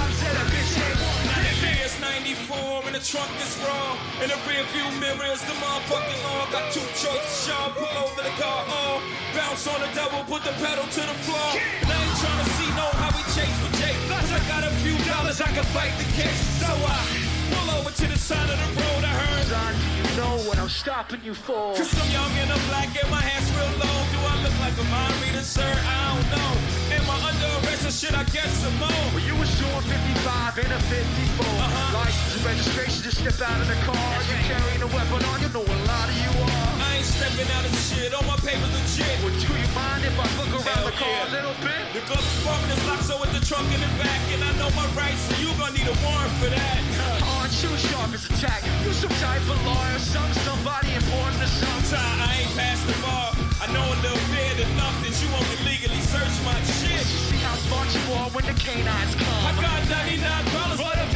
84 2.33 2.87
and 2.87 2.95
the 2.95 3.05
trunk 3.05 3.29
is 3.45 3.53
raw. 3.61 3.99
In 4.23 4.29
the 4.33 4.39
rear 4.49 4.65
view 4.73 4.89
mirror 5.01 5.29
is 5.33 5.43
the 5.45 5.53
motherfucking 5.61 6.21
law. 6.25 6.49
Got 6.51 6.73
two 6.73 6.81
choices, 6.97 7.49
y'all. 7.49 7.71
Pull 7.77 7.93
over 8.01 8.23
the 8.23 8.35
car 8.41 8.65
on. 8.65 9.03
Bounce 9.37 9.67
on 9.69 9.81
the 9.81 9.91
double, 9.95 10.25
put 10.25 10.43
the 10.43 10.53
pedal 10.57 10.85
to 10.85 11.01
the 11.01 11.17
floor. 11.29 11.51
And 11.83 11.93
I 11.93 12.05
ain't 12.05 12.19
trying 12.25 12.45
to 12.45 12.51
see 12.57 12.71
no 12.73 12.89
how 12.97 13.13
we 13.13 13.23
chase 13.37 13.59
with 13.61 13.77
Jake. 13.81 14.01
Plus, 14.09 14.33
I 14.33 14.41
got 14.49 14.65
a 14.65 14.73
few 14.81 14.97
dollars, 15.05 15.41
I 15.43 15.49
can 15.53 15.65
fight 15.77 15.93
the 15.99 16.09
case. 16.17 16.41
So 16.61 16.73
I 16.73 17.32
over 17.79 17.91
to 17.91 18.07
the 18.07 18.19
side 18.19 18.49
of 18.49 18.59
the 18.59 18.69
road. 18.81 19.05
I 19.05 19.13
heard. 19.13 19.47
Son, 19.53 19.75
you 20.01 20.05
know 20.17 20.35
what 20.49 20.59
I'm 20.59 20.69
stopping 20.69 21.21
you 21.25 21.35
for. 21.35 21.77
Cause 21.77 21.93
I'm 21.93 22.09
young 22.09 22.33
and 22.41 22.49
I'm 22.53 22.63
black 22.73 22.89
and 22.97 23.09
my 23.13 23.21
hair's 23.21 23.49
real 23.53 23.73
long. 23.85 24.03
Do 24.13 24.19
I 24.25 24.35
look 24.45 24.57
like 24.65 24.77
a 24.81 24.87
mind 24.89 25.17
reader, 25.21 25.45
sir? 25.45 25.69
I 25.69 25.97
don't 26.09 26.29
know. 26.33 26.53
Am 26.97 27.05
I 27.05 27.17
under 27.29 27.49
arrest 27.61 27.85
or 27.85 27.93
should 27.93 28.17
I 28.17 28.25
get 28.33 28.49
some 28.49 28.73
more? 28.81 29.05
Well, 29.13 29.25
you 29.25 29.37
was 29.37 29.53
doing 29.61 29.85
55 29.85 30.65
and 30.65 30.73
a 30.73 30.81
54. 30.89 31.45
Uh-huh. 31.45 32.01
License 32.01 32.33
and 32.37 32.45
registration, 32.49 32.99
just 33.05 33.21
step 33.21 33.37
out 33.45 33.61
of 33.61 33.69
the 33.69 33.79
car. 33.85 34.09
You 34.29 34.37
carrying 34.49 34.83
a 34.85 34.91
weapon 34.93 35.21
on, 35.21 35.37
you 35.45 35.51
know 35.53 35.65
a 35.65 35.79
lot 35.85 36.09
of 36.09 36.17
you 36.17 36.33
are. 36.49 36.73
I 36.89 37.01
ain't 37.01 37.09
stepping 37.09 37.49
out 37.53 37.65
of 37.69 37.73
shit. 37.77 38.17
All 38.17 38.25
my 38.25 38.41
paper 38.41 38.69
legit. 38.73 39.13
Well, 39.21 39.37
you 39.37 39.69
mind 39.77 40.05
if 40.09 40.17
I 40.17 40.29
look 40.41 40.53
around 40.57 40.81
Hell 40.81 40.89
the 40.89 40.97
car 40.97 41.13
yeah. 41.13 41.29
a 41.29 41.37
little 41.37 41.57
bit? 41.61 41.83
The 41.93 42.01
glove 42.09 42.25
compartment 42.25 42.73
is 42.73 42.83
locked, 42.89 43.05
so 43.05 43.21
with 43.21 43.33
the 43.37 43.43
trunk 43.45 43.69
in 43.73 43.81
the 43.85 43.93
back, 44.01 44.21
and 44.33 44.41
I 44.45 44.53
know 44.57 44.73
my 44.73 44.89
rights, 44.97 45.21
so 45.29 45.37
you 45.41 45.53
gonna 45.61 45.77
need 45.77 45.89
a 45.89 45.97
warrant 46.01 46.33
for 46.41 46.49
that. 46.49 47.32
You 47.63 47.71
sharp 47.79 48.13
as 48.13 48.27
a 48.27 48.35
tack? 48.43 48.65
You 48.83 48.93
some 48.93 49.15
type 49.23 49.43
of 49.43 49.55
lawyer, 49.65 49.99
some 50.01 50.33
somebody 50.43 50.95
important 50.95 51.39
to 51.39 51.47
some. 51.47 51.83
Time 51.95 52.19
I 52.19 52.43
ain't 52.43 52.57
past 52.59 52.83
the 52.91 52.97
bar. 52.99 53.31
I 53.63 53.71
know 53.71 53.87
a 53.87 53.99
little 54.03 54.27
bit 54.35 54.59
enough 54.67 54.99
that 54.99 55.15
you 55.23 55.31
won't 55.31 55.47
legally 55.63 56.03
search 56.11 56.35
my 56.43 56.59
shit. 56.83 57.07
See 57.07 57.39
how 57.39 57.55
smart 57.63 57.87
you 57.95 58.03
are 58.19 58.31
when 58.35 58.47
the 58.51 58.57
canines 58.59 59.15
come. 59.15 59.47
I 59.47 59.55
got 59.63 59.79
99 59.89 60.45
dollars, 60.51 60.81
but 60.83 61.12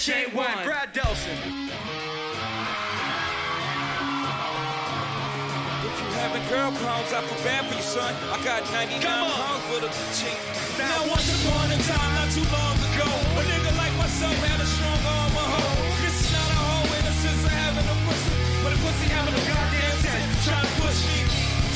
bitch 0.00 0.16
ain't 0.16 0.34
one. 0.34 0.64
Brad 0.64 0.94
Delson. 0.94 1.36
If 5.84 5.94
you 6.00 6.08
having 6.16 6.44
girl 6.48 6.72
problems, 6.80 7.12
I 7.12 7.20
feel 7.20 7.44
bad 7.44 7.68
for 7.68 7.76
you, 7.76 7.82
son. 7.82 8.14
I 8.32 8.40
got 8.44 8.64
99 8.72 8.96
pounds 8.96 9.64
for 9.68 9.80
the 9.84 9.90
chick. 10.16 10.38
Now, 10.80 11.04
once 11.04 11.28
upon 11.28 11.68
a 11.68 11.78
time, 11.84 12.12
not 12.16 12.32
too 12.32 12.46
long 12.48 12.76
ago, 12.80 13.08
a 13.08 13.42
nigga 13.44 13.72
like 13.76 13.94
myself 14.00 14.32
had 14.48 14.60
a 14.60 14.68
strong 14.72 15.00
arm, 15.04 15.36
a 15.36 15.44
hoe. 15.52 15.76
This 16.00 16.16
is 16.16 16.32
not 16.32 16.48
a 16.48 16.60
hoe 16.64 16.96
in 16.96 17.02
the 17.04 17.14
sense 17.20 17.42
of 17.44 17.52
having 17.52 17.84
a 17.84 17.96
pussy, 18.08 18.32
but 18.64 18.72
a 18.72 18.78
pussy 18.80 19.06
having 19.12 19.36
a 19.36 19.44
goddamn 19.44 19.96
sense. 20.00 20.24
Try 20.48 20.60
to 20.64 20.72
push 20.80 21.00
me, 21.12 21.18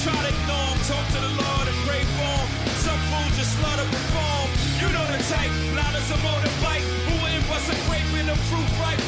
try 0.01 0.16
to 0.16 0.30
ignore 0.32 0.72
him, 0.72 0.80
talk 0.88 1.05
to 1.12 1.20
the 1.20 1.32
Lord 1.44 1.66
and 1.68 1.78
pray 1.84 2.01
for 2.16 2.32
him. 2.40 2.48
Some 2.80 3.01
fools 3.12 3.36
just 3.36 3.52
love 3.60 3.76
to 3.80 3.86
perform. 3.92 4.48
You 4.80 4.88
know 4.96 5.05
the 5.12 5.20
type, 5.28 5.52
loud 5.76 5.92
as 5.92 6.09
a 6.09 6.18
motorbike, 6.24 6.84
who 7.05 7.12
wouldn't 7.12 7.14
bust 7.55 7.70
a 7.70 7.76
grape 7.86 8.12
in 8.18 8.28
a 8.28 8.36
fruit 8.51 8.70
ripe. 8.82 8.98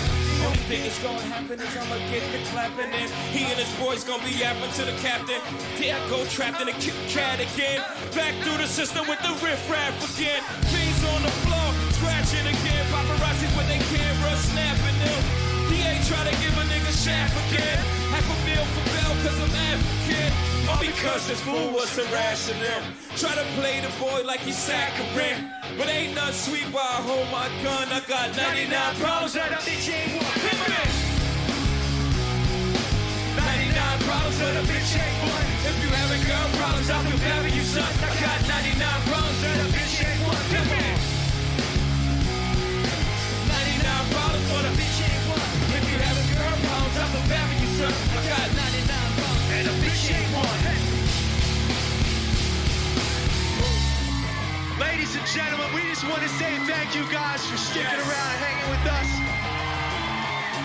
Only 0.47 0.62
thing 0.70 0.82
that's 0.86 1.02
gonna 1.02 1.18
happen 1.35 1.59
is 1.59 1.77
I'ma 1.77 1.98
get 2.12 2.23
the 2.31 2.39
clapping 2.51 2.93
and 2.94 3.10
he 3.35 3.43
and 3.51 3.59
his 3.59 3.73
boys 3.82 4.05
gonna 4.05 4.23
be 4.23 4.31
yapping 4.39 4.70
to 4.78 4.85
the 4.86 4.97
captain. 5.02 5.40
There 5.78 5.97
I 5.97 5.98
go 6.09 6.24
trapped 6.27 6.60
in 6.62 6.68
a 6.68 6.77
Kit 6.78 6.94
Kat 7.09 7.40
again. 7.40 7.82
Back 8.14 8.35
through 8.44 8.59
the 8.59 8.68
system 8.68 9.09
with 9.09 9.18
the 9.27 9.35
riff 9.43 9.62
raff 9.68 9.94
again. 10.06 10.43
Beans 10.70 11.02
on 11.12 11.23
the 11.27 11.35
floor, 11.43 11.68
scratching 11.98 12.47
again. 12.47 12.85
Paparazzi 12.94 13.48
with 13.56 13.66
their 13.66 13.82
camera 13.90 14.36
snapping 14.36 14.98
them. 15.02 15.45
Trying 16.07 16.31
to 16.31 16.39
give 16.39 16.55
a 16.55 16.62
nigga 16.70 16.93
shaft 16.95 17.35
again. 17.51 17.83
Half 18.15 18.31
a 18.31 18.37
meal 18.47 18.62
for 18.62 18.85
Bell 18.95 19.12
cause 19.27 19.39
I'm 19.43 19.51
African. 19.74 20.31
All 20.70 20.78
because 20.78 21.27
this 21.27 21.41
fool 21.43 21.74
was 21.74 21.91
them. 21.97 22.83
Try 23.19 23.35
to 23.35 23.43
play 23.59 23.83
the 23.83 23.91
boy 23.99 24.23
like 24.23 24.39
he's 24.39 24.57
saccharine. 24.57 25.51
But 25.77 25.89
ain't 25.89 26.15
nothing 26.15 26.35
sweet 26.35 26.70
while 26.70 26.87
I 26.87 27.03
hold 27.03 27.27
my 27.35 27.51
gun. 27.59 27.91
I 27.91 27.99
got 28.07 28.31
99 28.39 28.70
problems 29.03 29.35
that 29.35 29.51
a 29.51 29.59
bitch 29.66 29.91
ain't 29.91 30.15
one. 30.15 30.31
99 33.35 33.99
problems 34.07 34.39
that 34.39 34.55
a 34.55 34.62
bitch 34.62 34.95
ain't 34.95 35.19
one. 35.27 35.47
If 35.66 35.74
you 35.83 35.91
having 35.91 36.23
girl 36.23 36.47
problems, 36.55 36.87
I 36.87 37.03
bad 37.03 37.43
for 37.43 37.51
you, 37.51 37.66
son. 37.66 37.83
I 37.83 38.15
got 38.23 38.39
99 38.47 38.78
problems 39.11 39.43
that 39.43 39.59
a 39.59 39.66
bitch 39.74 40.07
ain't 40.07 40.23
one. 40.23 40.39
Hit 40.55 40.66
me. 40.70 40.87
99 43.51 44.07
problems 44.15 44.47
for 44.55 44.62
the 44.62 44.73
bitch 44.78 44.95
problems, 47.28 47.35
I 47.35 47.35
feel 47.35 47.35
bad 47.35 47.47
for 47.51 47.57
you, 47.62 47.69
son. 47.77 47.93
I 47.93 48.23
got 48.28 48.47
99 48.57 48.86
problems 49.19 49.47
and 49.53 49.66
a 49.66 49.74
bitch 49.82 50.11
ain't 50.15 50.31
one. 50.35 50.61
Ladies 54.81 55.12
to 56.23 56.28
say 56.28 56.59
thank 56.66 56.94
you 56.94 57.05
guys 57.11 57.44
for 57.47 57.57
sticking 57.57 57.86
around 57.86 58.31
and 58.32 58.40
hanging 58.44 58.70
with 58.70 58.86
us. 58.86 59.11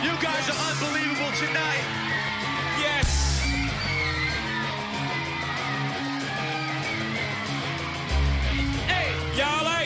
You 0.03 0.13
guys 0.21 0.49
are 0.49 0.59
unbelievable 0.69 1.31
tonight. 1.37 1.83
Yes. 2.79 3.39
Hey, 8.87 9.13
y'all 9.37 9.63
like 9.63 9.71
y'all 9.71 9.80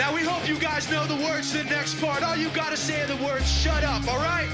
Now 0.00 0.14
we 0.14 0.22
hope 0.22 0.48
you 0.48 0.58
guys 0.58 0.90
know 0.90 1.04
the 1.04 1.22
words 1.26 1.52
to 1.52 1.58
the 1.58 1.64
next 1.64 2.00
part. 2.00 2.22
All 2.22 2.34
you 2.34 2.48
gotta 2.56 2.74
say 2.74 3.02
are 3.02 3.06
the 3.06 3.22
words 3.22 3.52
shut 3.52 3.84
up, 3.84 4.08
alright? 4.08 4.48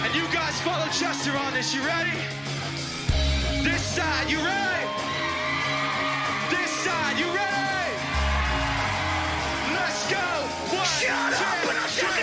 And 0.00 0.14
you 0.14 0.24
guys 0.32 0.58
follow 0.62 0.86
Chester 0.86 1.36
on 1.36 1.52
this, 1.52 1.74
you 1.74 1.84
ready? 1.84 2.16
This 3.60 3.82
side, 3.82 4.30
you 4.30 4.38
ready? 4.38 4.86
This 6.48 6.70
side, 6.80 7.18
you 7.18 7.26
ready? 7.26 7.92
Let's 9.76 10.10
go! 10.10 10.24
One, 10.72 10.86
shut 10.96 11.34
up 11.34 12.13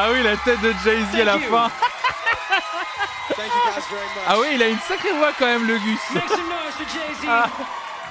Ah 0.00 0.10
oui, 0.12 0.22
la 0.22 0.36
tête 0.36 0.60
de 0.60 0.70
Jay-Z 0.84 1.14
à 1.20 1.24
la 1.24 1.32
Thank 1.32 1.42
you. 1.42 1.50
fin. 1.50 1.68
Thank 3.34 3.50
you 3.52 3.62
guys 3.66 3.84
very 3.90 4.06
much. 4.14 4.24
Ah 4.28 4.38
oui, 4.40 4.46
il 4.54 4.62
a 4.62 4.68
une 4.68 4.78
sacrée 4.78 5.12
voix 5.12 5.32
quand 5.36 5.46
même, 5.46 5.66
le 5.66 5.76
Gus. 5.78 5.98
Make 6.14 6.28
some 6.28 6.48
noise 6.48 6.74
for 6.76 6.86
Jay-Z. 6.88 7.26
Ah. 7.28 7.50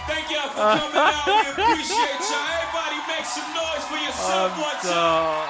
Thank 0.07 0.29
y'all 0.29 0.49
for 0.49 0.63
coming 0.63 0.97
out. 0.97 1.27
We 1.27 1.63
appreciate 1.63 2.19
y'all. 2.19 2.47
Everybody 2.59 2.99
make 3.07 3.25
some 3.25 3.53
noise 3.53 3.85
for 3.87 3.97
Ah, 4.29 4.49
one 4.57 4.81
time. 4.81 5.49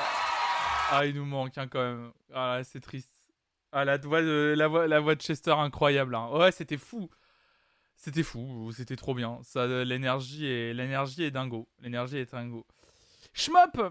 Ah, 0.92 1.06
il 1.06 1.16
nous 1.16 1.26
manque 1.26 1.58
hein, 1.58 1.68
quand 1.68 1.80
même. 1.82 2.12
Ah, 2.34 2.60
c'est 2.64 2.82
triste. 2.82 3.10
Ah, 3.72 3.84
la 3.84 3.98
voix, 3.98 4.22
de, 4.22 4.54
la, 4.56 4.68
voix, 4.68 4.88
la 4.88 5.00
voix 5.00 5.16
de 5.16 5.22
Chester, 5.22 5.52
incroyable. 5.52 6.14
hein. 6.16 6.30
Ouais, 6.34 6.52
c'était 6.52 6.78
fou. 6.78 7.10
C'était 7.96 8.24
fou, 8.24 8.72
c'était 8.78 8.96
trop 8.96 9.16
bien. 9.16 9.40
Ça, 9.44 9.66
l'énergie 9.66 10.46
est, 10.48 10.74
l'énergie 10.74 11.24
est 11.24 11.32
dingo. 11.32 11.68
L'énergie 11.82 12.18
est 12.20 12.32
dingo. 12.32 12.64
Schmop 13.34 13.82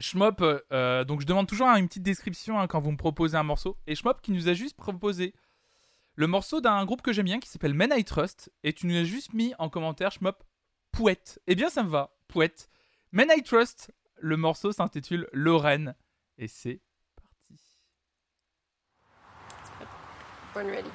Schmop, 0.00 0.42
euh, 0.72 1.04
donc 1.04 1.20
je 1.20 1.26
demande 1.26 1.46
toujours 1.46 1.68
une 1.68 1.86
petite 1.86 2.02
description 2.02 2.58
hein, 2.58 2.66
quand 2.66 2.80
vous 2.80 2.90
me 2.90 2.96
proposez 2.96 3.36
un 3.36 3.42
morceau. 3.42 3.76
Et 3.86 3.94
Schmop 3.94 4.20
qui 4.22 4.32
nous 4.32 4.48
a 4.48 4.54
juste 4.54 4.76
proposé 4.76 5.34
le 6.14 6.26
morceau 6.26 6.60
d'un 6.60 6.84
groupe 6.84 7.02
que 7.02 7.12
j'aime 7.12 7.26
bien 7.26 7.38
qui 7.38 7.48
s'appelle 7.48 7.74
Men 7.74 7.92
I 7.94 8.04
Trust. 8.04 8.50
Et 8.62 8.72
tu 8.72 8.86
nous 8.86 8.96
as 8.96 9.04
juste 9.04 9.34
mis 9.34 9.54
en 9.58 9.68
commentaire, 9.68 10.10
Schmop, 10.10 10.42
Pouette. 10.90 11.40
Eh 11.46 11.54
bien, 11.54 11.68
ça 11.68 11.82
me 11.82 11.88
va, 11.88 12.16
Pouette. 12.28 12.68
Men 13.12 13.28
I 13.30 13.42
Trust, 13.42 13.92
le 14.16 14.36
morceau 14.36 14.72
s'intitule 14.72 15.28
Lorraine. 15.32 15.94
Et 16.38 16.48
c'est 16.48 16.80
Born 20.54 20.66
ready. 20.66 20.90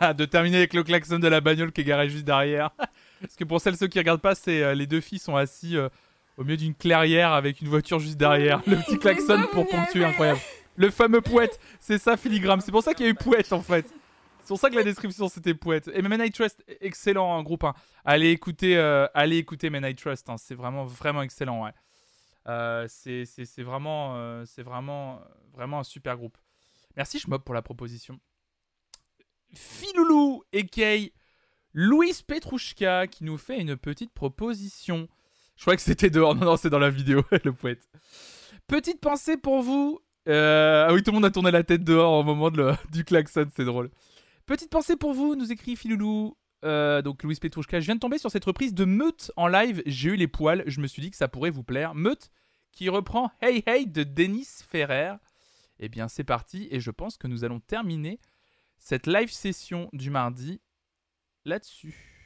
de 0.16 0.24
terminer 0.24 0.58
avec 0.58 0.74
le 0.74 0.82
klaxon 0.82 1.18
de 1.18 1.28
la 1.28 1.40
bagnole 1.40 1.72
qui 1.72 1.80
est 1.82 1.84
garé 1.84 2.08
juste 2.08 2.24
derrière. 2.24 2.70
Parce 3.20 3.34
que 3.36 3.44
pour 3.44 3.60
celles 3.60 3.76
ceux 3.76 3.88
qui 3.88 3.98
regardent 3.98 4.20
pas, 4.20 4.34
c'est 4.34 4.62
euh, 4.62 4.74
les 4.74 4.86
deux 4.86 5.00
filles 5.00 5.18
sont 5.18 5.36
assis 5.36 5.76
euh, 5.76 5.88
au 6.36 6.44
milieu 6.44 6.56
d'une 6.56 6.74
clairière 6.74 7.32
avec 7.32 7.60
une 7.60 7.68
voiture 7.68 7.98
juste 7.98 8.16
derrière. 8.16 8.62
Le 8.66 8.76
petit 8.76 8.98
klaxon 9.00 9.42
pour 9.52 9.66
ponctuer, 9.68 10.04
incroyable. 10.04 10.40
Le 10.76 10.90
fameux 10.90 11.20
poète, 11.20 11.58
c'est 11.80 11.98
ça 11.98 12.16
filigrane. 12.16 12.60
C'est 12.60 12.70
pour 12.70 12.82
ça 12.82 12.94
qu'il 12.94 13.06
y 13.06 13.08
a 13.08 13.10
eu 13.10 13.14
poète 13.14 13.52
en 13.52 13.62
fait. 13.62 13.86
C'est 14.42 14.48
pour 14.48 14.60
ça 14.60 14.70
que 14.70 14.76
la 14.76 14.84
description 14.84 15.28
c'était 15.28 15.52
poète. 15.54 15.90
Et 15.92 16.00
Men 16.00 16.22
I 16.22 16.30
Trust, 16.30 16.64
excellent 16.80 17.36
hein, 17.36 17.42
groupe. 17.42 17.64
hein. 17.64 17.74
Allez 18.04 18.30
écouter, 18.30 18.78
euh, 18.78 19.06
allez 19.12 19.36
écouter 19.36 19.68
Men 19.68 19.84
I 19.84 19.94
Trust. 19.94 20.30
hein. 20.30 20.36
C'est 20.38 20.54
vraiment 20.54 20.84
vraiment 20.84 21.22
excellent. 21.22 21.64
Ouais. 21.64 21.72
Euh, 22.46 22.86
c'est 22.88 23.26
vraiment, 23.58 24.14
euh, 24.16 24.44
c'est 24.46 24.62
vraiment, 24.62 25.20
vraiment 25.52 25.80
un 25.80 25.84
super 25.84 26.16
groupe. 26.16 26.38
Merci 26.96 27.18
Schmob 27.18 27.42
pour 27.42 27.54
la 27.54 27.62
proposition. 27.62 28.18
Filoulou 29.54 30.42
et 30.52 30.66
Louise 31.74 32.22
Petrouchka 32.22 33.06
qui 33.06 33.24
nous 33.24 33.38
fait 33.38 33.60
une 33.60 33.76
petite 33.76 34.12
proposition. 34.12 35.08
Je 35.56 35.62
crois 35.62 35.76
que 35.76 35.82
c'était 35.82 36.10
dehors. 36.10 36.34
Non, 36.34 36.44
non, 36.44 36.56
c'est 36.56 36.70
dans 36.70 36.78
la 36.78 36.90
vidéo, 36.90 37.22
le 37.44 37.52
poète. 37.52 37.88
Petite 38.66 39.00
pensée 39.00 39.36
pour 39.36 39.62
vous. 39.62 40.00
Euh, 40.28 40.86
Ah 40.88 40.92
oui, 40.92 41.02
tout 41.02 41.10
le 41.10 41.16
monde 41.16 41.24
a 41.24 41.30
tourné 41.30 41.50
la 41.50 41.62
tête 41.62 41.84
dehors 41.84 42.12
au 42.12 42.24
moment 42.24 42.50
du 42.92 43.04
klaxon, 43.04 43.46
c'est 43.54 43.64
drôle. 43.64 43.90
Petite 44.46 44.70
pensée 44.70 44.96
pour 44.96 45.12
vous, 45.12 45.34
nous 45.36 45.52
écrit 45.52 45.76
Filoulou. 45.76 46.36
Euh, 46.64 47.02
donc 47.02 47.22
Louise 47.22 47.38
Petrouchka, 47.38 47.80
je 47.80 47.86
viens 47.86 47.94
de 47.94 48.00
tomber 48.00 48.18
sur 48.18 48.30
cette 48.30 48.44
reprise 48.44 48.74
de 48.74 48.84
Meute 48.84 49.30
en 49.36 49.46
live. 49.46 49.82
J'ai 49.86 50.10
eu 50.10 50.16
les 50.16 50.26
poils, 50.28 50.64
je 50.66 50.80
me 50.80 50.86
suis 50.86 51.02
dit 51.02 51.10
que 51.10 51.16
ça 51.16 51.28
pourrait 51.28 51.50
vous 51.50 51.62
plaire. 51.62 51.94
Meute 51.94 52.30
qui 52.72 52.88
reprend 52.88 53.30
Hey 53.40 53.62
Hey 53.66 53.86
de 53.86 54.02
Denis 54.02 54.48
Ferrer. 54.68 55.14
Eh 55.80 55.88
bien, 55.88 56.08
c'est 56.08 56.24
parti 56.24 56.66
et 56.70 56.80
je 56.80 56.90
pense 56.90 57.16
que 57.16 57.28
nous 57.28 57.44
allons 57.44 57.60
terminer 57.60 58.18
cette 58.78 59.06
live 59.06 59.30
session 59.30 59.88
du 59.92 60.10
mardi 60.10 60.60
là-dessus. 61.44 62.17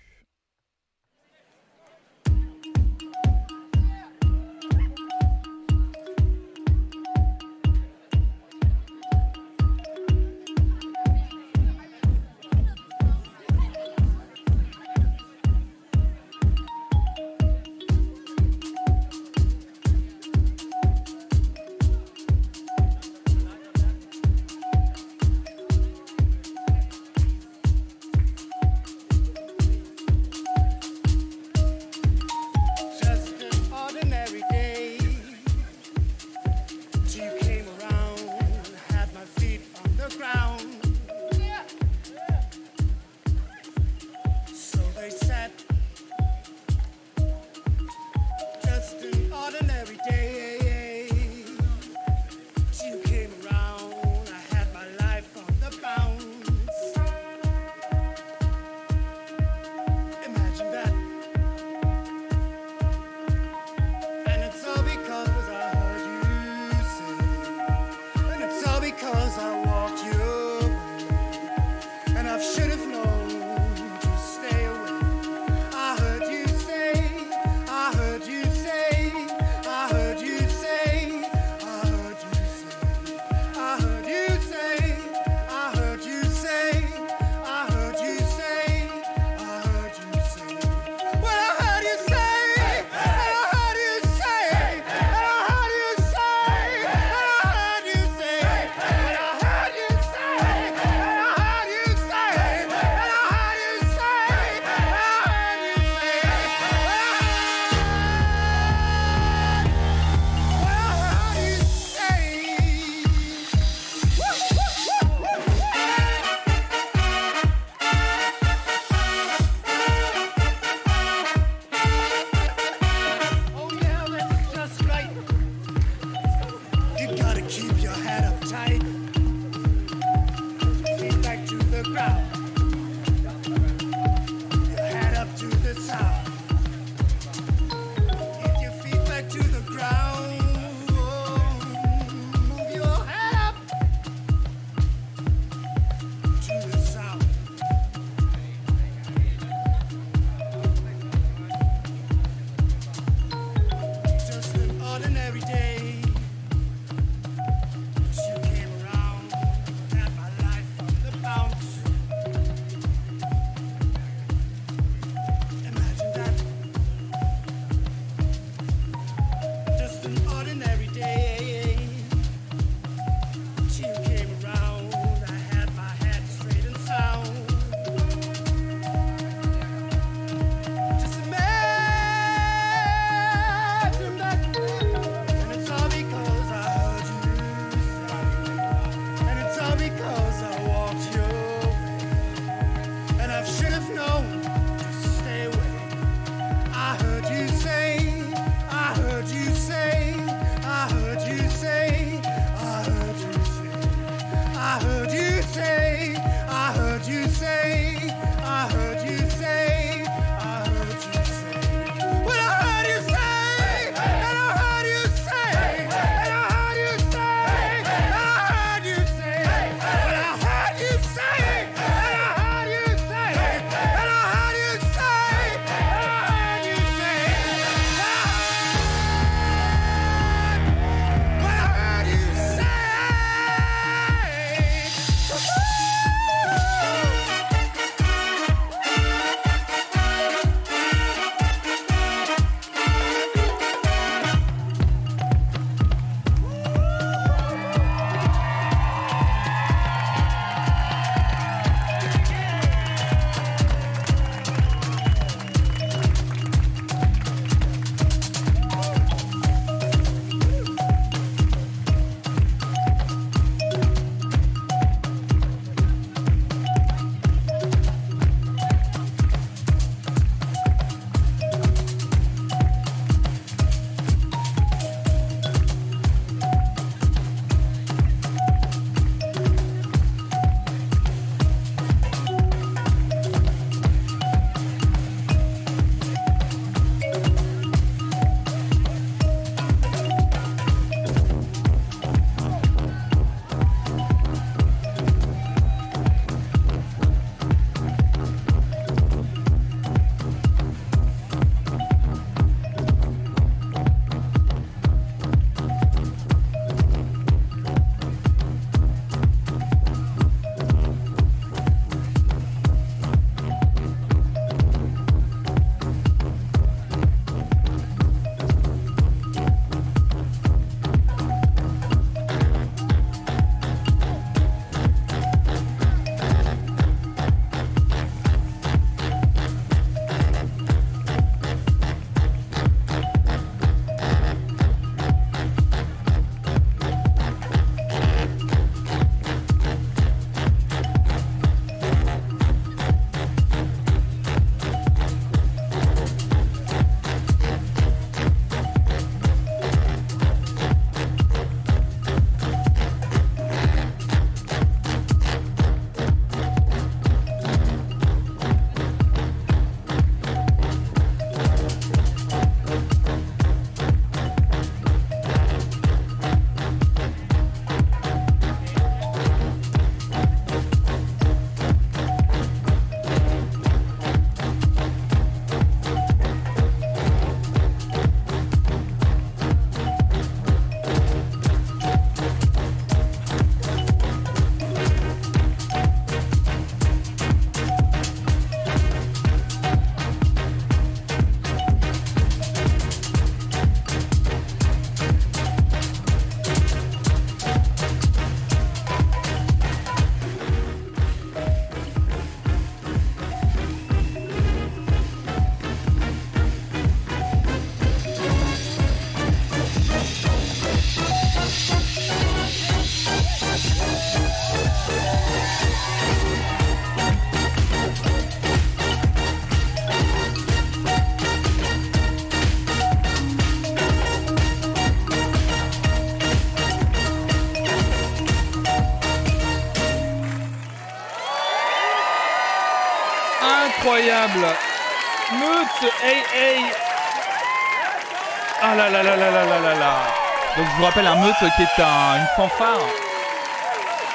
Donc 440.56 440.66
je 440.66 440.76
vous 440.76 440.84
rappelle 440.84 441.06
un 441.06 441.16
meute 441.16 441.34
qui 441.56 441.62
est 441.62 441.82
un- 441.82 442.18
une 442.20 442.26
fanfare. 442.36 442.78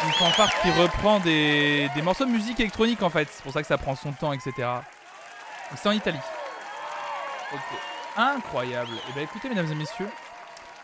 Une 0.06 0.12
fanfare 0.14 0.50
qui 0.62 0.70
reprend 0.72 1.20
des, 1.20 1.90
morceaux 2.04 2.26
de 2.26 2.30
musique 2.32 2.60
électronique 2.60 3.02
en 3.02 3.10
fait. 3.10 3.28
C'est 3.32 3.42
pour 3.44 3.52
ça 3.52 3.62
que 3.62 3.68
ça 3.68 3.78
prend 3.80 3.96
son 3.96 4.12
temps, 4.12 4.32
etc. 4.34 4.52
C'est 5.76 5.90
en 5.90 5.94
Italie. 5.94 6.20
Ok. 7.54 7.60
Incroyable. 8.18 8.92
Et 9.10 9.14
ben 9.14 9.22
écoutez 9.24 9.50
mesdames 9.50 9.72
et 9.72 9.76
messieurs. 9.76 10.10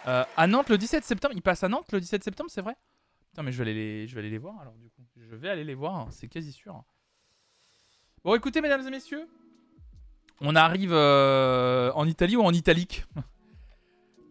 euh, 0.08 0.24
à 0.38 0.48
Nantes 0.48 0.70
le 0.70 0.78
17 0.78 1.04
septembre. 1.04 1.34
Il 1.36 1.42
passe 1.44 1.64
à 1.64 1.70
Nantes 1.70 1.92
le 1.92 2.00
17 2.00 2.24
septembre, 2.24 2.50
c'est 2.52 2.62
vrai? 2.62 2.76
Putain 3.30 3.44
mais 3.44 3.52
je 3.52 3.58
vais, 3.64 3.70
aller 3.70 3.74
les, 3.74 4.08
je 4.08 4.16
vais 4.16 4.22
aller 4.22 4.30
les 4.30 4.38
voir 4.40 4.56
alors 4.62 4.74
du 4.74 4.90
coup. 4.90 5.04
Je 5.18 5.36
vais 5.36 5.50
aller 5.50 5.64
les 5.64 5.76
voir, 5.76 5.96
hein, 5.96 6.08
c'est 6.12 6.28
quasi 6.28 6.52
sûr. 6.52 6.84
Bon 8.24 8.34
écoutez 8.36 8.62
mesdames 8.62 8.86
et 8.88 8.92
messieurs. 8.92 9.28
On 10.42 10.56
arrive 10.56 10.94
euh, 10.94 11.92
en 11.94 12.08
Italie 12.08 12.36
ou 12.36 12.44
en 12.44 12.54
italique? 12.54 13.06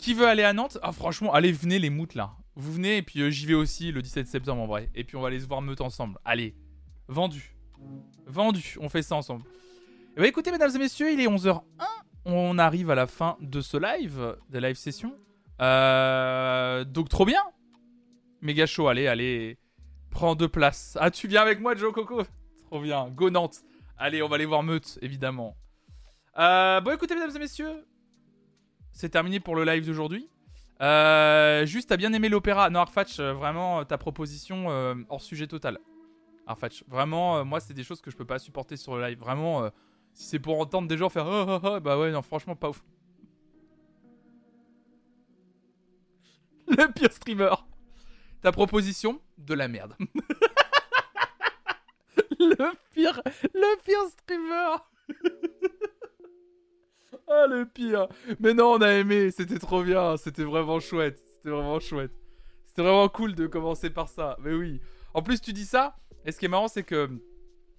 Qui 0.03 0.15
veut 0.15 0.27
aller 0.27 0.43
à 0.43 0.53
Nantes? 0.53 0.79
Ah 0.83 0.91
franchement, 0.91 1.33
allez, 1.33 1.53
venez 1.53 1.79
les 1.79 1.89
moutes 1.89 2.17
là. 2.17 2.33
Vous 2.57 2.73
venez 2.73 2.97
et 2.97 3.03
puis 3.03 3.21
euh, 3.21 3.31
j'y 3.31 3.47
vais 3.47 3.55
aussi 3.55 3.93
le 3.93 4.03
17 4.03 4.27
septembre 4.27 4.61
en 4.61 4.67
vrai. 4.67 4.91
Et 4.97 5.05
puis 5.05 5.17
on 5.17 5.21
va 5.21 5.29
aller 5.29 5.39
se 5.39 5.47
voir 5.47 5.63
meute 5.63 5.81
ensemble. 5.81 6.19
Allez, 6.25 6.57
vendu. 7.07 7.55
Vendu, 8.27 8.77
on 8.81 8.89
fait 8.89 9.03
ça 9.03 9.15
ensemble. 9.15 9.45
Et 10.17 10.21
bah 10.21 10.27
écoutez 10.27 10.51
mesdames 10.51 10.75
et 10.75 10.79
messieurs, 10.79 11.13
il 11.13 11.21
est 11.21 11.29
11h01. 11.29 11.61
On 12.25 12.59
arrive 12.59 12.91
à 12.91 12.97
la 12.97 13.07
fin 13.07 13.37
de 13.41 13.61
ce 13.61 13.77
live, 13.77 14.37
de 14.51 14.59
live 14.59 14.75
session. 14.75 15.15
Euh, 15.61 16.83
donc 16.83 17.09
trop 17.09 17.25
bien. 17.25 17.43
Méga 18.41 18.67
chaud, 18.67 18.89
allez, 18.89 19.07
allez. 19.07 19.57
Prends 20.11 20.35
deux 20.35 20.49
places. 20.49 20.99
Ah 21.01 21.13
tu 21.13 21.29
viens 21.29 21.43
avec 21.43 21.61
moi 21.61 21.77
Joe 21.77 21.93
Coco? 21.93 22.25
Trop 22.67 22.81
bien. 22.81 23.09
Go 23.11 23.31
Nantes. 23.31 23.63
Allez, 23.99 24.21
on 24.21 24.29
va 24.29 24.35
aller 24.35 24.47
voir 24.47 24.65
meute, 24.65 24.99
évidemment. 25.01 25.55
Euh, 26.41 26.81
bon 26.81 26.93
écoutez 26.93 27.15
mesdames 27.15 27.37
et 27.37 27.39
messieurs, 27.39 27.85
c'est 28.93 29.09
terminé 29.09 29.41
pour 29.41 29.57
le 29.57 29.65
live 29.65 29.87
d'aujourd'hui. 29.87 30.29
Euh, 30.81 31.67
juste, 31.67 31.91
t'as 31.91 31.97
bien 31.97 32.13
aimé 32.13 32.29
l'opéra. 32.29 32.71
Non, 32.71 32.81
Arfatch, 32.81 33.21
euh, 33.21 33.33
vraiment, 33.33 33.81
euh, 33.81 33.85
ta 33.85 33.99
proposition 33.99 34.67
hors 35.09 35.23
sujet 35.23 35.47
total. 35.47 35.79
Arfatch, 36.47 36.85
vraiment, 36.89 37.45
moi, 37.45 37.61
c'est 37.61 37.75
des 37.75 37.85
choses 37.85 38.01
que 38.01 38.11
je 38.11 38.17
peux 38.17 38.25
pas 38.25 38.39
supporter 38.39 38.77
sur 38.77 38.97
le 38.97 39.07
live. 39.07 39.19
Vraiment, 39.19 39.71
si 40.13 40.27
c'est 40.27 40.41
pour 40.41 40.61
entendre 40.61 40.89
des 40.89 40.97
gens 40.97 41.09
faire 41.09 41.27
oh, 41.27 41.47
oh, 41.49 41.61
oh, 41.63 41.81
bah 41.81 41.99
ouais, 41.99 42.11
non, 42.11 42.23
franchement, 42.23 42.57
pas 42.57 42.71
ouf. 42.71 42.83
Le 46.69 46.93
pire 46.93 47.13
streamer. 47.13 47.55
Ta 48.41 48.51
proposition, 48.51 49.21
de 49.39 49.55
la 49.55 49.69
merde. 49.69 49.95
le 52.41 52.73
pire, 52.93 53.23
le 53.55 53.83
pire 53.85 54.05
streamer. 54.19 54.79
Ah, 57.29 57.47
le 57.49 57.65
pire. 57.67 58.09
Mais 58.41 58.55
non, 58.55 58.73
on 58.73 58.81
a 58.83 58.93
aimé. 58.93 59.31
C'était 59.31 59.59
trop 59.59 59.83
bien. 59.83 60.17
C'était 60.17 60.45
vraiment 60.45 60.81
chouette. 60.81 61.23
C'était 61.37 61.51
vraiment 61.51 61.81
chouette. 61.81 62.13
C'était 62.67 62.83
vraiment 62.83 63.09
cool 63.09 63.35
de 63.35 63.47
commencer 63.47 63.91
par 63.91 64.09
ça. 64.09 64.37
Mais 64.41 64.53
oui. 64.53 64.81
En 65.15 65.23
plus, 65.23 65.41
tu 65.41 65.53
dis 65.53 65.65
ça. 65.65 65.97
Et 66.25 66.33
ce 66.33 66.39
qui 66.39 66.47
est 66.47 66.49
marrant, 66.49 66.69
c'est 66.69 66.85
que 66.85 67.11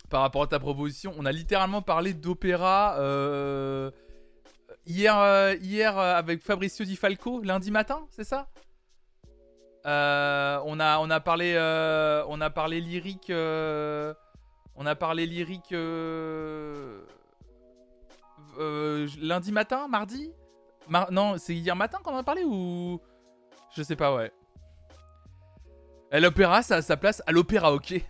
par 0.10 0.22
rapport 0.22 0.44
à 0.44 0.48
ta 0.48 0.60
proposition, 0.60 1.14
on 1.18 1.26
a 1.26 1.32
littéralement 1.32 1.82
parlé 1.82 2.14
d'opéra 2.14 2.98
euh, 3.00 3.90
hier, 4.86 5.18
euh, 5.18 5.56
hier 5.62 5.98
euh, 5.98 6.14
avec 6.14 6.44
Fabricio 6.44 6.86
Di 6.86 6.96
Falco, 6.96 7.42
lundi 7.42 7.72
matin, 7.72 8.06
c'est 8.12 8.24
ça? 8.24 8.48
Euh, 9.86 10.60
on, 10.66 10.80
a, 10.80 11.20
parlé, 11.20 11.56
euh, 11.58 12.24
lyrique. 12.70 13.30
euh, 13.30 14.14
on 14.76 14.86
a 14.86 14.96
parlé 14.96 15.26
lyrique. 15.26 15.74
Euh, 18.60 19.08
lundi 19.20 19.52
matin, 19.52 19.88
mardi 19.88 20.32
Mar- 20.88 21.12
Non, 21.12 21.38
c'est 21.38 21.56
hier 21.56 21.76
matin 21.76 22.00
qu'on 22.04 22.14
en 22.14 22.18
a 22.18 22.24
parlé 22.24 22.44
ou 22.44 23.00
je 23.76 23.84
sais 23.84 23.96
pas, 23.96 24.16
ouais. 24.16 24.32
L'opéra, 26.12 26.62
ça 26.62 26.76
a 26.76 26.82
sa 26.84 26.96
place 26.96 27.24
à 27.26 27.32
l'opéra, 27.32 27.74
ok. 27.74 27.92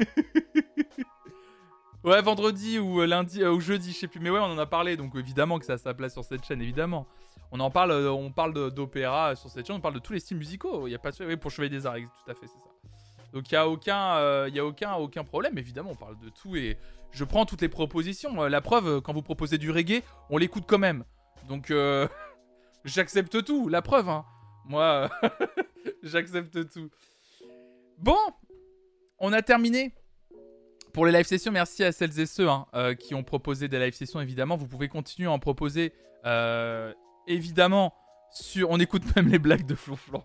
ouais, 2.03 2.22
vendredi 2.22 2.77
ou 2.80 3.01
lundi 3.05 3.41
euh, 3.41 3.53
ou 3.53 3.61
jeudi, 3.61 3.93
je 3.93 3.97
sais 3.99 4.07
plus. 4.07 4.19
Mais 4.19 4.30
ouais, 4.30 4.39
on 4.39 4.43
en 4.51 4.57
a 4.57 4.65
parlé, 4.65 4.97
donc 4.97 5.15
évidemment 5.15 5.57
que 5.57 5.65
ça 5.65 5.73
a 5.73 5.77
sa 5.77 5.93
place 5.93 6.11
sur 6.14 6.26
cette 6.26 6.43
chaîne, 6.43 6.61
évidemment. 6.61 7.07
On 7.51 7.60
en 7.61 7.72
parle, 7.72 7.91
euh, 7.91 8.11
on 8.11 8.31
parle 8.31 8.72
d'opéra 8.72 9.35
sur 9.35 9.49
cette 9.49 9.68
chaîne, 9.68 9.77
on 9.77 9.81
parle 9.81 9.93
de 9.93 9.99
tous 9.99 10.14
les 10.14 10.19
styles 10.19 10.38
musicaux. 10.38 10.88
Il 10.88 10.91
y 10.91 10.95
a 10.95 10.99
pas 10.99 11.11
de 11.11 11.26
oui, 11.26 11.38
pour 11.38 11.51
Chevalier 11.51 11.69
des 11.69 11.85
Arts, 11.85 11.95
tout 11.95 12.31
à 12.31 12.34
fait, 12.34 12.47
c'est 12.47 12.60
ça. 12.60 12.69
Donc 13.31 13.49
il 13.49 13.53
y 13.53 13.57
a 13.57 13.68
aucun, 13.68 14.47
il 14.47 14.55
y 14.55 14.60
a 14.60 14.65
aucun, 14.65 14.95
aucun 14.95 15.23
problème. 15.23 15.57
Évidemment, 15.57 15.91
on 15.91 15.95
parle 15.95 16.18
de 16.19 16.30
tout 16.30 16.55
et 16.55 16.77
je 17.14 17.23
prends 17.23 17.45
toutes 17.45 17.61
les 17.61 17.69
propositions. 17.69 18.44
Euh, 18.44 18.49
La 18.49 18.61
preuve, 18.61 18.88
euh, 18.88 19.02
quand 19.02 19.14
vous 19.14 19.22
proposez 19.22 19.57
du 19.57 19.72
reggae, 19.72 20.02
on 20.30 20.38
l'écoute 20.38 20.65
quand 20.68 20.80
même. 20.80 21.06
Donc 21.48 21.72
euh, 21.72 22.07
j'accepte 22.85 23.44
tout. 23.44 23.69
La 23.69 23.81
preuve, 23.81 24.10
hein. 24.10 24.26
Moi, 24.65 25.10
j'accepte 26.03 26.69
tout. 26.72 26.90
Bon, 27.99 28.18
on 29.19 29.31
a 29.34 29.41
terminé 29.41 29.94
pour 30.94 31.06
les 31.06 31.11
live 31.11 31.26
sessions. 31.26 31.52
Merci 31.52 31.84
à 31.84 31.91
celles 31.91 32.19
et 32.19 32.26
ceux 32.26 32.49
hein, 32.49 32.65
qui 32.98 33.14
ont 33.14 33.23
proposé 33.23 33.68
des 33.68 33.80
live 33.80 33.94
sessions. 33.94 34.22
Évidemment, 34.22 34.56
vous 34.56 34.68
pouvez 34.68 34.88
continuer 34.88 35.27
à 35.27 35.31
en 35.31 35.40
proposer. 35.40 35.94
évidemment, 37.27 37.94
sur. 38.31 38.72
On 38.72 38.80
écoute 38.80 39.03
même 39.15 39.27
les 39.27 39.40
blagues 39.40 39.65
de 39.65 39.76
Flonflon. 39.76 40.23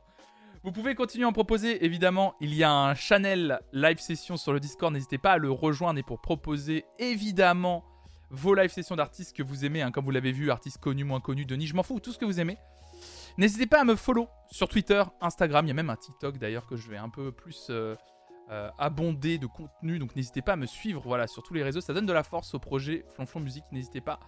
Vous 0.64 0.72
pouvez 0.72 0.94
continuer 0.94 1.24
à 1.24 1.28
en 1.28 1.32
proposer, 1.32 1.84
évidemment. 1.84 2.34
Il 2.40 2.52
y 2.52 2.64
a 2.64 2.70
un 2.70 2.94
channel 2.94 3.60
live 3.72 4.00
session 4.00 4.36
sur 4.36 4.52
le 4.52 4.60
Discord. 4.60 4.92
N'hésitez 4.92 5.18
pas 5.18 5.32
à 5.32 5.38
le 5.38 5.50
rejoindre 5.50 6.00
et 6.00 6.02
pour 6.02 6.20
proposer, 6.20 6.84
évidemment, 6.98 7.84
vos 8.30 8.54
live 8.54 8.70
sessions 8.70 8.96
d'artistes 8.96 9.36
que 9.36 9.42
vous 9.42 9.64
aimez. 9.64 9.82
hein, 9.82 9.92
comme 9.92 10.04
vous 10.04 10.10
l'avez 10.10 10.32
vu, 10.32 10.50
artistes 10.50 10.78
connus, 10.78 11.04
moins 11.04 11.20
connus, 11.20 11.46
Denis, 11.46 11.68
je 11.68 11.74
m'en 11.74 11.84
fous, 11.84 12.00
tout 12.00 12.12
ce 12.12 12.18
que 12.18 12.24
vous 12.24 12.40
aimez. 12.40 12.58
N'hésitez 13.38 13.66
pas 13.66 13.82
à 13.82 13.84
me 13.84 13.94
follow 13.94 14.28
sur 14.50 14.68
Twitter, 14.68 15.02
Instagram. 15.20 15.64
Il 15.64 15.68
y 15.68 15.70
a 15.70 15.74
même 15.74 15.90
un 15.90 15.96
TikTok 15.96 16.38
d'ailleurs 16.38 16.66
que 16.66 16.76
je 16.76 16.90
vais 16.90 16.96
un 16.96 17.08
peu 17.08 17.30
plus 17.30 17.68
euh, 17.70 17.94
euh, 18.50 18.68
abonder 18.78 19.38
de 19.38 19.46
contenu. 19.46 20.00
Donc 20.00 20.16
n'hésitez 20.16 20.42
pas 20.42 20.54
à 20.54 20.56
me 20.56 20.66
suivre 20.66 21.02
voilà, 21.04 21.28
sur 21.28 21.44
tous 21.44 21.54
les 21.54 21.62
réseaux. 21.62 21.80
Ça 21.80 21.94
donne 21.94 22.06
de 22.06 22.12
la 22.12 22.24
force 22.24 22.54
au 22.54 22.58
projet 22.58 23.04
Flonflon 23.14 23.40
Musique. 23.40 23.64
N'hésitez 23.70 24.00
pas. 24.00 24.18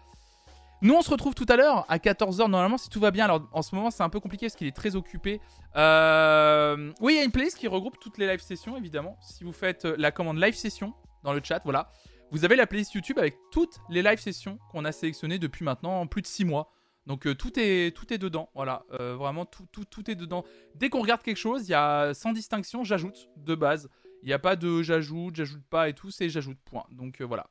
Nous, 0.83 0.95
on 0.95 1.03
se 1.03 1.11
retrouve 1.11 1.35
tout 1.35 1.47
à 1.49 1.57
l'heure 1.57 1.85
à 1.89 1.99
14h 1.99 2.49
normalement 2.49 2.79
si 2.79 2.89
tout 2.89 3.01
va 3.01 3.11
bien. 3.11 3.25
Alors 3.27 3.47
en 3.53 3.61
ce 3.61 3.75
moment, 3.75 3.91
c'est 3.91 4.03
un 4.03 4.09
peu 4.09 4.19
compliqué 4.21 4.47
parce 4.47 4.57
qu'il 4.57 4.67
est 4.67 4.77
très 4.77 4.97
occupé. 4.97 5.41
Euh, 5.77 6.93
Oui, 7.01 7.15
il 7.15 7.17
y 7.17 7.21
a 7.21 7.25
une 7.25 7.33
playlist 7.33 7.59
qui 7.59 7.69
regroupe 7.69 7.99
toutes 8.01 8.17
les 8.17 8.27
live 8.27 8.41
sessions 8.41 8.77
évidemment. 8.77 9.19
Si 9.21 9.45
vous 9.45 9.53
faites 9.53 9.85
euh, 9.85 9.95
la 9.99 10.11
commande 10.11 10.39
live 10.41 10.55
session 10.55 10.95
dans 11.23 11.35
le 11.35 11.41
chat, 11.45 11.61
voilà. 11.65 11.93
Vous 12.31 12.45
avez 12.45 12.57
la 12.57 12.67
playlist 12.67 12.95
YouTube 12.95 13.19
avec 13.19 13.37
toutes 13.53 13.79
les 13.91 14.03
live 14.03 14.21
sessions 14.21 14.59
qu'on 14.71 14.85
a 14.85 14.93
sélectionnées 14.93 15.39
depuis 15.39 15.65
maintenant 15.65 16.07
plus 16.07 16.23
de 16.23 16.27
6 16.27 16.45
mois. 16.47 16.73
Donc 17.07 17.27
euh, 17.27 17.35
tout, 17.35 17.53
est, 17.59 17.95
tout 17.95 18.13
est 18.13 18.19
dedans, 18.19 18.51
voilà, 18.55 18.85
vraiment 18.91 19.45
tout, 19.45 19.67
tout, 19.73 19.85
tout 19.85 20.09
est 20.11 20.15
dedans. 20.15 20.45
Dès 20.77 20.91
qu'on 20.91 21.01
regarde 21.01 21.23
quelque 21.23 21.37
chose, 21.37 21.67
il 21.67 21.73
y 21.73 21.75
a 21.75 22.15
sans 22.15 22.33
distinction, 22.33 22.85
j'ajoute 22.85 23.29
de 23.37 23.55
base. 23.55 23.89
Il 24.23 24.27
n'y 24.27 24.33
a 24.33 24.39
pas 24.39 24.55
de 24.55 24.83
j'ajoute, 24.83 25.35
j'ajoute 25.35 25.65
pas 25.69 25.89
et 25.89 25.93
tout, 25.93 26.11
c'est 26.11 26.29
j'ajoute, 26.29 26.59
point. 26.65 26.85
Donc 26.93 27.21
voilà. 27.23 27.47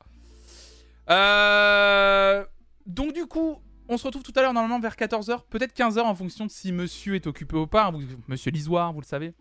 Euh, 1.10 2.44
Donc 2.86 3.12
du 3.12 3.26
coup, 3.26 3.58
on 3.88 3.96
se 3.96 4.04
retrouve 4.04 4.22
tout 4.22 4.32
à 4.36 4.42
l'heure 4.42 4.52
normalement 4.52 4.80
vers 4.80 4.94
14h, 4.94 5.40
peut-être 5.50 5.76
15h 5.76 6.00
en 6.00 6.14
fonction 6.14 6.46
de 6.46 6.50
si 6.50 6.72
monsieur 6.72 7.14
est 7.14 7.26
occupé 7.26 7.56
ou 7.56 7.66
pas. 7.66 7.92
Monsieur 8.28 8.50
Lisoire, 8.50 8.92
vous 8.92 9.00
le 9.00 9.06
savez. 9.06 9.34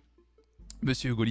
Monsieur 0.81 1.11
Hugo. 1.11 1.25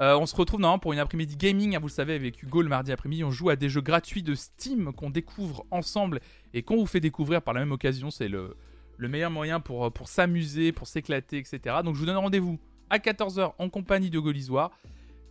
Euh, 0.00 0.16
on 0.16 0.26
se 0.26 0.36
retrouve 0.36 0.60
normalement 0.60 0.78
pour 0.78 0.92
une 0.92 1.00
après-midi 1.00 1.36
gaming, 1.36 1.74
hein, 1.74 1.80
vous 1.80 1.88
le 1.88 1.92
savez, 1.92 2.14
avec 2.14 2.40
Hugo 2.42 2.62
le 2.62 2.68
mardi 2.68 2.92
après-midi. 2.92 3.24
On 3.24 3.30
joue 3.30 3.50
à 3.50 3.56
des 3.56 3.68
jeux 3.68 3.80
gratuits 3.80 4.22
de 4.22 4.34
Steam 4.34 4.92
qu'on 4.92 5.10
découvre 5.10 5.66
ensemble 5.70 6.20
et 6.54 6.62
qu'on 6.62 6.76
vous 6.76 6.86
fait 6.86 7.00
découvrir 7.00 7.42
par 7.42 7.54
la 7.54 7.60
même 7.60 7.72
occasion. 7.72 8.10
C'est 8.10 8.28
le, 8.28 8.56
le 8.96 9.08
meilleur 9.08 9.30
moyen 9.30 9.58
pour, 9.58 9.92
pour 9.92 10.08
s'amuser, 10.08 10.70
pour 10.70 10.86
s'éclater, 10.86 11.38
etc. 11.38 11.76
Donc 11.84 11.94
je 11.94 12.00
vous 12.00 12.06
donne 12.06 12.16
rendez-vous 12.16 12.60
à 12.90 12.98
14h 12.98 13.54
en 13.58 13.68
compagnie 13.70 14.10
de 14.10 14.18
Hugo 14.18 14.30
Lisoire. 14.30 14.70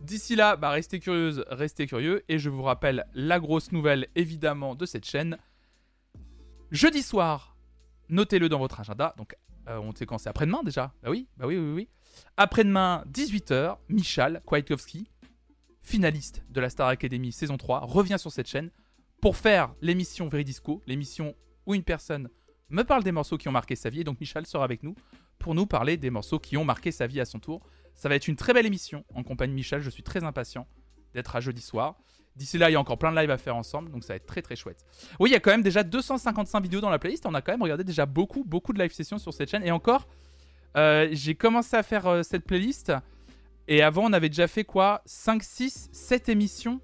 D'ici 0.00 0.36
là, 0.36 0.56
bah, 0.56 0.70
restez 0.70 1.00
curieuse, 1.00 1.44
restez 1.48 1.86
curieux. 1.86 2.22
Et 2.28 2.38
je 2.38 2.50
vous 2.50 2.62
rappelle 2.62 3.06
la 3.14 3.40
grosse 3.40 3.72
nouvelle, 3.72 4.08
évidemment, 4.16 4.74
de 4.74 4.86
cette 4.86 5.06
chaîne. 5.06 5.38
Jeudi 6.70 7.02
soir, 7.02 7.56
notez-le 8.10 8.48
dans 8.48 8.58
votre 8.58 8.80
agenda. 8.80 9.14
Donc, 9.16 9.34
euh, 9.68 9.78
on 9.78 9.94
sait 9.94 10.04
quand 10.04 10.18
c'est 10.18 10.28
après-demain 10.28 10.62
déjà. 10.62 10.92
Bah 11.02 11.10
oui, 11.10 11.26
bah 11.36 11.46
oui, 11.46 11.56
oui, 11.56 11.72
oui. 11.72 11.88
Après-demain, 12.36 13.04
18h, 13.10 13.78
Michal 13.88 14.42
Kwiatkowski, 14.44 15.10
finaliste 15.82 16.44
de 16.50 16.60
la 16.60 16.68
Star 16.68 16.88
Academy 16.88 17.32
saison 17.32 17.56
3, 17.56 17.80
revient 17.80 18.18
sur 18.18 18.32
cette 18.32 18.48
chaîne 18.48 18.70
pour 19.20 19.36
faire 19.36 19.74
l'émission 19.80 20.28
Veridisco, 20.28 20.82
l'émission 20.86 21.34
où 21.66 21.74
une 21.74 21.82
personne 21.82 22.28
me 22.68 22.82
parle 22.82 23.02
des 23.02 23.12
morceaux 23.12 23.38
qui 23.38 23.48
ont 23.48 23.52
marqué 23.52 23.74
sa 23.74 23.88
vie. 23.88 24.00
Et 24.00 24.04
donc, 24.04 24.20
Michal 24.20 24.46
sera 24.46 24.64
avec 24.64 24.82
nous 24.82 24.94
pour 25.38 25.54
nous 25.54 25.66
parler 25.66 25.96
des 25.96 26.10
morceaux 26.10 26.38
qui 26.38 26.56
ont 26.56 26.64
marqué 26.64 26.92
sa 26.92 27.06
vie 27.06 27.20
à 27.20 27.24
son 27.24 27.38
tour. 27.38 27.62
Ça 27.94 28.08
va 28.08 28.14
être 28.14 28.28
une 28.28 28.36
très 28.36 28.52
belle 28.52 28.66
émission 28.66 29.04
en 29.14 29.22
compagnie 29.22 29.52
de 29.52 29.56
Michel. 29.56 29.80
Je 29.80 29.90
suis 29.90 30.02
très 30.02 30.22
impatient 30.22 30.66
d'être 31.14 31.34
à 31.34 31.40
jeudi 31.40 31.62
soir. 31.62 31.96
D'ici 32.38 32.56
là, 32.56 32.70
il 32.70 32.74
y 32.74 32.76
a 32.76 32.80
encore 32.80 32.98
plein 32.98 33.10
de 33.12 33.18
lives 33.18 33.30
à 33.32 33.36
faire 33.36 33.56
ensemble, 33.56 33.90
donc 33.90 34.04
ça 34.04 34.12
va 34.12 34.16
être 34.16 34.26
très 34.26 34.42
très 34.42 34.54
chouette. 34.54 34.84
Oui, 35.18 35.30
il 35.30 35.32
y 35.32 35.36
a 35.36 35.40
quand 35.40 35.50
même 35.50 35.62
déjà 35.62 35.82
255 35.82 36.62
vidéos 36.62 36.80
dans 36.80 36.88
la 36.88 37.00
playlist. 37.00 37.26
On 37.26 37.34
a 37.34 37.42
quand 37.42 37.52
même 37.52 37.62
regardé 37.62 37.82
déjà 37.82 38.06
beaucoup, 38.06 38.44
beaucoup 38.44 38.72
de 38.72 38.78
live 38.80 38.92
sessions 38.92 39.18
sur 39.18 39.34
cette 39.34 39.50
chaîne. 39.50 39.64
Et 39.64 39.72
encore, 39.72 40.06
euh, 40.76 41.08
j'ai 41.10 41.34
commencé 41.34 41.76
à 41.76 41.82
faire 41.82 42.06
euh, 42.06 42.22
cette 42.22 42.44
playlist. 42.44 42.92
Et 43.66 43.82
avant, 43.82 44.04
on 44.04 44.12
avait 44.12 44.28
déjà 44.28 44.46
fait 44.46 44.62
quoi? 44.64 45.02
5, 45.04 45.42
6, 45.42 45.88
7 45.92 46.28
émissions 46.28 46.80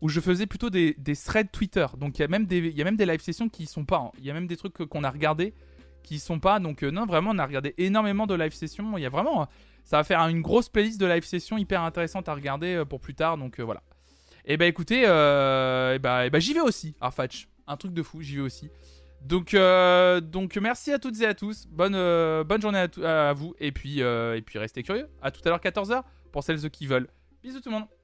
où 0.00 0.08
je 0.08 0.20
faisais 0.20 0.46
plutôt 0.46 0.68
des, 0.68 0.94
des 0.98 1.14
threads 1.16 1.50
Twitter. 1.52 1.86
Donc 1.96 2.18
il 2.18 2.22
y 2.22 2.24
a 2.24 2.28
même 2.28 2.46
des 2.46 2.58
y 2.58 2.80
a 2.80 2.84
même 2.84 2.96
des 2.96 3.06
live 3.06 3.20
sessions 3.20 3.48
qui 3.48 3.66
sont 3.66 3.84
pas. 3.84 3.98
hein. 3.98 4.10
Il 4.18 4.26
y 4.26 4.30
a 4.30 4.34
même 4.34 4.46
des 4.46 4.56
trucs 4.56 4.74
qu'on 4.74 5.04
a 5.04 5.10
regardé 5.10 5.54
qui 6.02 6.18
sont 6.18 6.40
pas. 6.40 6.58
Donc 6.58 6.82
euh, 6.82 6.90
non, 6.90 7.06
vraiment, 7.06 7.30
on 7.32 7.38
a 7.38 7.46
regardé 7.46 7.74
énormément 7.78 8.26
de 8.26 8.34
live 8.34 8.52
sessions. 8.52 8.98
Il 8.98 9.02
y 9.02 9.06
a 9.06 9.10
vraiment, 9.10 9.42
euh, 9.42 9.44
ça 9.84 9.96
va 9.96 10.04
faire 10.04 10.20
une 10.28 10.42
grosse 10.42 10.68
playlist 10.68 11.00
de 11.00 11.06
live 11.06 11.24
sessions 11.24 11.56
hyper 11.56 11.82
intéressante 11.82 12.28
à 12.28 12.34
regarder 12.34 12.82
pour 12.88 13.00
plus 13.00 13.14
tard. 13.14 13.38
Donc 13.38 13.60
voilà. 13.60 13.82
Et 14.50 14.56
bah 14.56 14.64
écoutez, 14.64 15.02
euh, 15.04 15.94
et 15.94 15.98
bah, 15.98 16.24
et 16.24 16.30
bah, 16.30 16.40
j'y 16.40 16.54
vais 16.54 16.60
aussi, 16.60 16.96
Arfatch. 17.02 17.48
Un 17.66 17.76
truc 17.76 17.92
de 17.92 18.02
fou, 18.02 18.22
j'y 18.22 18.36
vais 18.36 18.42
aussi. 18.42 18.70
Donc, 19.20 19.52
euh, 19.52 20.22
merci 20.58 20.90
à 20.90 20.98
toutes 20.98 21.20
et 21.20 21.26
à 21.26 21.34
tous. 21.34 21.66
Bonne, 21.68 21.94
euh, 21.94 22.44
bonne 22.44 22.62
journée 22.62 22.86
à, 23.04 23.32
vous. 23.34 23.54
Et 23.58 23.72
puis, 23.72 24.00
et 24.00 24.42
puis 24.44 24.58
restez 24.58 24.82
curieux. 24.82 25.08
À 25.20 25.30
tout 25.30 25.42
à 25.44 25.50
l'heure 25.50 25.60
14h 25.60 26.02
pour 26.32 26.42
celles 26.42 26.70
qui 26.70 26.86
veulent. 26.86 27.08
Bisous 27.42 27.60
tout 27.60 27.68
le 27.68 27.74
monde. 27.74 27.97